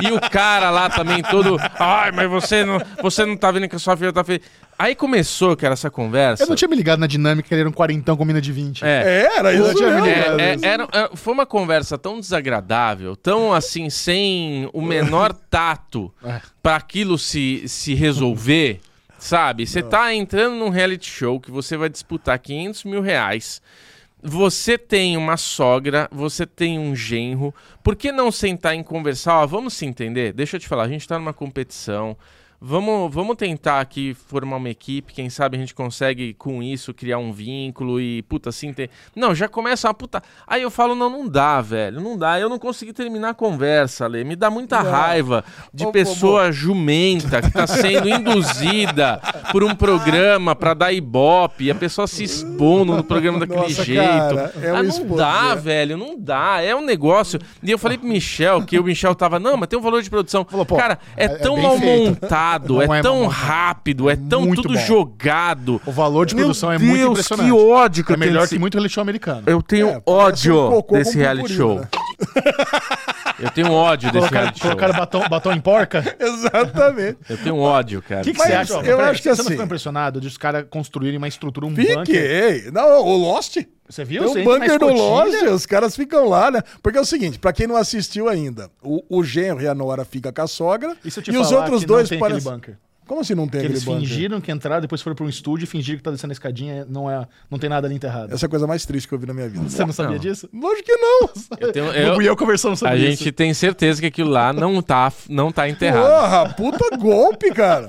e 0.02 0.12
o 0.12 0.20
cara 0.30 0.70
lá 0.70 0.88
também 0.90 1.22
todo, 1.22 1.56
ai, 1.78 2.12
mas 2.12 2.28
você 2.30 2.64
não, 2.64 2.78
você 3.02 3.24
não 3.24 3.36
tá 3.36 3.50
vendo 3.50 3.68
que 3.68 3.76
a 3.76 3.78
sua 3.78 3.96
filha 3.96 4.12
tá 4.12 4.22
feia. 4.22 4.40
Aí 4.78 4.94
começou, 4.94 5.54
cara, 5.56 5.74
essa 5.74 5.90
conversa. 5.90 6.42
Eu 6.44 6.48
não 6.48 6.56
tinha 6.56 6.68
me 6.68 6.74
ligado 6.76 7.00
na 7.00 7.06
dinâmica 7.06 7.46
que 7.48 7.52
ele 7.54 7.60
era 7.60 7.68
um 7.68 7.72
quarentão 7.72 8.16
com 8.16 8.24
mina 8.24 8.40
de 8.40 8.50
20. 8.50 8.82
É, 8.82 9.26
É, 9.26 9.38
era 9.38 9.52
Eu 9.52 9.66
isso 9.66 9.74
tinha 9.74 9.90
me 10.00 10.08
é, 10.08 10.14
ligado. 10.14 10.40
é, 10.40 10.58
era- 10.62 10.88
é, 10.92 11.10
foi 11.16 11.34
uma 11.34 11.44
conversa 11.44 11.98
tão 11.98 12.18
desagradável, 12.18 13.14
tão 13.16 13.52
assim, 13.52 13.90
sem 13.90 14.68
o 14.72 14.80
menor 14.80 15.32
tato 15.50 16.12
É. 16.24 16.40
pra 16.62 16.76
aquilo 16.76 17.18
se, 17.18 17.64
se 17.68 17.94
resolver, 17.94 18.80
sabe? 19.18 19.66
Você 19.66 19.82
tá 19.82 20.14
entrando 20.14 20.54
num 20.56 20.70
reality 20.70 21.10
show 21.10 21.38
que 21.38 21.50
você 21.50 21.76
vai 21.76 21.90
disputar 21.90 22.38
500 22.38 22.84
mil 22.84 23.02
reais. 23.02 23.60
Você 24.22 24.76
tem 24.76 25.16
uma 25.16 25.36
sogra, 25.36 26.08
você 26.12 26.46
tem 26.46 26.78
um 26.78 26.94
genro. 26.94 27.54
Por 27.82 27.96
que 27.96 28.12
não 28.12 28.30
sentar 28.30 28.74
em 28.74 28.82
conversar? 28.82 29.40
Ó, 29.40 29.46
vamos 29.46 29.74
se 29.74 29.86
entender? 29.86 30.32
Deixa 30.32 30.56
eu 30.56 30.60
te 30.60 30.68
falar, 30.68 30.84
a 30.84 30.88
gente 30.88 31.08
tá 31.08 31.18
numa 31.18 31.32
competição. 31.32 32.16
Vamos, 32.62 33.14
vamos 33.14 33.36
tentar 33.36 33.80
aqui 33.80 34.12
formar 34.12 34.56
uma 34.58 34.68
equipe. 34.68 35.14
Quem 35.14 35.30
sabe 35.30 35.56
a 35.56 35.60
gente 35.60 35.74
consegue, 35.74 36.34
com 36.34 36.62
isso, 36.62 36.92
criar 36.92 37.16
um 37.16 37.32
vínculo 37.32 37.98
e, 37.98 38.20
puta, 38.22 38.50
assim, 38.50 38.70
ter... 38.70 38.90
Não, 39.16 39.34
já 39.34 39.48
começa 39.48 39.88
uma 39.88 39.94
puta... 39.94 40.22
Aí 40.46 40.60
eu 40.60 40.70
falo, 40.70 40.94
não, 40.94 41.08
não 41.08 41.26
dá, 41.26 41.62
velho, 41.62 42.02
não 42.02 42.18
dá. 42.18 42.38
Eu 42.38 42.50
não 42.50 42.58
consegui 42.58 42.92
terminar 42.92 43.30
a 43.30 43.34
conversa, 43.34 44.06
Lê. 44.06 44.24
Me 44.24 44.36
dá 44.36 44.50
muita 44.50 44.80
raiva 44.82 45.42
de 45.72 45.86
Ô, 45.86 45.90
pessoa 45.90 46.52
jumenta 46.52 47.40
que 47.40 47.50
tá 47.50 47.66
sendo 47.66 48.06
induzida 48.10 49.18
por 49.50 49.64
um 49.64 49.74
programa 49.74 50.54
pra 50.54 50.74
dar 50.74 50.92
ibope 50.92 51.64
e 51.64 51.70
a 51.70 51.74
pessoa 51.74 52.06
se 52.06 52.24
expondo 52.24 52.94
no 52.94 53.02
programa 53.02 53.38
daquele 53.38 53.60
Nossa, 53.62 53.84
jeito. 53.84 54.02
cara, 54.02 54.52
é 54.60 54.72
um 54.72 54.76
ah, 54.76 54.82
não 54.82 55.16
dá, 55.16 55.54
né? 55.54 55.56
velho, 55.56 55.96
não 55.96 56.18
dá. 56.18 56.60
É 56.60 56.76
um 56.76 56.84
negócio. 56.84 57.40
E 57.62 57.70
eu 57.70 57.78
falei 57.78 57.96
pro 57.96 58.06
Michel, 58.06 58.62
que 58.66 58.78
o 58.78 58.84
Michel 58.84 59.14
tava, 59.14 59.38
não, 59.38 59.56
mas 59.56 59.68
tem 59.68 59.78
um 59.78 59.82
valor 59.82 60.02
de 60.02 60.10
produção. 60.10 60.44
Falou, 60.44 60.66
Cara, 60.66 60.98
é, 61.16 61.24
é- 61.24 61.28
tão 61.28 61.56
mal 61.56 61.78
feito. 61.78 62.10
montado, 62.10 62.49
Não 62.74 62.94
é, 62.94 62.98
é 62.98 63.02
tão 63.02 63.16
montado. 63.22 63.30
rápido, 63.32 64.10
é 64.10 64.16
tão 64.16 64.42
Muito 64.42 64.62
tudo 64.62 64.74
bom. 64.74 64.80
jogado. 64.80 65.80
O 65.86 65.92
valor 65.92 66.26
de 66.26 66.34
Meu 66.34 66.44
produção 66.46 66.72
é 66.72 66.78
Deus, 66.78 66.90
muito 66.90 67.10
impressionante. 67.12 67.46
que 67.48 67.52
ódio 67.70 68.04
que 68.04 68.12
É 68.12 68.14
eu 68.14 68.18
tenho 68.18 68.30
melhor 68.32 68.48
que 68.48 68.58
muito 68.58 68.74
reality 68.74 68.94
show 68.94 69.02
americano. 69.02 69.42
Eu 69.46 69.62
tenho 69.62 69.88
É, 69.88 69.96
um 69.98 70.02
ódio 70.06 70.54
cocô 70.68 70.94
desse 70.96 71.16
reality 71.18 71.52
show. 71.54 71.80
né? 71.80 71.88
Eu 73.38 73.50
tenho 73.50 73.72
ódio 73.72 74.08
desse 74.12 74.18
Colocaram, 74.28 74.40
reality 74.42 74.58
show. 74.60 74.68
colocaram 74.70 74.94
batom, 74.94 75.28
batom 75.28 75.52
em 75.52 75.60
porca? 75.60 76.16
Exatamente. 76.20 77.18
Eu 77.28 77.38
tenho 77.38 77.56
ódio, 77.56 78.02
cara. 78.02 78.20
O 78.20 78.24
que, 78.24 78.32
que 78.32 78.38
você 78.38 78.52
acha? 78.52 78.74
eu 78.80 79.00
acho 79.00 79.22
que 79.22 79.28
você 79.28 79.30
assim- 79.30 79.42
não 79.42 79.50
ficou 79.50 79.64
impressionado 79.64 80.20
de 80.20 80.26
os 80.26 80.36
caras 80.36 80.66
construírem 80.68 81.16
uma 81.16 81.28
estrutura, 81.28 81.66
um 81.66 81.70
bunker? 81.72 82.04
Fiquei. 82.04 82.70
Não, 82.70 83.00
o 83.02 83.16
Lost. 83.16 83.56
Você 83.88 84.04
viu? 84.04 84.30
Tem 84.32 84.44
na 84.44 84.50
bunker 84.58 84.78
do. 84.78 84.88
Lost, 84.88 85.42
os 85.52 85.66
caras 85.66 85.96
ficam 85.96 86.28
lá, 86.28 86.50
né? 86.50 86.62
Porque 86.82 86.98
é 86.98 87.00
o 87.00 87.04
seguinte, 87.04 87.38
pra 87.38 87.52
quem 87.52 87.66
não 87.66 87.76
assistiu 87.76 88.28
ainda, 88.28 88.70
o, 88.82 89.02
o 89.08 89.24
genro 89.24 89.62
e 89.62 89.66
a 89.66 89.74
Nora 89.74 90.04
fica 90.04 90.32
com 90.32 90.42
a 90.42 90.46
sogra 90.46 90.96
E 91.04 91.10
se 91.10 91.18
eu 91.18 91.22
te 91.24 91.30
os 91.30 91.48
falar 91.48 91.62
outros 91.62 91.80
que 91.80 91.86
dois 91.86 92.10
não 92.10 92.18
tem 92.18 92.40
bunker? 92.40 92.76
Como 93.10 93.22
assim 93.22 93.34
não 93.34 93.42
tem 93.48 93.60
Que 93.60 93.66
aquele 93.66 93.72
eles 93.72 93.82
bunker? 93.84 94.00
fingiram 94.08 94.40
que 94.40 94.52
entraram, 94.52 94.80
depois 94.80 95.02
foram 95.02 95.16
pra 95.16 95.26
um 95.26 95.28
estúdio 95.28 95.64
e 95.64 95.66
fingiram 95.66 95.96
que 95.98 96.04
tá 96.04 96.12
descendo 96.12 96.30
a 96.30 96.32
escadinha 96.34 96.86
não, 96.88 97.10
é, 97.10 97.26
não 97.50 97.58
tem 97.58 97.68
nada 97.68 97.88
ali 97.88 97.96
enterrado. 97.96 98.32
Essa 98.32 98.44
é 98.44 98.46
a 98.46 98.48
coisa 98.48 98.68
mais 98.68 98.86
triste 98.86 99.08
que 99.08 99.12
eu 99.14 99.18
vi 99.18 99.26
na 99.26 99.34
minha 99.34 99.48
vida. 99.48 99.68
Você 99.68 99.84
não 99.84 99.92
sabia 99.92 100.12
Não. 100.12 100.18
disso? 100.20 100.48
Lógico 100.54 100.84
que 100.86 100.94
não. 100.96 101.28
Eu 101.58 101.72
tenho- 101.72 101.86
Eu, 101.92 102.22
e 102.22 102.26
eu 102.26 102.36
conversando 102.36 102.76
sobre 102.76 102.94
a 102.94 102.96
isso. 102.96 103.24
gente 103.24 103.32
tem 103.32 103.52
certeza 103.52 104.00
que 104.00 104.06
aquilo 104.06 104.30
lá 104.30 104.52
não 104.52 104.80
tá, 104.80 105.12
não 105.28 105.50
tá 105.50 105.68
enterrado. 105.68 106.06
Porra, 106.06 106.54
puta 106.54 106.96
golpe, 106.96 107.50
cara. 107.52 107.88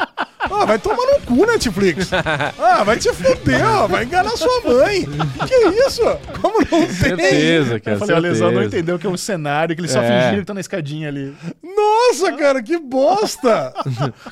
Ah, 0.50 0.66
vai 0.66 0.80
tomar 0.80 0.98
no 1.06 1.22
cu, 1.26 1.46
Netflix. 1.46 2.10
Ah, 2.60 2.84
vai 2.84 2.98
te 2.98 3.12
fuder, 3.14 3.62
ó. 3.68 3.88
Vai 3.88 4.04
enganar 4.06 4.32
sua 4.38 4.62
mãe. 4.62 5.06
Que 5.48 5.56
isso? 5.88 6.02
Como 6.42 6.60
não 6.60 6.66
tem? 6.68 6.89
Certeza, 6.89 7.80
cara. 7.80 7.96
Eu 7.96 8.00
falei, 8.00 8.16
o 8.16 8.20
Lesão 8.20 8.48
não 8.48 8.54
certeza. 8.62 8.78
entendeu 8.78 9.00
que 9.00 9.08
é 9.08 9.10
um 9.10 9.18
cenário, 9.18 9.76
que 9.76 9.82
eles 9.82 9.92
só 9.92 10.02
É. 10.02 10.08
fingiram 10.24 10.39
que 10.42 10.46
tá 10.46 10.54
na 10.54 10.60
escadinha 10.62 11.08
ali. 11.10 11.36
Nossa, 11.64 12.32
cara, 12.34 12.62
que 12.64 12.78
bosta. 12.80 13.74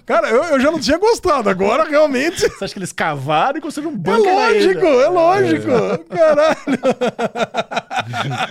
Cara, 0.06 0.30
eu, 0.30 0.44
eu 0.46 0.60
já 0.60 0.72
não 0.72 0.80
tinha 0.80 0.98
gostado. 0.98 1.50
Agora, 1.50 1.84
realmente... 1.90 2.42
Você 2.50 2.64
acha 2.66 2.74
que 2.74 2.80
eles 2.80 2.92
cavaram 2.92 3.58
e 3.58 3.62
construíram 3.62 3.92
um 3.94 3.96
É 3.96 3.98
bunker 3.98 4.34
na 4.34 4.40
lógico, 4.48 4.86
ilha? 4.86 5.04
é 5.04 5.08
lógico. 5.10 6.06
Caralho. 6.10 6.58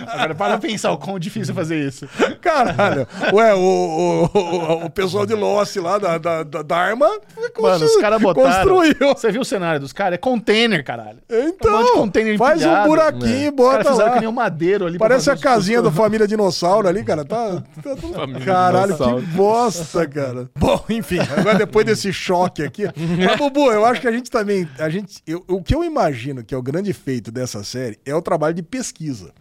Agora 0.07 0.35
para 0.35 0.57
pensar 0.57 0.91
o 0.91 0.97
quão 0.97 1.17
difícil 1.19 1.51
é 1.53 1.55
fazer 1.55 1.79
isso. 1.79 2.07
Caralho. 2.41 3.07
Ué, 3.33 3.53
o, 3.53 3.59
o, 3.59 4.37
o, 4.37 4.85
o 4.85 4.89
pessoal 4.89 5.25
de 5.25 5.33
Lost 5.33 5.75
lá, 5.77 5.97
da, 5.97 6.17
da, 6.17 6.43
da 6.43 6.61
Dharma... 6.61 7.09
Mano, 7.59 7.85
os 7.85 7.95
caras 7.97 8.21
botaram. 8.21 8.49
Construiu. 8.69 9.13
Você 9.15 9.31
viu 9.31 9.41
o 9.41 9.45
cenário 9.45 9.79
dos 9.79 9.93
caras? 9.93 10.15
É 10.15 10.17
container, 10.17 10.83
caralho. 10.83 11.19
Então, 11.29 11.81
Um 11.83 11.93
container 11.93 12.37
faz 12.37 12.61
um 12.61 12.65
empilhado. 12.65 12.87
buraquinho 12.89 13.25
e 13.27 13.49
Os 13.49 13.55
caras 13.55 13.55
bota 13.55 13.89
fizeram 13.91 14.07
lá. 14.09 14.13
que 14.13 14.19
nem 14.19 14.29
um 14.29 14.33
madeiro 14.33 14.85
ali. 14.85 14.97
Parece 14.97 15.29
a 15.31 15.37
casinha 15.37 15.81
do 15.81 15.91
Família 15.91 16.27
Dinossauro 16.27 16.87
ali, 16.87 17.03
cara. 17.03 17.23
Tá, 17.25 17.63
tá 17.83 17.95
tudo- 17.95 18.39
Caralho, 18.45 18.93
Dinossauro. 18.93 19.21
que 19.21 19.27
bosta, 19.27 20.07
cara. 20.07 20.49
Bom, 20.57 20.83
enfim, 20.89 21.19
agora 21.37 21.57
depois 21.57 21.85
desse 21.85 22.11
choque 22.13 22.63
aqui. 22.63 22.83
Mas, 22.85 23.37
Bubu, 23.37 23.71
eu 23.71 23.85
acho 23.85 24.01
que 24.01 24.07
a 24.07 24.11
gente 24.11 24.29
também. 24.29 24.67
A 24.77 24.89
gente, 24.89 25.21
eu- 25.27 25.43
o 25.47 25.61
que 25.61 25.73
eu 25.75 25.83
imagino 25.83 26.43
que 26.43 26.53
é 26.53 26.57
o 26.57 26.61
grande 26.61 26.93
feito 26.93 27.31
dessa 27.31 27.63
série 27.63 27.97
é 28.05 28.13
o 28.15 28.21
trabalho 28.21 28.53
de 28.53 28.63
pesquisa. 28.63 29.31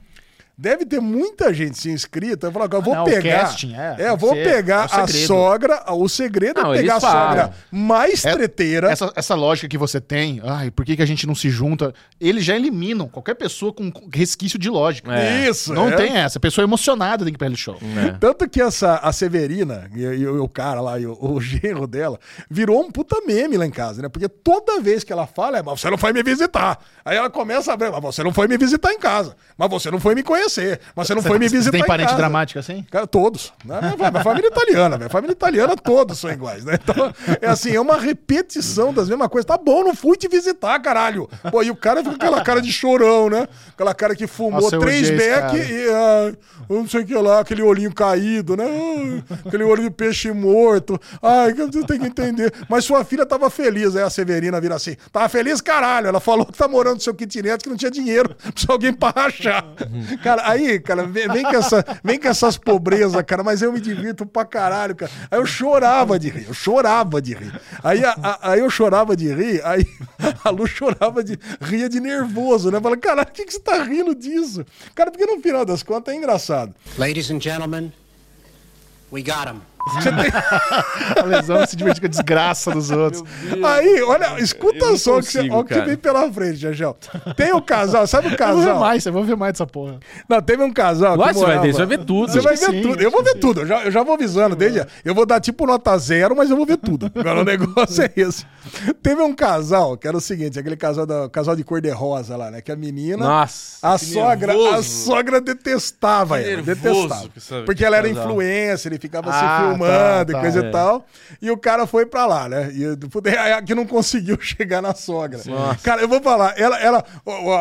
Deve 0.61 0.85
ter 0.85 0.99
muita 1.01 1.55
gente 1.55 1.79
se 1.79 1.89
inscrita 1.89 2.49
e 2.49 2.53
falar, 2.53 2.69
eu 2.73 2.83
vou 2.83 2.93
não, 2.93 3.03
o 3.03 3.05
pegar. 3.05 3.43
casting, 3.43 3.77
é, 3.77 3.95
que 3.95 4.17
vou 4.17 4.35
ser, 4.35 4.43
pegar 4.43 4.91
é 4.93 5.01
a 5.03 5.07
sogra. 5.07 5.85
O 5.93 6.09
segredo 6.09 6.61
Não, 6.61 6.75
é 6.75 6.79
pegar 6.79 6.97
a 6.97 7.01
sogra 7.01 7.51
mais 7.71 8.25
É- 8.25 8.33
treteira. 8.33 8.91
Essa, 8.91 9.13
essa 9.15 9.37
lógica 9.37 9.69
que 9.69 9.79
você 9.79 10.01
tem, 10.01 10.41
ai, 10.45 10.73
por 10.73 10.85
que, 10.85 10.97
que 10.97 11.03
a 11.03 11.07
gente 11.07 11.29
não 11.29 11.35
se 11.37 11.49
junta? 11.49 11.95
Eles 12.21 12.45
já 12.45 12.57
eliminam 12.57 13.07
qualquer 13.07 13.37
pessoa 13.37 13.73
com 13.73 13.93
resquício 14.13 14.59
de 14.59 14.69
lógica. 14.69 15.15
É. 15.17 15.49
Isso, 15.49 15.73
Não 15.73 15.91
é. 15.91 15.95
tem 15.95 16.17
essa. 16.17 16.39
A 16.39 16.41
pessoa 16.41 16.65
emocionada 16.65 17.25
tem 17.25 17.33
que 17.33 17.37
ir 17.37 17.39
pra 17.39 17.47
ele 17.47 17.57
show. 17.57 17.79
É. 18.09 18.17
Tanto 18.19 18.49
que 18.49 18.61
essa, 18.61 18.97
a 18.97 19.13
Severina 19.13 19.89
e, 19.95 20.01
e 20.03 20.27
o 20.27 20.49
cara 20.49 20.81
lá, 20.81 20.99
e 20.99 21.07
o, 21.07 21.17
o 21.21 21.39
genro 21.41 21.87
dela, 21.87 22.19
virou 22.51 22.81
um 22.83 22.91
puta 22.91 23.21
meme 23.25 23.57
lá 23.57 23.65
em 23.65 23.71
casa, 23.71 24.03
né? 24.03 24.09
Porque 24.09 24.29
toda 24.29 24.81
vez 24.81 25.05
que 25.05 25.13
ela 25.13 25.29
fala, 25.29 25.59
é, 25.59 25.63
mas 25.63 25.81
você 25.81 25.89
não 25.89 25.97
foi 25.99 26.13
me 26.13 26.21
visitar. 26.25 26.81
Aí 27.05 27.17
ela 27.17 27.31
começa 27.31 27.73
a 27.73 27.77
ver, 27.77 27.93
mas 27.93 28.01
você 28.03 28.25
não 28.25 28.33
foi 28.33 28.49
me 28.49 28.59
visitar 28.59 28.93
em 28.93 28.99
casa. 28.99 29.37
Mas 29.57 29.71
você 29.71 29.89
não 29.89 30.01
foi 30.01 30.17
me 30.17 30.23
conhecer. 30.25 30.48
Mas 30.95 31.07
você 31.07 31.15
não 31.15 31.23
foi 31.23 31.39
me 31.39 31.49
Você 31.49 31.57
visitar 31.57 31.73
tem 31.73 31.83
em 31.83 31.87
parente 31.87 32.15
dramático 32.15 32.59
assim? 32.59 32.85
Cara, 32.91 33.07
todos. 33.07 33.53
Né? 33.65 33.81
Minha, 33.97 34.11
minha 34.11 34.25
família 34.25 34.49
é 34.49 34.51
italiana, 34.51 34.97
minha 34.97 35.09
família 35.09 35.33
italiana, 35.33 35.77
todos 35.77 36.19
são 36.19 36.31
iguais, 36.31 36.65
né? 36.65 36.79
Então, 36.83 37.13
é 37.41 37.47
assim, 37.49 37.75
é 37.75 37.81
uma 37.81 37.99
repetição 37.99 38.93
das 38.93 39.09
mesmas 39.09 39.29
coisas. 39.29 39.45
Tá 39.45 39.59
bom, 39.59 39.85
não 39.85 39.95
fui 39.95 40.17
te 40.17 40.29
visitar, 40.29 40.79
caralho. 40.81 41.29
Pô, 41.51 41.63
e 41.63 41.71
o 41.71 41.77
cara 41.77 42.03
fica 42.03 42.11
com 42.11 42.17
aquela 42.17 42.43
cara 42.43 42.61
de 42.61 42.73
chorão, 42.73 43.29
né? 43.29 43.47
Aquela 43.71 43.95
cara 43.95 44.15
que 44.15 44.27
fumou 44.27 44.61
Nossa, 44.61 44.79
três 44.79 45.11
beck 45.11 45.55
e, 45.57 45.89
ah, 45.91 46.33
não 46.69 46.89
sei 46.89 47.03
o 47.03 47.07
que 47.07 47.15
lá, 47.15 47.41
aquele 47.41 47.63
olhinho 47.63 47.93
caído, 47.93 48.57
né? 48.57 48.65
Aquele 49.47 49.65
olho 49.65 49.83
de 49.83 49.91
peixe 49.91 50.33
morto. 50.33 51.01
Ai, 51.23 51.53
que 51.53 51.61
eu 51.61 51.71
tenho 51.71 52.01
que 52.01 52.07
entender. 52.07 52.53
Mas 52.69 52.85
sua 52.85 53.05
filha 53.05 53.27
tava 53.27 53.51
feliz, 53.51 53.97
aí 53.97 54.03
a 54.03 54.11
Severina 54.11 54.61
vira 54.61 54.75
assim. 54.75 54.97
Tava 55.13 55.29
feliz, 55.29 55.61
caralho. 55.61 56.09
Ela 56.09 56.21
falou 56.21 56.47
que 56.47 56.57
tá 56.57 56.69
morando 56.69 56.95
no 56.95 57.01
seu 57.01 57.15
kitnet, 57.15 57.63
que 57.63 57.69
não 57.69 57.77
tinha 57.77 57.91
dinheiro. 57.91 58.35
Precisa 58.35 58.73
alguém 58.73 58.93
pra 58.93 59.11
rachar. 59.11 59.65
Cara, 60.23 60.38
aí, 60.45 60.79
cara, 60.81 61.05
vem, 61.07 61.29
vem 61.29 61.43
com, 61.43 61.57
essa, 61.57 61.85
vem 62.03 62.19
com 62.19 62.29
essas 62.29 62.57
pobrezas, 62.57 63.23
cara, 63.23 63.43
mas 63.43 63.63
eu 63.63 63.73
me 63.73 63.81
divirto 63.81 64.25
pra 64.27 64.45
caralho, 64.45 64.95
cara. 64.95 65.11
Aí 65.31 65.39
eu 65.39 65.47
chorava 65.47 66.19
de 66.19 66.29
rir, 66.29 66.47
eu 66.49 66.55
chorava 66.55 67.21
de 67.23 67.35
rir. 67.35 67.61
Aí, 67.83 68.05
a- 68.05 68.17
a- 68.23 68.51
aí 68.53 68.61
eu 68.61 68.71
chorava 68.71 69.17
de 69.17 69.33
rir, 69.33 69.61
aí 69.65 69.87
a 70.45 70.51
Lu 70.51 70.67
chorava 70.67 71.23
de 71.25 71.39
ria 71.61 71.89
de 71.89 72.01
nervoso, 72.01 72.71
né? 72.71 72.81
Fala, 72.81 72.97
caralho, 72.97 73.27
por 73.27 73.33
que, 73.35 73.45
que 73.45 73.53
você 73.53 73.61
tá 73.61 73.83
rindo 73.83 74.15
disso? 74.15 74.65
Cara, 74.95 75.11
porque 75.11 75.27
no 75.27 75.41
final 75.41 75.65
das 75.65 75.83
contas 75.83 76.15
é 76.15 76.17
engraçado. 76.17 76.75
Ladies 76.97 77.31
and 77.31 77.41
gentlemen, 77.41 77.93
we 79.13 79.23
got 79.23 79.47
him. 79.49 79.61
A 81.23 81.25
lesão 81.25 81.67
se 81.67 81.77
diverte 81.77 82.01
com 82.01 82.07
a 82.07 82.11
desgraça 82.11 82.71
dos 82.71 82.91
outros. 82.91 83.23
Aí, 83.65 84.03
olha, 84.03 84.39
escuta 84.41 84.97
só 84.97 85.19
o 85.19 85.21
que, 85.21 85.27
você- 85.27 85.39
consigo, 85.39 85.55
ó 85.57 85.61
o 85.61 85.65
que 85.65 85.81
vem 85.81 85.97
pela 85.97 86.31
frente, 86.33 86.57
Jajel. 86.57 86.97
Tem 87.37 87.53
o 87.53 87.61
casal, 87.63 88.07
sabe 88.07 88.29
o 88.29 88.33
Eu 88.33 88.37
vou 88.39 88.57
ver 88.57 88.65
casal? 88.65 88.81
mais, 88.81 89.07
eu 89.07 89.13
vou 89.13 89.25
ver 89.25 89.37
mais 89.37 89.53
dessa 89.53 89.67
porra. 89.67 89.99
Não, 90.29 90.41
teve 90.43 90.63
um 90.63 90.73
casal 90.73 91.17
você 91.17 91.45
vai 91.45 91.59
ver, 91.61 91.73
você 91.73 91.79
vai 91.79 91.97
ver 91.99 92.05
tudo. 92.05 92.33
Você 92.33 92.41
vai 92.41 92.57
ver 92.57 92.67
sim, 92.71 92.83
tudo. 92.83 93.03
Eu 93.03 93.11
vou 93.11 93.23
ver 93.23 93.35
que 93.35 93.39
tudo. 93.41 93.61
Eu 93.63 93.67
já, 93.67 93.85
eu 93.85 93.91
já 93.91 94.03
vou 94.03 94.15
avisando. 94.15 94.57
Desde, 94.57 94.85
eu 95.05 95.15
vou 95.15 95.27
dar 95.27 95.41
tipo 95.41 95.67
nota 95.67 95.97
zero, 95.99 96.35
mas 96.37 96.51
eu 96.51 96.57
vou 96.57 96.67
ver 96.67 96.77
tudo. 96.79 97.11
Agora 97.15 97.41
o 97.41 97.45
negócio 97.45 98.03
é 98.03 98.11
esse. 98.17 98.45
Teve 99.03 99.23
um 99.23 99.35
casal 99.35 99.97
que 99.97 100.07
era 100.09 100.17
o 100.17 100.21
seguinte: 100.21 100.59
aquele 100.59 100.77
casal, 100.77 101.07
da, 101.07 101.29
casal 101.29 101.55
de 101.57 101.65
cor-de-rosa 101.65 102.37
lá, 102.37 102.51
né? 102.51 102.61
Que 102.61 102.73
a 102.73 102.77
menina. 102.77 103.25
Nossa. 103.25 103.79
A 103.87 103.99
sogra, 103.99 104.53
a 104.77 104.83
sogra 104.83 105.41
detestava 105.41 106.39
Que 106.39 106.45
ela. 106.51 106.63
nervoso 106.63 107.09
Detestava. 107.09 107.65
Porque 107.65 107.85
ela 107.85 107.97
era 107.97 108.09
casal. 108.09 108.25
influencer, 108.31 108.93
ele 108.93 108.99
ficava 109.01 109.31
Ah, 109.31 109.33
se 109.33 109.63
filmando 109.69 109.78
tá, 109.87 110.23
e 110.29 110.33
tá, 110.33 110.41
coisa 110.41 110.65
é. 110.65 110.69
e 110.69 110.73
tal. 110.73 111.07
E 111.41 111.51
o 111.51 111.57
cara 111.57 111.87
foi 111.87 112.07
pra 112.07 112.27
lá, 112.27 112.49
né? 112.49 112.71
E 112.75 112.85
aí 112.85 113.63
que 113.67 113.75
não 113.75 113.87
conseguiu 113.87 114.39
chegar 114.41 114.81
na 114.83 114.95
sogra. 114.95 115.41
Nossa. 115.47 115.79
Cara, 115.83 116.01
eu 116.03 116.09
vou 116.09 116.21
falar, 116.21 116.55
ela, 116.59 116.79
ela, 116.81 117.05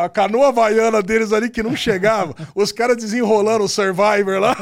a 0.04 0.08
canoa 0.08 0.48
havaiana 0.48 1.02
deles 1.02 1.32
ali 1.32 1.48
que 1.50 1.62
não 1.62 1.76
chegava, 1.76 2.34
os 2.54 2.72
caras 2.72 2.96
desenrolando 2.96 3.64
o 3.64 3.68
Survivor 3.68 4.38
lá, 4.40 4.56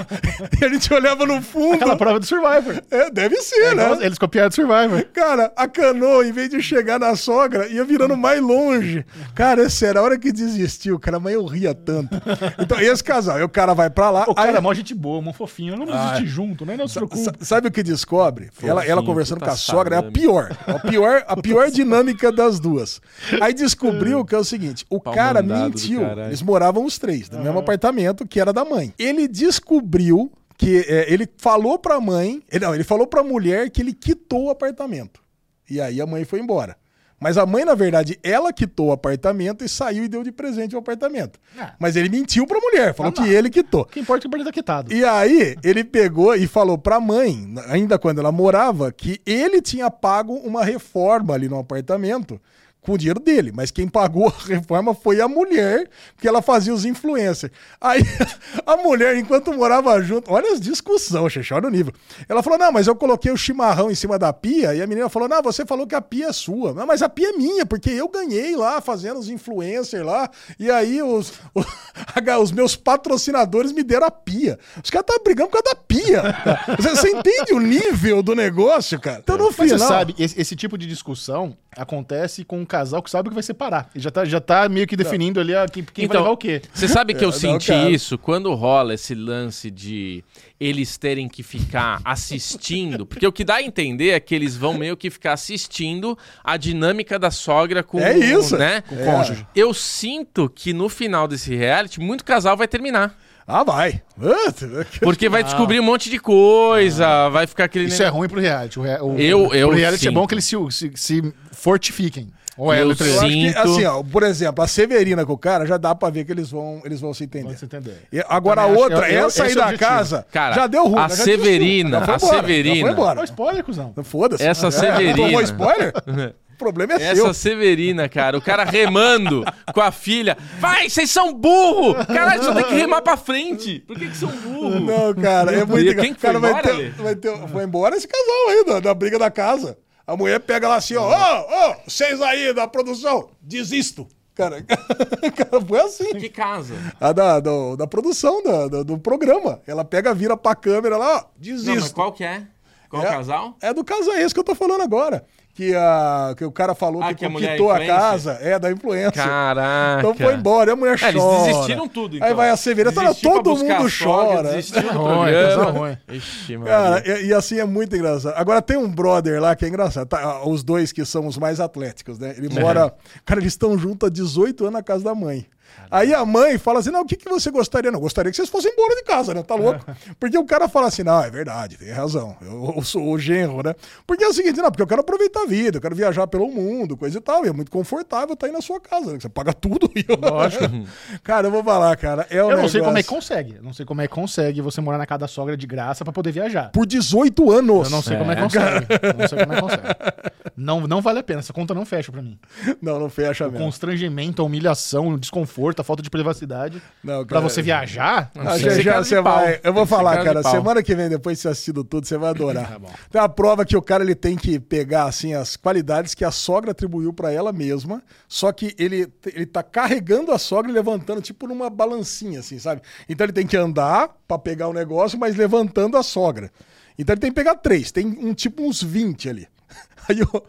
e 0.61 0.65
a 0.65 0.69
gente 0.69 0.93
olhava 0.93 1.25
no 1.27 1.41
fundo. 1.43 1.75
Aquela 1.77 1.97
prova 1.97 2.19
do 2.21 2.27
Survivor. 2.27 2.83
É, 2.91 3.11
deve 3.11 3.37
ser, 3.43 3.75
né? 3.75 3.85
Igual- 3.85 4.03
Eles 4.03 4.19
copiaram 4.19 4.49
do 4.49 4.55
Survivor. 4.55 5.05
Cara, 5.13 5.53
a 5.57 5.69
canoa, 5.69 6.27
em 6.27 6.33
vez 6.33 6.51
de 6.51 6.61
chegar 6.63 6.99
na 6.99 7.15
sogra, 7.17 7.67
ia 7.69 7.85
virando 7.85 8.17
mais 8.17 8.41
longe. 8.41 9.05
Cara, 9.35 9.63
é 9.65 9.69
sério, 9.69 10.01
a 10.01 10.05
hora 10.05 10.19
que 10.19 10.33
desistiu, 10.33 10.99
cara, 10.99 11.19
mas 11.21 11.35
eu 11.35 11.45
ria 11.47 11.75
tanto. 11.75 12.17
Então, 12.59 12.81
esse 12.81 13.03
casal, 13.03 13.43
o 13.43 13.49
cara 13.49 13.75
vai 13.75 13.89
pra 13.91 14.11
lá. 14.11 14.25
O 14.29 14.35
cara 14.35 14.51
aí- 14.51 14.57
é 14.57 14.61
mó 14.61 14.73
gente 14.75 14.95
boa, 14.95 15.21
mó 15.23 15.33
fofinho. 15.33 15.77
Não 15.77 15.87
vamos 15.87 16.01
existir 16.13 16.27
junto, 16.27 16.65
né? 16.67 16.77
Não 16.77 16.89
se 16.89 16.95
preocupe. 16.95 17.36
Sa- 17.41 17.45
Sabe 17.57 17.69
o 17.69 17.71
que 17.71 17.83
descobre? 17.83 18.51
Ela, 18.63 18.83
ela 18.85 18.87
Fofinho, 19.01 19.05
conversando 19.07 19.39
com 19.41 19.47
a 19.47 19.57
sogra 19.57 19.97
é 19.97 19.99
a 19.99 20.03
pior. 20.13 20.57
A 20.67 20.79
pior, 20.79 21.25
a 21.27 21.37
pior 21.37 21.71
dinâmica 21.73 22.31
das 22.33 22.61
duas. 22.61 23.01
Aí 23.41 23.53
descobriu 23.55 24.25
que 24.25 24.35
é 24.35 24.39
o 24.39 24.45
seguinte: 24.45 24.85
o 24.91 25.01
Pau 25.01 25.15
cara 25.15 25.41
mentiu. 25.43 26.01
Eles 26.29 26.43
moravam 26.43 26.85
os 26.85 26.99
três 26.99 27.29
no 27.31 27.39
mesmo 27.39 27.59
apartamento 27.59 28.27
que 28.27 28.41
era 28.41 28.53
da 28.53 28.65
mãe. 28.65 28.93
Ele 28.99 29.27
descobriu 29.29 30.31
que 30.59 30.85
é, 30.89 31.13
ele 31.13 31.29
falou 31.37 31.79
pra 31.79 32.01
mãe. 32.01 32.43
ele- 32.51 32.65
Não, 32.65 32.75
ele 32.75 32.85
falou 32.85 33.07
pra 33.07 33.23
mulher 33.23 33.69
que 33.71 33.83
ele 33.83 33.93
quitou 33.93 34.45
o 34.47 34.51
apartamento. 34.51 35.21
E 35.69 35.81
aí 35.81 36.01
a 36.01 36.07
mãe 36.07 36.25
foi 36.25 36.41
embora. 36.41 36.77
Mas 37.19 37.39
a 37.39 37.47
mãe, 37.47 37.65
na 37.65 37.75
verdade, 37.75 38.19
ela 38.23 38.53
quitou 38.53 38.89
o 38.89 38.93
apartamento 38.93 39.65
e 39.65 39.69
saiu 39.69 40.05
e 40.05 40.09
deu 40.09 40.23
de 40.23 40.31
presente 40.31 40.77
o 40.77 40.79
apartamento. 40.79 41.41
Ah. 41.59 41.73
Mas 41.79 41.97
ele 41.97 42.11
mentiu 42.11 42.47
pra 42.47 42.61
mulher, 42.61 42.95
falou 42.95 43.13
não. 43.17 43.25
que 43.25 43.31
ele 43.31 43.49
quitou. 43.49 43.83
O 43.83 43.87
que 43.87 44.01
importa 44.01 44.21
é 44.21 44.23
que 44.23 44.27
o 44.27 44.31
Barulho 44.31 44.47
tá 44.47 44.53
quitado. 44.53 44.93
E 44.93 45.03
aí, 45.05 45.57
ele 45.65 45.83
pegou 45.83 46.35
e 46.35 46.47
falou 46.47 46.77
pra 46.77 47.01
mãe, 47.01 47.55
ainda 47.69 47.99
quando 47.99 48.19
ela 48.19 48.31
morava, 48.31 48.93
que 48.93 49.21
ele 49.25 49.63
tinha 49.63 49.91
pago 49.91 50.35
uma 50.35 50.63
reforma 50.63 51.33
ali 51.33 51.49
no 51.49 51.59
apartamento 51.59 52.39
com 52.87 52.93
o 52.93 52.99
dinheiro 52.99 53.19
dele, 53.19 53.53
mas 53.53 53.71
quem 53.71 53.89
pagou 53.89 54.29
a 54.33 54.47
reforma 54.47 54.95
foi 54.95 55.21
a 55.21 55.29
mulher, 55.29 55.89
porque 56.15 56.29
ela 56.29 56.41
fazia 56.41 56.73
os 56.73 56.85
influencers. 56.85 57.53
Aí, 57.81 58.01
a 58.65 58.77
mulher, 58.77 59.17
enquanto 59.17 59.53
morava 59.53 60.01
junto, 60.01 60.33
olha 60.33 60.53
as 60.53 60.61
discussões, 60.61 61.33
Xexé, 61.33 61.55
olha 61.55 61.67
o 61.67 61.71
nível. 61.71 61.93
Ela 62.29 62.43
falou: 62.43 62.59
Não, 62.59 62.71
mas 62.71 62.87
eu 62.87 62.95
coloquei 62.95 63.33
o 63.33 63.37
chimarrão 63.37 63.91
em 63.91 63.95
cima 63.95 64.19
da 64.19 64.33
pia, 64.33 64.75
e 64.75 64.81
a 64.81 64.87
menina 64.87 65.09
falou: 65.09 65.29
Não, 65.29 65.43
você 65.43 65.67
falou 65.67 65.87
que 65.87 65.95
a 65.95 66.01
pia 66.01 66.29
é 66.29 66.33
sua. 66.33 66.73
Não, 66.73 66.87
mas 66.87 67.03
a 67.03 67.09
pia 67.09 67.31
é 67.31 67.33
minha, 67.33 67.67
porque 67.67 67.91
eu 67.91 68.09
ganhei 68.09 68.57
lá 68.57 68.81
fazendo 68.81 69.19
os 69.19 69.29
influencers 69.29 70.05
lá, 70.05 70.31
e 70.59 70.71
aí 70.71 71.03
os, 71.03 71.33
os 72.41 72.53
meus 72.53 72.77
patrocinadores 72.77 73.73
me 73.73 73.83
deram 73.83 74.07
a 74.07 74.11
pia. 74.11 74.59
Os 74.83 74.91
caras 74.91 75.07
estavam 75.09 75.25
brigando 75.25 75.51
por 75.51 75.63
causa 75.63 75.75
da 75.75 75.83
pia. 75.83 76.23
cara. 76.23 76.77
Você, 76.77 76.91
você 76.91 77.11
entende 77.11 77.53
o 77.53 77.61
nível 77.61 78.23
do 78.23 78.35
negócio, 78.35 79.01
cara? 79.01 79.21
Então, 79.23 79.37
no 79.37 79.47
Mas 79.47 79.57
final. 79.57 79.79
você 79.79 79.87
sabe, 79.87 80.15
esse, 80.19 80.41
esse 80.41 80.55
tipo 80.55 80.79
de 80.79 80.87
discussão 80.87 81.57
acontece 81.77 82.45
com 82.45 82.61
um 82.61 82.67
casal 82.77 83.03
que 83.03 83.11
sabe 83.11 83.29
que 83.31 83.35
vai 83.35 83.43
separar. 83.43 83.89
E 83.95 84.01
já 84.01 84.11
tá, 84.11 84.25
já 84.25 84.41
tá 84.41 84.69
meio 84.69 84.87
que 84.87 84.97
definindo 84.97 85.41
ali 85.41 85.55
a, 85.55 85.67
quem, 85.67 85.83
quem 85.85 86.07
vai 86.07 86.17
Então, 86.17 86.21
levar 86.23 86.33
o 86.35 86.37
quê. 86.37 86.61
Você 86.75 86.87
sabe 86.89 87.15
que 87.15 87.25
eu 87.25 87.31
É, 87.31 87.33
senti 87.33 87.73
isso 87.93 88.19
quando 88.19 88.53
rola 88.55 88.95
esse 88.95 89.15
lance 89.15 89.71
de 89.71 90.23
eles 90.61 90.97
terem 90.99 91.29
que 91.29 91.43
ficar 91.43 92.01
assistindo? 92.05 93.07
Porque 93.07 93.27
o 93.27 93.33
que 93.33 93.45
dá 93.45 93.57
a 93.57 93.63
entender 93.63 94.11
é 94.11 94.21
que 94.21 94.35
eles 94.35 94.57
vão 94.57 94.75
meio 94.75 94.97
que 94.97 95.11
ficar 95.11 95.33
assistindo 95.33 96.17
a 96.45 96.57
dinâmica 96.57 97.19
da 97.19 97.31
sogra 97.31 97.83
com 97.83 97.99
É 98.01 98.17
isso. 98.17 98.57
né? 98.57 98.83
Com 98.83 98.95
o 98.95 99.05
cônjuge. 99.05 99.47
Eu 99.55 99.73
sinto 99.73 100.49
que 100.49 100.73
no 100.73 100.89
final 100.89 101.27
desse 101.27 101.55
reality, 101.55 102.01
muito 102.01 102.25
casal 102.25 102.57
vai 102.57 102.69
terminar. 102.69 103.17
Ah, 103.49 103.63
vai. 103.63 104.03
Porque 105.01 105.29
vai 105.29 105.45
descobrir 105.45 105.79
um 105.79 105.83
monte 105.85 106.11
de 106.11 106.19
coisa, 106.19 107.29
vai 107.29 107.47
ficar 107.47 107.65
aquele. 107.65 107.85
Isso 107.87 108.03
é 108.03 108.09
ruim 108.09 108.29
pro 108.29 108.41
reality. 108.41 108.79
O, 108.79 108.83
rea- 108.83 109.05
o, 109.05 109.19
Eu- 109.19 109.71
reality 109.71 110.05
é 110.07 110.09
sinto. 110.11 110.15
bom 110.15 110.27
que 110.27 110.35
eles 110.35 110.45
se, 110.45 110.57
se, 110.71 110.93
se 110.97 111.33
fortifiquem. 111.53 112.29
Ou 112.59 112.73
é 112.73 112.81
Eu 112.81 112.87
Eu 112.87 112.91
acho 112.93 113.05
que, 113.05 113.11
Sinto. 113.11 113.59
assim, 113.59 113.85
ó, 113.85 114.03
por 114.03 114.23
exemplo, 114.23 114.65
a 114.65 114.67
Severina 114.67 115.27
com 115.27 115.33
o 115.35 115.39
cara, 115.39 115.67
já 115.67 115.77
dá 115.77 115.95
pra 115.95 116.09
ver 116.11 116.25
que 116.25 116.33
eles 116.33 116.51
vão, 116.51 116.81
eles 116.85 117.01
vão 117.01 117.13
se 117.13 117.25
entender. 117.25 117.57
Você 117.57 117.65
entender. 117.67 118.03
E 118.13 118.23
agora 118.29 118.63
a 118.63 118.67
outra, 118.67 119.01
que 119.07 119.13
é- 119.13 119.15
é- 119.15 119.19
essa 119.19 119.45
aí 119.45 119.55
da 119.55 119.65
objetivo. 119.65 119.89
casa, 119.91 120.27
Cara, 120.33 120.55
já 120.55 120.67
deu 120.67 120.87
ruim. 120.87 120.99
a 120.99 121.09
Severina, 121.09 121.99
a 121.99 122.19
Severina. 122.19 122.81
foi 122.81 122.91
embora. 122.93 123.21
Ó, 123.21 123.25
spoiler, 123.25 123.63
cuzão. 123.65 123.95
Foda-se. 124.05 124.43
Essa 124.45 124.69
É, 124.69 124.71
Severina. 124.71 125.17
Tomou 125.17 125.41
spoiler? 125.43 125.93
O 126.57 126.59
problema 126.59 126.95
é 126.95 127.15
seu. 127.15 127.27
Essa 127.27 127.35
Severina, 127.35 128.09
cara, 128.09 128.39
o 128.39 128.41
cara 128.41 128.65
remando 128.65 129.45
com 129.75 129.81
a 129.83 129.93
filha. 129.93 130.39
Vai, 130.59 130.89
vocês 130.89 131.11
são 131.11 131.35
burro! 131.35 131.95
Caralho, 132.07 132.43
só 132.43 132.55
tem 132.55 132.65
que 132.65 132.75
remar 132.75 133.03
pra 133.03 133.15
frente. 133.15 133.81
Por 133.87 133.95
que, 133.95 134.09
que 134.09 134.17
são 134.17 134.31
burro? 134.31 134.81
Não, 134.81 135.13
cara, 135.17 135.53
é 135.53 135.67
muito 135.67 135.95
Quem 135.97 136.15
que 136.15 136.19
foi 136.21 136.31
cara, 136.31 136.39
vai 136.41 136.51
embora, 136.53 136.67
ter, 136.67 136.73
Ale? 136.73 136.89
vai 136.97 137.15
ter, 137.15 137.49
foi 137.49 137.63
embora 137.63 137.95
esse 137.95 138.09
casal 138.09 138.49
aí, 138.49 138.65
da, 138.65 138.81
da 138.81 138.95
briga 138.95 139.19
da 139.19 139.31
casa. 139.31 139.77
A 140.07 140.17
mulher 140.17 140.39
pega 140.41 140.69
lá 140.69 140.77
assim, 140.77 140.95
ó, 140.97 141.03
ô, 141.09 141.71
ô, 141.71 141.75
vocês 141.87 142.21
aí 142.23 142.53
da 142.55 142.69
produção, 142.69 143.29
desisto. 143.41 144.07
Cara, 144.35 144.63
cara 145.35 145.61
foi 145.67 145.81
assim. 145.81 146.13
Que 146.15 146.29
casa? 146.29 146.75
A 147.01 147.11
da, 147.13 147.41
do- 147.41 147.75
da 147.77 147.87
produção 147.87 148.43
da- 148.43 148.69
do, 148.69 148.85
do 148.85 148.99
programa. 148.99 149.61
Ela 149.67 149.85
pega, 149.85 150.15
vira 150.15 150.37
pra 150.37 150.55
câmera 150.55 150.97
lá, 150.97 151.17
ó, 151.17 151.25
desisto. 151.37 151.71
Não, 151.75 151.81
mas 151.81 151.93
qual 151.93 152.13
que 152.13 152.23
é? 152.23 152.47
Qual 152.89 153.03
É- 153.03 153.07
casal? 153.09 153.57
É 153.61 153.73
do 153.75 153.83
casal, 153.83 154.13
é 154.15 154.23
esse 154.23 154.33
que 154.35 154.39
eu 154.41 154.45
tô 154.45 154.55
falando 154.55 154.83
agora. 154.83 155.25
Que, 155.57 155.75
a, 155.75 156.35
que 156.37 156.45
o 156.45 156.53
cara 156.53 156.75
falou 156.75 157.03
Ah, 157.03 157.09
que, 157.09 157.15
que 157.15 157.25
a 157.25 157.29
é 157.29 157.33
conquistou 157.33 157.71
a 157.71 157.75
influencer? 157.77 157.97
casa. 157.97 158.33
É, 158.43 158.59
da 158.59 158.71
influência. 158.71 159.11
Caraca. 159.13 160.01
Então 160.01 160.15
foi 160.15 160.35
embora, 160.35 160.71
e 160.71 160.73
a 160.75 160.77
mulher 160.77 160.99
É, 161.03 161.09
eles 161.09 161.23
chora. 161.23 161.45
desistiram 161.47 161.89
tudo, 161.89 162.17
então. 162.17 162.29
Aí 162.29 162.35
vai 162.35 162.51
a 162.51 162.57
Severina, 162.59 162.93
tá, 162.95 163.15
todo 163.15 163.57
mundo 163.57 163.73
a 163.73 163.89
sogra, 163.89 164.35
chora. 164.37 164.43
Desistiu 164.53 164.83
do 164.83 164.89
programa. 164.91 165.71
ruim. 165.71 165.97
Ixi, 166.11 166.59
Cara, 166.59 167.03
e, 167.07 167.27
e 167.29 167.33
assim 167.33 167.59
é 167.59 167.65
muito 167.65 167.97
engraçado. 167.97 168.35
Agora 168.37 168.61
tem 168.61 168.77
um 168.77 168.87
brother 168.87 169.41
lá 169.41 169.57
que 169.57 169.65
é 169.65 169.69
engraçado. 169.69 170.07
Tá, 170.07 170.47
os 170.47 170.63
dois 170.63 170.93
que 170.93 171.07
são 171.07 171.27
os 171.27 171.39
mais 171.39 171.59
atléticos, 171.59 172.19
né? 172.19 172.35
Ele 172.37 172.51
mora. 172.61 172.93
Cara, 173.25 173.41
eles 173.41 173.55
estão 173.55 173.79
juntos 173.79 174.07
há 174.09 174.13
18 174.13 174.65
anos 174.65 174.75
na 174.75 174.83
casa 174.83 175.05
da 175.05 175.15
mãe. 175.15 175.47
Aí 175.91 176.13
a 176.13 176.25
mãe 176.25 176.59
fala 176.59 176.81
assim: 176.81 176.91
não, 176.91 177.03
o 177.03 177.07
que, 177.07 177.17
que 177.17 177.29
você 177.29 177.51
gostaria? 177.51 177.91
Não, 177.93 178.01
gostaria 178.01 178.31
que 178.31 178.37
vocês 178.37 178.49
fossem 178.49 178.73
embora 178.73 178.95
de 178.97 179.03
casa, 179.05 179.33
né? 179.35 179.43
Tá 179.43 179.55
louco? 179.55 179.85
Porque 180.19 180.37
o 180.37 180.45
cara 180.45 180.69
fala 180.69 180.89
assim: 180.89 181.03
não, 181.03 181.23
é 181.23 181.31
verdade, 181.31 181.77
tem 181.77 181.91
razão. 181.93 182.37
Eu, 182.43 182.75
eu 182.77 182.83
sou 182.83 183.09
o 183.13 183.19
genro, 183.19 183.63
né? 183.63 183.75
Porque 184.07 184.25
é 184.25 184.29
o 184.29 184.33
seguinte, 184.33 184.57
não, 184.61 184.71
porque 184.71 184.83
eu 184.83 184.87
quero 184.87 185.01
aproveitar 185.01 185.43
a 185.43 185.47
vida, 185.47 185.79
eu 185.79 185.81
quero 185.81 185.95
viajar 185.95 186.27
pelo 186.27 186.49
mundo, 186.49 186.97
coisa 186.97 187.19
e 187.19 187.21
tal. 187.21 187.45
E 187.45 187.49
é 187.49 187.53
muito 187.53 187.71
confortável 187.71 188.35
estar 188.35 188.47
aí 188.47 188.53
na 188.53 188.61
sua 188.61 188.81
casa, 188.81 189.13
né? 189.13 189.19
Você 189.21 189.29
paga 189.29 189.53
tudo. 189.53 189.91
E 189.95 190.05
eu... 190.09 190.17
Lógico. 190.17 190.65
cara, 191.23 191.47
eu 191.47 191.51
vou 191.51 191.63
falar, 191.63 191.97
cara. 191.97 192.27
É 192.31 192.43
um 192.43 192.51
Eu 192.51 192.57
não 192.57 192.69
sei 192.69 192.81
como 192.81 192.99
é 192.99 193.03
que 193.03 193.09
negócio- 193.09 193.15
consegue. 193.15 193.55
Eu 193.57 193.63
não 193.63 193.73
sei 193.73 193.87
como 193.87 194.01
é 194.01 194.09
que 194.09 194.15
consegue 194.15 194.61
você 194.61 194.81
morar 194.81 194.99
na 194.99 195.07
casa 195.07 195.21
da 195.21 195.29
sogra 195.29 195.57
de 195.57 195.67
graça 195.67 196.05
pra 196.05 196.13
poder 196.13 196.33
viajar. 196.33 196.71
Por 196.73 196.85
18 196.87 197.51
anos. 197.51 197.87
Eu 197.87 197.91
não 197.91 198.03
sei 198.03 198.17
como 198.17 198.33
é 198.33 198.37
que 198.37 198.43
consegue. 198.43 198.87
Eu 199.03 199.15
não 199.15 199.29
sei 199.29 199.39
como 199.39 199.53
é 199.53 199.57
que 199.57 199.63
consegue. 199.63 200.36
Não, 200.57 200.87
não 200.87 201.03
vale 201.03 201.19
a 201.19 201.23
pena. 201.23 201.41
Essa 201.41 201.53
conta 201.53 201.75
não 201.75 201.85
fecha 201.85 202.11
pra 202.11 202.23
mim. 202.23 202.39
Não, 202.81 202.99
não 202.99 203.11
fecha 203.11 203.45
mesmo. 203.49 203.59
Constrangimento, 203.59 204.41
a 204.41 204.45
humilhação, 204.45 205.09
o 205.09 205.19
desconforto, 205.19 205.81
a 205.81 205.85
falta 205.85 206.03
de 206.03 206.09
privacidade. 206.09 206.81
Não, 207.05 207.27
Pra 207.27 207.37
cara, 207.37 207.49
você 207.49 207.61
viajar, 207.61 208.31
não 208.35 208.59
já, 208.59 208.71
já 208.81 209.03
você 209.05 209.23
pau. 209.23 209.35
vai. 209.35 209.61
Eu 209.63 209.73
vou 209.73 209.85
falar, 209.85 210.25
cara. 210.25 210.43
Semana 210.43 210.83
que 210.83 210.95
vem, 210.95 211.09
depois 211.09 211.37
de 211.39 211.43
você 211.43 211.49
assistido 211.49 211.85
tudo, 211.85 212.07
você 212.07 212.17
vai 212.17 212.31
adorar. 212.31 212.67
Tá 212.77 212.79
bom. 212.79 212.91
Tem 213.11 213.21
a 213.21 213.29
prova 213.29 213.65
que 213.65 213.77
o 213.77 213.83
cara 213.83 214.03
ele 214.03 214.15
tem 214.15 214.37
que 214.37 214.59
pegar 214.59 215.05
assim 215.05 215.35
as 215.35 215.57
qualidades 215.57 216.15
que 216.15 216.25
a 216.25 216.31
sogra 216.31 216.71
atribuiu 216.73 217.13
pra 217.13 217.31
ela 217.33 217.53
mesma, 217.53 218.03
só 218.29 218.51
que 218.51 218.75
ele, 218.79 219.07
ele 219.27 219.47
tá 219.47 219.63
carregando 219.63 220.33
a 220.33 220.39
sogra 220.39 220.71
e 220.71 220.75
levantando 220.75 221.21
tipo 221.21 221.47
numa 221.47 221.69
balancinha 221.71 222.41
assim, 222.41 222.59
sabe? 222.59 222.81
Então 223.09 223.25
ele 223.25 223.33
tem 223.33 223.47
que 223.47 223.57
andar 223.57 224.11
pra 224.27 224.39
pegar 224.39 224.69
o 224.69 224.73
negócio, 224.73 225.19
mas 225.19 225.37
levantando 225.37 225.97
a 225.97 226.03
sogra. 226.03 226.51
Então 226.99 227.13
ele 227.15 227.21
tem 227.21 227.31
que 227.31 227.35
pegar 227.35 227.57
três, 227.57 227.93
tem 227.93 228.07
um 228.07 228.33
tipo 228.35 228.63
uns 228.63 228.83
20 228.83 229.29
ali. 229.29 229.49
Aí 230.09 230.23
o, 230.23 230.43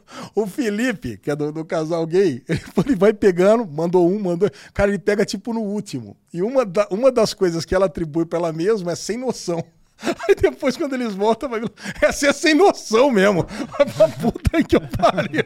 o 0.43 0.45
Felipe, 0.47 1.17
que 1.17 1.31
é 1.31 1.35
do, 1.35 1.51
do 1.51 1.65
casal 1.65 2.05
gay, 2.05 2.43
ele, 2.49 2.61
ele 2.85 2.95
vai 2.95 3.11
pegando, 3.13 3.65
mandou 3.65 4.07
um, 4.07 4.19
mandou. 4.19 4.49
Cara, 4.73 4.89
ele 4.91 4.99
pega 4.99 5.25
tipo 5.25 5.51
no 5.53 5.61
último. 5.61 6.15
E 6.33 6.41
uma, 6.43 6.63
da- 6.65 6.87
uma 6.91 7.11
das 7.11 7.33
coisas 7.33 7.65
que 7.65 7.73
ela 7.73 7.87
atribui 7.87 8.25
pra 8.25 8.37
ela 8.39 8.53
mesma 8.53 8.91
é 8.91 8.95
sem 8.95 9.17
noção. 9.17 9.63
Aí 10.29 10.35
depois, 10.35 10.77
quando 10.77 10.93
eles 10.93 11.15
voltam, 11.15 11.49
vai. 11.49 11.61
Essa 11.99 12.27
é 12.27 12.33
sem 12.33 12.53
noção 12.53 13.09
mesmo. 13.09 13.43
Vai 13.77 13.87
pra 13.91 14.07
puta 14.09 14.63
que 14.63 14.75
eu 14.75 14.81
pariu. 14.81 15.43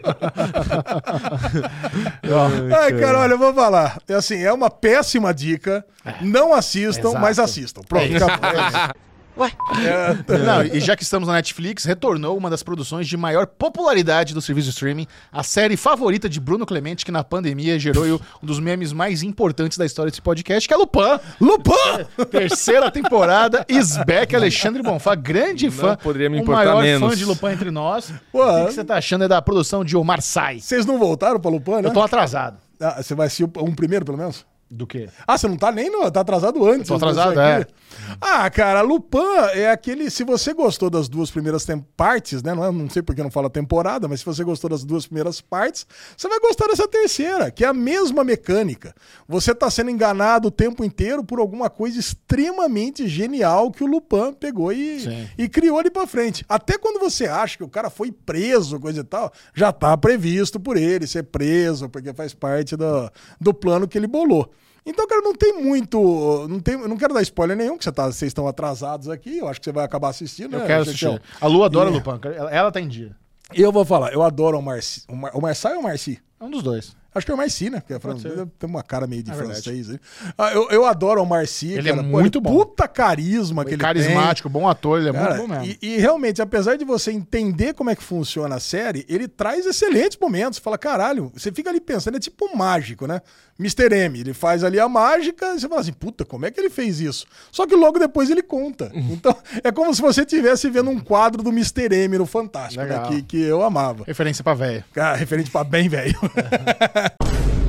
Ai, 2.78 3.00
cara, 3.00 3.20
olha, 3.20 3.34
eu 3.34 3.38
vou 3.38 3.54
falar. 3.54 4.02
É 4.10 4.14
assim, 4.14 4.44
é 4.44 4.52
uma 4.52 4.70
péssima 4.70 5.34
dica. 5.34 5.86
Não 6.22 6.54
assistam, 6.54 7.10
Exato. 7.10 7.20
mas 7.22 7.40
assistam. 7.40 7.82
Pronto, 7.88 8.04
É 8.14 9.11
isso. 9.48 10.22
acabou. 10.22 10.46
Não, 10.46 10.64
e 10.64 10.80
já 10.80 10.96
que 10.96 11.04
estamos 11.04 11.28
na 11.28 11.34
Netflix, 11.36 11.84
retornou 11.84 12.38
uma 12.38 12.50
das 12.50 12.64
produções 12.64 13.08
de 13.08 13.16
maior 13.18 13.46
popularidade 13.48 14.34
do 14.34 14.42
serviço 14.42 14.66
de 14.66 14.74
streaming, 14.74 15.08
a 15.32 15.44
série 15.44 15.78
favorita 15.78 16.28
de 16.30 16.40
Bruno 16.40 16.66
Clemente, 16.66 17.06
que 17.06 17.12
na 17.12 17.24
pandemia 17.24 17.78
gerou 17.80 18.22
um 18.42 18.46
dos 18.46 18.60
memes 18.60 18.92
mais 18.94 19.24
importantes 19.24 19.78
da 19.78 19.86
história 19.86 20.10
desse 20.12 20.22
podcast, 20.22 20.68
que 20.68 20.74
é 20.74 20.78
Lupin. 20.78 21.20
Lupin! 21.40 22.06
Terceira 22.30 22.90
temporada, 22.92 23.66
is 23.70 23.98
back, 24.06 24.36
Alexandre 24.36 24.82
Bonfá, 24.82 25.16
grande 25.16 25.70
fã. 25.70 25.96
poderia 25.96 26.30
me 26.30 26.40
o 26.40 26.42
importar 26.42 26.66
maior 26.66 26.82
menos. 26.84 27.10
fã 27.10 27.16
de 27.16 27.26
Lupin 27.26 27.48
entre 27.48 27.72
nós. 27.72 28.14
Pô, 28.32 28.44
o 28.44 28.68
que 28.68 28.74
você 28.74 28.84
tá 28.84 28.96
achando 28.98 29.24
aí 29.24 29.28
da 29.28 29.42
produção 29.42 29.84
de 29.84 29.96
Omar 29.96 30.22
Sai? 30.22 30.60
Vocês 30.60 30.86
não 30.86 30.98
voltaram 30.98 31.40
pra 31.40 31.52
Lupin, 31.52 31.82
né? 31.82 31.90
Eu 31.90 31.94
tô 31.94 32.02
atrasado. 32.02 32.58
Ah, 32.80 33.02
você 33.02 33.14
vai 33.14 33.28
assistir 33.28 33.44
um 33.44 33.76
primeiro, 33.76 34.04
pelo 34.04 34.18
menos? 34.18 34.46
Do 34.74 34.88
quê? 34.88 35.10
Ah, 35.28 35.38
você 35.38 35.50
não 35.50 35.58
tá 35.58 35.70
nem 35.70 35.90
no. 35.92 36.10
Tá 36.10 36.22
atrasado 36.22 36.66
antes. 36.66 36.88
Tô 36.88 36.96
atrasado, 36.96 37.32
disso 37.32 37.42
aqui. 37.42 37.70
é. 37.70 38.16
Ah, 38.22 38.50
cara, 38.50 38.82
Lupin 38.82 39.20
é 39.54 39.70
aquele. 39.70 40.10
Se 40.10 40.24
você 40.24 40.54
gostou 40.54 40.90
das 40.90 41.10
duas 41.10 41.30
primeiras 41.30 41.66
tem- 41.66 41.86
partes, 41.98 42.42
né? 42.42 42.54
Não, 42.54 42.64
é- 42.64 42.72
não 42.72 42.90
sei 42.90 43.02
porque 43.02 43.22
não 43.22 43.30
fala 43.30 43.50
temporada, 43.50 44.08
mas 44.08 44.22
se 44.22 44.26
você 44.26 44.46
gostou 44.46 44.70
das 44.70 44.86
duas 44.86 45.06
primeiras 45.06 45.42
partes, 45.42 45.86
você 46.16 46.30
vai 46.30 46.40
gostar 46.40 46.68
dessa 46.68 46.88
terceira, 46.88 47.52
que 47.52 47.66
é 47.66 47.68
a 47.68 47.74
mesma 47.74 48.24
mecânica. 48.24 48.96
Você 49.28 49.54
tá 49.54 49.70
sendo 49.70 49.90
enganado 49.90 50.48
o 50.48 50.52
tempo 50.52 50.86
inteiro 50.86 51.22
por 51.22 51.40
alguma 51.40 51.70
coisa 51.70 52.00
extremamente 52.00 53.08
genial 53.10 53.72
que 53.72 53.84
o 53.84 53.88
Lupin 53.88 54.32
pegou 54.34 54.72
e, 54.72 55.02
Sim. 55.02 55.28
e 55.38 55.50
criou 55.50 55.78
ali 55.78 55.92
pra 55.92 56.08
frente. 56.08 56.46
Até 56.48 56.78
quando 56.78 56.98
você 57.00 57.26
acha 57.26 57.58
que 57.58 57.64
o 57.64 57.70
cara 57.70 57.90
foi 57.90 58.10
preso, 58.10 58.80
coisa 58.80 59.02
e 59.02 59.04
tal, 59.04 59.32
já 59.54 59.72
tá 59.74 59.98
previsto 59.98 60.62
por 60.62 60.78
ele 60.78 61.06
ser 61.06 61.24
preso, 61.24 61.90
porque 61.90 62.14
faz 62.14 62.34
parte 62.34 62.78
do, 62.78 63.12
do 63.40 63.54
plano 63.54 63.86
que 63.86 63.98
ele 63.98 64.08
bolou. 64.08 64.50
Então, 64.86 65.06
cara, 65.08 65.22
não 65.22 65.36
tem 65.36 65.54
muito. 65.62 66.48
Não, 66.50 66.60
tem, 66.60 66.76
não 66.76 66.98
quero 66.98 67.14
dar 67.14 67.22
spoiler 67.22 67.56
nenhum, 67.56 67.78
que 67.78 67.84
você 67.84 67.92
tá, 67.92 68.06
vocês 68.08 68.30
estão 68.30 68.48
atrasados 68.48 69.10
aqui. 69.10 69.38
Eu 69.38 69.48
acho 69.48 69.60
que 69.60 69.66
você 69.66 69.72
vai 69.72 69.86
acabar 69.86 70.10
assistindo. 70.10 70.54
Eu 70.56 70.60
né, 70.62 70.66
quero 70.68 70.82
assistir. 70.84 71.22
A 71.40 71.48
Lu 71.48 71.64
adora 71.64 71.90
E- 71.90 71.94
Lupin. 71.94 72.20
Ela, 72.36 72.52
ela 72.52 72.72
tá 72.72 72.82
em 72.82 72.88
dia. 72.88 73.16
E 73.54 73.62
eu 73.62 73.72
vou 73.72 73.84
falar, 73.86 74.14
eu 74.14 74.24
adoro 74.24 74.58
o 74.58 74.62
Marci. 74.62 75.04
O, 75.10 75.16
Mar, 75.16 75.32
o 75.36 75.42
Marçal 75.42 75.74
ou 75.74 75.80
o 75.80 75.84
Marci? 75.84 76.20
É 76.40 76.44
um 76.44 76.50
dos 76.50 76.64
dois. 76.64 76.96
Acho 77.14 77.26
que 77.26 77.32
é 77.34 77.36
o 77.36 77.38
Marci, 77.38 77.70
né? 77.70 77.84
Que 77.86 77.94
é 77.94 78.00
francês, 78.00 78.34
tem 78.58 78.70
uma 78.70 78.82
cara 78.82 79.06
meio 79.06 79.22
de 79.22 79.32
É 79.32 79.34
francês. 79.34 79.90
aí. 79.90 80.00
Ah, 80.38 80.54
eu, 80.54 80.70
eu 80.70 80.86
adoro 80.86 81.22
o 81.22 81.26
Marci. 81.26 81.74
Ele 81.74 81.90
é 81.90 81.92
cara. 81.94 82.02
muito 82.02 82.40
bom. 82.40 82.60
Puta 82.60 82.88
carisma 82.88 83.66
que 83.66 83.72
ele 83.72 83.78
tem. 83.78 83.86
Carismático, 83.86 84.48
bom 84.48 84.66
ator, 84.70 84.98
ele 85.02 85.10
é 85.10 85.12
Cara, 85.12 85.36
muito 85.36 85.50
bom 85.50 85.60
mesmo. 85.60 85.78
e, 85.82 85.96
e 85.96 85.98
realmente, 85.98 86.42
apesar 86.42 86.78
de 86.78 86.86
você 86.86 87.12
entender 87.12 87.74
como 87.74 87.90
é 87.90 87.96
que 87.98 88.02
funciona 88.02 88.56
a 88.56 88.60
série, 88.62 89.06
ele 89.10 89.28
traz 89.28 89.66
excelentes 89.66 90.18
momentos. 90.18 90.56
Você 90.58 90.64
fala, 90.64 90.78
caralho, 90.78 91.30
você 91.36 91.52
fica 91.52 91.70
ali 91.70 91.82
pensando, 91.82 92.16
é 92.16 92.20
tipo 92.22 92.56
mágico, 92.56 93.06
né? 93.06 93.22
Mr. 93.60 93.94
M, 93.94 94.20
ele 94.20 94.34
faz 94.34 94.64
ali 94.64 94.80
a 94.80 94.90
mágica, 94.90 95.54
e 95.54 95.60
você 95.60 95.68
fala 95.68 95.82
assim, 95.82 95.94
puta, 95.94 96.26
como 96.26 96.46
é 96.46 96.52
que 96.52 96.60
ele 96.60 96.70
fez 96.70 97.00
isso? 97.00 97.26
Só 97.52 97.68
que 97.68 97.76
logo 97.76 98.00
depois 98.00 98.30
ele 98.30 98.42
conta. 98.42 98.92
Então, 98.94 99.36
é 99.64 99.72
como 99.72 99.94
se 99.94 100.02
você 100.02 100.22
estivesse 100.22 100.70
vendo 100.70 100.90
um 100.90 101.00
quadro 101.00 101.44
do 101.44 101.50
Mr. 101.50 101.94
M 101.94 102.18
no 102.18 102.26
Fantástico, 102.26 102.84
né? 102.84 103.04
Que, 103.08 103.22
que 103.22 103.42
eu 103.42 103.62
amava. 103.62 104.04
Referência 104.06 104.44
pra 104.44 104.54
velho. 104.54 104.84
Cara, 104.94 105.16
referente 105.16 105.52
pra 105.52 105.64
bem 105.64 105.88
velho. 105.88 106.18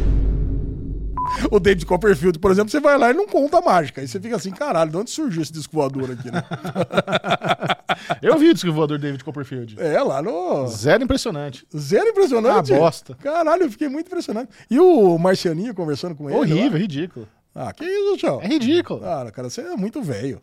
O 1.51 1.59
David 1.59 1.87
Copperfield, 1.87 2.39
por 2.39 2.51
exemplo, 2.51 2.71
você 2.71 2.81
vai 2.81 2.97
lá 2.99 3.11
e 3.11 3.15
não 3.15 3.27
conta 3.27 3.59
a 3.59 3.63
mágica. 3.63 4.01
Aí 4.01 4.09
você 4.09 4.21
fica 4.21 4.37
assim, 4.37 4.51
caralho, 4.51 4.91
de 4.91 4.97
onde 4.97 5.11
surgiu 5.11 5.43
esse 5.43 5.53
disco 5.53 5.75
voador 5.75 6.11
aqui, 6.11 6.31
né? 6.31 6.43
Eu 8.21 8.39
vi 8.39 8.51
o 8.51 8.55
disco 8.55 8.73
voador 8.73 8.99
David 8.99 9.23
Copperfield. 9.23 9.77
É, 9.79 10.01
lá 10.03 10.23
no. 10.23 10.67
Zero 10.69 11.05
impressionante. 11.05 11.67
Zero 11.77 12.09
impressionante. 12.09 12.73
Ah, 12.73 12.79
bosta. 12.79 13.15
Caralho, 13.17 13.65
eu 13.65 13.71
fiquei 13.71 13.89
muito 13.89 14.07
impressionado. 14.07 14.49
E 14.71 14.79
o 14.79 15.19
Marcianinho 15.19 15.75
conversando 15.75 16.15
com 16.15 16.29
ele. 16.29 16.39
Horrível, 16.39 16.73
lá? 16.73 16.79
ridículo. 16.79 17.29
Ah, 17.55 17.71
que 17.73 17.85
isso, 17.85 18.17
tchau. 18.17 18.41
É 18.43 18.47
ridículo. 18.47 19.01
Cara, 19.01 19.31
cara, 19.31 19.51
você 19.51 19.61
é 19.61 19.77
muito 19.77 20.01
velho. 20.03 20.41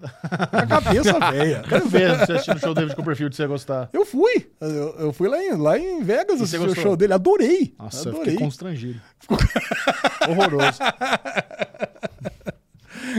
A 0.51 0.65
cabeça 0.67 1.17
velha. 1.31 1.63
Quero 1.67 1.87
ver 1.89 2.15
você 2.19 2.33
assistindo 2.33 2.57
o 2.57 2.59
show 2.59 2.73
do 2.73 2.75
David 2.79 2.95
Copperfield 2.95 3.35
se 3.35 3.41
você 3.41 3.47
gostar. 3.47 3.89
Eu 3.91 4.05
fui. 4.05 4.47
Eu, 4.61 4.95
eu 4.99 5.13
fui 5.13 5.27
lá 5.27 5.43
em, 5.43 5.55
lá 5.55 5.77
em 5.79 6.03
Vegas 6.03 6.39
assistir 6.39 6.59
o 6.69 6.75
show 6.75 6.95
dele. 6.95 7.13
Adorei. 7.13 7.73
Nossa, 7.79 8.09
eu 8.09 8.13
Adorei. 8.13 8.31
fiquei 8.33 8.45
constrangido. 8.45 9.01
Horroroso. 10.27 10.79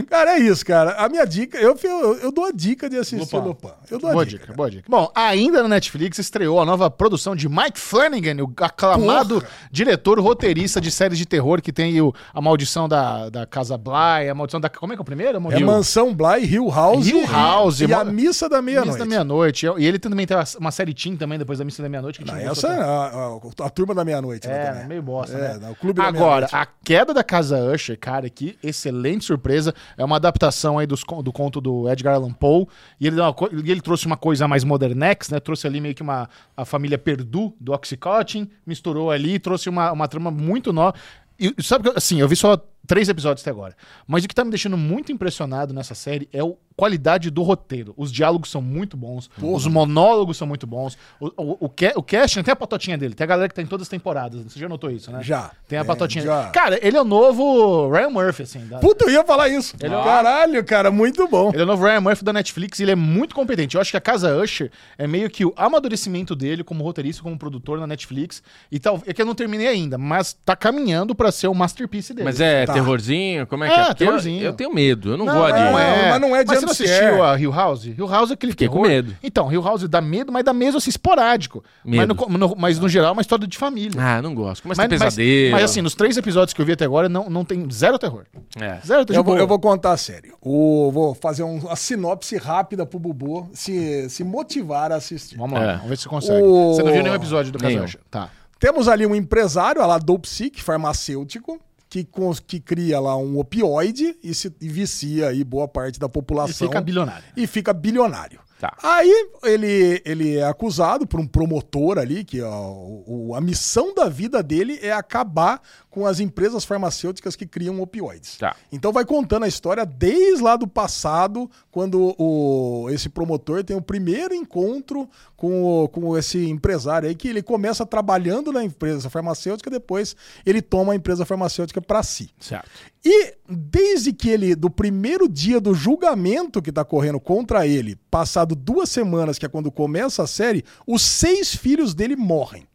Cara, 0.09 0.31
é 0.35 0.39
isso, 0.39 0.65
cara. 0.65 0.91
A 0.93 1.07
minha 1.09 1.25
dica, 1.25 1.57
eu, 1.57 1.77
eu, 1.83 2.17
eu 2.19 2.31
dou 2.31 2.45
a 2.45 2.51
dica 2.51 2.89
de 2.89 2.97
assistir 2.97 3.35
Lupin. 3.35 3.47
Lupin. 3.47 3.69
Eu 3.89 3.99
dou 3.99 4.09
a 4.09 4.13
Boa 4.13 4.25
dica. 4.25 4.37
dica, 4.37 4.45
cara. 4.47 4.57
boa 4.57 4.69
dica. 4.71 4.83
Bom, 4.89 5.11
ainda 5.15 5.61
na 5.63 5.69
Netflix 5.69 6.17
estreou 6.19 6.59
a 6.61 6.65
nova 6.65 6.89
produção 6.89 7.35
de 7.35 7.47
Mike 7.49 7.79
Flanagan, 7.79 8.43
o 8.43 8.53
aclamado 8.63 9.43
diretor 9.71 10.19
roteirista 10.19 10.79
de 10.81 10.91
séries 10.91 11.17
de 11.17 11.25
terror 11.25 11.61
que 11.61 11.71
tem 11.71 11.99
o, 12.01 12.13
a 12.33 12.41
maldição 12.41 12.87
da, 12.87 13.29
da 13.29 13.45
Casa 13.45 13.77
Bly, 13.77 14.29
a 14.29 14.35
maldição 14.35 14.59
da. 14.59 14.69
Como 14.69 14.93
é 14.93 14.95
que 14.95 15.01
é 15.01 15.03
o 15.03 15.05
primeiro? 15.05 15.33
A 15.33 15.37
É 15.37 15.39
maldição- 15.39 15.65
Mansão 15.67 16.13
Bly, 16.15 16.45
Hill 16.45 16.69
House. 16.69 17.07
Hill 17.07 17.25
House, 17.27 17.81
E, 17.81 17.85
e 17.85 17.93
a 17.93 18.03
Missa 18.03 18.47
da 18.49 18.61
Missa 18.61 18.61
Meia-Noite. 18.81 18.99
da 18.99 19.05
Meia-Noite. 19.05 19.65
E 19.77 19.85
ele 19.85 19.99
também 19.99 20.25
tem 20.27 20.37
uma 20.59 20.71
série 20.71 20.93
Team 20.93 21.15
também, 21.15 21.37
depois 21.37 21.59
da 21.59 21.65
Missa 21.65 21.81
da 21.83 21.89
Meia-Noite. 21.89 22.19
que 22.19 22.25
Não, 22.25 22.35
essa 22.37 22.67
é 22.67 22.79
a, 22.79 22.83
a- 22.83 23.65
a 23.65 23.69
Turma 23.69 23.93
da 23.93 24.03
Meia-Noite. 24.03 24.47
né, 24.47 24.81
É, 24.83 24.87
meio 24.87 25.01
bosta, 25.01 25.35
É, 25.37 25.57
né? 25.57 25.69
o 25.69 25.75
Clube 25.75 26.01
Agora, 26.01 26.47
a 26.51 26.65
queda 26.65 27.13
da 27.13 27.23
Casa 27.23 27.57
Usher, 27.59 27.97
cara, 27.99 28.29
que 28.29 28.57
excelente 28.63 29.25
surpresa. 29.25 29.73
É 29.97 30.03
uma 30.03 30.15
adaptação 30.15 30.77
aí 30.79 30.87
dos, 30.87 31.03
do 31.23 31.31
conto 31.31 31.59
do 31.59 31.89
Edgar 31.89 32.15
Allan 32.15 32.33
Poe. 32.33 32.67
E 32.99 33.07
ele, 33.07 33.17
ele 33.65 33.81
trouxe 33.81 34.05
uma 34.05 34.17
coisa 34.17 34.47
mais 34.47 34.63
modernex, 34.63 35.29
né? 35.29 35.39
Trouxe 35.39 35.67
ali 35.67 35.81
meio 35.81 35.95
que 35.95 36.01
uma 36.01 36.29
a 36.55 36.65
família 36.65 36.97
Perdu 36.97 37.53
do 37.59 37.73
Oxycontin, 37.73 38.49
misturou 38.65 39.11
ali, 39.11 39.39
trouxe 39.39 39.69
uma, 39.69 39.91
uma 39.91 40.07
trama 40.07 40.31
muito 40.31 40.71
nova. 40.71 40.95
E 41.39 41.53
sabe 41.61 41.91
assim, 41.95 42.19
eu 42.19 42.27
vi 42.27 42.35
só 42.35 42.55
três 42.87 43.07
episódios 43.09 43.41
até 43.43 43.51
agora. 43.51 43.75
Mas 44.07 44.23
o 44.23 44.27
que 44.27 44.35
tá 44.35 44.43
me 44.43 44.51
deixando 44.51 44.77
muito 44.77 45.11
impressionado 45.11 45.73
nessa 45.73 45.95
série 45.95 46.27
é 46.33 46.39
a 46.41 46.51
qualidade 46.75 47.29
do 47.29 47.43
roteiro. 47.43 47.93
Os 47.95 48.11
diálogos 48.11 48.49
são 48.49 48.61
muito 48.61 48.97
bons, 48.97 49.29
os 49.41 49.67
monólogos 49.67 50.37
são 50.37 50.47
muito 50.47 50.65
bons. 50.65 50.97
O, 51.19 51.27
o, 51.27 51.51
o, 51.65 51.73
o 51.95 52.03
casting 52.03 52.41
tem 52.41 52.51
a 52.51 52.55
patotinha 52.55 52.97
dele, 52.97 53.13
tem 53.13 53.23
a 53.23 53.27
galera 53.27 53.47
que 53.49 53.53
tá 53.55 53.61
em 53.61 53.67
todas 53.67 53.85
as 53.85 53.89
temporadas. 53.89 54.43
Você 54.43 54.59
já 54.59 54.67
notou 54.67 54.89
isso, 54.89 55.11
né? 55.11 55.21
Já. 55.21 55.51
Tem 55.67 55.77
a 55.77 55.81
É, 55.81 55.83
patotinha 55.85 56.23
já. 56.23 56.39
dele. 56.41 56.51
Cara, 56.53 56.79
ele 56.85 56.97
é 56.97 57.01
o 57.01 57.05
novo 57.05 57.89
Ryan 57.91 58.09
Murphy, 58.09 58.43
assim. 58.43 58.65
da- 58.67 58.79
Puta, 58.79 59.05
eu 59.05 59.11
ia 59.11 59.23
falar 59.23 59.47
isso. 59.49 59.75
Ele 59.79 59.93
é- 59.93 60.03
Caralho, 60.03 60.63
cara, 60.65 60.89
muito 60.89 61.27
bom. 61.27 61.49
Ele 61.53 61.61
é 61.61 61.63
o 61.63 61.67
novo 61.67 61.83
Ryan 61.85 62.01
Murphy 62.01 62.23
da 62.23 62.33
Netflix 62.33 62.79
e 62.79 62.83
ele 62.83 62.91
é 62.91 62.95
muito 62.95 63.35
competente. 63.35 63.75
Eu 63.75 63.81
acho 63.81 63.91
que 63.91 63.97
a 63.97 64.01
Casa 64.01 64.35
Usher 64.41 64.71
é 64.97 65.05
meio 65.05 65.29
que 65.29 65.45
o 65.45 65.53
amadurecimento 65.55 66.35
dele 66.35 66.63
como 66.63 66.83
roteirista, 66.83 67.21
como 67.21 67.37
produtor 67.37 67.79
na 67.79 67.85
Netflix. 67.85 68.41
E 68.71 68.79
tal, 68.79 69.01
é 69.05 69.13
que 69.13 69.21
eu 69.21 69.25
não 69.25 69.35
terminei 69.35 69.67
ainda, 69.67 69.97
mas 69.97 70.33
tá 70.45 70.55
caminhando 70.55 71.13
pra 71.13 71.31
ser 71.31 71.47
o 71.47 71.53
masterpiece 71.53 72.13
dele. 72.13 72.25
Mas 72.25 72.39
é 72.41 72.65
Tá. 72.65 72.70
Terrorzinho? 72.73 73.47
Como 73.47 73.63
é 73.63 73.67
que 73.69 73.73
É, 73.73 73.77
é? 73.81 73.85
Porque 73.87 74.03
eu- 74.03 74.07
terrorzinho. 74.07 74.43
Eu, 74.43 74.53
tenho 74.53 74.73
medo, 74.73 75.11
eu 75.11 75.17
não, 75.17 75.25
Não, 75.25 75.33
gosto 75.33 75.55
de. 75.55 75.61
não 75.61 75.79
é. 75.79 76.09
Mas 76.11 76.21
não 76.21 76.35
é 76.35 76.43
Mas 76.45 76.59
você 76.59 76.65
não 76.65 76.71
assistiu 76.71 77.23
a 77.23 77.39
Hill 77.39 77.51
House? 77.51 77.85
Hill 77.85 78.07
House 78.07 78.29
é 78.31 78.33
aquele 78.33 78.51
Fiquei 78.53 78.67
com 78.67 78.75
terror. 78.75 78.87
medo. 78.87 79.15
Então, 79.23 79.51
Hill 79.51 79.61
House 79.61 79.87
dá 79.87 80.01
medo, 80.01 80.31
mas 80.31 80.43
dá 80.43 80.53
medo 80.53 80.77
assim, 80.77 80.89
esporádico. 80.89 81.63
Mas 81.83 81.99
Medo. 81.99 82.15
no, 82.29 82.37
no- 82.37 82.55
mas 82.57 82.79
no 82.79 82.87
geral 82.89 83.09
é 83.09 83.11
uma 83.13 83.21
história 83.21 83.47
de 83.47 83.57
família. 83.57 84.01
Ah, 84.01 84.21
não 84.21 84.33
gosto. 84.35 84.63
Começa 84.63 84.81
mas, 84.81 84.85
a 84.85 84.89
ter 84.89 84.99
mas- 84.99 85.15
pesadelo. 85.15 85.51
mas, 85.51 85.63
assim, 85.63 85.81
nos 85.81 85.95
três 85.95 86.17
episódios 86.17 86.53
que 86.53 86.61
eu 86.61 86.65
vi 86.65 86.71
até 86.73 86.85
agora, 86.85 87.07
não, 87.09 87.29
não 87.29 87.43
tem 87.45 87.69
zero 87.71 87.97
terror. 87.99 88.25
É. 88.59 88.79
Zero 88.85 89.05
terror. 89.05 89.19
Eu 89.19 89.23
vou, 89.23 89.37
eu 89.37 89.47
vou 89.47 89.59
contar 89.59 89.95
sério. 89.97 90.35
O, 90.41 90.91
vou 90.91 91.13
fazer 91.15 91.43
um- 91.43 91.59
uma 91.59 91.75
sinopse 91.75 92.37
rápida 92.37 92.85
pro 92.85 92.99
Bubu 92.99 93.49
se, 93.53 94.09
se 94.09 94.23
motivar 94.23 94.91
a 94.91 94.95
assistir. 94.95 95.37
Vamos 95.37 95.59
lá, 95.59 95.65
É. 95.65 95.73
vamos 95.75 95.89
ver 95.89 95.97
se 95.97 96.03
você 96.03 96.09
consegue. 96.09 96.41
O- 96.43 96.73
Você 96.73 96.83
não 96.83 96.91
viu 96.91 97.03
nenhum 97.03 97.15
episódio 97.15 97.51
do 97.51 97.57
Casa 97.59 97.69
Nenhum. 97.73 97.85
Usher? 97.85 97.99
Tá. 98.09 98.29
Temos 98.59 98.87
ali 98.87 99.05
um 99.07 99.15
empresário, 99.15 99.81
a 99.81 99.85
lá 99.87 99.97
Dopsic, 99.97 100.61
farmacêutico, 100.61 101.59
que, 101.91 102.07
que 102.47 102.59
cria 102.61 102.99
lá 103.01 103.17
um 103.17 103.37
opioide 103.37 104.17
e, 104.23 104.33
se, 104.33 104.55
e 104.61 104.69
vicia 104.69 105.27
aí 105.27 105.43
boa 105.43 105.67
parte 105.67 105.99
da 105.99 106.07
E 106.07 106.09
população. 106.09 106.67
fica 106.67 106.79
bilionário. 106.79 107.23
e 107.35 107.45
fica 107.45 107.73
bilionário. 107.73 108.39
Tá. 108.59 108.77
Aí 108.83 109.11
ele, 109.43 110.01
ele 110.05 110.37
é 110.37 110.45
acusado 110.45 111.05
por 111.07 111.19
um 111.19 111.25
promotor 111.25 111.97
ali, 111.97 112.23
que 112.23 112.39
ó, 112.41 112.71
o- 112.71 113.33
a 113.35 113.41
missão 113.41 113.91
da 113.93 114.07
vida 114.07 114.41
dele 114.43 114.77
é 114.83 114.91
acabar 114.91 115.59
com 115.91 116.07
as 116.07 116.19
empresas 116.19 116.63
farmacêuticas 116.63 117.35
que 117.35 117.45
criam 117.45 117.79
opioides. 117.81 118.37
Tá. 118.37 118.55
Então 118.71 118.91
vai 118.91 119.05
contando 119.05 119.43
a 119.43 119.47
história 119.47 119.85
desde 119.85 120.41
lá 120.41 120.55
do 120.55 120.65
passado, 120.67 121.51
quando 121.69 122.15
o, 122.17 122.87
esse 122.89 123.09
promotor 123.09 123.63
tem 123.63 123.75
o 123.75 123.81
primeiro 123.81 124.33
encontro 124.33 125.07
com, 125.35 125.83
o- 125.83 125.89
com 125.89 126.17
esse 126.17 126.47
empresário 126.49 127.07
aí, 127.09 127.13
que 127.13 127.27
ele 127.27 127.43
começa 127.43 127.85
trabalhando 127.85 128.51
na 128.51 128.63
empresa 128.63 129.09
farmacêutica, 129.09 129.69
depois 129.69 130.15
ele 130.45 130.61
toma 130.61 130.93
a 130.93 130.95
empresa 130.95 131.25
farmacêutica 131.25 131.81
para 131.81 132.01
si. 132.01 132.29
Certo. 132.39 132.69
E 133.03 133.33
desde 133.49 134.13
que 134.13 134.29
ele, 134.29 134.55
do 134.55 134.69
primeiro 134.69 135.27
dia 135.27 135.59
do 135.59 135.73
julgamento 135.73 136.61
que 136.61 136.71
tá 136.71 136.85
correndo 136.85 137.19
contra 137.19 137.67
ele, 137.67 137.97
passado 138.09 138.55
duas 138.55 138.89
semanas, 138.89 139.37
que 139.37 139.45
é 139.45 139.49
quando 139.49 139.69
começa 139.71 140.23
a 140.23 140.27
série, 140.27 140.63
os 140.87 141.01
seis 141.01 141.53
filhos 141.53 141.93
dele 141.93 142.15
morrem. 142.15 142.65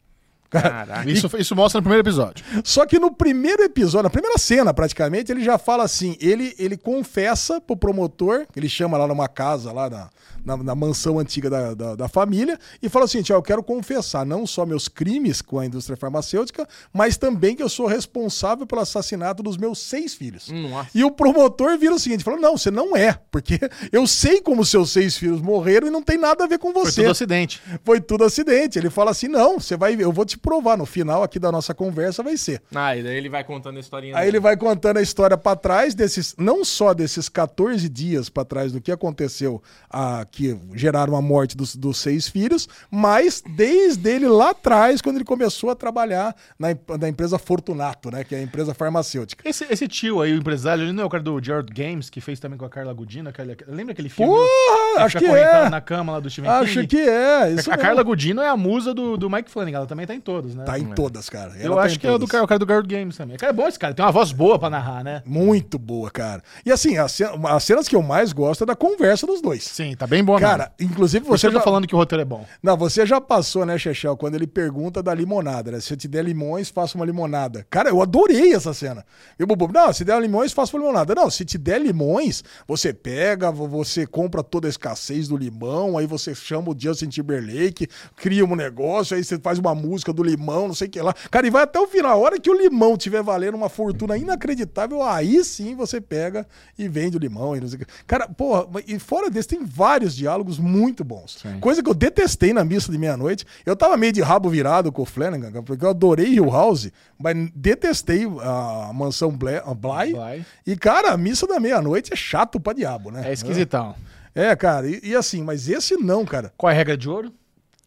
Caraca. 0.49 1.09
Isso, 1.09 1.29
isso 1.37 1.55
mostra 1.55 1.79
no 1.79 1.83
primeiro 1.83 2.03
episódio. 2.07 2.45
Só 2.63 2.85
que 2.85 2.99
no 2.99 3.11
primeiro 3.11 3.63
episódio, 3.63 4.03
na 4.03 4.09
primeira 4.09 4.37
cena 4.37 4.73
praticamente, 4.73 5.31
ele 5.31 5.43
já 5.43 5.57
fala 5.57 5.83
assim: 5.83 6.15
ele, 6.19 6.55
ele 6.57 6.77
confessa 6.77 7.59
pro 7.59 7.75
promotor, 7.75 8.45
ele 8.55 8.69
chama 8.69 8.97
lá 8.97 9.07
numa 9.07 9.27
casa, 9.27 9.71
lá 9.71 9.89
na, 9.89 10.09
na, 10.45 10.57
na 10.57 10.75
mansão 10.75 11.19
antiga 11.19 11.49
da, 11.49 11.73
da, 11.73 11.95
da 11.95 12.07
família, 12.07 12.57
e 12.81 12.87
fala 12.87 13.05
assim: 13.05 13.21
eu 13.29 13.41
quero 13.41 13.61
confessar 13.61 14.25
não 14.25 14.47
só 14.47 14.65
meus 14.65 14.87
crimes 14.87 15.41
com 15.41 15.59
a 15.59 15.65
indústria 15.65 15.97
farmacêutica, 15.97 16.67
mas 16.93 17.17
também 17.17 17.55
que 17.55 17.63
eu 17.63 17.69
sou 17.69 17.85
responsável 17.85 18.65
pelo 18.65 18.81
assassinato 18.81 19.43
dos 19.43 19.57
meus 19.57 19.79
seis 19.79 20.13
filhos. 20.15 20.49
Nossa. 20.49 20.89
E 20.95 21.03
o 21.03 21.11
promotor 21.11 21.77
vira 21.77 21.93
o 21.93 21.99
seguinte: 21.99 22.23
falou: 22.23 22.39
não, 22.39 22.57
você 22.57 22.71
não 22.71 22.95
é, 22.95 23.19
porque 23.29 23.59
eu 23.91 24.07
sei 24.07 24.41
como 24.41 24.63
seus 24.65 24.91
seis 24.91 25.17
filhos 25.17 25.41
morreram 25.41 25.87
e 25.87 25.91
não 25.91 26.01
tem 26.01 26.17
nada 26.17 26.45
a 26.45 26.47
ver 26.47 26.57
com 26.57 26.71
Foi 26.71 26.85
você. 26.85 27.01
tudo 27.01 27.11
acidente. 27.11 27.61
Foi 27.83 27.99
tudo 27.99 28.23
acidente. 28.23 28.79
Ele 28.79 28.89
fala 28.89 29.11
assim: 29.11 29.27
não, 29.27 29.59
você 29.59 29.75
vai, 29.75 29.95
eu 29.99 30.11
vou 30.11 30.25
te 30.25 30.36
provar. 30.37 30.77
No 30.77 30.85
final 30.85 31.23
aqui 31.23 31.39
da 31.39 31.51
nossa 31.51 31.73
conversa 31.73 32.21
vai 32.21 32.37
ser. 32.37 32.61
Ah, 32.73 32.95
e 32.95 33.03
daí 33.03 33.15
ele 33.15 33.29
vai 33.29 33.43
contando 33.43 33.77
a 33.77 33.79
historinha. 33.79 34.17
Aí 34.17 34.27
ele 34.27 34.39
vai 34.39 34.55
contando 34.55 34.97
a 34.97 35.01
história 35.01 35.37
pra 35.37 35.55
trás 35.55 35.95
desses, 35.95 36.35
não 36.37 36.63
só 36.63 36.93
desses 36.93 37.29
14 37.29 37.87
dias 37.89 38.29
pra 38.29 38.45
trás 38.45 38.71
do 38.71 38.81
que 38.81 38.91
aconteceu, 38.91 39.61
a, 39.89 40.25
que 40.29 40.57
geraram 40.73 41.15
a 41.15 41.21
morte 41.21 41.55
dos, 41.55 41.75
dos 41.75 41.97
seis 41.97 42.27
filhos, 42.27 42.67
mas 42.91 43.43
desde 43.55 44.09
ele 44.09 44.27
lá 44.27 44.51
atrás, 44.51 45.01
quando 45.01 45.17
ele 45.17 45.25
começou 45.25 45.69
a 45.69 45.75
trabalhar 45.75 46.35
na, 46.59 46.67
na 46.99 47.09
empresa 47.09 47.37
Fortunato, 47.37 48.11
né, 48.11 48.23
que 48.23 48.35
é 48.35 48.39
a 48.39 48.41
empresa 48.41 48.73
farmacêutica. 48.73 49.47
Esse, 49.47 49.65
esse 49.69 49.87
tio 49.87 50.21
aí, 50.21 50.33
o 50.33 50.37
empresário, 50.37 50.83
ele 50.83 50.91
não 50.91 51.03
é 51.03 51.05
o 51.05 51.09
cara 51.09 51.23
do 51.23 51.43
Gerard 51.43 51.71
Games, 51.73 52.09
que 52.09 52.21
fez 52.21 52.39
também 52.39 52.57
com 52.57 52.65
a 52.65 52.69
Carla 52.69 52.93
Gudina? 52.93 53.29
Aquele, 53.29 53.57
lembra 53.67 53.93
aquele 53.93 54.09
filme? 54.09 54.31
Porra, 54.31 55.05
acho 55.05 55.17
que 55.17 55.25
é. 55.25 55.69
na 55.69 55.81
cama 55.81 56.13
lá 56.13 56.19
do 56.19 56.29
Stephen 56.29 56.49
Acho 56.49 56.81
King? 56.81 56.87
que 56.87 56.97
é. 56.97 57.51
Isso 57.51 57.69
a 57.69 57.75
mesmo. 57.75 57.77
Carla 57.77 58.03
Gudino 58.03 58.41
é 58.41 58.47
a 58.47 58.57
musa 58.57 58.93
do, 58.93 59.17
do 59.17 59.29
Mike 59.29 59.49
Flanagan, 59.49 59.77
ela 59.77 59.87
também 59.87 60.05
tá 60.05 60.15
em 60.15 60.19
todos, 60.27 60.53
né? 60.55 60.63
tá 60.65 60.77
em 60.77 60.85
todas, 60.93 61.29
cara. 61.29 61.53
Eu 61.57 61.67
Ela 61.71 61.75
tá 61.77 61.81
acho 61.83 61.99
que 61.99 62.05
é 62.05 62.09
o, 62.09 62.13
do, 62.13 62.19
todas. 62.19 62.31
cara- 62.31 62.43
o 62.43 62.47
cara 62.47 62.59
do 62.59 62.65
Gerard 62.67 62.87
Games 62.95 63.15
também. 63.15 63.35
O 63.37 63.39
cara 63.39 63.51
é 63.51 63.55
bom 63.55 63.65
esse 63.67 63.79
cara, 63.79 63.93
tem 63.93 64.03
uma 64.03 64.11
voz 64.11 64.31
boa 64.33 64.59
pra 64.59 64.69
narrar, 64.69 65.03
né? 65.03 65.21
Muito 65.25 65.79
boa, 65.79 66.11
cara. 66.11 66.43
E 66.65 66.71
assim, 66.71 66.97
as, 66.97 67.17
as 67.21 67.63
cenas 67.63 67.87
que 67.87 67.95
eu 67.95 68.03
mais 68.03 68.33
gosto 68.33 68.63
é 68.63 68.67
da 68.67 68.75
conversa 68.75 69.25
dos 69.25 69.41
dois. 69.41 69.63
Sim, 69.63 69.95
tá 69.95 70.05
bem 70.05 70.23
bom 70.23 70.37
Cara, 70.37 70.71
inclusive 70.79 71.25
Você 71.25 71.37
você 71.47 71.47
tá 71.47 71.59
já... 71.59 71.61
falando 71.61 71.87
que 71.87 71.95
o 71.95 71.97
roteiro 71.97 72.21
é 72.21 72.25
bom. 72.25 72.45
Não, 72.61 72.75
você 72.75 73.05
já 73.05 73.21
passou, 73.21 73.65
né, 73.65 73.77
Chechel, 73.77 74.17
quando 74.17 74.35
ele 74.35 74.45
pergunta 74.47 75.01
da 75.01 75.13
limonada, 75.13 75.71
né? 75.71 75.79
Se 75.79 75.93
eu 75.93 75.97
te 75.97 76.07
der 76.07 76.25
limões, 76.25 76.69
faça 76.69 76.97
uma 76.97 77.05
limonada. 77.05 77.65
Cara, 77.69 77.89
eu 77.89 78.01
adorei 78.01 78.53
essa 78.53 78.73
cena. 78.73 79.05
E 79.39 79.43
o 79.43 79.47
Bubu, 79.47 79.71
não, 79.71 79.93
se 79.93 80.03
der 80.03 80.21
limões, 80.21 80.51
faça 80.51 80.75
uma 80.75 80.81
limonada. 80.83 81.15
Não, 81.15 81.29
se 81.29 81.45
te 81.45 81.57
der 81.57 81.79
limões, 81.81 82.43
você 82.67 82.91
pega, 82.93 83.49
vo- 83.51 83.67
você 83.67 84.05
compra 84.05 84.43
toda 84.43 84.67
a 84.67 84.69
escassez 84.69 85.27
do 85.27 85.37
limão, 85.37 85.97
aí 85.97 86.05
você 86.05 86.35
chama 86.35 86.71
o 86.71 86.75
Justin 86.77 87.07
Timberlake, 87.09 87.87
cria 88.15 88.43
um 88.45 88.55
negócio, 88.55 89.15
aí 89.15 89.23
você 89.23 89.37
faz 89.39 89.57
uma 89.59 89.73
música 89.75 90.11
do 90.17 90.23
limão, 90.23 90.67
não 90.67 90.75
sei 90.75 90.87
o 90.87 90.91
que 90.91 91.01
lá. 91.01 91.13
Cara, 91.31 91.47
e 91.47 91.49
vai 91.49 91.63
até 91.63 91.79
o 91.79 91.87
final. 91.87 92.11
A 92.11 92.15
hora 92.15 92.39
que 92.39 92.49
o 92.49 92.53
limão 92.53 92.97
tiver 92.97 93.23
valendo 93.23 93.55
uma 93.55 93.69
fortuna 93.69 94.17
inacreditável, 94.17 95.01
aí 95.01 95.43
sim 95.45 95.75
você 95.75 96.01
pega 96.01 96.45
e 96.77 96.89
vende 96.89 97.15
o 97.15 97.19
limão. 97.19 97.55
E 97.55 97.61
não 97.61 97.67
sei 97.67 97.77
o 97.77 97.79
que. 97.79 97.87
Cara, 98.05 98.27
porra, 98.27 98.67
e 98.85 98.99
fora 98.99 99.29
desse, 99.29 99.47
tem 99.47 99.63
vários 99.63 100.15
diálogos 100.15 100.59
muito 100.59 101.03
bons. 101.03 101.41
Coisa 101.61 101.81
que 101.81 101.89
eu 101.89 101.93
detestei 101.93 102.51
na 102.51 102.65
missa 102.65 102.91
de 102.91 102.97
meia-noite. 102.97 103.45
Eu 103.65 103.75
tava 103.75 103.95
meio 103.95 104.11
de 104.11 104.21
rabo 104.21 104.49
virado 104.49 104.91
com 104.91 105.03
o 105.03 105.05
Flanagan, 105.05 105.63
porque 105.63 105.85
eu 105.85 105.89
adorei 105.89 106.27
Hill 106.27 106.49
House, 106.49 106.91
mas 107.17 107.35
detestei 107.55 108.25
a 108.41 108.91
mansão. 108.93 109.37
Bly. 109.37 110.43
E, 110.65 110.75
cara, 110.75 111.11
a 111.11 111.17
missa 111.17 111.45
da 111.45 111.59
meia-noite 111.59 112.11
é 112.11 112.15
chato 112.15 112.59
pra 112.59 112.73
diabo, 112.73 113.11
né? 113.11 113.29
É 113.29 113.33
esquisitão. 113.33 113.95
É, 114.33 114.55
cara, 114.55 114.87
e, 114.87 114.99
e 115.03 115.15
assim, 115.15 115.43
mas 115.43 115.69
esse 115.69 115.95
não, 115.95 116.25
cara. 116.25 116.51
Qual 116.57 116.69
é 116.69 116.73
a 116.73 116.77
regra 116.77 116.97
de 116.97 117.09
ouro? 117.09 117.31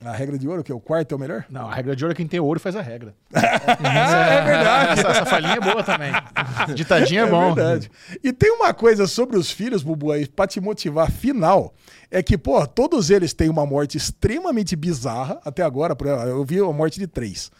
A 0.02 0.12
regra 0.12 0.38
de 0.38 0.48
ouro, 0.48 0.64
que 0.64 0.72
é 0.72 0.74
o 0.74 0.80
quarto 0.80 1.12
é 1.12 1.16
o 1.16 1.18
melhor? 1.20 1.44
Não, 1.50 1.68
a 1.68 1.74
regra 1.74 1.94
de 1.94 2.02
ouro 2.02 2.12
é 2.12 2.16
quem 2.16 2.26
tem 2.26 2.40
ouro 2.40 2.58
faz 2.58 2.74
a 2.74 2.80
regra. 2.80 3.14
é 3.34 4.42
verdade. 4.44 5.00
Essa, 5.00 5.08
essa 5.08 5.26
falhinha 5.26 5.56
é 5.56 5.60
boa 5.60 5.82
também. 5.82 6.10
Ditadinho 6.74 7.24
é, 7.24 7.26
É 7.26 7.30
bom. 7.30 7.54
verdade. 7.54 7.90
E 8.24 8.32
tem 8.32 8.50
uma 8.50 8.72
coisa 8.72 9.06
sobre 9.06 9.36
os 9.36 9.50
filhos, 9.50 9.82
Bubu, 9.82 10.10
aí, 10.10 10.26
pra 10.26 10.46
te 10.46 10.58
motivar 10.58 11.10
final, 11.10 11.74
é 12.10 12.22
que, 12.22 12.38
pô, 12.38 12.66
todos 12.66 13.10
eles 13.10 13.34
têm 13.34 13.50
uma 13.50 13.66
morte 13.66 13.98
extremamente 13.98 14.74
bizarra, 14.74 15.38
até 15.44 15.62
agora, 15.62 15.94
eu 16.26 16.42
vi 16.44 16.58
a 16.60 16.72
morte 16.72 16.98
de 16.98 17.06
três. 17.06 17.50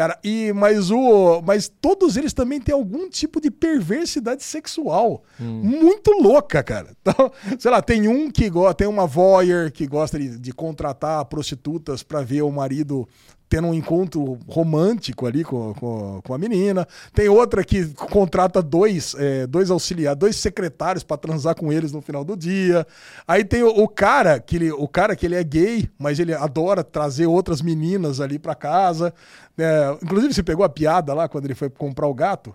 Cara, 0.00 0.18
e, 0.24 0.50
mas, 0.54 0.90
o, 0.90 1.42
mas 1.42 1.68
todos 1.68 2.16
eles 2.16 2.32
também 2.32 2.58
têm 2.58 2.74
algum 2.74 3.06
tipo 3.10 3.38
de 3.38 3.50
perversidade 3.50 4.42
sexual 4.42 5.22
muito 5.38 6.10
louca, 6.12 6.62
cara. 6.62 6.96
Então, 7.02 7.32
sei 7.58 7.70
lá, 7.70 7.82
tem 7.82 8.08
um 8.08 8.30
que 8.30 8.48
gosta, 8.48 8.74
tem 8.74 8.86
uma 8.86 9.06
voyeur 9.06 9.70
que 9.70 9.86
gosta 9.86 10.18
de, 10.18 10.38
de 10.38 10.52
contratar 10.52 11.24
prostitutas 11.26 12.02
pra 12.02 12.22
ver 12.22 12.40
o 12.42 12.50
marido 12.50 13.06
tendo 13.50 13.66
um 13.66 13.74
encontro 13.74 14.38
romântico 14.48 15.26
ali 15.26 15.42
com, 15.42 15.74
com, 15.74 16.20
com 16.22 16.32
a 16.32 16.38
menina. 16.38 16.86
Tem 17.12 17.28
outra 17.28 17.64
que 17.64 17.86
contrata 17.94 18.62
dois, 18.62 19.16
é, 19.18 19.44
dois 19.44 19.72
auxiliares, 19.72 20.16
dois 20.16 20.36
secretários 20.36 21.02
pra 21.02 21.16
transar 21.16 21.56
com 21.56 21.72
eles 21.72 21.90
no 21.90 22.00
final 22.00 22.24
do 22.24 22.36
dia. 22.36 22.86
Aí 23.26 23.44
tem 23.44 23.64
o, 23.64 23.68
o 23.68 23.88
cara 23.88 24.38
que 24.38 24.54
ele, 24.54 24.70
o 24.70 24.86
cara 24.86 25.16
que 25.16 25.26
ele 25.26 25.34
é 25.34 25.42
gay, 25.42 25.90
mas 25.98 26.20
ele 26.20 26.32
adora 26.32 26.84
trazer 26.84 27.26
outras 27.26 27.60
meninas 27.60 28.20
ali 28.20 28.38
pra 28.38 28.54
casa. 28.54 29.12
É, 29.58 29.98
inclusive, 30.00 30.32
você 30.32 30.44
pegou 30.44 30.64
a 30.64 30.68
piada 30.68 31.12
lá 31.12 31.28
quando 31.28 31.46
ele 31.46 31.56
foi 31.56 31.68
comprar 31.68 32.06
o 32.06 32.14
gato? 32.14 32.54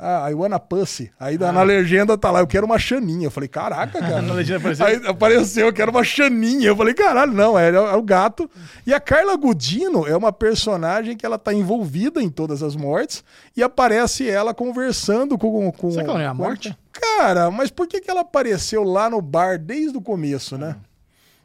Ah, 0.00 0.30
I 0.30 0.34
wanna 0.34 0.58
pussy. 0.58 1.10
Aí 1.18 1.38
na- 1.38 1.52
na 1.52 1.62
legenda 1.62 2.16
tá 2.18 2.30
lá, 2.30 2.40
eu 2.40 2.46
quero 2.46 2.66
uma 2.66 2.78
chaninha. 2.78 3.26
Eu 3.26 3.30
falei, 3.30 3.48
caraca, 3.48 3.98
cara. 4.00 4.20
Na 4.22 4.34
legenda 4.34 4.58
apareceu? 4.58 4.86
Aí 4.86 5.00
apareceu, 5.06 5.66
eu 5.66 5.72
quero 5.72 5.90
uma 5.90 6.04
chaninha. 6.04 6.68
Eu 6.68 6.76
falei, 6.76 6.94
caralho, 6.94 7.32
não, 7.32 7.58
é, 7.58 7.68
é 7.70 7.94
o 7.96 8.02
gato. 8.02 8.50
E 8.86 8.92
a 8.92 9.00
Carla 9.00 9.36
Gudino 9.36 10.06
é 10.06 10.16
uma 10.16 10.32
personagem 10.32 11.16
que 11.16 11.24
ela 11.24 11.38
tá 11.38 11.52
envolvida 11.54 12.22
em 12.22 12.28
todas 12.28 12.62
as 12.62 12.76
mortes 12.76 13.24
e 13.56 13.62
aparece 13.62 14.28
ela 14.28 14.52
conversando 14.52 15.38
com. 15.38 15.70
com 15.72 15.90
Será 15.90 16.04
que 16.04 16.10
ela 16.10 16.18
não 16.18 16.24
é 16.24 16.28
a 16.28 16.34
morte? 16.34 16.76
Cara, 16.92 17.50
mas 17.50 17.70
por 17.70 17.86
que, 17.86 18.00
que 18.00 18.10
ela 18.10 18.20
apareceu 18.22 18.82
lá 18.82 19.08
no 19.10 19.20
bar 19.20 19.58
desde 19.58 19.96
o 19.96 20.00
começo, 20.00 20.56
né? 20.56 20.76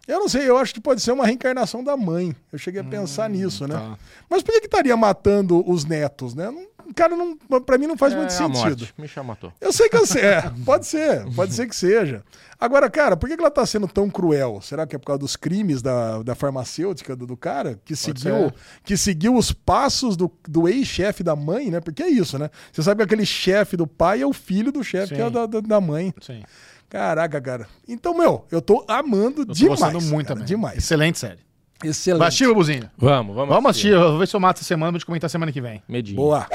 Eu 0.07 0.19
não 0.19 0.27
sei, 0.27 0.49
eu 0.49 0.57
acho 0.57 0.73
que 0.73 0.81
pode 0.81 0.99
ser 0.99 1.11
uma 1.11 1.25
reencarnação 1.25 1.83
da 1.83 1.95
mãe. 1.95 2.35
Eu 2.51 2.57
cheguei 2.57 2.81
a 2.81 2.83
pensar 2.83 3.29
nisso, 3.29 3.67
né? 3.67 3.75
tá. 3.75 3.97
Mas 4.29 4.41
por 4.41 4.51
que 4.53 4.61
que 4.61 4.65
estaria 4.65 4.97
matando 4.97 5.63
os 5.69 5.85
netos, 5.85 6.33
né? 6.33 6.49
Não- 6.49 6.65
cara, 6.95 7.15
não, 7.15 7.37
pra 7.61 7.77
mim 7.77 7.87
não 7.87 7.97
faz 7.97 8.13
muito 8.13 8.31
É 8.31 8.33
a 8.33 8.37
sentido. 8.37 8.57
morte. 8.57 8.93
Michel 8.97 9.23
matou. 9.23 9.53
Eu 9.61 9.71
sei 9.73 9.89
que 9.89 9.97
eu 9.97 10.05
sei. 10.05 10.21
É, 10.23 10.51
pode 10.65 10.85
ser, 10.87 11.25
pode 11.35 11.53
ser 11.53 11.67
que 11.67 11.75
seja. 11.75 12.23
Agora, 12.59 12.89
cara, 12.89 13.17
por 13.17 13.27
que 13.27 13.35
que 13.35 13.41
ela 13.41 13.49
tá 13.49 13.65
sendo 13.65 13.87
tão 13.87 14.07
cruel? 14.09 14.59
Será 14.61 14.85
que 14.85 14.95
é 14.95 14.99
por 14.99 15.05
causa 15.07 15.19
dos 15.19 15.35
crimes 15.35 15.81
da, 15.81 16.21
da 16.21 16.35
farmacêutica 16.35 17.15
do, 17.15 17.25
do 17.25 17.35
cara? 17.35 17.79
Que 17.83 17.95
seguiu, 17.95 18.21
ser. 18.49 18.53
que 18.83 18.95
seguiu 18.97 19.35
os 19.35 19.51
passos 19.51 20.15
do, 20.15 20.31
do 20.47 20.67
ex-chefe 20.67 21.23
da 21.23 21.35
mãe, 21.35 21.71
né? 21.71 21.79
Porque 21.79 22.03
é 22.03 22.09
isso, 22.09 22.37
né? 22.37 22.49
Você 22.71 22.83
sabe 22.83 22.97
que 22.99 23.03
aquele 23.03 23.25
chefe 23.25 23.75
do 23.75 23.87
pai 23.87 24.21
é 24.21 24.25
o 24.27 24.33
filho 24.33 24.71
do 24.71 24.83
chefe, 24.83 25.15
que 25.15 25.21
é 25.21 25.29
da, 25.29 25.45
da, 25.47 25.59
da 25.59 25.81
mãe. 25.81 26.13
Sim. 26.21 26.43
Caraca, 26.87 27.39
cara. 27.41 27.67
Então, 27.87 28.15
meu, 28.15 28.45
eu 28.51 28.61
tô 28.61 28.85
amando 28.87 29.41
Eu 29.41 29.45
tô 29.47 29.53
demais. 29.53 29.79
gostando 29.79 30.01
muito 30.01 30.27
cara, 30.27 30.39
também. 30.41 30.45
Demais. 30.47 30.77
Excelente 30.77 31.17
série. 31.17 31.39
Excelente. 31.83 32.19
Vai 32.19 32.27
assistir, 32.27 32.47
Bubuzinho? 32.47 32.91
Vamos, 32.95 33.35
vamos. 33.35 33.55
Vamos 33.55 33.69
assistir. 33.71 33.87
Eu 33.93 34.11
vou 34.11 34.19
ver 34.19 34.27
se 34.27 34.35
eu 34.35 34.39
mato 34.39 34.57
essa 34.59 34.65
semana 34.65 34.91
pra 34.91 34.99
gente 34.99 35.05
comentar 35.07 35.27
semana 35.31 35.51
que 35.51 35.59
vem. 35.61 35.81
Medinho. 35.89 36.17
Boa. 36.17 36.45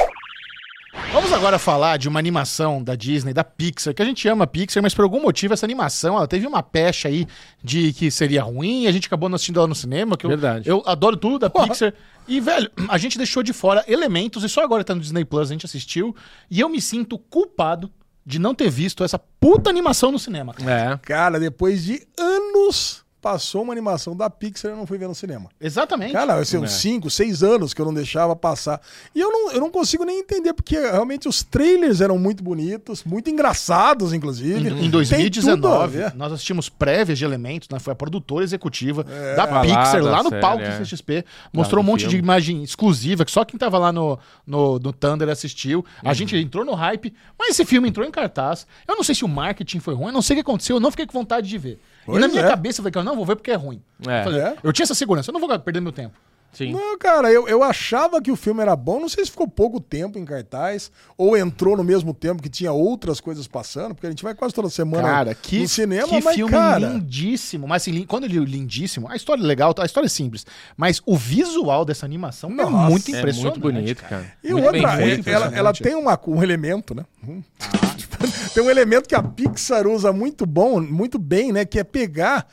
Vamos 1.36 1.48
agora 1.48 1.58
falar 1.58 1.98
de 1.98 2.08
uma 2.08 2.18
animação 2.18 2.82
da 2.82 2.94
Disney, 2.94 3.34
da 3.34 3.44
Pixar, 3.44 3.92
que 3.92 4.00
a 4.00 4.04
gente 4.06 4.26
ama 4.26 4.44
a 4.44 4.46
Pixar, 4.46 4.82
mas 4.82 4.94
por 4.94 5.02
algum 5.02 5.20
motivo 5.20 5.52
essa 5.52 5.66
animação, 5.66 6.16
ela 6.16 6.26
teve 6.26 6.46
uma 6.46 6.62
pecha 6.62 7.08
aí 7.08 7.26
de 7.62 7.92
que 7.92 8.10
seria 8.10 8.42
ruim, 8.42 8.84
e 8.84 8.86
a 8.86 8.92
gente 8.92 9.06
acabou 9.06 9.28
não 9.28 9.36
assistindo 9.36 9.58
ela 9.58 9.66
no 9.66 9.74
cinema, 9.74 10.16
que 10.16 10.24
eu, 10.24 10.30
Verdade. 10.30 10.66
eu 10.66 10.82
adoro 10.86 11.14
tudo 11.14 11.38
da 11.40 11.50
Pixar. 11.50 11.92
E, 12.26 12.40
velho, 12.40 12.70
a 12.88 12.96
gente 12.96 13.18
deixou 13.18 13.42
de 13.42 13.52
fora 13.52 13.84
elementos, 13.86 14.44
e 14.44 14.48
só 14.48 14.64
agora 14.64 14.82
tá 14.82 14.94
no 14.94 15.00
Disney 15.02 15.26
Plus, 15.26 15.50
a 15.50 15.52
gente 15.52 15.66
assistiu, 15.66 16.16
e 16.50 16.58
eu 16.58 16.70
me 16.70 16.80
sinto 16.80 17.18
culpado 17.18 17.92
de 18.24 18.38
não 18.38 18.54
ter 18.54 18.70
visto 18.70 19.04
essa 19.04 19.18
puta 19.18 19.68
animação 19.68 20.10
no 20.10 20.18
cinema. 20.18 20.54
É. 20.66 20.98
Cara, 21.02 21.38
depois 21.38 21.84
de 21.84 22.02
anos, 22.18 23.04
passou 23.20 23.62
uma 23.62 23.72
animação 23.72 24.16
da 24.16 24.30
Pixar 24.30 24.70
e 24.70 24.74
eu 24.74 24.76
não 24.76 24.86
fui 24.86 24.98
ver 24.98 25.08
no 25.08 25.14
cinema. 25.14 25.48
Exatamente. 25.60 26.12
Cara, 26.12 26.34
assim, 26.34 26.58
uns 26.58 26.72
5, 26.72 27.10
6 27.10 27.42
anos 27.42 27.74
que 27.74 27.80
eu 27.80 27.84
não 27.86 27.92
deixava 27.92 28.36
passar. 28.36 28.80
E 29.14 29.20
eu 29.20 29.30
não, 29.32 29.50
eu 29.52 29.60
não 29.60 29.70
consigo 29.70 30.04
nem 30.04 30.20
entender, 30.20 30.52
porque 30.52 30.78
realmente 30.78 31.26
os 31.28 31.42
trailers 31.42 32.00
eram 32.00 32.18
muito 32.18 32.42
bonitos, 32.44 33.02
muito 33.04 33.28
engraçados, 33.28 34.12
inclusive. 34.12 34.68
Em, 34.68 34.72
em 34.72 34.80
Tem 34.82 34.90
2019, 34.90 35.60
tudo 35.60 35.74
a 35.74 35.86
ver. 35.86 36.14
nós 36.14 36.32
assistimos 36.32 36.68
prévias 36.68 37.18
de 37.18 37.24
elementos, 37.24 37.68
né? 37.68 37.78
Foi 37.78 37.92
a 37.92 37.96
produtora 37.96 38.44
executiva 38.44 39.04
É. 39.08 39.34
da 39.34 39.46
Pixar 39.60 40.02
da 40.02 40.10
lá 40.10 40.22
no 40.22 40.28
série, 40.28 40.40
palco 40.40 40.62
é. 40.62 40.78
do 40.78 40.84
CXP. 40.84 41.24
Mostrou 41.52 41.82
um 41.82 41.84
do 41.84 41.90
monte 41.90 42.00
de 42.00 42.06
filme. 42.10 42.18
imagem 42.20 42.62
exclusiva, 42.62 43.24
que 43.24 43.32
só 43.32 43.44
quem 43.44 43.58
tava 43.58 43.78
lá 43.78 43.90
no, 43.92 44.18
no, 44.46 44.78
no 44.78 44.92
Thunder 44.92 45.28
assistiu. 45.28 45.78
Uhum. 46.02 46.10
A 46.10 46.14
gente 46.14 46.36
entrou 46.36 46.64
no 46.64 46.74
hype, 46.74 47.12
mas 47.38 47.50
esse 47.50 47.64
filme 47.64 47.88
entrou 47.88 48.06
em 48.06 48.10
cartaz. 48.10 48.66
Eu 48.86 48.94
não 48.94 49.02
sei 49.02 49.14
se 49.14 49.24
o 49.24 49.28
marketing 49.28 49.80
foi 49.80 49.94
ruim, 49.94 50.06
eu 50.08 50.12
não 50.12 50.22
sei 50.22 50.34
o 50.34 50.36
que 50.36 50.42
aconteceu, 50.42 50.76
eu 50.76 50.80
não 50.80 50.90
fiquei 50.90 51.06
com 51.06 51.12
vontade 51.18 51.48
de 51.48 51.58
ver. 51.58 51.80
E 52.06 52.10
Pois 52.12 52.20
na 52.20 52.28
minha 52.28 52.42
é. 52.42 52.48
cabeça 52.48 52.80
eu 52.80 52.82
falei 52.82 52.92
que 52.92 52.98
eu 52.98 53.04
não 53.04 53.16
vou 53.16 53.24
ver 53.24 53.36
porque 53.36 53.50
é 53.50 53.54
ruim. 53.54 53.82
É. 54.06 54.20
Eu, 54.20 54.24
falei, 54.24 54.40
É? 54.40 54.56
eu 54.62 54.72
tinha 54.72 54.84
essa 54.84 54.94
segurança, 54.94 55.30
eu 55.30 55.32
não 55.32 55.40
vou 55.40 55.58
perder 55.58 55.80
meu 55.80 55.92
tempo. 55.92 56.14
Sim. 56.56 56.72
Não, 56.72 56.96
cara, 56.98 57.30
eu, 57.30 57.46
eu 57.46 57.62
achava 57.62 58.20
que 58.22 58.30
o 58.30 58.36
filme 58.36 58.62
era 58.62 58.74
bom. 58.74 58.98
Não 58.98 59.10
sei 59.10 59.24
se 59.26 59.30
ficou 59.30 59.46
pouco 59.46 59.78
tempo 59.78 60.18
em 60.18 60.24
cartaz 60.24 60.90
ou 61.18 61.36
entrou 61.36 61.76
no 61.76 61.84
mesmo 61.84 62.14
tempo 62.14 62.42
que 62.42 62.48
tinha 62.48 62.72
outras 62.72 63.20
coisas 63.20 63.46
passando, 63.46 63.94
porque 63.94 64.06
a 64.06 64.10
gente 64.10 64.22
vai 64.22 64.34
quase 64.34 64.54
toda 64.54 64.70
semana 64.70 65.02
Cara, 65.06 65.34
que, 65.34 65.60
no 65.60 65.68
cinema, 65.68 66.08
que 66.08 66.24
mas, 66.24 66.34
filme 66.34 66.50
cara, 66.52 66.88
lindíssimo. 66.88 67.68
Mas 67.68 67.82
assim, 67.82 68.04
quando 68.06 68.24
eu 68.24 68.30
digo 68.30 68.44
lindíssimo, 68.44 69.06
a 69.10 69.16
história 69.16 69.42
é 69.42 69.44
legal, 69.46 69.74
a 69.78 69.84
história 69.84 70.06
é 70.06 70.08
simples. 70.08 70.46
Mas 70.76 71.02
o 71.04 71.14
visual 71.14 71.84
dessa 71.84 72.06
animação 72.06 72.50
é 72.50 72.54
Nossa, 72.54 72.90
muito 72.90 73.14
É 73.14 73.18
impressionante. 73.18 73.60
muito 73.60 73.74
bonito, 73.74 74.02
cara. 74.04 74.32
E 74.42 74.52
muito 74.52 74.64
outra, 74.64 74.96
bem 74.96 75.10
é- 75.10 75.30
ela, 75.30 75.46
ela 75.54 75.72
tem 75.74 75.94
uma, 75.94 76.18
um 76.26 76.42
elemento, 76.42 76.94
né? 76.94 77.04
Hum. 77.28 77.42
tem 78.54 78.62
um 78.62 78.70
elemento 78.70 79.06
que 79.08 79.14
a 79.14 79.22
Pixar 79.22 79.86
usa 79.86 80.10
muito 80.12 80.46
bom, 80.46 80.80
muito 80.80 81.18
bem, 81.18 81.52
né? 81.52 81.66
Que 81.66 81.80
é 81.80 81.84
pegar 81.84 82.46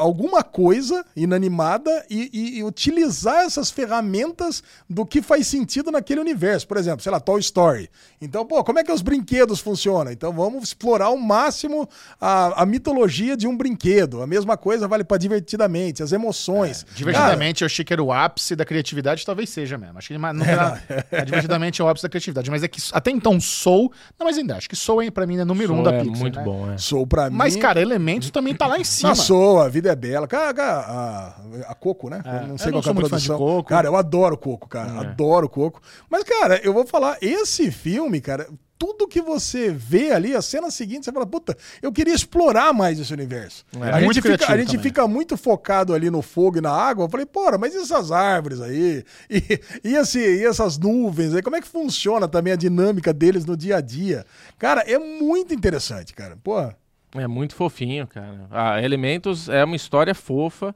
alguma 0.00 0.42
coisa 0.42 1.04
inanimada 1.14 2.04
e, 2.08 2.30
e- 2.32 2.58
e 2.58 2.64
utilizar 2.64 3.44
essas 3.44 3.70
ferramentas 3.70 4.62
do 4.88 5.04
que 5.06 5.20
faz 5.22 5.46
sentido 5.46 5.90
naquele 5.90 6.20
universo. 6.20 6.66
Por 6.66 6.76
exemplo, 6.76 7.02
sei 7.02 7.12
lá, 7.12 7.20
Toy 7.20 7.40
Story. 7.40 7.88
Então, 8.20 8.44
pô, 8.46 8.62
como 8.64 8.78
é 8.78 8.84
que 8.84 8.92
os 8.92 9.02
brinquedos 9.02 9.60
funcionam? 9.60 10.10
Então 10.12 10.32
vamos 10.32 10.64
explorar 10.64 11.06
ao 11.06 11.16
máximo 11.16 11.88
a, 12.20 12.62
a 12.62 12.66
mitologia 12.66 13.36
de 13.36 13.46
um 13.46 13.56
brinquedo. 13.56 14.22
A 14.22 14.26
mesma 14.26 14.56
coisa 14.56 14.88
vale 14.88 15.04
para 15.04 15.16
divertidamente, 15.18 16.02
as 16.02 16.12
emoções. 16.12 16.84
Divertidamente, 16.94 17.62
eu 17.62 17.66
achei 17.66 17.84
que 17.84 17.92
era 17.92 18.02
o 18.02 18.12
ápice 18.12 18.56
da 18.56 18.64
criatividade, 18.64 19.24
talvez 19.24 19.50
seja 19.50 19.76
mesmo. 19.78 19.98
Acho 19.98 20.08
que 20.08 20.18
não 20.18 20.28
era, 20.44 20.82
é, 21.10 21.24
divertidamente 21.24 21.80
é 21.80 21.84
o 21.84 21.88
ápice 21.88 22.02
da 22.04 22.08
criatividade. 22.08 22.50
Mas 22.50 22.62
é 22.62 22.68
que 22.68 22.80
até 22.92 23.10
então 23.10 23.40
Soul. 23.40 23.92
Não, 24.18 24.26
mas 24.26 24.38
ainda 24.38 24.56
acho 24.56 24.68
que 24.68 24.76
Soul 24.76 25.02
é, 25.02 25.10
pra 25.10 25.26
mim 25.26 25.38
é 25.38 25.44
número 25.44 25.72
um 25.72 25.82
Soul 25.82 25.84
da 25.90 25.94
é 25.96 26.00
Pixar. 26.02 26.18
muito 26.18 26.38
né? 26.38 26.44
bom, 26.44 26.70
é. 26.72 26.78
Sou 26.78 27.06
para 27.06 27.30
mim. 27.30 27.36
Mas, 27.36 27.56
cara, 27.56 27.80
Elementos 27.80 28.30
também 28.30 28.54
tá 28.54 28.66
lá 28.66 28.78
em 28.78 28.84
cima. 28.84 29.10
Passou, 29.10 29.60
a 29.60 29.68
vida 29.68 29.89
é 29.90 29.96
bela. 29.96 30.26
Cara, 30.26 30.52
a, 30.52 31.36
a 31.68 31.74
Coco, 31.74 32.08
né? 32.08 32.22
Eu 32.24 32.48
não 32.48 32.58
sei 32.58 32.68
eu 32.68 32.72
não 32.72 32.72
qual 32.72 32.72
que 32.72 32.78
é 32.78 32.82
sou 32.82 32.90
a 32.90 32.94
muito 32.94 33.08
fã 33.10 33.16
de 33.16 33.26
produção. 33.26 33.38
Coco. 33.38 33.68
Cara, 33.68 33.88
eu 33.88 33.96
adoro 33.96 34.36
Coco, 34.36 34.68
cara. 34.68 35.00
Adoro 35.00 35.48
Coco. 35.48 35.80
Mas, 36.08 36.24
cara, 36.24 36.60
eu 36.62 36.72
vou 36.72 36.86
falar, 36.86 37.18
esse 37.20 37.70
filme, 37.70 38.20
cara, 38.20 38.46
tudo 38.80 39.06
que 39.06 39.20
você 39.20 39.70
vê 39.70 40.10
ali, 40.10 40.34
a 40.34 40.40
cena 40.40 40.70
seguinte, 40.70 41.04
você 41.04 41.12
fala, 41.12 41.26
puta, 41.26 41.54
eu 41.82 41.92
queria 41.92 42.14
explorar 42.14 42.72
mais 42.72 42.98
esse 42.98 43.12
universo. 43.12 43.62
É, 43.78 43.90
a, 43.90 44.00
muito 44.00 44.14
gente 44.14 44.22
fica, 44.22 44.50
a 44.50 44.56
gente 44.56 44.68
também. 44.68 44.82
fica 44.82 45.06
muito 45.06 45.36
focado 45.36 45.92
ali 45.92 46.08
no 46.08 46.22
fogo 46.22 46.56
e 46.56 46.60
na 46.62 46.70
água. 46.72 47.04
Eu 47.04 47.10
falei, 47.10 47.26
porra, 47.26 47.58
mas 47.58 47.74
e 47.74 47.76
essas 47.76 48.10
árvores 48.10 48.58
aí? 48.58 49.04
E, 49.28 49.60
e, 49.84 49.96
esse, 49.96 50.18
e 50.18 50.46
essas 50.46 50.78
nuvens 50.78 51.34
aí? 51.34 51.42
Como 51.42 51.56
é 51.56 51.60
que 51.60 51.68
funciona 51.68 52.26
também 52.26 52.54
a 52.54 52.56
dinâmica 52.56 53.12
deles 53.12 53.44
no 53.44 53.54
dia 53.54 53.76
a 53.76 53.80
dia? 53.82 54.24
Cara, 54.58 54.80
é 54.80 54.98
muito 54.98 55.52
interessante, 55.52 56.14
cara. 56.14 56.38
Porra. 56.42 56.74
É 57.14 57.26
muito 57.26 57.54
fofinho, 57.54 58.06
cara. 58.06 58.46
A 58.50 58.82
Elementos 58.82 59.48
é 59.48 59.64
uma 59.64 59.74
história 59.74 60.14
fofa, 60.14 60.74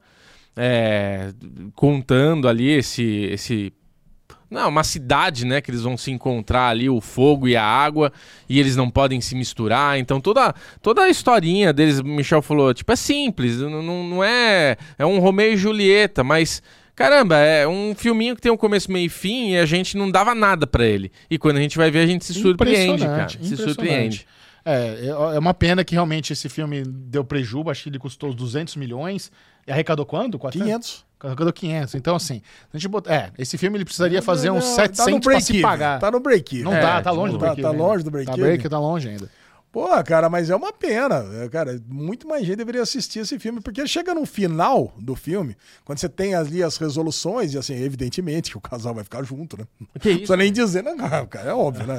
é, 0.56 1.32
contando 1.74 2.48
ali 2.48 2.70
esse, 2.70 3.04
esse. 3.30 3.72
Não, 4.50 4.68
uma 4.68 4.84
cidade, 4.84 5.44
né? 5.44 5.60
Que 5.60 5.70
eles 5.70 5.82
vão 5.82 5.96
se 5.96 6.10
encontrar 6.10 6.68
ali, 6.68 6.88
o 6.88 7.00
fogo 7.00 7.46
e 7.46 7.56
a 7.56 7.64
água, 7.64 8.12
e 8.48 8.58
eles 8.58 8.76
não 8.76 8.90
podem 8.90 9.20
se 9.20 9.34
misturar. 9.34 9.98
Então 9.98 10.20
toda, 10.20 10.54
toda 10.82 11.02
a 11.02 11.08
historinha 11.08 11.72
deles, 11.72 12.00
o 12.00 12.04
Michel 12.04 12.42
falou, 12.42 12.74
tipo, 12.74 12.90
é 12.90 12.96
simples, 12.96 13.58
não, 13.58 13.82
não 13.82 14.24
é. 14.24 14.76
É 14.98 15.06
um 15.06 15.18
Romeu 15.18 15.52
e 15.52 15.56
Julieta, 15.56 16.24
mas. 16.24 16.62
Caramba, 16.96 17.36
é 17.36 17.66
um 17.66 17.92
filminho 17.92 18.36
que 18.36 18.40
tem 18.40 18.52
um 18.52 18.56
começo, 18.56 18.90
meio 18.92 19.06
e 19.06 19.08
fim 19.08 19.50
e 19.50 19.58
a 19.58 19.66
gente 19.66 19.96
não 19.96 20.08
dava 20.08 20.32
nada 20.32 20.64
pra 20.64 20.84
ele. 20.84 21.10
E 21.28 21.36
quando 21.36 21.56
a 21.56 21.60
gente 21.60 21.76
vai 21.76 21.90
ver, 21.90 21.98
a 21.98 22.06
gente 22.06 22.24
se 22.24 22.34
surpreende, 22.34 23.04
cara. 23.04 23.28
Se 23.28 23.56
surpreende. 23.56 24.24
É, 24.64 25.06
é 25.06 25.36
é 25.36 25.38
uma 25.38 25.52
pena 25.54 25.84
que 25.84 25.94
realmente 25.94 26.32
esse 26.32 26.48
filme 26.48 26.82
deu 26.84 27.22
prejuízo, 27.24 27.70
acho 27.70 27.82
que 27.84 27.88
ele 27.90 27.98
custou 27.98 28.30
uns 28.30 28.34
200 28.34 28.76
milhões. 28.76 29.30
E 29.66 29.72
arrecadou 29.72 30.04
quanto? 30.04 30.38
400? 30.38 30.66
500. 30.66 31.04
Arrecadou 31.20 31.52
500. 31.52 31.94
Então, 31.94 32.16
assim, 32.16 32.42
a 32.72 32.76
gente 32.76 32.88
bota, 32.88 33.12
é, 33.12 33.30
esse 33.38 33.56
filme 33.56 33.78
ele 33.78 33.84
precisaria 33.84 34.20
fazer 34.20 34.50
uns 34.50 34.64
Não, 34.64 34.74
700 34.74 35.14
tá 35.14 35.30
pra 35.30 35.40
se 35.40 35.60
pagar. 35.62 35.98
Tá 35.98 36.10
no 36.10 36.20
break 36.20 36.62
Não 36.62 36.74
É, 36.74 36.80
dá, 36.82 37.00
tá 37.02 37.10
longe 37.10 37.32
do 37.32 37.38
tá- 37.38 37.46
break 37.46 37.62
tá 37.62 37.70
longe 37.70 38.04
do 38.04 38.10
break 38.10 38.26
Tá, 38.30 38.36
break, 38.36 38.68
tá 38.68 38.78
longe 38.78 39.08
ainda. 39.08 39.30
Pô, 39.74 39.88
cara, 40.04 40.30
mas 40.30 40.50
é 40.50 40.54
uma 40.54 40.72
pena. 40.72 41.24
é, 41.42 41.48
Cara, 41.48 41.80
muito 41.88 42.28
mais 42.28 42.46
gente 42.46 42.54
deveria 42.58 42.80
assistir 42.82 43.18
esse 43.18 43.40
filme, 43.40 43.60
porque 43.60 43.84
chega 43.88 44.14
no 44.14 44.24
final 44.24 44.94
do 44.96 45.16
filme, 45.16 45.56
quando 45.84 45.98
você 45.98 46.08
tem 46.08 46.34
ali 46.36 46.62
as 46.62 46.76
resoluções, 46.76 47.52
e 47.54 47.58
assim, 47.58 47.74
evidentemente 47.74 48.52
que 48.52 48.56
o 48.56 48.60
casal 48.60 48.94
vai 48.94 49.02
ficar 49.02 49.24
junto, 49.24 49.58
né? 49.58 49.64
Que 50.00 50.10
Não 50.10 50.16
precisa 50.18 50.36
nem 50.36 50.52
dizer, 50.52 50.84
né? 50.84 50.94
Cara, 51.28 51.50
é 51.50 51.52
óbvio, 51.52 51.84
né? 51.88 51.96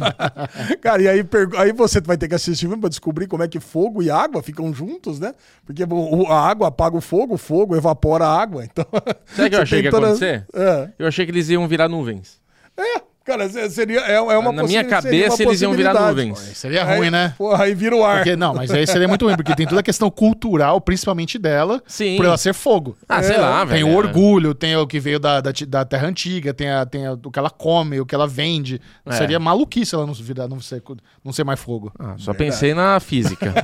cara, 0.80 1.02
e 1.02 1.08
aí, 1.08 1.24
aí 1.58 1.72
você 1.72 2.00
vai 2.00 2.16
ter 2.16 2.28
que 2.28 2.34
assistir 2.34 2.64
o 2.64 2.68
filme 2.70 2.80
pra 2.80 2.88
descobrir 2.88 3.26
como 3.26 3.42
é 3.42 3.48
que 3.48 3.60
fogo 3.60 4.02
e 4.02 4.10
água 4.10 4.42
ficam 4.42 4.72
juntos, 4.72 5.20
né? 5.20 5.34
Porque 5.66 5.82
a 5.82 6.34
água 6.48 6.68
apaga 6.68 6.96
o 6.96 7.00
fogo, 7.02 7.34
o 7.34 7.38
fogo 7.38 7.76
evapora 7.76 8.24
a 8.24 8.40
água. 8.40 8.64
Então. 8.64 8.86
Sabe 9.26 9.48
o 9.48 9.50
que 9.50 9.56
eu 9.56 9.60
achei 9.62 9.80
que 9.80 9.88
ia 9.88 9.90
todas- 9.90 10.10
acontecer? 10.22 10.46
É. 10.54 10.88
Eu 10.98 11.06
achei 11.06 11.26
que 11.26 11.30
eles 11.32 11.48
iam 11.50 11.68
virar 11.68 11.88
nuvens. 11.88 12.40
É, 12.76 13.02
Cara, 13.24 13.48
se- 13.48 13.70
seria, 13.70 14.00
é, 14.00 14.14
é 14.14 14.20
uma 14.20 14.50
Na 14.52 14.62
minha 14.64 14.82
seria 14.82 14.84
cabeça, 14.84 15.36
uma 15.42 15.50
eles 15.50 15.62
iam 15.62 15.72
virar 15.72 15.94
nuvens. 15.94 16.38
Seria 16.54 16.84
Aí, 16.84 16.98
ruim, 16.98 17.10
né? 17.10 17.34
Porra, 17.38 17.64
aí 17.64 17.74
vira 17.74 17.94
o 17.96 18.04
ar. 18.04 18.16
Porque, 18.18 18.34
não, 18.34 18.52
mas 18.54 18.70
aí 18.72 18.86
seria 18.86 19.06
muito 19.06 19.24
ruim, 19.26 19.36
porque 19.36 19.54
tem 19.54 19.66
toda 19.66 19.80
a 19.80 19.82
questão 19.82 20.10
cultural, 20.10 20.80
principalmente 20.80 21.38
dela, 21.38 21.80
Sim. 21.86 22.16
por 22.16 22.26
ela 22.26 22.36
ser 22.36 22.52
fogo. 22.52 22.96
Ah, 23.08 23.22
sei 23.22 23.36
lá, 23.38 23.60
Tem 23.66 23.84
velho. 23.84 23.88
o 23.88 23.94
orgulho, 23.96 24.54
tem 24.54 24.76
o 24.76 24.86
que 24.86 24.98
veio 24.98 25.20
da, 25.20 25.40
da, 25.40 25.52
da 25.68 25.84
terra 25.84 26.08
antiga, 26.08 26.52
tem, 26.52 26.70
a, 26.70 26.84
tem 26.84 27.06
a- 27.06 27.12
o 27.12 27.30
que 27.30 27.38
ela 27.38 27.50
come, 27.50 28.00
o 28.00 28.06
que 28.06 28.14
ela 28.14 28.26
vende. 28.26 28.80
É. 29.06 29.12
Seria 29.12 29.38
maluquice 29.38 29.94
ela 29.94 30.04
não, 30.06 30.14
virar, 30.14 30.48
não, 30.48 30.60
ser, 30.60 30.82
não 31.24 31.32
ser 31.32 31.44
mais 31.44 31.60
fogo. 31.60 31.92
Ah, 31.98 32.14
só 32.18 32.34
pensei 32.34 32.74
na 32.74 32.98
física. 33.00 33.52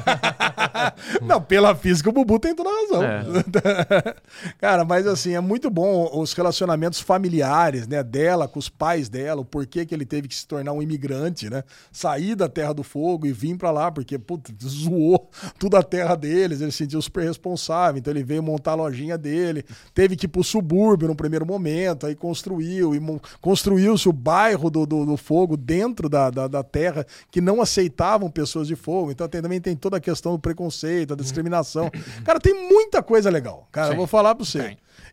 Não, 1.22 1.40
pela 1.40 1.74
física 1.74 2.08
o 2.08 2.12
Bubu 2.12 2.38
tem 2.38 2.54
toda 2.54 2.68
a 2.70 2.72
razão. 2.72 3.02
É. 3.04 4.14
Cara, 4.60 4.84
mas 4.84 5.06
assim, 5.06 5.34
é 5.34 5.40
muito 5.40 5.70
bom 5.70 6.08
os 6.14 6.32
relacionamentos 6.32 7.00
familiares, 7.00 7.86
né, 7.86 8.02
dela 8.02 8.48
com 8.48 8.58
os 8.58 8.68
pais 8.68 9.08
dela, 9.08 9.40
porquê 9.48 9.84
que 9.86 9.94
ele 9.94 10.04
teve 10.06 10.28
que 10.28 10.34
se 10.34 10.46
tornar 10.46 10.72
um 10.72 10.82
imigrante, 10.82 11.48
né? 11.50 11.64
Sair 11.90 12.34
da 12.34 12.48
Terra 12.48 12.72
do 12.72 12.82
Fogo 12.82 13.26
e 13.26 13.32
vir 13.32 13.56
pra 13.56 13.70
lá, 13.70 13.90
porque, 13.90 14.18
puta, 14.18 14.52
zoou 14.62 15.30
tudo 15.58 15.76
a 15.76 15.82
terra 15.82 16.14
deles, 16.14 16.60
ele 16.60 16.70
se 16.70 16.78
sentiu 16.78 17.00
super 17.02 17.24
responsável, 17.24 17.98
então 17.98 18.12
ele 18.12 18.22
veio 18.22 18.42
montar 18.42 18.72
a 18.72 18.74
lojinha 18.74 19.16
dele, 19.18 19.64
teve 19.94 20.14
que 20.16 20.26
ir 20.26 20.28
pro 20.28 20.44
subúrbio 20.44 21.08
no 21.08 21.14
primeiro 21.16 21.44
momento, 21.46 22.06
aí 22.06 22.14
construiu, 22.14 22.94
e 22.94 23.00
construiu-se 23.40 24.08
o 24.08 24.12
bairro 24.12 24.70
do, 24.70 24.84
do, 24.86 25.04
do 25.06 25.16
fogo 25.16 25.56
dentro 25.56 26.08
da, 26.08 26.30
da, 26.30 26.46
da 26.46 26.62
terra, 26.62 27.06
que 27.30 27.40
não 27.40 27.60
aceitavam 27.62 28.30
pessoas 28.30 28.68
de 28.68 28.76
fogo, 28.76 29.10
então 29.10 29.28
tem- 29.28 29.42
também 29.42 29.60
tem 29.60 29.74
toda 29.76 29.96
a 29.96 30.00
questão 30.00 30.32
do 30.32 30.38
preconceito, 30.38 31.12
a 31.14 31.16
discriminação. 31.16 31.90
Cara, 32.24 32.38
tem 32.38 32.54
muita 32.68 33.02
coisa 33.02 33.30
legal, 33.30 33.66
cara, 33.72 33.88
eu 33.92 33.96
vou 33.96 34.06
falar 34.06 34.34
pra 34.34 34.44
você. 34.44 34.58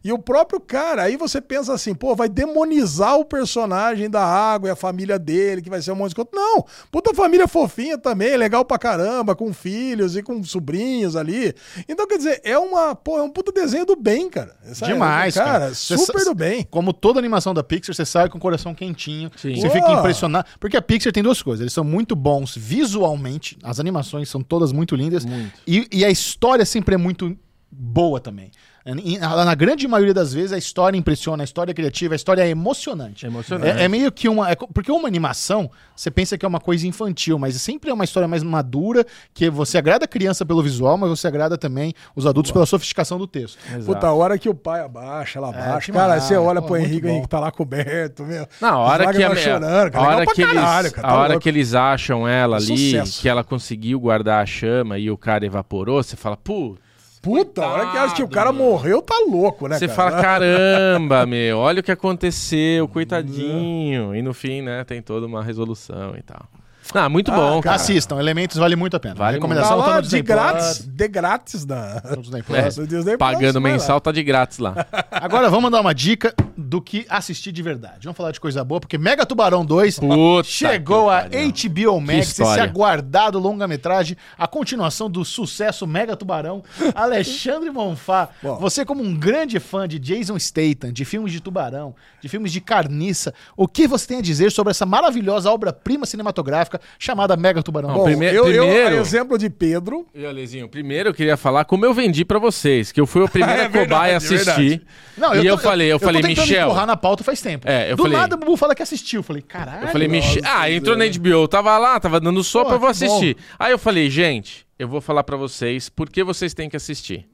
E 0.06 0.14
o 0.14 0.19
próprio 0.19 0.60
cara, 0.60 1.02
aí 1.02 1.18
você 1.18 1.41
pensa 1.41 1.73
assim, 1.73 1.95
pô, 1.95 2.15
vai 2.15 2.30
demonizar 2.30 3.18
o 3.18 3.26
personagem 3.26 4.07
da 4.07 4.23
água 4.23 4.69
e 4.69 4.72
a 4.72 4.76
família 4.76 5.18
dele, 5.18 5.64
que 5.64 5.69
vai 5.69 5.82
ser 5.82 5.94
um 5.94 5.95
monte 5.95 6.10
de 6.10 6.15
coisa. 6.15 6.30
Não, 6.32 6.64
puta 6.91 7.11
família 7.11 7.48
fofinha 7.48 7.98
também, 7.98 8.38
legal 8.38 8.64
pra 8.64 8.77
caramba, 8.77 9.36
com 9.36 9.52
filhos 9.52 10.15
e 10.15 10.22
com 10.22 10.44
sobrinhos 10.44 11.15
ali. 11.15 11.56
Então, 11.90 12.07
quer 12.07 12.18
dizer, 12.18 12.40
é 12.44 12.56
uma, 12.56 12.94
pô, 12.94 13.18
é 13.18 13.23
um 13.23 13.32
puta 13.32 13.52
desenho 13.52 13.84
do 13.84 13.95
bem, 13.95 14.30
cara. 14.30 14.56
Essa- 14.64 14.86
Demais, 14.86 15.34
cara. 15.34 15.52
cara. 15.60 15.73
Super 15.73 16.23
do 16.23 16.36
bem. 16.36 16.68
Como 16.69 16.94
toda 16.94 17.18
animação 17.18 17.52
da 17.52 17.64
Pixar, 17.64 17.95
você 17.95 18.06
sai 18.06 18.30
com 18.30 18.38
o 18.38 18.41
coração 18.41 18.76
quentinho. 18.76 19.32
Sim. 19.36 19.56
Você 19.56 19.72
fica 19.72 19.91
impressionado. 19.91 20.48
Porque 20.60 20.77
a 20.77 20.84
Pixar 20.84 21.11
tem 21.11 21.23
duas 21.23 21.41
coisas. 21.41 21.61
Eles 21.61 21.73
são 21.73 21.84
muito 21.84 22.15
bons 22.15 22.53
visualmente. 22.56 23.57
As 23.64 23.80
animações 23.80 24.30
são 24.30 24.44
todas 24.44 24.72
muito 24.72 24.95
lindas. 24.95 25.26
E, 25.65 25.88
e 25.91 26.06
a 26.06 26.11
história 26.11 26.64
sempre 26.64 26.94
é 26.94 26.98
muito 26.99 27.36
boa 27.72 28.19
também. 28.19 28.52
Na 28.85 29.43
na 29.43 29.55
grande 29.55 29.87
maioria 29.87 30.13
das 30.13 30.31
vezes, 30.31 30.53
a 30.53 30.59
história 30.59 30.95
impressiona, 30.95 31.41
a 31.41 31.45
história 31.45 31.71
é 31.71 31.73
criativa, 31.73 32.13
a 32.13 32.15
história 32.15 32.43
é 32.43 32.49
emocionante. 32.49 33.25
É 33.25 33.29
emocionante. 33.29 33.79
É, 33.79 33.85
é 33.85 33.87
meio 33.87 34.11
que 34.11 34.29
uma. 34.29 34.51
é 34.51 34.55
porque 34.55 34.91
uma 34.91 35.07
animação, 35.07 35.71
você 35.95 36.11
pensa 36.11 36.37
que 36.37 36.45
é 36.45 36.47
uma 36.47 36.59
coisa 36.59 36.85
infantil, 36.85 37.39
mas 37.39 37.59
sempre 37.59 37.89
é 37.89 37.93
uma 37.93 38.03
história 38.03 38.27
mais 38.27 38.43
madura, 38.43 39.03
que 39.33 39.49
você 39.49 39.79
agrada 39.79 40.05
a 40.05 40.07
criança 40.07 40.45
pelo 40.45 40.61
visual, 40.61 40.99
mas 40.99 41.09
você 41.09 41.27
agrada 41.27 41.57
também 41.57 41.95
os 42.15 42.27
adultos 42.27 42.51
pela 42.51 42.67
sofisticação 42.67 43.17
do 43.17 43.25
texto. 43.25 43.57
Puta, 43.83 44.05
a 44.05 44.13
hora 44.13 44.37
que 44.37 44.47
o 44.47 44.53
pai 44.53 44.81
abaixa, 44.81 45.39
ela 45.39 45.49
abaixa. 45.49 45.91
demais. 45.91 46.07
cara, 46.07 46.21
você 46.21 46.35
olha 46.35 46.61
Pô, 46.61 46.67
pro 46.67 46.77
Henrique, 46.77 47.07
o 47.07 47.09
bom. 47.09 47.09
Henrique 47.09 47.27
tá 47.27 47.39
lá 47.39 47.51
coberto, 47.51 48.23
meu. 48.23 48.47
Na 48.61 48.77
hora 48.77 49.11
que 49.11 49.23
a, 49.23 49.29
lágrimas 49.29 49.39
chorando, 49.39 49.91
cara. 49.91 50.05
a 50.05 50.09
hora 50.09 50.25
que 50.27 50.33
pra 50.35 50.43
eles, 50.43 50.53
caralho, 50.53 50.91
cara, 50.91 51.07
a 51.07 51.09
tá 51.11 51.17
hora 51.17 51.27
louco. 51.29 51.41
que 51.41 51.49
eles 51.49 51.73
acham 51.73 52.27
ela 52.27 52.57
ali, 52.57 52.91
Sucesso. 52.91 53.19
que 53.19 53.27
ela 53.27 53.43
conseguiu 53.43 53.99
guardar 53.99 54.43
a 54.43 54.45
chama 54.45 54.99
e 54.99 55.09
o 55.09 55.17
cara 55.17 55.43
evaporou, 55.43 56.03
você 56.03 56.15
fala, 56.15 56.37
pô, 56.37 56.77
Puta, 57.26 57.65
a 57.65 57.68
hora 57.73 57.91
que 57.91 57.97
acha 57.97 58.15
que 58.15 58.22
o 58.22 58.27
cara 58.27 58.52
morreu, 58.52 59.02
tá 59.02 59.15
louco, 59.27 59.68
né, 59.68 59.80
você 59.80 59.88
cara? 59.88 59.95
fala, 60.11 60.22
caramba, 60.22 61.26
meu, 61.26 61.57
olha 61.57 61.80
o 61.80 61.84
que 61.84 61.91
aconteceu, 61.91 62.88
coitadinho. 62.88 64.15
E 64.15 64.22
no 64.22 64.31
fim, 64.31 64.61
né, 64.61 64.84
tem 64.84 65.02
toda 65.02 65.26
uma 65.26 65.41
resolução 65.43 66.15
e 66.15 66.22
tal. 66.22 66.45
Ah, 66.93 67.09
muito 67.09 67.31
bom, 67.31 67.61
cara. 67.61 67.75
Assistam, 67.75 68.19
Elementos 68.19 68.57
vale 68.57 68.75
muito 68.75 68.95
a 68.95 68.99
pena. 68.99 69.15
Vale 69.15 69.35
Recomendação 69.35 69.81
tá 69.81 69.87
lá 69.87 70.01
de 70.01 70.21
grátis, 70.21 70.77
Plus, 70.79 70.87
de 70.95 71.07
grátis 71.07 71.65
da... 71.65 72.01
Plus. 72.01 72.29
É, 72.33 72.71
Plus, 72.73 73.17
Pagando 73.17 73.55
lá. 73.55 73.61
mensal 73.61 73.99
tá 73.99 74.11
de 74.11 74.23
grátis 74.23 74.59
lá. 74.59 74.85
Agora 75.11 75.49
vamos 75.49 75.71
dar 75.71 75.81
uma 75.81 75.93
dica 75.93 76.33
do 76.55 76.81
que 76.81 77.05
assistir 77.09 77.51
de 77.51 77.61
verdade. 77.61 77.99
Vamos 78.03 78.17
falar 78.17 78.31
de 78.31 78.39
coisa 78.39 78.63
boa, 78.63 78.79
porque 78.79 78.97
Mega 78.97 79.25
Tubarão 79.25 79.65
2 79.65 79.99
Puta 79.99 80.43
chegou 80.47 81.09
a. 81.09 81.25
HBO 81.25 81.99
Max, 81.99 82.39
esse 82.39 82.59
aguardado 82.59 83.37
longa-metragem, 83.39 84.15
a 84.37 84.47
continuação 84.47 85.09
do 85.09 85.25
sucesso 85.25 85.85
Mega 85.85 86.15
Tubarão. 86.15 86.63
Alexandre 86.93 87.69
Monfá, 87.69 88.29
você 88.59 88.85
como 88.85 89.03
um 89.03 89.15
grande 89.15 89.59
fã 89.59 89.87
de 89.87 89.99
Jason 89.99 90.37
Statham, 90.39 90.91
de 90.91 91.03
filmes 91.03 91.31
de 91.31 91.39
tubarão, 91.39 91.95
de 92.21 92.29
filmes 92.29 92.51
de 92.51 92.61
carniça, 92.61 93.33
o 93.57 93.67
que 93.67 93.87
você 93.87 94.07
tem 94.07 94.17
a 94.19 94.21
dizer 94.21 94.51
sobre 94.51 94.71
essa 94.71 94.85
maravilhosa 94.85 95.51
obra-prima 95.51 96.05
cinematográfica 96.05 96.74
chamada 96.99 97.35
Mega 97.38 97.61
Tubarão 97.64 97.89
Não, 97.89 97.95
Bom, 97.95 98.03
2? 98.06 98.18
prime- 98.18 98.31
eu, 98.34 98.47
eu, 98.47 98.65
primeiro- 98.65 98.97
a 98.97 98.99
exemplo 98.99 99.38
de 99.38 99.49
Pedro, 99.49 100.06
E, 100.14 100.26
Alezinho, 100.26 100.68
primeiro 100.69 101.10
eu 101.10 101.14
queria 101.14 101.35
falar 101.38 101.65
como 101.65 101.85
eu 101.85 101.93
vendi 101.93 102.23
pra 102.26 102.39
vocês, 102.39 102.91
que 102.91 102.99
eu 103.02 103.06
fui 103.07 103.22
o 103.23 103.30
primeiro 103.30 103.61
É 103.64 103.69
cobaia 103.69 104.14
a 104.14 104.18
assistir. 104.18 104.81
verdade. 105.18 105.41
e 105.43 105.45
eu, 105.47 105.57
falei, 105.57 105.91
eu, 105.91 105.99
falei, 105.99 106.22
tô 106.22 106.27
tentando 106.27 106.45
Michel. 106.47 106.65
empurrar 106.68 106.85
na 106.88 106.95
pauta 106.97 107.23
faz 107.23 107.41
tempo. 107.41 107.68
É, 107.69 107.91
eu 107.91 107.95
Do 107.95 108.03
falei- 108.03 108.18
nada 108.18 108.35
o 108.35 108.39
Bubu 108.39 108.57
fala 108.57 108.73
que 108.76 108.84
assistiu. 108.84 109.19
Eu 109.19 109.23
falei, 109.23 109.41
caralho. 109.41 109.84
Eu 109.85 109.88
falei, 109.89 110.07
Michel. 110.07 110.41
Ah, 110.45 110.69
entrou 110.69 110.95
na 110.97 111.06
HBO, 111.06 111.47
tava 111.47 111.77
lá, 111.77 111.99
tava 111.99 112.19
dando 112.19 112.43
sopa, 112.43 112.69
Pô, 112.69 112.76
eu 112.76 112.80
vou 112.80 112.89
assistir. 112.89 113.38
Aí 113.60 113.72
eu 113.72 113.77
falei, 113.80 114.10
gente, 114.10 114.65
eu 114.77 114.88
vou 114.88 114.99
falar 115.02 115.23
pra 115.23 115.38
vocês 115.38 115.88
por 115.89 116.10
que 116.10 116.23
vocês 116.23 116.53
têm 116.53 116.69
que 116.69 116.76
assistir. 116.76 117.26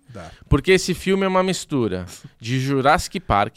Porque 0.49 0.71
esse 0.73 0.93
filme 0.93 1.23
é 1.25 1.27
uma 1.27 1.41
mistura 1.41 2.05
de 2.39 2.59
Jurassic 2.59 3.19
Park, 3.19 3.55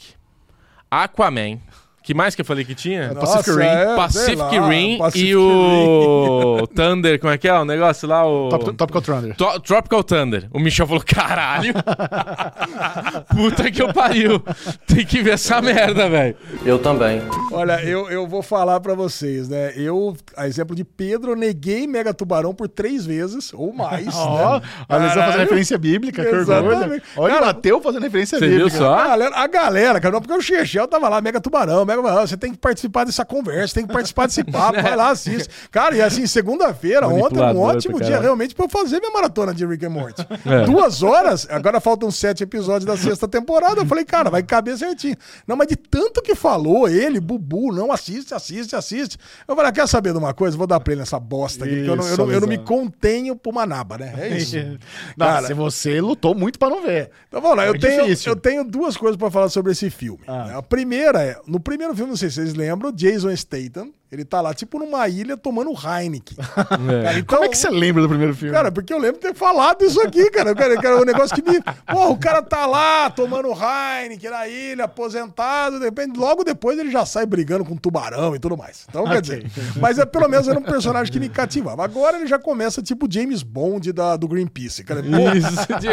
Aquaman. 0.89 1.59
Que 2.05 2.13
mais 2.13 2.35
que 2.35 2.41
eu 2.41 2.45
falei 2.45 2.63
que 2.63 2.75
tinha? 2.75 3.15
Pacific 3.15 3.49
Nossa, 3.49 3.59
Rim. 3.59 3.67
é, 3.67 3.95
Pacific 3.95 4.35
lá, 4.37 4.69
Rim 4.69 4.97
Pacific 4.99 5.27
e 5.27 5.35
o 5.35 6.67
Thunder, 6.75 7.19
como 7.19 7.33
é 7.33 7.37
que 7.39 7.47
é 7.47 7.53
o 7.59 7.65
negócio 7.65 8.07
lá? 8.07 8.23
O... 8.25 8.49
Top, 8.49 8.73
Topical 8.73 9.01
Thunder. 9.01 9.35
To- 9.35 9.59
Tropical 9.61 10.03
Thunder. 10.03 10.47
O 10.53 10.59
Michel 10.59 10.85
falou: 10.85 11.01
caralho! 11.03 11.73
Puta 13.35 13.71
que 13.71 13.81
eu 13.81 13.91
pariu! 13.91 14.41
Tem 14.87 15.05
que 15.05 15.21
ver 15.23 15.31
essa 15.33 15.61
merda, 15.61 16.07
velho. 16.09 16.35
Eu 16.63 16.77
também. 16.79 17.21
Olha, 17.51 17.83
eu, 17.83 18.09
eu 18.09 18.27
vou 18.27 18.41
falar 18.43 18.79
pra 18.79 18.93
vocês, 18.93 19.49
né? 19.49 19.73
Eu, 19.75 20.15
a 20.37 20.47
exemplo 20.47 20.75
de 20.75 20.83
Pedro, 20.83 21.31
eu 21.31 21.35
neguei 21.35 21.87
Mega 21.87 22.13
Tubarão 22.13 22.53
por 22.53 22.67
três 22.67 23.05
vezes 23.05 23.51
ou 23.53 23.73
mais. 23.73 24.13
Ó, 24.15 24.59
né? 24.59 24.61
a 24.87 24.97
Lesão 24.97 25.23
fazendo 25.23 25.39
referência 25.41 25.77
bíblica, 25.77 26.21
que 26.23 26.27
orgulho. 26.35 26.71
Exatamente. 26.71 27.03
Olha 27.17 27.33
Cara, 27.33 27.43
o 27.43 27.47
Mateu 27.47 27.81
fazendo 27.81 28.03
referência 28.03 28.37
Você 28.39 28.47
viu 28.47 28.57
bíblica. 28.65 28.77
só? 28.77 28.93
A 28.93 29.07
galera, 29.07 29.35
a 29.35 29.47
galera, 29.47 29.99
cara, 29.99 30.13
não, 30.13 30.21
porque 30.21 30.33
o 30.37 30.41
Chechel 30.41 30.87
tava 30.87 31.09
lá, 31.09 31.19
Mega 31.19 31.41
Tubarão, 31.41 31.85
Mega 31.85 31.94
Tubarão, 31.95 32.27
você 32.27 32.37
tem 32.37 32.51
que 32.51 32.57
participar 32.57 33.05
dessa 33.05 33.23
conversa, 33.25 33.75
tem 33.75 33.85
que 33.87 33.93
participar 33.93 34.27
desse 34.27 34.43
papo, 34.43 34.79
vai 34.81 34.95
lá, 34.95 35.09
assiste. 35.09 35.49
Cara, 35.71 35.95
e 35.95 36.01
assim, 36.01 36.25
segunda-feira, 36.27 37.07
ontem, 37.07 37.39
um 37.39 37.59
ótimo 37.59 37.99
dia 38.01 38.19
realmente 38.19 38.53
pra 38.55 38.65
eu 38.65 38.69
fazer 38.69 38.99
minha 38.99 39.11
maratona 39.11 39.53
de 39.53 39.65
Rick 39.65 39.85
and 39.85 39.89
Morty. 39.89 40.25
É. 40.45 40.63
Duas 40.65 41.01
horas, 41.01 41.47
agora 41.49 41.79
faltam 41.79 42.11
sete 42.11 42.43
episódios 42.43 42.85
da 42.85 42.95
sexta 42.95 43.27
temporada, 43.27 43.81
eu 43.81 43.85
falei, 43.85 44.05
cara, 44.05 44.29
vai 44.29 44.43
caber 44.43 44.77
certinho. 44.77 45.15
Não, 45.47 45.55
mas 45.55 45.67
de 45.67 45.75
tanto 45.75 46.21
que 46.21 46.35
falou 46.35 46.87
ele, 46.87 47.19
Bubu, 47.19 47.73
não, 47.73 47.91
assiste, 47.91 48.33
assiste, 48.33 48.75
assiste. 48.75 49.17
Eu 49.47 49.55
falei, 49.55 49.69
ah, 49.69 49.73
quer 49.73 49.87
saber 49.87 50.11
de 50.11 50.19
uma 50.19 50.33
coisa? 50.33 50.55
Vou 50.55 50.67
dar 50.67 50.79
play 50.79 50.95
nessa 50.95 51.19
bosta 51.19 51.65
aqui, 51.65 51.75
porque 51.75 51.89
eu 51.89 51.95
não, 51.95 52.07
eu 52.07 52.17
não- 52.17 52.31
eu 52.31 52.41
não 52.41 52.47
me 52.47 52.55
Isso, 52.55 52.63
contenho 52.63 53.35
pra 53.35 53.51
uma 53.51 53.65
naba, 53.65 53.97
né? 53.97 54.13
É 54.17 54.37
isso. 54.37 54.55
Não, 55.17 55.25
Cara, 55.27 55.47
se 55.47 55.53
você 55.53 55.99
lutou 56.01 56.35
muito 56.35 56.59
pra 56.59 56.69
não 56.69 56.81
ver. 56.83 57.09
então 57.27 57.41
vamos 57.41 57.57
lá, 57.57 57.65
eu 57.65 57.71
Foi 57.71 57.79
tenho, 57.79 58.05
eu 58.25 58.35
tenho 58.35 58.63
duas 58.63 58.95
coisas 58.97 59.17
pra 59.17 59.31
falar 59.31 59.49
sobre 59.49 59.71
esse 59.71 59.89
filme. 59.89 60.19
Ah. 60.27 60.57
A 60.57 60.61
primeira 60.61 61.23
é, 61.23 61.39
no 61.47 61.59
primeiro 61.59 61.84
filme, 61.93 62.11
não 62.11 62.17
sei 62.17 62.29
se 62.29 62.35
vocês 62.35 62.53
lembram, 62.53 62.91
Jason 62.91 63.35
Statham, 63.35 63.91
ele 64.15 64.25
tá 64.25 64.41
lá 64.41 64.53
tipo 64.53 64.79
numa 64.79 65.07
ilha 65.07 65.37
tomando 65.37 65.71
Heineken. 65.71 66.37
Cara, 66.55 67.19
então, 67.19 67.37
Como 67.37 67.43
é 67.43 67.49
que 67.49 67.57
você 67.57 67.69
lembra 67.69 68.01
do 68.01 68.09
primeiro 68.09 68.35
filme? 68.35 68.53
Cara, 68.53 68.71
porque 68.71 68.93
eu 68.93 68.97
lembro 68.97 69.19
de 69.19 69.27
ter 69.27 69.35
falado 69.35 69.83
isso 69.83 69.99
aqui, 70.01 70.29
cara. 70.31 70.55
Cara, 70.55 70.81
cara, 70.81 71.01
um 71.01 71.05
negócio 71.05 71.35
que 71.35 71.49
me. 71.49 71.61
Porra, 71.61 72.09
o 72.09 72.17
cara 72.17 72.41
tá 72.41 72.65
lá 72.65 73.09
tomando 73.09 73.49
Heineken 73.49 74.29
na 74.29 74.47
ilha, 74.47 74.85
aposentado, 74.85 75.79
de 75.79 75.85
repente, 75.85 76.17
logo 76.17 76.43
depois 76.43 76.77
ele 76.79 76.91
já 76.91 77.05
sai 77.05 77.25
brigando 77.25 77.65
com 77.65 77.75
tubarão 77.75 78.35
e 78.35 78.39
tudo 78.39 78.57
mais. 78.57 78.85
Então, 78.89 79.05
quer 79.05 79.21
dizer. 79.21 79.45
Mas 79.79 79.99
é, 79.99 80.05
pelo 80.05 80.27
menos 80.27 80.47
era 80.47 80.57
um 80.57 80.63
personagem 80.63 81.11
que 81.11 81.19
me 81.19 81.29
cativava. 81.29 81.83
Agora 81.83 82.17
ele 82.17 82.27
já 82.27 82.39
começa 82.39 82.81
tipo 82.81 83.07
James 83.09 83.43
Bond 83.43 83.91
da, 83.91 84.15
do 84.15 84.27
Greenpeace. 84.27 84.83
Cara, 84.83 85.01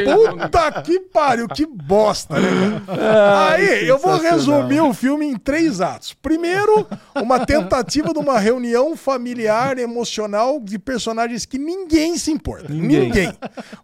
Pô, 0.04 0.36
Puta 0.42 0.82
que 0.82 1.00
pariu, 1.00 1.48
que 1.48 1.66
bosta, 1.66 2.38
né, 2.38 2.82
cara? 2.86 3.52
Aí, 3.52 3.86
eu 3.88 3.98
vou 3.98 4.18
resumir 4.18 4.80
o 4.80 4.92
filme 4.92 5.26
em 5.26 5.36
três 5.36 5.80
atos. 5.80 6.12
Primeiro, 6.14 6.86
uma 7.14 7.44
tentativa 7.44 8.11
puta 8.12 8.20
de 8.20 8.28
uma 8.28 8.38
reunião 8.38 8.96
familiar, 8.96 9.78
emocional 9.78 10.60
de 10.60 10.78
personagens 10.78 11.44
que 11.46 11.58
ninguém 11.58 12.16
se 12.18 12.30
importa. 12.30 12.72
Ninguém. 12.72 13.32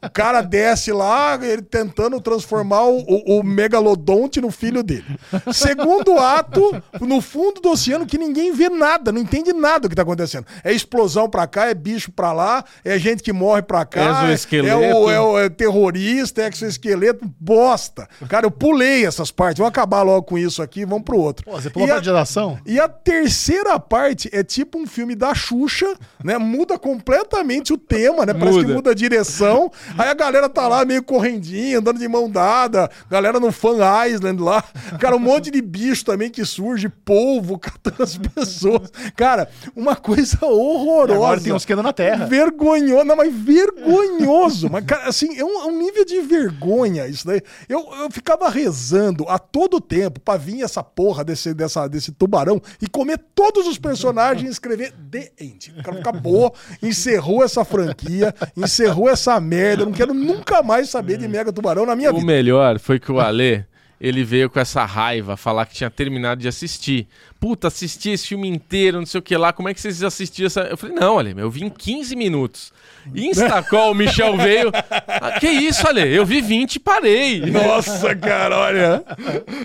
O 0.05 0.11
cara 0.11 0.41
desce 0.43 0.93
lá, 0.93 1.39
ele 1.43 1.63
tentando 1.63 2.21
transformar 2.21 2.85
o, 2.85 2.99
o- 3.39 3.43
megalodonte 3.43 4.41
no 4.41 4.51
filho 4.51 4.83
dele. 4.83 5.05
Segundo 5.53 6.19
ato, 6.19 6.83
no 7.01 7.21
fundo 7.21 7.61
do 7.61 7.71
oceano, 7.71 8.07
que 8.07 8.19
ninguém 8.19 8.53
vê 8.53 8.69
nada, 8.69 9.11
não 9.11 9.21
entende 9.21 9.53
nada 9.53 9.81
do 9.81 9.89
que 9.89 9.95
tá 9.97 10.03
acontecendo. 10.03 10.47
É 10.63 10.73
explosão 10.73 11.29
pra 11.29 11.47
cá, 11.47 11.67
é 11.67 11.75
bicho 11.75 12.11
pra 12.13 12.33
lá, 12.33 12.65
é 12.85 12.99
gente 12.99 13.23
que 13.23 13.33
morre 13.33 13.63
pra 13.63 13.85
cá, 13.85 14.01
é, 14.23 14.25
Exoesqueleto. 14.25 14.77
o, 14.77 15.11
é 15.11 15.21
o 15.21 15.39
é 15.39 15.49
terrorista, 15.49 16.43
é 16.43 16.49
exoesqueleto, 16.49 17.25
bosta. 17.41 18.09
Cara, 18.29 18.47
eu 18.47 18.51
pulei 18.51 19.07
essas 19.07 19.31
partes. 19.31 19.59
Vamos 19.59 19.71
acabar 19.71 20.03
logo 20.03 20.23
com 20.25 20.39
isso 20.39 20.63
aqui, 20.63 20.85
vamos 20.85 21.05
pro 21.05 21.19
outro. 21.19 21.45
Pô, 21.45 21.53
você 21.53 21.71
pulou 21.71 21.87
E 21.89 21.91
a 21.91 21.95
a- 21.95 21.97
parte 21.97 22.05
de 22.05 22.11
ação? 22.17 22.59
e 22.67 22.79
a 22.81 22.89
terceira 22.89 23.79
parte 23.79 24.08
é 24.33 24.43
tipo 24.43 24.79
um 24.79 24.87
filme 24.87 25.15
da 25.15 25.35
Xuxa, 25.35 25.95
né? 26.23 26.39
Muda 26.39 26.79
completamente 26.79 27.73
o 27.73 27.79
tema, 27.79 28.25
né? 28.25 28.33
Parece 28.33 28.59
que 28.59 28.63
Muda. 28.63 28.75
muda 28.75 28.91
a 28.91 28.95
direção. 28.95 29.71
Aí 29.97 30.09
a 30.09 30.15
galera 30.15 30.49
tá 30.49 30.67
lá 30.67 30.85
meio 30.85 31.03
correndinha, 31.03 31.79
andando 31.79 31.99
de 31.99 32.09
mão 32.09 32.31
dada. 32.31 32.91
Galera 33.11 33.39
no 33.39 33.53
Fan 33.53 33.79
Island 34.09 34.43
lá. 34.43 34.65
Cara, 34.99 35.17
um 35.17 35.21
monte 35.21 35.51
de 35.51 35.61
bicho 35.61 36.05
também 36.05 36.31
que 36.31 36.45
surge, 36.45 36.89
polvo, 36.89 37.59
catando 37.61 38.03
as 38.03 38.17
pessoas. 38.17 38.91
Cara, 39.17 39.49
uma 39.77 39.95
coisa 39.95 40.39
horrorosa. 40.43 41.15
Agora 41.15 41.41
tem 41.41 41.53
uns 41.53 41.65
que 41.65 41.73
andam 41.73 41.83
na 41.85 41.93
terra. 41.93 42.27
Vergonhoso, 42.27 43.05
não, 43.05 43.17
mas 43.17 43.35
vergonhoso. 43.35 44.71
mas, 44.71 44.85
cara, 44.85 45.09
assim, 45.09 45.39
é 45.39 45.45
um, 45.45 45.63
é 45.63 45.67
um 45.67 45.79
nível 45.79 46.05
de 46.05 46.21
vergonha 46.21 47.07
isso 47.07 47.27
daí. 47.27 47.43
Eu, 47.69 47.89
eu 48.01 48.11
ficava 48.11 48.49
rezando 48.49 49.25
a 49.29 49.39
todo 49.39 49.81
tempo 49.81 50.21
pra 50.21 50.37
vir 50.37 50.63
essa 50.63 50.83
porra 50.83 51.25
desse, 51.25 51.53
dessa, 51.53 51.87
desse 51.87 52.13
tubarão 52.13 52.61
e 52.81 52.89
comer 52.89 53.19
todos 53.35 53.67
os 53.67 53.79
personagens 53.79 53.98
e 54.45 54.47
escrever 54.47 54.93
The 55.11 55.31
End. 55.41 55.75
O 55.79 55.83
cara 55.83 55.99
acabou, 55.99 56.55
encerrou 56.83 57.43
essa 57.45 57.65
franquia, 57.65 58.35
encerrou 58.57 59.09
essa 59.09 59.39
merda. 59.41 59.83
Eu 59.83 59.87
não 59.87 59.93
quero 59.93 60.15
nunca 60.15 60.63
mais 60.63 60.89
saber 60.91 61.19
de 61.19 61.27
Mega 61.29 61.53
Tubarão 61.53 61.85
na 61.87 61.97
minha 61.97 62.11
O 62.11 62.15
vida. 62.15 62.27
melhor 62.27 62.79
foi 62.79 62.99
que 62.99 63.11
o 63.11 63.21
Ale, 63.21 63.65
ele 64.01 64.25
veio 64.25 64.49
com 64.49 64.61
essa 64.61 64.85
raiva 64.85 65.37
falar 65.37 65.67
que 65.67 65.75
tinha 65.75 65.91
terminado 65.91 66.41
de 66.41 66.49
assistir. 66.49 67.09
Puta, 67.41 67.69
assisti 67.69 68.11
esse 68.11 68.27
filme 68.27 68.49
inteiro, 68.49 68.99
não 68.99 69.07
sei 69.07 69.21
o 69.21 69.23
que 69.23 69.37
lá, 69.37 69.53
como 69.53 69.69
é 69.69 69.75
que 69.75 69.81
vocês 69.81 70.03
assistiram 70.03 70.49
essa... 70.49 70.63
Eu 70.63 70.77
falei, 70.77 70.97
não, 70.97 71.19
Ale, 71.21 71.35
eu 71.39 71.49
vi 71.49 71.63
em 71.65 71.71
15 71.71 72.17
minutos. 72.17 72.73
Instacol, 73.15 73.93
o 73.93 73.95
Michel 73.95 74.37
veio... 74.37 74.73
"Ah, 74.75 75.39
que 75.39 75.47
isso, 75.49 75.87
Ale? 75.87 76.13
Eu 76.13 76.27
vi 76.27 76.41
20 76.41 76.75
e 76.75 76.81
parei. 76.81 77.41
Nossa, 77.43 78.15
cara, 78.17 78.59
olha. 78.59 79.05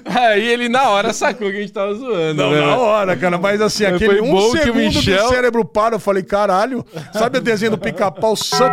Aí 0.06 0.48
ele 0.48 0.70
na 0.70 0.88
hora 0.90 1.12
sacou 1.14 1.50
que 1.50 1.58
a 1.58 1.62
gente 1.62 1.74
tava 1.74 1.96
zoando, 1.96 2.36
Não, 2.44 2.52
né? 2.52 2.62
na 2.62 2.78
hora, 2.78 3.18
cara. 3.18 3.38
Mas 3.40 3.60
assim, 3.60 3.86
Mas 3.86 3.96
aquele 3.96 4.22
um 4.22 4.32
bom 4.32 4.52
que 4.52 4.58
o 4.60 4.64
segundo 4.64 4.78
Michel- 4.78 5.18
que 5.18 5.24
o 5.26 5.30
cérebro 5.30 5.66
para, 5.66 5.96
eu 5.96 6.00
falei, 6.00 6.22
caralho. 6.24 6.86
Sabe 7.12 7.40
o 7.40 7.42
desenho 7.42 7.72
do 7.72 7.78
pica-pau 7.80 8.36
Sucker? 8.36 8.70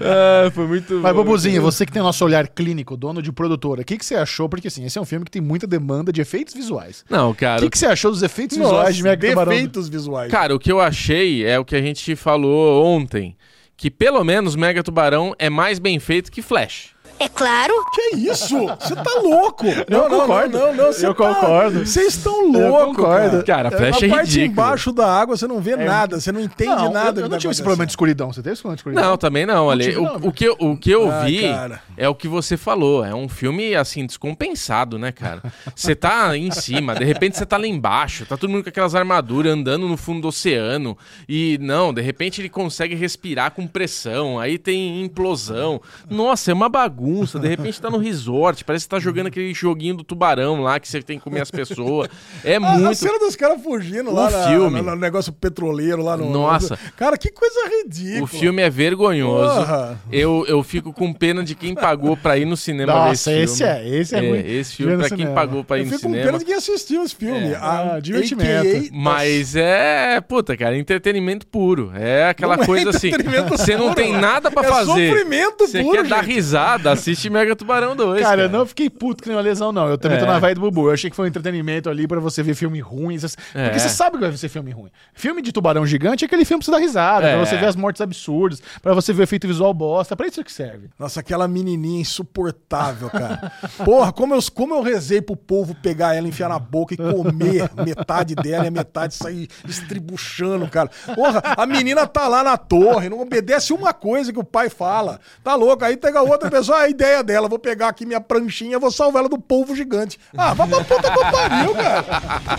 Ah, 0.00 0.50
foi 0.54 0.66
muito 0.66 0.94
Mas. 0.94 1.14
Bobuzinho, 1.14 1.60
você 1.62 1.84
que 1.84 1.92
tem 1.92 2.02
nosso 2.02 2.24
olhar 2.24 2.48
clínico, 2.48 2.96
dono 2.96 3.20
de 3.22 3.32
produtora, 3.32 3.82
o 3.82 3.84
que, 3.84 3.96
que 3.98 4.04
você 4.04 4.14
achou? 4.16 4.48
Porque, 4.48 4.68
assim, 4.68 4.84
esse 4.84 4.98
é 4.98 5.00
um 5.00 5.04
filme 5.04 5.24
que 5.24 5.30
tem 5.30 5.42
muita 5.42 5.66
demanda 5.66 6.12
de 6.12 6.20
efeitos 6.38 6.54
visuais. 6.54 7.04
Não, 7.10 7.30
O 7.30 7.34
cara, 7.34 7.60
que, 7.62 7.70
que 7.70 7.78
você 7.78 7.86
achou 7.86 8.10
dos 8.10 8.22
efeitos 8.22 8.56
visuais 8.56 8.96
de 8.96 9.02
Mega 9.02 9.28
Tubarão? 9.28 9.52
defeitos 9.52 9.88
visuais. 9.88 10.30
Cara, 10.30 10.54
o 10.54 10.58
que 10.58 10.70
eu 10.70 10.80
achei 10.80 11.44
é 11.44 11.58
o 11.58 11.64
que 11.64 11.74
a 11.74 11.82
gente 11.82 12.14
falou 12.14 12.84
ontem. 12.84 13.36
Que 13.76 13.90
pelo 13.90 14.24
menos 14.24 14.56
Mega 14.56 14.82
Tubarão 14.82 15.34
é 15.38 15.48
mais 15.48 15.78
bem 15.78 15.98
feito 16.00 16.32
que 16.32 16.42
Flash. 16.42 16.90
É 17.20 17.28
claro. 17.28 17.72
Que 17.92 18.16
isso? 18.16 18.56
Você 18.80 18.94
tá 18.94 19.20
louco? 19.22 19.66
Eu 19.66 20.08
concordo. 20.08 20.58
Não, 20.58 20.66
não, 20.68 20.74
não. 20.74 20.84
Eu 20.92 21.14
tá- 21.14 21.34
concordo. 21.34 21.86
Vocês 21.86 22.14
estão 22.16 22.52
Eu 22.54 22.68
loucos, 22.70 22.96
concordo. 22.96 23.44
Cara, 23.44 23.70
Flash 23.70 24.00
Na 24.00 24.06
é 24.06 24.10
parte 24.10 24.26
ridículo. 24.30 24.46
embaixo 24.52 24.92
da 24.92 25.06
água 25.20 25.36
você 25.36 25.46
não 25.46 25.60
vê 25.60 25.76
nada, 25.76 26.20
você 26.20 26.30
não 26.30 26.40
entende 26.40 26.70
Não, 26.84 26.92
nada. 26.92 27.20
eu, 27.20 27.24
eu 27.24 27.28
não 27.28 27.36
tá 27.36 27.40
tive 27.40 27.50
esse 27.52 27.62
problema 27.62 27.84
de 27.86 27.92
escuridão. 27.92 28.32
Você 28.32 28.42
teve 28.42 28.52
esse 28.52 28.62
problema 28.62 28.76
de 28.76 28.80
escuridão? 28.80 29.02
Não, 29.10 29.16
também 29.16 29.44
não, 29.46 29.68
Ale. 29.70 29.84
tive, 29.84 29.98
O, 29.98 30.02
não, 30.02 30.16
o 30.16 30.32
que, 30.32 30.44
eu- 30.44 30.56
o 30.58 30.76
que 30.76 30.90
eu 30.90 31.10
Ah, 31.10 31.20
vi 31.24 31.40
cara. 31.42 31.82
é 31.96 32.08
o 32.08 32.14
que 32.14 32.28
você 32.28 32.56
falou. 32.56 33.04
É 33.04 33.14
um 33.14 33.28
filme, 33.28 33.74
assim, 33.74 34.06
descompensado, 34.06 34.98
né, 34.98 35.10
cara? 35.10 35.42
Você 35.74 35.94
tá 35.94 36.36
em 36.36 36.50
cima, 36.50 36.94
de 36.94 37.04
repente 37.04 37.36
você 37.36 37.44
tá 37.46 37.56
lá 37.56 37.66
embaixo, 37.66 38.26
tá 38.26 38.36
todo 38.36 38.48
mundo 38.50 38.62
com 38.62 38.68
aquelas 38.68 38.94
armaduras 38.94 39.52
andando 39.52 39.88
no 39.88 39.96
fundo 39.96 40.20
do 40.22 40.28
oceano. 40.28 40.96
E 41.28 41.58
não, 41.60 41.92
de 41.92 42.00
repente 42.00 42.40
ele 42.40 42.48
consegue 42.48 42.94
respirar 42.94 43.50
com 43.50 43.66
pressão, 43.66 44.38
aí 44.38 44.58
tem 44.58 45.02
implosão. 45.02 45.80
Nossa, 46.08 46.50
é 46.50 46.54
uma 46.54 46.68
bagunça. 46.68 47.07
De 47.40 47.48
repente 47.48 47.80
tá 47.80 47.90
no 47.90 47.98
resort, 47.98 48.64
parece 48.64 48.84
que 48.84 48.90
tá 48.90 48.98
jogando 48.98 49.26
aquele 49.28 49.52
joguinho 49.54 49.96
do 49.96 50.04
tubarão 50.04 50.62
lá 50.62 50.78
que 50.80 50.88
você 50.88 51.02
tem 51.02 51.18
que 51.18 51.24
comer 51.24 51.40
as 51.40 51.50
pessoas. 51.50 52.08
É 52.44 52.56
Ah, 52.56 52.60
A, 52.68 52.72
a 52.74 52.78
muito. 52.78 52.94
cena 52.96 53.18
dos 53.18 53.34
caras 53.36 53.62
fugindo 53.62 54.10
O 54.10 54.14
lá 54.14 54.30
na- 54.30 54.48
filme. 54.48 54.82
na- 54.82 54.94
no 54.94 55.00
negócio 55.00 55.32
petroleiro 55.32 56.02
lá 56.02 56.16
no. 56.16 56.30
Nossa. 56.30 56.78
Cara, 56.96 57.16
que 57.16 57.30
coisa 57.30 57.54
ridícula. 57.68 58.24
O 58.24 58.26
filme 58.26 58.62
é 58.62 58.70
vergonhoso. 58.70 59.54
Porra. 59.60 60.00
Eu, 60.12 60.44
eu 60.48 60.62
fico 60.62 60.92
com 60.92 61.12
pena 61.12 61.42
de 61.42 61.54
quem 61.54 61.74
pagou 61.74 62.16
pra 62.16 62.36
ir 62.36 62.44
no 62.44 62.56
cinema 62.56 62.92
ver 62.92 62.98
Nossa, 63.10 63.32
esse 63.32 63.42
esse 63.42 63.56
filme. 63.64 63.72
é, 63.72 63.98
esse 64.00 64.14
é 64.14 64.20
ruim. 64.20 64.38
Esse 64.46 64.74
filme, 64.76 64.90
Ver 64.92 64.96
no 64.96 65.00
pra 65.00 65.08
quem 65.08 65.18
cinema. 65.18 65.34
pagou 65.34 65.64
pra 65.64 65.78
ir 65.78 65.80
Eu 65.80 65.84
no 65.86 65.90
fico 65.92 66.02
com 66.02 66.08
cinema. 66.08 66.26
pena 66.26 66.38
de 66.38 66.44
quem 66.44 66.54
assistiu 66.54 67.02
esse 67.04 67.14
filme. 67.14 67.48
É. 67.52 67.54
A- 67.56 67.78
Ah, 67.94 68.00
divertimento. 68.00 68.90
Mas 68.92 69.54
é, 69.56 70.20
puta, 70.20 70.56
cara, 70.56 70.76
entretenimento 70.76 71.46
puro. 71.46 71.92
É 71.94 72.28
aquela 72.28 72.56
Não 72.56 72.62
é 72.64 72.66
coisa 72.66 72.90
assim. 72.90 73.08
entretenimento 73.08 73.48
Você 73.56 73.76
não 73.76 73.94
tem 73.94 74.12
nada 74.12 74.50
pra 74.50 74.64
É 74.66 74.68
fazer. 74.68 75.10
sofrimento 75.10 75.66
Você 75.66 75.82
puro, 75.82 76.02
quer 76.02 76.08
dar 76.08 76.24
gente. 76.24 76.34
risada, 76.34 76.96
assiste 76.98 77.30
Mega 77.30 77.54
Tubarão 77.56 77.94
2. 77.96 78.22
Cara, 78.22 78.42
eu 78.42 78.48
não 78.48 78.66
fiquei 78.66 78.88
puto 78.90 79.22
que 79.22 79.28
nem 79.28 79.36
uma 79.36 79.42
lesão, 79.42 79.72
não. 79.72 79.88
Eu 79.88 79.98
também 79.98 80.18
tô 80.18 80.24
É. 80.24 80.28
na 80.28 80.38
vibe 80.38 80.54
do 80.56 80.60
Bubu. 80.62 80.88
Eu 80.88 80.94
achei 80.94 81.10
que 81.10 81.16
foi 81.16 81.24
um 81.24 81.28
entretenimento 81.28 81.88
ali 81.88 82.06
pra 82.06 82.20
você 82.20 82.42
ver 82.42 82.54
filme 82.54 82.80
ruim. 82.80 83.16
essas- 83.16 83.36
É. 83.54 83.64
Porque 83.64 83.78
você 83.80 83.88
sabe 83.88 84.18
que 84.18 84.24
vai 84.26 84.36
ser 84.36 84.48
filme 84.48 84.70
ruim. 84.70 84.90
Filme 85.14 85.40
de 85.42 85.52
tubarão 85.52 85.86
gigante 85.86 86.24
é 86.24 86.26
aquele 86.26 86.44
filme 86.44 86.62
pra 86.62 86.66
você 86.66 86.70
dar 86.70 86.78
risada, 86.78 87.26
É. 87.26 87.36
pra 87.36 87.44
você 87.46 87.56
ver 87.56 87.66
as 87.66 87.76
mortes 87.76 88.00
absurdas, 88.00 88.62
pra 88.82 88.92
você 88.94 89.12
ver 89.12 89.22
o 89.22 89.24
efeito 89.24 89.46
visual 89.46 89.72
bosta. 89.74 90.14
Pra 90.16 90.26
isso 90.26 90.42
que 90.44 90.52
serve. 90.52 90.88
Nossa, 90.98 91.20
aquela 91.20 91.46
menininha 91.48 92.00
insuportável, 92.00 93.10
cara. 93.10 93.50
Porra, 93.84 94.12
como 94.12 94.34
eu, 94.34 94.40
como 94.54 94.74
eu 94.74 94.82
rezei 94.82 95.20
pro 95.20 95.36
povo 95.36 95.74
pegar 95.74 96.14
ela, 96.14 96.28
enfiar 96.28 96.48
na 96.48 96.58
boca 96.58 96.94
e 96.94 96.96
comer 96.96 97.70
metade 97.84 98.34
dela 98.34 98.64
e 98.64 98.68
a 98.68 98.70
metade 98.70 99.14
sair 99.14 99.48
estribuchando, 99.66 100.68
cara. 100.68 100.90
Porra, 101.14 101.42
a 101.56 101.66
menina 101.66 102.06
tá 102.06 102.28
lá 102.28 102.42
na 102.44 102.56
torre, 102.56 103.08
não 103.08 103.20
obedece 103.20 103.72
uma 103.72 103.92
coisa 103.92 104.32
que 104.32 104.38
o 104.38 104.44
pai 104.44 104.68
fala. 104.68 105.20
Tá 105.42 105.54
louco? 105.54 105.84
Aí 105.84 105.96
pega 105.96 106.22
outra 106.22 106.50
pessoa, 106.50 106.78
"Ah, 106.82 106.87
a 106.88 106.90
ideia 106.90 107.22
dela, 107.22 107.48
vou 107.48 107.58
pegar 107.58 107.88
aqui 107.88 108.04
minha 108.06 108.20
pranchinha, 108.20 108.78
vou 108.78 108.90
salvar 108.90 109.20
ela 109.20 109.28
do 109.28 109.38
polvo 109.38 109.76
gigante. 109.76 110.18
Ah, 110.36 110.54
vai 110.54 110.66
pra 110.66 110.84
puta 110.84 111.10
que 111.10 111.18
pariu, 111.30 111.74
cara. 111.74 112.04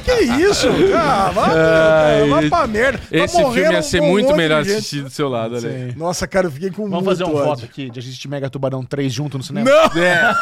Que 0.04 0.22
isso? 0.22 0.68
Ah, 0.96 1.32
vai, 1.34 1.50
Ai, 2.24 2.30
vai 2.30 2.50
pra 2.50 2.68
merda. 2.68 3.00
Tá 3.00 3.06
Esse 3.12 3.38
filme 3.38 3.60
ia 3.74 3.82
ser 3.82 4.02
um 4.02 4.08
muito 4.08 4.36
melhor 4.36 4.64
gente. 4.64 4.78
assistir 4.78 5.02
do 5.04 5.10
seu 5.10 5.28
lado, 5.30 5.56
ali. 5.58 5.94
Nossa, 5.98 6.28
cara, 6.28 6.48
eu 6.48 6.52
fiquei 6.52 6.70
com 6.70 6.84
Vamos 6.90 7.04
muito 7.04 7.06
fazer 7.06 7.24
um 7.24 7.36
ódio. 7.36 7.44
voto 7.46 7.66
aqui 7.66 7.90
de 7.90 8.00
assistir 8.00 8.28
Mega 8.28 8.50
Tubarão 8.50 8.84
3 8.84 9.12
junto 9.12 9.38
no 9.38 9.44
cinema? 9.44 9.70
Não! 9.70 10.02
É. 10.02 10.34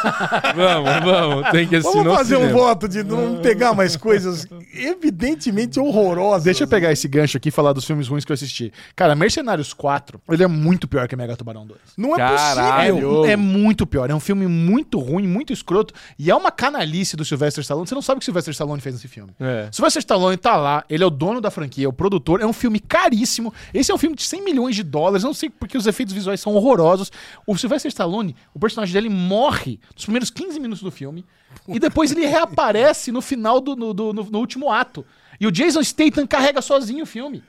Vamos, 0.54 0.90
vamos. 1.04 1.50
Tem 1.50 1.66
que 1.66 1.76
assistir 1.76 1.96
Vamos 1.96 2.12
no 2.12 2.16
fazer 2.18 2.36
um 2.36 2.48
voto 2.52 2.88
de 2.88 3.02
não 3.02 3.36
pegar 3.40 3.72
mais 3.74 3.96
coisas 3.96 4.46
evidentemente 4.74 5.78
horrorosas. 5.80 6.44
Deixa 6.44 6.64
eu 6.64 6.68
pegar 6.68 6.92
esse 6.92 7.06
gancho 7.08 7.36
aqui 7.36 7.48
e 7.48 7.52
falar 7.52 7.72
dos 7.72 7.84
filmes 7.84 8.08
ruins 8.08 8.24
que 8.24 8.32
eu 8.32 8.34
assisti. 8.34 8.72
Cara, 8.96 9.14
Mercenários 9.14 9.72
4, 9.72 10.20
ele 10.30 10.42
é 10.42 10.46
muito 10.46 10.86
pior 10.88 11.06
que 11.08 11.16
Mega 11.16 11.36
Tubarão 11.36 11.66
2. 11.66 11.80
Não 11.96 12.14
é 12.14 12.18
Caralho. 12.18 12.94
possível. 12.94 13.24
É 13.26 13.36
muito 13.36 13.77
pior. 13.86 14.10
É 14.10 14.14
um 14.14 14.20
filme 14.20 14.46
muito 14.46 14.98
ruim, 14.98 15.26
muito 15.26 15.52
escroto. 15.52 15.92
E 16.18 16.30
é 16.30 16.34
uma 16.34 16.50
canalice 16.50 17.16
do 17.16 17.24
Sylvester 17.24 17.62
Stallone. 17.62 17.86
Você 17.86 17.94
não 17.94 18.02
sabe 18.02 18.18
o 18.18 18.20
que 18.20 18.24
o 18.24 18.26
Sylvester 18.26 18.52
Stallone 18.52 18.80
fez 18.80 18.94
nesse 18.94 19.08
filme. 19.08 19.32
É. 19.40 19.68
Sylvester 19.72 20.00
Stallone 20.00 20.36
tá 20.36 20.56
lá, 20.56 20.84
ele 20.88 21.02
é 21.02 21.06
o 21.06 21.10
dono 21.10 21.40
da 21.40 21.50
franquia, 21.50 21.86
é 21.86 21.88
o 21.88 21.92
produtor. 21.92 22.40
É 22.40 22.46
um 22.46 22.52
filme 22.52 22.80
caríssimo. 22.80 23.52
Esse 23.72 23.90
é 23.90 23.94
um 23.94 23.98
filme 23.98 24.16
de 24.16 24.22
100 24.22 24.42
milhões 24.44 24.74
de 24.76 24.82
dólares. 24.82 25.22
Não 25.24 25.34
sei 25.34 25.50
porque 25.50 25.76
os 25.78 25.86
efeitos 25.86 26.14
visuais 26.14 26.40
são 26.40 26.54
horrorosos. 26.54 27.10
O 27.46 27.56
Sylvester 27.56 27.88
Stallone, 27.88 28.34
o 28.54 28.58
personagem 28.58 28.92
dele 28.92 29.08
morre 29.08 29.78
nos 29.94 30.04
primeiros 30.04 30.30
15 30.30 30.58
minutos 30.60 30.82
do 30.82 30.90
filme. 30.90 31.24
E 31.66 31.78
depois 31.78 32.12
ele 32.12 32.26
reaparece 32.26 33.10
no 33.10 33.20
final 33.22 33.60
do 33.60 33.74
no, 33.74 33.94
do- 33.94 34.12
no- 34.12 34.24
no 34.30 34.38
último 34.38 34.70
ato. 34.70 35.04
E 35.40 35.46
o 35.46 35.50
Jason 35.52 35.82
Statham 35.82 36.26
carrega 36.26 36.60
sozinho 36.60 37.04
o 37.04 37.06
filme. 37.06 37.42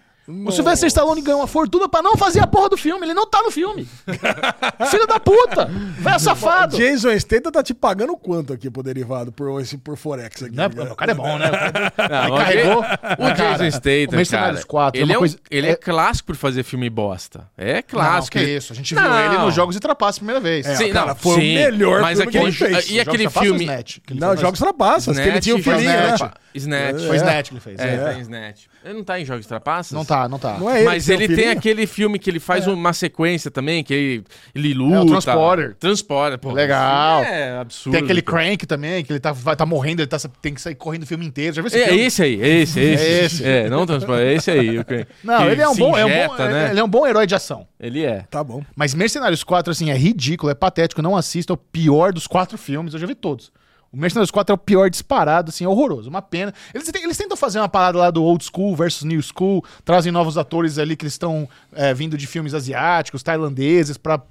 O 0.45 0.51
Sylvester 0.51 0.87
Stallone 0.87 1.21
ganhou 1.21 1.39
uma 1.41 1.47
fortuna 1.47 1.89
pra 1.89 2.01
não 2.01 2.15
fazer 2.15 2.39
a 2.39 2.45
porra 2.47 2.69
do 2.69 2.77
filme. 2.77 3.05
Ele 3.05 3.13
não 3.13 3.25
tá 3.27 3.41
no 3.41 3.49
filme. 3.51 3.87
Filho 4.91 5.07
da 5.07 5.19
puta! 5.19 5.65
Velho 5.65 6.19
safado! 6.19 6.77
Jason 6.77 7.17
Statham 7.19 7.51
tá 7.51 7.63
te 7.63 7.73
pagando 7.73 8.15
quanto 8.15 8.53
aqui 8.53 8.69
pro 8.69 8.83
derivado, 8.83 9.31
por, 9.31 9.59
esse, 9.61 9.77
por 9.77 9.97
Forex 9.97 10.43
aqui? 10.43 10.55
Né? 10.55 10.69
cara? 10.69 10.93
O 10.93 10.95
cara 10.95 11.11
é 11.11 11.15
bom, 11.15 11.37
né? 11.37 11.47
O 11.47 11.51
cara, 11.51 11.93
Não, 12.09 12.23
ele 12.25 12.31
o 12.31 12.37
carregou. 12.37 12.79
O 12.79 13.35
Cara, 13.35 13.57
Jason 13.57 13.71
Statham, 13.71 14.21
o 14.21 14.27
cara, 14.29 14.63
4 14.65 14.99
é 14.99 15.03
ele, 15.03 15.13
é, 15.13 15.15
um- 15.15 15.19
coisa- 15.19 15.37
ele 15.49 15.67
é... 15.67 15.71
é- 15.71 15.75
clássico 15.75 16.27
por 16.27 16.35
fazer 16.35 16.63
filme 16.63 16.89
bosta. 16.89 17.47
É 17.57 17.75
Não, 17.75 17.83
clássico. 17.87 18.37
que 18.37 18.43
Ele- 18.43 18.55
isso. 18.57 18.71
A 18.73 18.75
gente 18.75 18.93
viu 18.93 19.03
Não. 19.03 19.19
ele 19.25 19.37
nos 19.39 19.53
Jogos 19.55 19.75
e 19.75 19.79
Trapaças 19.79 20.17
a 20.17 20.19
primeira 20.19 20.39
vez. 20.39 20.65
É, 20.65 20.75
Sim, 20.75 20.91
cara, 20.91 21.07
não, 21.07 21.15
foi 21.15 21.31
o 21.31 21.39
sim, 21.39 21.53
melhor 21.55 22.01
mas 22.01 22.17
filme 22.19 22.31
que 22.31 22.37
aquele, 22.37 22.51
ele 22.51 22.75
fez. 22.75 22.89
E 22.91 22.99
aquele 22.99 23.25
ou 23.25 23.31
filme... 23.31 23.63
Snatch, 23.63 23.97
que 24.05 24.13
ele 24.13 24.19
Não? 24.19 24.37
Jogos 24.37 24.59
Trapaças, 24.59 25.17
que 25.17 25.27
ele 25.27 25.39
tinha 25.39 25.55
o 25.55 25.63
filhinho, 25.63 25.81
Snatch, 25.89 26.21
né? 26.21 26.31
Snatch. 26.53 27.01
Foi 27.07 27.15
Snatch 27.17 27.47
que 27.49 27.53
ele 27.53 27.61
fez. 27.61 27.79
É, 27.79 28.15
É. 28.15 28.19
Snatch. 28.19 28.65
Ele 28.83 28.93
não 28.93 29.03
tá 29.03 29.19
em 29.19 29.25
Jogos 29.25 29.45
Trapaças? 29.45 29.91
Não 29.91 30.05
tá. 30.05 30.18
Tá, 30.21 30.29
não 30.29 30.39
tá. 30.39 30.57
Não 30.57 30.69
é 30.69 30.77
ele. 30.77 30.85
Mas 30.85 31.09
é 31.09 31.13
ele 31.13 31.27
tem 31.27 31.35
filhinho? 31.35 31.51
aquele 31.57 31.87
filme 31.87 32.19
que 32.19 32.29
ele 32.29 32.39
faz 32.39 32.67
uma 32.67 32.93
sequência 32.93 33.49
também, 33.51 33.83
que 33.83 33.93
ele, 33.93 34.23
ele 34.53 34.73
luta. 34.73 34.95
É 34.95 34.99
o 34.99 35.05
Transporter. 35.05 35.75
Transporter, 35.75 36.37
pô. 36.37 36.51
Legal. 36.51 37.23
É 37.23 37.57
absurdo. 37.59 37.95
Tem 37.95 38.03
aquele. 38.03 38.21
Crank 38.21 38.65
também, 38.67 39.03
que 39.03 39.11
ele 39.11 39.19
tá, 39.19 39.31
vai, 39.31 39.55
tá 39.55 39.65
morrendo, 39.65 40.01
ele 40.01 40.07
tá, 40.07 40.17
tem 40.41 40.53
que 40.53 40.61
sair 40.61 40.75
correndo 40.75 41.03
o 41.03 41.05
filme 41.07 41.25
inteiro. 41.25 41.55
Já 41.55 41.61
viu 41.61 41.67
esse 41.67 41.79
É, 41.81 41.85
filme? 41.87 42.01
esse 42.01 42.21
aí, 42.23 42.41
é 42.41 42.47
esse, 42.47 42.79
é 42.79 42.83
esse. 42.83 43.03
É 43.05 43.25
esse. 43.25 43.43
É, 43.45 43.69
não 43.69 43.85
Transporter, 43.85 44.27
é 44.27 44.33
esse 44.33 44.51
aí. 44.51 44.77
o 44.77 44.85
Crank. 44.85 45.07
Não, 45.23 45.37
Que 45.37 45.43
ele 45.51 45.61
é 45.61 45.69
um 45.69 45.73
se 45.73 45.79
bom, 45.79 45.97
é 45.97 46.05
um 46.05 46.09
bom, 46.09 46.15
injeta, 46.15 46.49
né? 46.49 46.69
ele 46.71 46.79
é 46.79 46.83
um 46.83 46.87
bom 46.87 47.07
herói 47.07 47.25
de 47.25 47.33
ação. 47.35 47.67
Ele 47.79 48.03
é. 48.03 48.25
Tá 48.29 48.43
bom. 48.43 48.63
Mas 48.75 48.93
Mercenários 48.93 49.43
4, 49.43 49.71
assim, 49.71 49.89
é 49.89 49.95
ridículo, 49.97 50.51
é 50.51 50.55
patético, 50.55 51.01
não 51.01 51.15
assista, 51.15 51.53
é 51.53 51.55
o 51.55 51.57
pior 51.57 52.11
dos 52.13 52.27
quatro 52.27 52.57
filmes, 52.57 52.93
eu 52.93 52.99
já 52.99 53.07
vi 53.07 53.15
todos. 53.15 53.51
O 53.91 53.97
Mercenários 53.97 54.29
4 54.29 54.53
é 54.53 54.55
o 54.55 54.57
pior 54.57 54.89
disparado, 54.89 55.49
assim, 55.49 55.65
é 55.65 55.67
horroroso, 55.67 56.09
uma 56.09 56.21
pena. 56.21 56.53
Eles, 56.73 56.91
eles 56.93 57.17
tentam 57.17 57.35
fazer 57.35 57.59
uma 57.59 57.67
parada 57.67 57.97
lá 57.97 58.11
do 58.11 58.23
old 58.23 58.43
school 58.43 58.75
versus 58.75 59.03
new 59.03 59.21
school, 59.21 59.63
trazem 59.83 60.11
novos 60.11 60.37
atores 60.37 60.77
ali 60.77 60.95
que 60.95 61.05
eles 61.05 61.13
estão 61.13 61.49
é, 61.73 61.93
vindo 61.93 62.15
de 62.17 62.27
filmes 62.27 62.53
asiáticos, 62.53 63.23
tailandeses, 63.23 63.97
pra, 63.97 64.21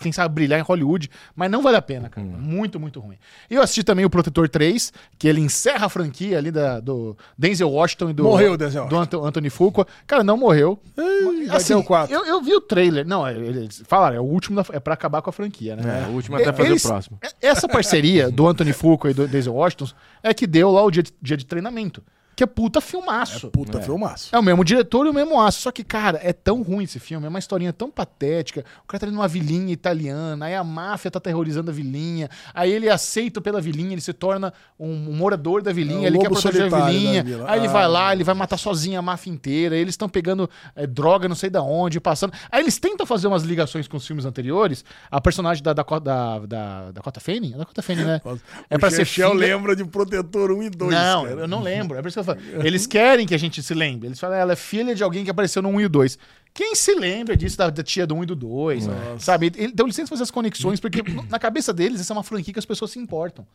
quem 0.00 0.12
sabe 0.12 0.34
brilhar 0.34 0.58
em 0.58 0.62
Hollywood, 0.62 1.10
mas 1.34 1.50
não 1.50 1.62
vale 1.62 1.76
a 1.76 1.82
pena, 1.82 2.08
cara. 2.08 2.26
Muito, 2.26 2.78
muito 2.80 3.00
ruim. 3.00 3.16
E 3.50 3.54
eu 3.54 3.62
assisti 3.62 3.82
também 3.84 4.04
o 4.04 4.10
Protetor 4.10 4.48
3, 4.48 4.92
que 5.18 5.28
ele 5.28 5.40
encerra 5.40 5.86
a 5.86 5.88
franquia 5.88 6.36
ali 6.38 6.50
da, 6.50 6.80
do 6.80 7.16
Denzel 7.38 7.70
Washington 7.70 8.10
e 8.10 8.12
do, 8.12 8.24
Morreu 8.24 8.52
o 8.52 8.56
Denzel 8.56 8.86
do 8.88 8.96
Anto- 8.96 9.24
Anthony 9.24 9.50
Fuqua. 9.50 9.86
Cara, 10.06 10.24
não 10.24 10.36
morreu. 10.36 10.78
o 11.76 11.84
quatro. 11.84 12.14
Eu, 12.14 12.24
eu 12.26 12.42
vi 12.42 12.54
o 12.54 12.60
trailer. 12.60 13.06
Não, 13.06 13.26
é- 13.26 13.36
eles 13.36 13.82
falaram, 13.86 14.16
é 14.16 14.20
o 14.20 14.24
último, 14.24 14.56
da, 14.62 14.64
é 14.74 14.80
pra 14.80 14.94
acabar 14.94 15.22
com 15.22 15.30
a 15.30 15.32
franquia, 15.32 15.76
né? 15.76 16.04
É, 16.04 16.08
o 16.08 16.12
último 16.14 16.36
até 16.36 16.52
fazer 16.52 16.68
Eles- 16.70 16.84
o 16.84 16.88
próximo. 16.88 17.18
é- 17.22 17.46
Essa 17.48 17.68
parceria 17.68 18.30
do 18.30 18.46
Anthony 18.46 18.72
Fuqua 18.72 19.10
e 19.10 19.14
do 19.14 19.28
Denzel 19.28 19.54
Washington 19.54 19.86
é 20.22 20.32
que 20.34 20.46
deu 20.46 20.70
lá 20.70 20.82
o 20.82 20.90
dia 20.90 21.02
de, 21.02 21.12
dia 21.22 21.36
de 21.36 21.44
treinamento. 21.46 22.02
Que 22.36 22.42
é 22.42 22.46
puta 22.46 22.80
filmaço. 22.80 23.50
Puta, 23.50 23.80
filmaço. 23.80 24.34
É 24.34 24.38
o 24.38 24.42
mesmo 24.42 24.64
diretor 24.64 25.06
e 25.06 25.10
o 25.10 25.14
mesmo 25.14 25.40
aço. 25.40 25.60
Só 25.62 25.70
que, 25.70 25.84
cara, 25.84 26.18
é 26.22 26.32
tão 26.32 26.62
ruim 26.62 26.84
esse 26.84 26.98
filme. 26.98 27.26
É 27.26 27.28
uma 27.28 27.38
historinha 27.38 27.72
tão 27.72 27.90
patética. 27.90 28.64
O 28.82 28.86
cara 28.88 29.00
tá 29.00 29.06
indo 29.06 29.14
numa 29.14 29.28
vilinha 29.28 29.72
italiana. 29.72 30.46
Aí 30.46 30.54
a 30.54 30.64
máfia 30.64 31.10
tá 31.10 31.20
terrorizando 31.20 31.70
a 31.70 31.74
vilinha. 31.74 32.28
Aí 32.52 32.72
ele 32.72 32.88
é 32.88 32.92
aceito 32.92 33.40
pela 33.40 33.60
vilinha. 33.60 33.92
Ele 33.92 34.00
se 34.00 34.12
torna 34.12 34.52
um, 34.78 34.90
um 35.10 35.12
morador 35.16 35.62
da 35.62 35.72
vilinha. 35.72 36.04
É 36.04 36.06
ele 36.08 36.18
quer 36.18 36.28
proteger 36.28 36.72
a 36.74 36.86
vilinha. 36.86 37.24
Aí 37.46 37.58
ele 37.60 37.68
Ah. 37.68 37.72
vai 37.72 37.88
lá, 37.88 38.12
ele 38.12 38.24
vai 38.24 38.34
matar 38.34 38.56
sozinho 38.56 38.98
a 38.98 39.02
máfia 39.02 39.30
inteira. 39.30 39.74
Aí 39.74 39.80
eles 39.80 39.92
estão 39.94 40.08
pegando 40.08 40.48
é, 40.74 40.86
droga, 40.86 41.28
não 41.28 41.36
sei 41.36 41.50
da 41.50 41.62
onde, 41.62 42.00
passando. 42.00 42.32
Aí 42.50 42.60
eles 42.62 42.78
tentam 42.78 43.06
fazer 43.06 43.26
umas 43.28 43.42
ligações 43.44 43.86
com 43.86 43.96
os 43.96 44.06
filmes 44.06 44.24
anteriores. 44.24 44.84
A 45.10 45.20
personagem 45.20 45.62
da 45.62 45.72
Dakota, 45.72 46.04
da, 46.04 46.38
da, 46.40 46.90
Dakota 46.92 47.20
Fanning? 47.20 47.54
É 47.54 47.58
Dakota 47.58 47.82
Fanning, 47.82 48.04
né? 48.04 48.20
É 48.68 48.76
pra 48.78 48.90
ser 48.90 49.04
filha- 49.04 49.28
lembra 49.32 49.76
de 49.76 49.84
Protetor 49.84 50.50
1 50.52 50.62
e 50.64 50.70
2, 50.70 50.90
não, 50.92 51.24
cara. 51.24 51.40
eu 51.42 51.48
não 51.48 51.62
lembro. 51.62 51.96
É 51.96 52.02
por 52.02 52.08
isso 52.08 52.14
que 52.16 52.20
eu 52.20 52.23
falo. 52.24 52.38
Eles 52.64 52.86
querem 52.86 53.26
que 53.26 53.34
a 53.34 53.38
gente 53.38 53.62
se 53.62 53.74
lembre. 53.74 54.08
Eles 54.08 54.18
falam, 54.18 54.36
ela 54.36 54.52
é 54.52 54.56
filha 54.56 54.94
de 54.94 55.02
alguém 55.02 55.24
que 55.24 55.30
apareceu 55.30 55.62
no 55.62 55.68
1 55.68 55.80
e 55.80 55.84
o 55.84 55.88
2. 55.88 56.18
Quem 56.52 56.74
se 56.74 56.94
lembra 56.94 57.36
disso 57.36 57.58
da, 57.58 57.68
da 57.68 57.82
tia 57.82 58.06
do 58.06 58.14
1 58.14 58.22
e 58.22 58.26
do 58.26 58.36
2? 58.36 58.88
Sabe? 59.18 59.52
Então 59.58 59.86
eles 59.86 59.96
tentam 59.96 60.08
fazer 60.08 60.22
as 60.22 60.30
conexões, 60.30 60.78
porque 60.78 61.02
na 61.28 61.38
cabeça 61.38 61.72
deles 61.72 62.00
essa 62.00 62.12
é 62.12 62.16
uma 62.16 62.22
franquia 62.22 62.52
que 62.52 62.58
as 62.58 62.64
pessoas 62.64 62.92
se 62.92 62.98
importam. 62.98 63.46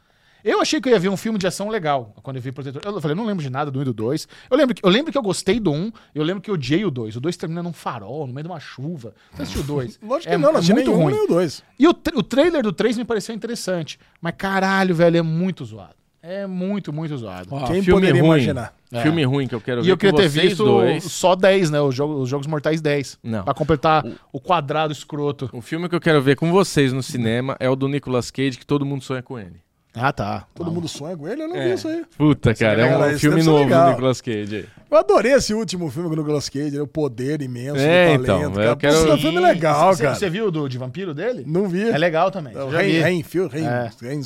Eu 0.43 0.61
achei 0.61 0.79
que 0.79 0.87
eu 0.87 0.93
ia 0.93 0.99
ver 0.99 1.09
um 1.09 1.17
filme 1.17 1.37
de 1.37 1.45
ação 1.45 1.67
legal 1.67 2.13
quando 2.23 2.37
eu 2.37 2.41
vi 2.41 2.51
Protetor. 2.51 2.81
Eu 2.85 3.01
falei, 3.01 3.13
eu 3.13 3.17
não 3.17 3.25
lembro 3.25 3.43
de 3.43 3.49
nada 3.49 3.69
do 3.69 3.79
1 3.79 3.81
e 3.81 3.85
do 3.85 3.93
2. 3.93 4.27
Eu 4.49 4.57
lembro, 4.57 4.73
que, 4.73 4.85
eu 4.85 4.89
lembro 4.89 5.11
que 5.11 5.17
eu 5.17 5.21
gostei 5.21 5.59
do 5.59 5.71
1, 5.71 5.91
eu 6.15 6.23
lembro 6.23 6.41
que 6.41 6.49
eu 6.49 6.53
odiei 6.53 6.85
o 6.85 6.91
2. 6.91 7.17
O 7.17 7.19
2 7.19 7.35
termina 7.35 7.61
num 7.61 7.73
farol, 7.73 8.25
no 8.25 8.33
meio 8.33 8.43
de 8.43 8.49
uma 8.49 8.59
chuva. 8.59 9.13
Você 9.33 9.41
assistiu 9.41 9.63
o 9.63 9.65
2? 9.65 9.99
Lógico 10.03 10.31
que 10.31 10.37
não, 10.37 10.51
não 10.51 10.59
assisti 10.59 10.73
muito 10.73 10.91
nenhum, 10.91 11.03
ruim. 11.03 11.13
nem 11.13 11.23
o 11.23 11.27
2. 11.27 11.63
E 11.77 11.87
o, 11.87 11.89
o 11.89 12.23
trailer 12.23 12.63
do 12.63 12.71
3 12.71 12.97
me 12.97 13.05
pareceu 13.05 13.35
interessante. 13.35 13.99
Mas 14.21 14.33
caralho, 14.37 14.95
velho, 14.95 15.17
é 15.17 15.21
muito 15.21 15.65
zoado. 15.65 15.98
É 16.21 16.45
muito, 16.45 16.91
muito 16.91 17.15
zoado. 17.17 17.47
Ó, 17.51 17.59
Quem 17.65 17.81
filme 17.81 18.01
poderia 18.01 18.21
ruim. 18.21 18.31
imaginar? 18.31 18.73
É. 18.91 19.01
Filme 19.03 19.23
ruim 19.23 19.47
que 19.47 19.55
eu 19.55 19.61
quero 19.61 19.81
E 19.81 19.83
ver 19.85 19.91
eu 19.91 19.97
queria 19.97 20.11
com 20.11 20.17
ter 20.17 20.29
vocês 20.29 20.43
visto 20.49 20.65
dois. 20.65 21.03
só 21.05 21.35
10, 21.35 21.69
né? 21.69 21.79
Os 21.79 21.95
jogos, 21.95 22.23
os 22.23 22.29
jogos 22.29 22.45
Mortais 22.47 22.81
10. 22.81 23.17
Não. 23.23 23.43
Pra 23.43 23.53
completar 23.53 24.03
o 24.33 24.39
quadrado 24.39 24.91
escroto. 24.91 25.49
O 25.53 25.61
filme 25.61 25.87
que 25.87 25.95
eu 25.95 26.01
quero 26.01 26.21
ver 26.21 26.35
com 26.35 26.51
vocês 26.51 26.91
no 26.91 27.01
cinema 27.01 27.55
é 27.59 27.69
o 27.69 27.75
do 27.75 27.87
Nicolas 27.87 28.29
Cage, 28.31 28.57
que 28.57 28.65
todo 28.65 28.85
mundo 28.85 29.03
sonha 29.03 29.21
com 29.23 29.39
ele. 29.39 29.61
Ah, 29.95 30.11
tá. 30.13 30.45
Todo 30.53 30.71
mundo 30.71 30.87
sonha 30.87 31.17
com 31.17 31.27
ele? 31.27 31.41
Eu 31.43 31.47
não 31.47 31.55
vi 31.55 31.61
É. 31.61 31.73
isso 31.73 31.87
aí. 31.87 32.03
Puta, 32.17 32.53
cara, 32.53 32.85
é 32.85 32.97
um 32.97 33.09
esse 33.11 33.19
filme 33.21 33.41
novo 33.41 33.63
legal. 33.63 33.85
do 33.85 33.89
Nicolas 33.91 34.21
Cage 34.21 34.55
aí. 34.57 34.65
Eu 34.91 34.97
adorei 34.97 35.33
esse 35.33 35.53
último 35.53 35.89
filme 35.89 36.09
com 36.09 36.15
o 36.15 36.17
Nicolas 36.17 36.47
Cage, 36.49 36.71
né? 36.75 36.81
o 36.81 36.87
poder 36.87 37.41
imenso 37.41 37.77
É, 37.79 38.15
do 38.17 38.23
então, 38.23 38.39
talento. 38.39 38.59
eu 38.59 38.63
cara. 38.63 38.75
quero- 38.75 38.99
Puta, 39.05 39.17
filme 39.17 39.39
legal, 39.39 39.93
Você- 39.95 40.03
cara. 40.03 40.15
Você 40.15 40.29
viu 40.29 40.47
o 40.47 40.51
do, 40.51 40.67
de 40.67 40.77
vampiro 40.77 41.13
dele? 41.13 41.43
Não 41.47 41.67
vi. 41.67 41.89
É 41.89 41.97
legal 41.97 42.29
também. 42.29 42.53
É 42.55 42.61
o 42.63 42.69
vi. 42.69 42.75
Rain, 42.75 42.99
Rainfield, 43.01 43.51
Rain, 43.53 43.65
É. 43.65 43.89
Rain, 44.01 44.21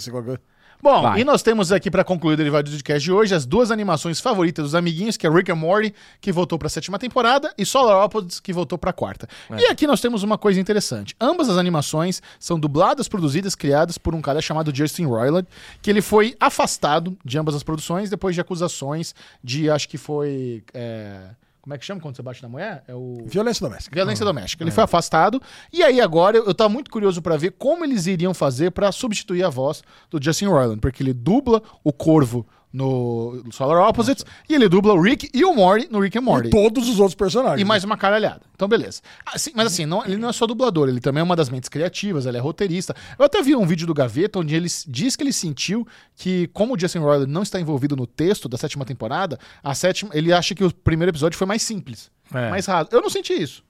Bom, 0.83 1.01
Vai. 1.01 1.21
e 1.21 1.23
nós 1.23 1.41
temos 1.41 1.71
aqui 1.71 1.89
pra 1.89 2.03
concluir 2.03 2.33
o 2.33 2.35
derivado 2.35 2.69
do 2.69 2.73
podcast 2.73 3.01
de 3.01 3.09
hoje 3.09 3.33
as 3.33 3.45
duas 3.45 3.71
animações 3.71 4.19
favoritas 4.19 4.65
dos 4.65 4.75
amiguinhos, 4.75 5.15
que 5.15 5.25
é 5.25 5.29
Rick 5.29 5.49
and 5.49 5.55
Morty, 5.55 5.93
que 6.19 6.29
voltou 6.29 6.59
pra 6.59 6.67
sétima 6.67 6.99
temporada, 6.99 7.53
e 7.57 7.65
Solar 7.65 8.03
Opposites, 8.03 8.41
que 8.41 8.51
voltou 8.51 8.77
pra 8.77 8.91
quarta. 8.91 9.25
E 9.57 9.67
aqui 9.67 9.87
nós 9.87 10.01
temos 10.01 10.23
uma 10.23 10.37
coisa 10.37 10.59
interessante. 10.59 11.15
Ambas 11.21 11.47
as 11.47 11.55
animações 11.55 12.21
são 12.37 12.59
dubladas, 12.59 13.07
produzidas, 13.07 13.55
criadas 13.55 13.97
por 13.97 14.13
um 14.13 14.21
cara 14.21 14.41
chamado 14.41 14.75
Justin 14.75 15.05
Roiland, 15.05 15.47
que 15.81 15.89
ele 15.89 16.01
foi 16.01 16.35
afastado 16.37 17.17
de 17.23 17.39
ambas 17.39 17.55
as 17.55 17.63
produções 17.63 18.09
depois 18.09 18.35
de 18.35 18.41
acusações 18.41 19.15
de, 19.41 19.69
acho 19.69 19.87
que 19.87 19.97
foi... 19.97 20.63
é, 20.73 21.29
Como 21.63 21.73
é 21.73 21.77
que 21.77 21.85
chama 21.85 22.01
quando 22.01 22.13
você 22.13 22.21
bate 22.21 22.43
na 22.43 22.49
mulher? 22.49 22.83
É 22.89 22.93
o... 22.93 23.23
Violência 23.25 23.65
doméstica. 23.65 23.95
Violência 23.95 24.25
doméstica. 24.25 24.61
Ele 24.65 24.69
foi 24.69 24.83
afastado. 24.83 25.41
E 25.71 25.81
aí 25.81 26.01
agora 26.01 26.35
eu, 26.35 26.45
eu 26.45 26.53
tava 26.53 26.67
muito 26.67 26.91
curioso 26.91 27.21
pra 27.21 27.37
ver 27.37 27.51
como 27.51 27.85
eles 27.85 28.05
iriam 28.05 28.33
fazer 28.33 28.71
pra 28.71 28.91
substituir 28.91 29.43
a 29.43 29.49
voz 29.49 29.81
do 30.11 30.21
Justin 30.21 30.47
Roiland, 30.47 30.81
porque 30.81 31.01
ele 31.01 31.13
dubla 31.13 31.63
o 31.81 31.93
Corvo 31.93 32.45
no 32.73 33.43
Solar 33.51 33.87
Opposites 33.87 34.25
e 34.49 34.55
ele 34.55 34.67
dubla 34.67 34.93
o 34.93 34.99
Rick 35.01 35.29
e 35.31 35.45
o 35.45 35.53
Morty 35.53 35.87
no 35.91 35.99
Rick 35.99 36.17
and 36.17 36.21
Morty. 36.21 36.47
E 36.47 36.49
todos 36.51 36.89
os 36.89 36.99
outros 36.99 37.13
personagens. 37.15 37.61
E 37.61 37.63
mais 37.63 37.83
uma 37.83 37.95
caralhada. 37.95 38.41
Então, 38.55 38.67
beleza. 38.67 39.01
Assim, 39.25 39.51
mas 39.55 39.67
assim, 39.67 39.85
não- 39.85 40.03
ele 40.03 40.17
não 40.17 40.29
é 40.29 40.33
só 40.33 40.47
dublador, 40.47 40.89
ele 40.89 40.99
também 40.99 41.21
é 41.21 41.23
uma 41.23 41.35
das 41.35 41.49
mentes 41.49 41.69
criativas, 41.69 42.25
ele 42.25 42.37
é 42.37 42.39
roteirista. 42.39 42.95
Eu 43.17 43.25
até 43.25 43.41
vi 43.43 43.55
um 43.55 43.65
vídeo 43.67 43.85
do 43.85 43.93
Gaveta 43.93 44.39
onde 44.39 44.55
ele 44.55 44.67
diz 44.87 45.15
que 45.15 45.23
ele 45.23 45.33
sentiu 45.33 45.87
que, 46.15 46.47
como 46.47 46.73
o 46.75 46.79
Justin 46.79 46.99
Roiland 46.99 47.31
não 47.31 47.43
está 47.43 47.59
envolvido 47.59 47.95
no 47.95 48.07
texto 48.07 48.49
da 48.49 48.57
sétima 48.57 48.83
temporada, 48.85 49.37
a 49.63 49.75
sétima, 49.75 50.09
ele 50.13 50.33
acha 50.33 50.55
que 50.55 50.63
o 50.63 50.73
primeiro 50.73 51.11
episódio 51.11 51.37
foi 51.37 51.45
mais 51.45 51.61
simples, 51.61 52.09
É. 52.33 52.49
mais 52.49 52.65
raso. 52.65 52.89
Eu 52.91 53.01
não 53.01 53.09
senti 53.09 53.33
isso. 53.33 53.63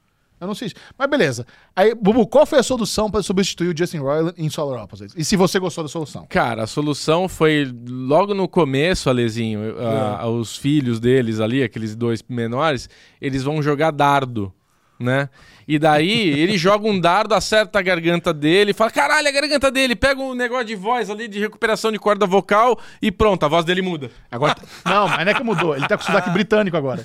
Eu 0.44 0.48
não 0.48 0.56
senti. 0.56 0.76
Mas 0.98 1.10
beleza. 1.10 1.46
Aí, 1.76 1.94
Bubu, 1.96 2.28
qual 2.28 2.46
foi 2.46 2.60
a 2.60 2.64
solução 2.64 3.10
para 3.10 3.24
substituir 3.24 3.74
o 3.74 3.78
Justin 3.78 3.98
Roiland 3.98 4.34
em 4.38 4.50
Solar 4.50 4.84
Opposites? 4.84 5.16
E 5.18 5.24
se 5.24 5.36
você 5.36 5.60
gostou 5.60 5.84
da 5.84 5.90
solução? 5.90 6.26
Cara, 6.30 6.64
a 6.64 6.68
solução 6.68 7.28
foi 7.30 7.72
logo 7.88 8.34
no 8.34 8.48
começo, 8.48 9.10
Alezinho, 9.10 9.76
a- 9.80 10.28
os 10.28 10.56
filhos 10.58 11.00
deles 11.00 11.40
ali, 11.40 11.64
aqueles 11.64 11.96
dois 11.96 12.24
menores, 12.28 12.90
eles 13.22 13.44
vão 13.44 13.62
jogar 13.62 13.92
dardo, 13.92 14.54
né? 15.00 15.30
E 15.68 15.80
daí 15.80 16.30
ele 16.40 16.58
joga 16.58 16.88
um 16.88 17.00
dardo, 17.00 17.34
acerta 17.34 17.80
a 17.80 17.82
garganta 17.82 18.34
dele, 18.34 18.74
fala: 18.74 18.92
caralho, 18.92 19.28
a 19.28 19.32
garganta 19.32 19.72
dele, 19.72 19.96
pega 19.96 20.22
um 20.22 20.34
negócio 20.34 20.66
de 20.66 20.76
voz 20.76 21.10
ali, 21.10 21.28
de 21.28 21.40
recuperação 21.40 21.92
de 21.92 21.98
corda 22.00 22.26
vocal 22.26 22.80
e 23.02 23.12
pronto, 23.12 23.46
a 23.46 23.48
voz 23.50 23.64
dele 23.66 23.82
muda. 23.82 24.10
Agora. 24.32 24.56
não, 24.86 25.08
mas 25.08 25.26
não 25.26 25.32
é 25.32 25.34
que 25.34 25.44
mudou. 25.44 25.76
Ele 25.76 25.88
tá 25.88 25.98
com 25.98 26.04
sotaque 26.04 26.30
britânico 26.32 26.76
agora. 26.78 27.04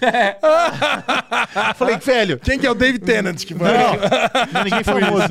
Falei, 1.76 1.96
velho, 1.96 2.38
Quem 2.38 2.58
que 2.58 2.66
é 2.66 2.70
o 2.70 2.74
David 2.74 3.04
Tennant 3.04 3.44
que 3.44 3.54
vai... 3.54 3.72
Não, 3.72 3.94
ninguém 4.64 4.84
famoso. 4.84 5.28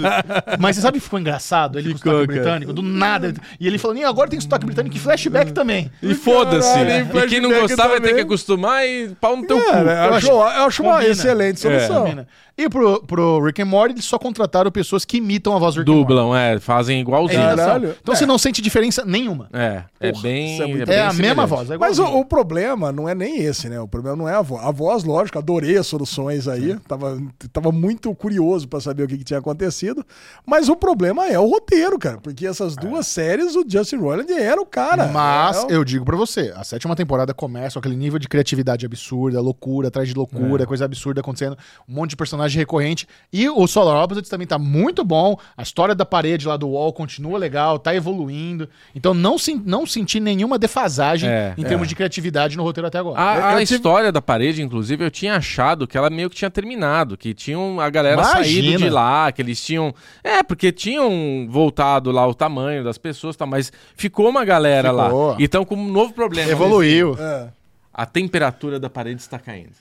Mas 0.60 0.76
você 0.76 0.82
sabe 0.82 0.98
que 1.00 1.04
ficou 1.04 1.20
engraçado? 1.20 1.78
Ele 1.80 1.92
com 1.92 1.98
Ficou, 1.98 2.12
sotaque 2.14 2.28
cara. 2.34 2.42
britânico, 2.44 2.74
do 2.74 2.82
nada. 2.82 3.34
E 3.60 3.68
ele 3.68 3.78
falando, 3.78 3.98
"Ih, 3.98 4.04
agora 4.06 4.30
tem 4.30 4.40
sotaque 4.40 4.66
britânico 4.66 4.96
e 4.96 5.00
flashback 5.00 5.52
também. 5.52 5.92
E 6.02 6.14
foda-se. 6.14 6.78
E 6.80 7.28
quem 7.28 7.42
não 7.42 7.50
gostar 7.52 7.88
vai 7.88 8.00
ter 8.00 8.14
que 8.16 8.22
acostumar 8.22 8.86
e 8.88 9.10
pau 9.20 9.36
no 9.36 9.46
teu 9.46 9.60
Cara, 9.66 9.84
cu. 9.84 9.90
eu, 10.08 10.14
acho, 10.16 10.28
eu 10.28 10.42
acho 10.42 10.84
uma 10.84 10.94
Combina. 10.94 11.12
excelente 11.12 11.60
solução. 11.60 12.04
Combina. 12.04 12.28
E 12.60 12.68
pro, 12.68 13.04
pro 13.04 13.40
Rick 13.46 13.62
and 13.62 13.66
Morty, 13.66 13.94
eles 13.94 14.06
só 14.06 14.18
contrataram 14.18 14.72
pessoas 14.72 15.06
que 15.06 15.18
imitam 15.18 15.56
a 15.56 15.60
voz 15.60 15.76
do 15.76 15.82
Rick 15.82 15.92
and 15.92 15.96
Morty. 15.96 16.08
Dublam, 16.08 16.36
é, 16.36 16.60
fazem 16.60 16.98
É 16.98 17.02
igualzinho. 17.02 17.40
imitação. 17.40 17.66
Caralho. 17.66 17.96
Então 18.02 18.14
É. 18.14 18.18
você 18.18 18.26
não 18.26 18.38
sente 18.40 18.64
diferença 18.64 19.06
nenhuma. 19.06 19.48
É, 19.54 19.84
é 20.00 20.12
Porra, 20.12 20.24
bem. 20.24 20.62
é 20.62 20.66
muito- 20.68 20.86
bem 20.88 20.96
É 20.96 21.02
a 21.02 21.14
mesma 21.14 21.46
voz. 21.46 21.70
É 21.70 21.78
Mas 21.78 22.00
o, 22.00 22.06
o 22.06 22.26
problema 22.26 22.92
não 22.92 23.08
é 23.08 23.14
nem 23.14 23.38
esse, 23.44 23.70
né? 23.70 23.80
O 23.80 23.88
problema 23.88 24.18
não 24.18 24.28
é 24.28 24.34
a 24.34 24.42
voz. 24.42 24.64
A 24.66 24.72
voz, 24.72 25.04
lógico, 25.04 25.38
adorei 25.38 25.78
as 25.78 25.86
soluções 25.86 26.48
aí. 26.48 26.76
Tava, 26.88 27.22
tava 27.54 27.72
muito 27.72 28.14
curioso 28.16 28.68
pra 28.68 28.80
saber 28.80 29.04
o 29.04 29.08
que, 29.08 29.20
que 29.20 29.24
tinha 29.24 29.38
acontecido. 29.40 30.04
Mas 30.44 30.68
o 30.68 30.76
problema 30.76 31.28
é 31.28 31.38
o 31.38 31.46
roteiro, 31.48 32.00
cara. 32.00 32.18
Porque 32.18 32.48
essas 32.48 32.76
duas 32.76 33.06
séries, 33.06 33.56
o 33.56 33.64
Justin 33.68 33.98
Roiland 33.98 34.34
era 34.34 34.60
o 34.60 34.66
cara. 34.66 35.06
Mas 35.08 35.58
É 35.58 35.66
o- 35.68 35.72
eu 35.72 35.84
digo 35.84 36.04
pra 36.04 36.18
você, 36.18 36.52
a 36.56 36.64
sétima 36.64 36.96
temporada 36.96 37.36
começa 37.36 37.74
com 37.74 37.80
aquele 37.80 37.96
nível 37.96 38.18
de 38.18 38.28
criatividade 38.28 38.84
absurda, 38.84 39.40
loucura 39.40 39.90
atrás 39.90 40.08
de 40.08 40.16
loucura, 40.16 40.66
coisa 40.66 40.86
absurda 40.86 41.22
acontecendo, 41.22 41.56
um 41.88 41.94
monte 41.94 42.10
de 42.12 42.16
personagem 42.48 42.60
recorrente. 42.60 43.08
E 43.32 43.50
o 43.50 43.68
Solar 43.68 44.04
Opposites 44.04 44.30
também 44.30 44.48
tá 44.48 44.58
muito 44.58 45.04
bom. 45.04 45.38
A 45.56 45.62
história 45.62 45.94
da 45.94 46.06
parede 46.06 46.48
lá 46.48 46.56
do 46.58 46.70
Wall 46.70 46.92
continua 46.94 47.38
legal, 47.38 47.78
tá 47.78 47.94
evoluindo. 47.94 48.68
Então 48.96 49.14
não, 49.14 49.38
sen- 49.38 49.62
não 49.66 49.86
senti 49.86 50.20
nenhuma 50.20 50.58
defasagem 50.58 51.30
É, 51.30 51.54
em 51.58 51.64
termos 51.64 51.88
de 51.88 51.96
criatividade 51.96 52.56
no 52.58 52.64
roteiro 52.64 52.88
até 52.88 52.98
agora. 52.98 53.20
A, 53.22 53.36
Eu- 53.38 53.46
a 53.46 53.52
eu 53.62 53.66
tive- 53.66 53.76
história 53.76 54.12
da 54.12 54.22
parede, 54.22 54.62
inclusive, 54.62 55.04
eu 55.04 55.12
tinha 55.12 55.36
achado 55.36 55.86
que 55.88 55.98
ela 55.98 56.10
meio 56.10 56.30
que 56.30 56.36
tinha 56.36 56.50
terminado, 56.50 57.18
que 57.18 57.34
tinham 57.34 57.80
a 57.80 57.90
galera 57.90 58.22
Imagina. 58.22 58.44
saído 58.44 58.78
de 58.78 58.90
lá, 58.90 59.32
que 59.32 59.42
eles 59.42 59.64
tinham. 59.64 59.94
É, 60.24 60.42
porque 60.42 60.72
tinham 60.72 61.48
voltado 61.50 62.12
lá 62.12 62.26
o 62.26 62.34
tamanho 62.34 62.84
das 62.84 62.98
pessoas, 62.98 63.36
tá, 63.36 63.46
mas 63.46 63.72
ficou 63.96 64.30
uma 64.30 64.46
galera 64.46 64.90
Ficou. 64.92 65.28
lá. 65.32 65.36
E 65.40 65.44
estão 65.44 65.66
com 65.66 65.76
um 65.76 65.88
novo 65.92 66.14
problema. 66.14 66.50
Evoluiu. 66.52 67.16
É. 67.20 67.48
A 67.94 68.06
temperatura 68.06 68.80
da 68.80 68.90
parede 68.90 69.22
está 69.22 69.40
caindo. 69.40 69.72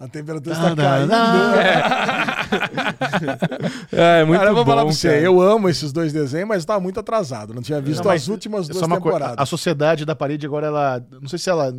A 0.00 0.06
temperatura 0.06 0.54
está 0.54 0.76
caindo. 0.76 1.12
É, 3.92 4.24
muito 4.24 4.38
cara, 4.38 4.50
eu 4.50 4.54
vou 4.54 4.64
bom, 4.64 4.70
falar 4.70 4.84
pra 4.84 4.92
você, 4.92 5.08
cara. 5.08 5.20
eu 5.20 5.40
amo 5.40 5.68
esses 5.68 5.92
dois 5.92 6.12
desenhos, 6.12 6.48
mas 6.48 6.64
tava 6.64 6.80
muito 6.80 7.00
atrasado. 7.00 7.52
Não 7.52 7.62
tinha 7.62 7.80
visto 7.80 8.04
Não, 8.04 8.12
as 8.12 8.28
últimas 8.28 8.66
Só 8.66 8.72
duas 8.72 8.84
uma 8.84 9.00
coisa, 9.00 9.18
temporadas. 9.18 9.42
a 9.42 9.46
sociedade 9.46 10.04
da 10.04 10.14
parede 10.14 10.46
agora 10.46 10.68
ela, 10.68 11.04
não 11.20 11.28
sei 11.28 11.38
se 11.38 11.50
ela 11.50 11.72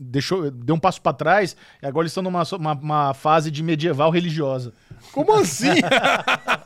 deixou, 0.00 0.50
deu 0.50 0.76
um 0.76 0.78
passo 0.78 1.00
pra 1.02 1.12
trás 1.12 1.56
e 1.82 1.86
agora 1.86 2.04
eles 2.04 2.12
estão 2.12 2.22
numa 2.22 2.44
uma, 2.52 2.72
uma 2.74 3.14
fase 3.14 3.50
de 3.50 3.62
medieval 3.62 4.10
religiosa. 4.10 4.72
Como 5.12 5.32
assim? 5.34 5.68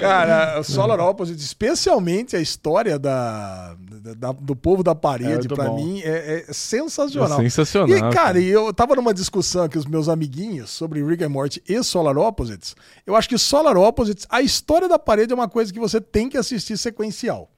Cara, 0.00 0.62
Solar 0.62 1.00
Opposite, 1.00 1.40
especialmente 1.40 2.36
a 2.36 2.40
história 2.40 2.98
da, 2.98 3.74
da- 4.16 4.32
do 4.32 4.54
povo 4.54 4.82
da 4.82 4.92
É 4.92 4.94
parede, 4.94 5.48
pra 5.48 5.66
bom. 5.66 5.76
mim, 5.76 6.00
é, 6.02 6.44
é 6.48 6.52
sensacional. 6.52 7.40
É 7.40 7.42
sensacional, 7.44 7.88
E, 7.96 8.00
cara, 8.00 8.12
cara. 8.14 8.40
eu 8.40 8.72
tava 8.72 8.94
numa 8.96 9.12
discussão 9.14 9.64
aqui 9.64 9.74
com 9.74 9.80
os 9.80 9.86
meus 9.86 10.08
amiguinhos 10.08 10.70
sobre 10.70 11.04
Rick 11.04 11.24
and 11.24 11.28
Morty 11.28 11.62
e 11.68 11.82
Solar 11.82 12.16
Opposites. 12.16 12.74
Eu 13.06 13.14
acho 13.16 13.28
que 13.28 13.38
Solar 13.38 13.76
Opposites, 13.76 14.26
a 14.30 14.40
história 14.40 14.88
da 14.88 14.98
parede 14.98 15.32
é 15.32 15.34
uma 15.34 15.48
coisa 15.48 15.72
que 15.72 15.80
você 15.80 16.00
tem 16.00 16.28
que 16.28 16.36
assistir 16.36 16.76
sequencial. 16.78 17.50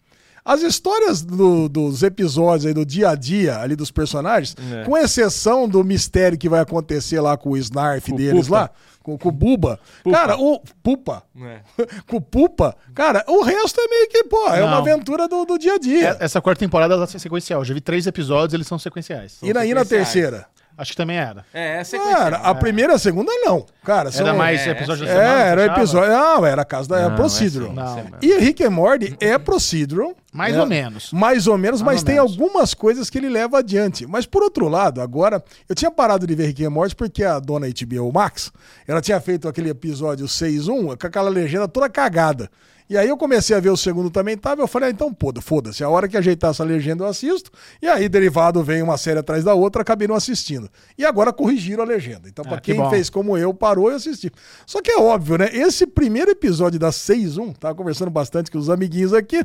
As 0.45 0.63
histórias 0.63 1.21
do- 1.21 1.69
dos 1.69 2.03
episódios 2.03 2.65
aí 2.65 2.73
do 2.73 2.87
dia 2.87 3.11
a 3.11 3.15
dia 3.15 3.59
ali 3.59 3.77
dos 3.77 3.91
personagens, 3.91 4.57
É. 4.73 4.85
com 4.85 4.97
exceção 4.97 5.69
do 5.69 5.85
mistério 5.85 6.39
que 6.39 6.49
vai 6.49 6.61
acontecer 6.61 7.21
lá 7.21 7.37
com 7.37 7.51
o 7.51 7.57
Snarf 7.57 8.11
Com 8.11 8.17
deles 8.17 8.47
Pupa. 8.47 8.61
lá, 8.61 8.71
com, 9.09 9.19
com 9.19 9.29
o 9.29 9.33
Buba. 9.33 9.79
Pupa. 10.03 10.17
Cara, 10.17 10.37
o 10.37 10.61
Pupa. 10.83 11.23
É. 11.41 11.61
com 12.07 12.17
o 12.17 12.21
Pupa, 12.21 12.77
cara, 12.95 13.25
o 13.29 13.43
resto 13.43 13.81
é 13.81 13.89
meio 13.89 14.09
que, 14.09 14.25
pô, 14.25 14.49
é 14.49 14.63
uma 14.63 14.73
Não. 14.73 14.79
aventura 14.79 15.27
do, 15.29 15.45
do 15.45 15.59
dia 15.59 15.75
a 15.75 15.79
dia. 15.79 16.17
É- 16.21 16.25
Essa 16.25 16.41
quarta 16.41 16.61
temporada 16.61 16.95
ela 16.95 17.05
é 17.05 17.07
sequencial. 17.07 17.65
Já 17.65 17.73
vi 17.73 17.81
três 17.81 18.07
episódios, 18.07 18.53
eles 18.55 18.67
são 18.67 18.79
sequenciais. 18.79 19.39
e, 19.43 19.53
na, 19.53 19.65
e 19.65 19.73
na 19.73 19.85
terceira? 19.85 20.47
Acho 20.79 20.93
que 20.93 20.97
também 20.97 21.17
era. 21.19 21.45
É, 21.53 21.79
essa 21.81 21.97
é 21.97 21.99
Cara, 21.99 22.37
a 22.37 22.55
primeira 22.55 22.93
e 22.93 22.97
a 22.97 22.99
segunda 23.01 23.33
não. 23.45 23.67
Cara, 23.85 24.13
são- 24.13 24.25
Era 24.25 24.37
mais 24.37 24.65
é, 24.65 24.71
episódio 24.71 25.05
da 25.05 25.11
É, 25.11 25.15
semana? 25.17 25.41
era 25.43 25.61
fechava? 25.63 25.79
episódio. 25.81 26.11
Não, 26.13 26.47
era 26.47 26.63
a 26.63 26.65
casa 26.65 26.89
da 26.89 27.09
Não, 27.09 27.17
Procedural. 27.17 27.71
é 27.71 27.75
Não. 27.75 28.03
E 28.23 28.39
Rick 28.39 28.63
and 28.65 28.71
Morty 28.71 29.17
é 29.21 29.37
procedural. 29.37 30.15
Mais 30.33 30.55
É, 30.55 30.61
ou 30.61 30.67
menos. 30.67 31.11
Mais 31.13 31.47
ou 31.49 31.59
menos, 31.59 31.83
Mais 31.83 31.95
mas 31.97 32.01
ou 32.03 32.07
tem 32.07 32.15
menos. 32.15 32.31
algumas 32.33 32.75
coisas 32.75 33.11
que 33.11 33.19
ele 33.19 33.29
leva 33.29 33.59
adiante. 33.59 34.07
Mas 34.07 34.25
por 34.25 34.43
outro 34.43 34.69
lado, 34.69 35.01
agora, 35.01 35.43
eu 35.69 35.75
tinha 35.75 35.91
parado 35.91 36.27
de 36.27 36.35
ver 36.37 36.47
Rick 36.47 36.65
and 36.65 36.71
Morty 36.71 36.95
porque 36.95 37.25
a 37.25 37.41
dona 37.41 37.67
HBO 37.67 38.13
Max, 38.13 38.53
ela 38.87 39.01
tinha 39.01 39.21
feito 39.21 39.49
aquele 39.49 39.71
episódio 39.71 40.27
6.1 40.29 40.97
com 40.97 41.07
aquela 41.07 41.29
legenda 41.29 41.67
toda 41.67 41.89
cagada. 41.89 42.49
E 42.91 42.97
aí 42.97 43.09
eu 43.09 43.17
comecei 43.19 43.55
a 43.55 43.61
ver 43.61 43.69
o 43.71 43.77
segundo 43.77 44.09
também, 44.11 44.37
tava, 44.37 44.63
eu 44.63 44.67
falei, 44.67 44.89
ah, 44.89 44.93
então 44.93 45.15
foda-se, 45.41 45.85
a 45.85 45.89
hora 45.91 46.09
que 46.09 46.17
ajeitar 46.17 46.51
essa 46.51 46.65
legenda 46.65 47.05
eu 47.05 47.09
assisto. 47.09 47.51
E 47.83 47.87
aí, 47.87 48.09
derivado, 48.09 48.63
vem 48.63 48.83
uma 48.83 48.97
série 48.97 49.19
atrás 49.19 49.45
da 49.45 49.53
outra, 49.53 49.83
acabei 49.83 50.09
não 50.09 50.15
assistindo. 50.15 50.71
E 50.97 51.05
agora 51.05 51.33
corrigiram 51.33 51.83
a 51.83 51.87
legenda. 51.87 52.29
Então, 52.29 52.43
Ah, 52.47 52.49
pra 52.49 52.61
que 52.61 52.73
quem 52.73 52.81
bom. 52.81 52.89
fez 52.89 53.11
como 53.11 53.37
eu, 53.37 53.53
parou 53.53 53.91
e 53.93 53.95
assistiu. 53.95 54.31
Só 54.67 54.81
que 54.81 54.91
é 54.91 54.97
óbvio, 54.99 55.37
né? 55.37 55.51
Esse 55.53 55.87
primeiro 55.87 56.31
episódio 56.31 56.79
da 56.79 56.91
6.1, 56.91 57.53
tava 57.53 57.75
conversando 57.75 58.11
bastante 58.11 58.51
com 58.51 58.57
os 58.59 58.71
amiguinhos 58.71 59.13
aqui, 59.13 59.45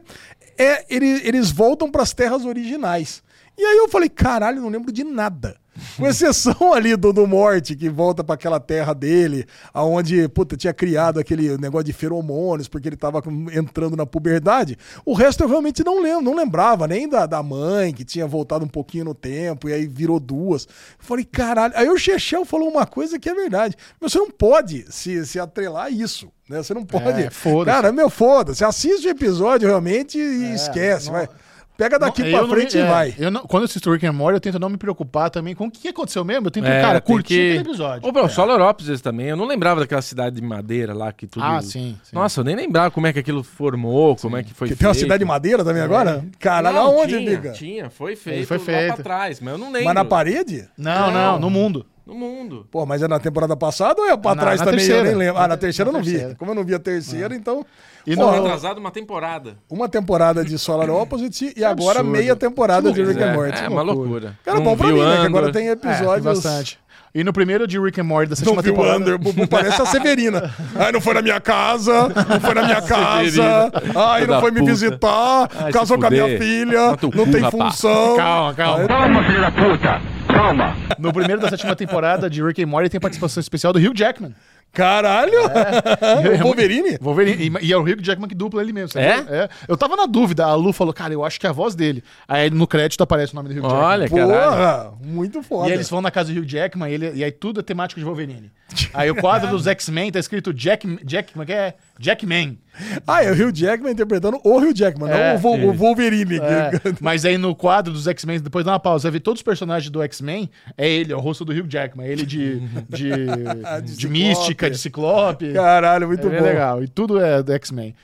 é, 0.57 0.85
ele- 0.89 1.21
eles 1.27 1.51
voltam 1.51 1.91
pras 1.91 2.13
terras 2.13 2.45
originais. 2.45 3.21
E 3.57 3.61
aí 3.63 3.77
eu 3.77 3.89
falei, 3.89 4.07
caralho, 4.09 4.61
não 4.61 4.69
lembro 4.69 4.91
de 4.91 5.03
nada. 5.03 5.57
Com 5.97 6.05
exceção 6.07 6.73
ali 6.73 6.95
do, 6.95 7.11
do 7.11 7.25
Morte, 7.25 7.75
que 7.75 7.89
volta 7.89 8.23
pra 8.23 8.35
aquela 8.35 8.59
terra 8.59 8.93
dele, 8.93 9.45
aonde, 9.73 10.27
puta, 10.29 10.55
tinha 10.55 10.73
criado 10.73 11.19
aquele 11.19 11.57
negócio 11.57 11.85
de 11.85 11.93
feromônios, 11.93 12.67
porque 12.67 12.87
ele 12.89 12.95
tava 12.95 13.21
entrando 13.51 13.95
na 13.97 14.05
puberdade. 14.05 14.77
O 15.03 15.13
resto 15.13 15.43
eu 15.43 15.47
realmente 15.47 15.83
não 15.83 16.01
lembro, 16.01 16.21
não 16.25 16.35
lembrava, 16.35 16.87
nem 16.87 17.09
da, 17.09 17.25
da 17.25 17.41
mãe, 17.41 17.91
que 17.93 18.05
tinha 18.05 18.27
voltado 18.27 18.63
um 18.63 18.67
pouquinho 18.67 19.05
no 19.05 19.15
tempo, 19.15 19.67
e 19.67 19.73
aí 19.73 19.87
virou 19.87 20.19
duas. 20.19 20.65
Eu 20.65 20.69
falei, 20.99 21.25
caralho. 21.25 21.73
Aí 21.75 21.89
o 21.89 21.97
Chechel 21.97 22.45
falou 22.45 22.69
uma 22.69 22.85
coisa 22.85 23.17
que 23.17 23.29
é 23.29 23.33
verdade. 23.33 23.75
Você 23.99 24.17
não 24.19 24.29
pode 24.29 24.85
se, 24.91 25.25
se 25.25 25.39
atrelar 25.39 25.85
a 25.85 25.89
isso. 25.89 26.31
Né? 26.47 26.61
Você 26.61 26.73
não 26.73 26.85
pode. 26.85 27.23
É, 27.23 27.29
foda-se. 27.29 27.75
Cara, 27.75 27.91
meu, 27.91 28.09
foda-se. 28.09 28.63
Assiste 28.63 29.07
o 29.07 29.09
episódio 29.11 29.67
realmente 29.67 30.17
e 30.19 30.53
esquece. 30.53 31.07
não- 31.07 31.13
vai. 31.13 31.27
Pega 31.75 31.97
daqui 31.97 32.21
Não, 32.21 32.29
pra 32.29 32.37
eu 32.39 32.47
não 32.47 32.55
frente 32.55 32.75
me- 32.77 32.81
e 32.83 32.85
é, 32.85 32.87
vai. 32.89 33.15
eu 33.17 33.31
não- 33.31 33.41
quando 33.41 33.63
eu 33.63 33.65
assisto 33.65 33.91
Rick 33.91 34.05
and 34.05 34.13
Morty, 34.13 34.35
eu 34.35 34.39
tento 34.39 34.59
não 34.59 34.69
me 34.69 34.77
preocupar 34.77 35.29
também 35.31 35.55
com 35.55 35.65
o 35.65 35.71
que 35.71 35.87
aconteceu 35.87 36.23
mesmo. 36.23 36.47
Eu 36.47 36.51
tento, 36.51 36.67
É, 36.67 36.81
cara, 36.81 37.01
curtir 37.01 37.27
que- 37.33 37.49
aquele 37.57 37.69
episódio. 37.69 38.07
Ô, 38.07 38.11
bro, 38.11 38.29
Solar 38.29 38.61
Opposites 38.61 39.01
também. 39.01 39.27
Eu 39.27 39.35
não 39.35 39.45
lembrava 39.45 39.79
daquela 39.79 40.01
cidade 40.01 40.35
de 40.35 40.41
madeira 40.45 40.93
lá 40.93 41.11
que 41.11 41.25
tudo. 41.25 41.43
Ah, 41.43 41.61
sim, 41.63 41.97
sim. 42.03 42.15
Nossa, 42.15 42.41
eu 42.41 42.43
nem 42.43 42.55
lembrava 42.55 42.91
como 42.91 43.07
é 43.07 43.13
que 43.13 43.17
aquilo 43.19 43.43
formou, 43.43 44.15
como 44.15 44.37
é 44.37 44.43
que 44.43 44.53
foi 44.53 44.67
Que 44.69 44.75
tem 44.75 44.87
uma 44.87 44.93
feito. 44.93 45.03
cidade 45.03 45.19
de 45.19 45.25
madeira 45.25 45.63
também 45.63 45.81
agora? 45.81 46.23
Caralho, 46.39 46.75
Não, 46.75 46.85
aonde 46.99 47.17
tinha, 47.17 47.31
fica? 47.31 47.51
Tinha, 47.53 47.89
foi 47.89 48.15
feito, 48.15 48.47
foi 48.47 48.57
lá 48.59 48.63
feito. 48.65 48.93
pra 48.95 49.03
trás, 49.03 49.39
mas 49.39 49.53
eu 49.53 49.57
não 49.57 49.67
lembro. 49.71 49.85
Mas 49.85 49.95
na 49.95 50.05
parede? 50.05 50.67
Não, 50.77 51.11
não, 51.11 51.31
Não. 51.33 51.39
no 51.39 51.49
mundo. 51.49 51.85
No 52.05 52.13
mundo. 52.13 52.67
Pô, 52.69 52.85
mas 52.85 53.01
é 53.01 53.07
na 53.07 53.17
temporada 53.17 53.55
passada 53.55 53.99
ou 54.01 54.09
é 54.09 54.17
pra 54.17 54.35
Na- 54.35 54.41
trás 54.41 54.59
na 54.59 54.65
também? 54.65 54.79
terceira. 54.79 55.01
Eu 55.03 55.05
nem 55.05 55.15
lembro. 55.15 55.41
Ah, 55.41 55.47
na 55.47 55.55
terceira 55.55 55.87
eu 55.89 55.93
Na 55.93 55.99
não 55.99 56.03
vi. 56.05 56.11
terceira. 56.11 56.35
Como 56.35 56.51
eu 56.51 56.55
não 56.55 56.63
vi 56.65 56.75
a 56.75 56.79
terceira, 56.79 57.33
então. 57.33 57.65
E 58.05 58.15
não- 58.15 58.29
atrasado 58.29 58.77
uma 58.79 58.91
temporada. 58.91 59.55
uma 59.69 59.87
temporada 59.87 60.43
de 60.43 60.57
Solar 60.59 60.89
Opposite 60.91 61.53
e 61.55 61.63
agora 61.63 61.99
absurdo. 61.99 62.09
meia 62.11 62.35
temporada 62.35 62.91
de 62.91 63.03
Rick 63.03 63.21
é, 63.21 63.23
and 63.29 63.33
Morty. 63.33 63.63
é 63.63 63.69
uma 63.69 63.81
loucura. 63.81 64.37
Cara, 64.43 64.57
Não 64.57 64.63
bom 64.65 64.75
pra 64.75 64.87
mim, 64.87 64.99
né? 64.99 65.21
Que 65.21 65.25
agora 65.27 65.51
tem 65.51 65.69
É, 65.69 65.75
tem 65.75 65.91
episódios. 65.91 66.25
bastante. 66.25 66.79
E 67.15 67.23
no 67.23 67.31
primeiro 67.31 67.67
de 67.67 67.79
Rick 67.79 68.01
and 68.01 68.05
Morty 68.05 68.29
da 68.29 68.31
Não 68.31 68.37
sétima 68.37 68.61
viu 68.63 68.73
o 68.73 68.75
temporada... 68.75 68.99
Under, 68.99 69.17
Bubu 69.19 69.47
parece 69.47 69.79
a 69.79 69.85
Severina. 69.85 70.51
Ai, 70.75 70.91
não 70.91 70.99
foi 70.99 71.13
na 71.13 71.21
minha 71.21 71.39
casa, 71.39 72.09
não 72.27 72.39
foi 72.41 72.53
na 72.55 72.63
minha 72.63 72.81
casa. 72.83 73.71
Ai, 73.95 74.25
não 74.25 74.39
foi 74.41 74.49
me 74.49 74.65
visitar, 74.65 75.47
Ai, 75.59 75.71
casou 75.71 75.97
com 75.99 76.07
a 76.07 76.09
minha 76.09 76.37
filha, 76.39 76.97
teu 76.97 77.11
não 77.13 77.31
tem 77.31 77.39
rapaz. 77.41 77.75
função. 77.75 78.17
Calma, 78.17 78.53
calma. 78.55 78.87
Calma, 78.87 79.23
filho 79.25 79.41
da 79.41 79.51
puta! 79.51 80.01
Calma! 80.27 80.75
No 80.97 81.13
primeiro 81.13 81.39
da 81.39 81.49
sétima 81.49 81.75
temporada 81.75 82.27
de 82.27 82.43
Rick 82.43 82.63
and 82.63 82.67
Morty 82.67 82.89
tem 82.89 82.99
participação 82.99 83.39
especial 83.39 83.71
do 83.71 83.77
Hugh 83.79 83.93
Jackman. 83.95 84.33
Caralho! 84.73 85.33
É. 85.39 86.35
o 86.41 86.43
Wolverine? 86.43 86.97
Wolverine. 86.99 87.51
E, 87.61 87.67
e 87.67 87.71
é 87.73 87.77
o 87.77 87.81
Hugh 87.81 88.01
Jackman 88.01 88.27
que 88.27 88.35
dupla 88.35 88.61
ele 88.61 88.73
mesmo. 88.73 88.89
sabe? 88.89 89.05
É? 89.31 89.47
Eu 89.67 89.77
tava 89.77 89.95
na 89.95 90.05
dúvida. 90.05 90.45
A 90.45 90.55
Lu 90.55 90.73
falou, 90.73 90.93
cara, 90.93 91.13
eu 91.13 91.23
acho 91.23 91.39
que 91.39 91.45
é 91.45 91.49
a 91.49 91.53
voz 91.53 91.75
dele. 91.75 92.03
Aí 92.27 92.49
no 92.49 92.65
crédito 92.67 93.01
aparece 93.03 93.33
o 93.33 93.35
nome 93.35 93.49
do 93.49 93.53
Hugh 93.59 93.61
Jackman. 93.69 93.83
Olha. 93.83 94.09
Porra, 94.09 94.93
muito 95.03 95.43
foda. 95.43 95.69
E 95.69 95.73
eles 95.73 95.89
vão 95.89 96.01
na 96.01 96.09
casa 96.11 96.33
do 96.33 96.39
Hugh 96.39 96.45
Jackman 96.47 96.89
e, 96.89 96.93
ele- 96.93 97.11
e 97.15 97.23
aí 97.23 97.31
tudo 97.31 97.59
é 97.59 97.63
temático 97.63 97.99
de 97.99 98.05
Wolverine. 98.05 98.51
Aí 98.93 99.09
o 99.11 99.15
quadro 99.15 99.49
dos 99.51 99.67
X-Men 99.67 100.11
tá 100.11 100.17
escrito 100.19 100.51
Jack, 100.51 100.87
Jack, 101.05 101.31
como 101.33 101.43
é 101.43 101.45
que 101.45 101.53
é? 101.53 101.73
Jackman. 101.99 102.57
Ah, 103.05 103.23
é 103.23 103.29
o 103.31 103.33
Hugh 103.35 103.51
Jackman 103.53 103.91
interpretando 103.93 104.39
o 104.43 104.57
Hugh 104.57 104.73
Jackman, 104.73 105.07
É, 105.11 105.37
não 105.39 105.51
o, 105.51 105.69
o 105.69 105.73
Wolverine. 105.73 106.37
É, 106.39 106.71
mas 106.99 107.23
aí 107.23 107.37
no 107.37 107.53
quadro 107.55 107.93
dos 107.93 108.07
X-Men, 108.07 108.39
depois 108.39 108.65
dá 108.65 108.71
uma 108.71 108.79
pausa, 108.79 109.03
você 109.03 109.11
vê 109.11 109.19
todos 109.19 109.41
os 109.41 109.43
personagens 109.43 109.91
do 109.91 110.01
X-Men, 110.01 110.49
é 110.75 110.89
ele, 110.89 111.13
é 111.13 111.15
o 111.15 111.19
rosto 111.19 111.45
do 111.45 111.51
Hugh 111.51 111.67
Jackman, 111.69 112.07
é 112.07 112.11
ele 112.11 112.25
de, 112.25 112.61
de, 112.89 113.11
de, 113.83 113.91
Ciclope. 113.91 114.07
mística, 114.09 114.62
de 114.69 114.77
ciclope. 114.77 115.53
Caralho, 115.53 116.07
muito 116.07 116.27
é 116.27 116.39
bom. 116.39 116.43
legal. 116.43 116.83
E 116.83 116.87
tudo 116.87 117.19
é 117.19 117.41
do 117.41 117.51
X-Men. 117.53 117.95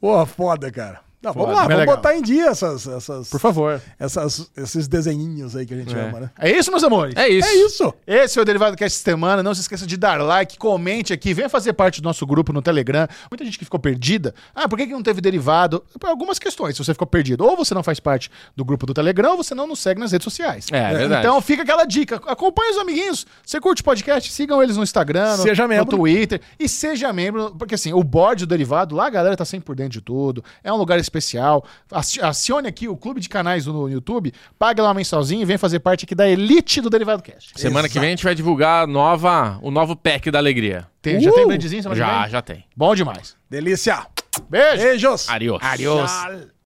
Porra, 0.00 0.26
foda, 0.26 0.70
cara. 0.70 1.05
Não, 1.26 1.32
Foda, 1.32 1.46
vamos 1.46 1.56
lá, 1.56 1.62
vamos 1.64 1.78
legal. 1.80 1.96
botar 1.96 2.14
em 2.16 2.22
dia 2.22 2.46
essas, 2.46 2.86
essas, 2.86 3.28
Por 3.28 3.40
favor. 3.40 3.82
essas, 3.98 4.48
esses 4.56 4.86
desenhinhos 4.86 5.56
aí 5.56 5.66
que 5.66 5.74
a 5.74 5.76
gente 5.76 5.92
ama, 5.92 6.20
né? 6.20 6.30
É 6.38 6.56
isso, 6.56 6.70
meus 6.70 6.84
amores? 6.84 7.16
É 7.16 7.28
isso. 7.28 7.48
É 7.48 7.54
isso. 7.66 7.94
Esse 8.06 8.38
é 8.38 8.42
o 8.42 8.44
Derivado 8.44 8.76
Cast 8.76 8.96
semana. 9.00 9.42
Não 9.42 9.52
se 9.52 9.62
esqueça 9.62 9.84
de 9.84 9.96
dar 9.96 10.20
like, 10.20 10.56
comente 10.56 11.12
aqui, 11.12 11.34
venha 11.34 11.48
fazer 11.48 11.72
parte 11.72 12.00
do 12.00 12.04
nosso 12.04 12.24
grupo 12.24 12.52
no 12.52 12.62
Telegram. 12.62 13.08
Muita 13.28 13.44
gente 13.44 13.58
que 13.58 13.64
ficou 13.64 13.80
perdida. 13.80 14.32
Ah, 14.54 14.68
por 14.68 14.78
que, 14.78 14.86
que 14.86 14.92
não 14.92 15.02
teve 15.02 15.20
derivado? 15.20 15.82
Por 15.98 16.08
algumas 16.08 16.38
questões. 16.38 16.76
Se 16.76 16.84
você 16.84 16.92
ficou 16.94 17.08
perdido, 17.08 17.44
ou 17.44 17.56
você 17.56 17.74
não 17.74 17.82
faz 17.82 17.98
parte 17.98 18.30
do 18.54 18.64
grupo 18.64 18.86
do 18.86 18.94
Telegram, 18.94 19.32
ou 19.32 19.36
você 19.38 19.52
não 19.52 19.66
nos 19.66 19.80
segue 19.80 19.98
nas 19.98 20.12
redes 20.12 20.22
sociais. 20.24 20.66
É, 20.70 20.78
é 20.92 20.94
verdade. 20.94 21.26
Então 21.26 21.40
fica 21.40 21.62
aquela 21.62 21.84
dica. 21.84 22.20
Acompanhe 22.28 22.70
os 22.70 22.78
amiguinhos. 22.78 23.26
Você 23.44 23.60
curte 23.60 23.82
o 23.82 23.84
podcast, 23.84 24.30
sigam 24.32 24.62
eles 24.62 24.76
no 24.76 24.84
Instagram, 24.84 25.38
no, 25.38 25.42
Seja 25.42 25.66
membro. 25.66 25.86
no 25.86 25.98
Twitter. 25.98 26.40
E 26.56 26.68
seja 26.68 27.12
membro, 27.12 27.52
porque 27.58 27.74
assim, 27.74 27.92
o 27.92 28.04
board 28.04 28.46
do 28.46 28.48
Derivado, 28.48 28.94
lá 28.94 29.06
a 29.06 29.10
galera 29.10 29.36
tá 29.36 29.44
sempre 29.44 29.66
por 29.66 29.74
dentro 29.74 29.92
de 29.94 30.00
tudo. 30.00 30.44
É 30.62 30.72
um 30.72 30.76
lugar 30.76 31.00
especial. 31.00 31.15
Aci- 31.90 32.20
Acione 32.20 32.68
aqui 32.68 32.88
o 32.88 32.96
clube 32.96 33.20
de 33.20 33.28
canais 33.28 33.66
no 33.66 33.88
YouTube, 33.88 34.32
pague 34.58 34.80
lá 34.80 34.88
uma 34.88 34.94
mensalzinha 34.94 35.42
e 35.42 35.44
vem 35.44 35.58
fazer 35.58 35.80
parte 35.80 36.04
aqui 36.04 36.14
da 36.14 36.28
elite 36.28 36.80
do 36.80 36.88
Derivado 36.90 37.22
Cast. 37.22 37.52
Semana 37.60 37.88
que 37.88 37.98
vem 37.98 38.08
a 38.08 38.10
gente 38.10 38.24
vai 38.24 38.34
divulgar 38.34 38.86
nova, 38.86 39.58
o 39.62 39.70
novo 39.70 39.94
pack 39.96 40.30
da 40.30 40.38
alegria. 40.38 40.86
Tem- 41.02 41.20
Já 41.20 41.30
Uh! 41.30 41.34
tem 41.34 41.46
brindezinho 41.46 41.82
semana 41.82 42.00
que 42.00 42.06
Já, 42.06 42.22
vem? 42.22 42.30
já 42.30 42.42
tem. 42.42 42.64
Bom 42.76 42.94
demais. 42.94 43.36
Delícia. 43.50 44.06
Beijo. 44.50 44.82
Beijos. 44.82 45.28
Adiós. 45.30 45.58
Adiós. 45.62 46.10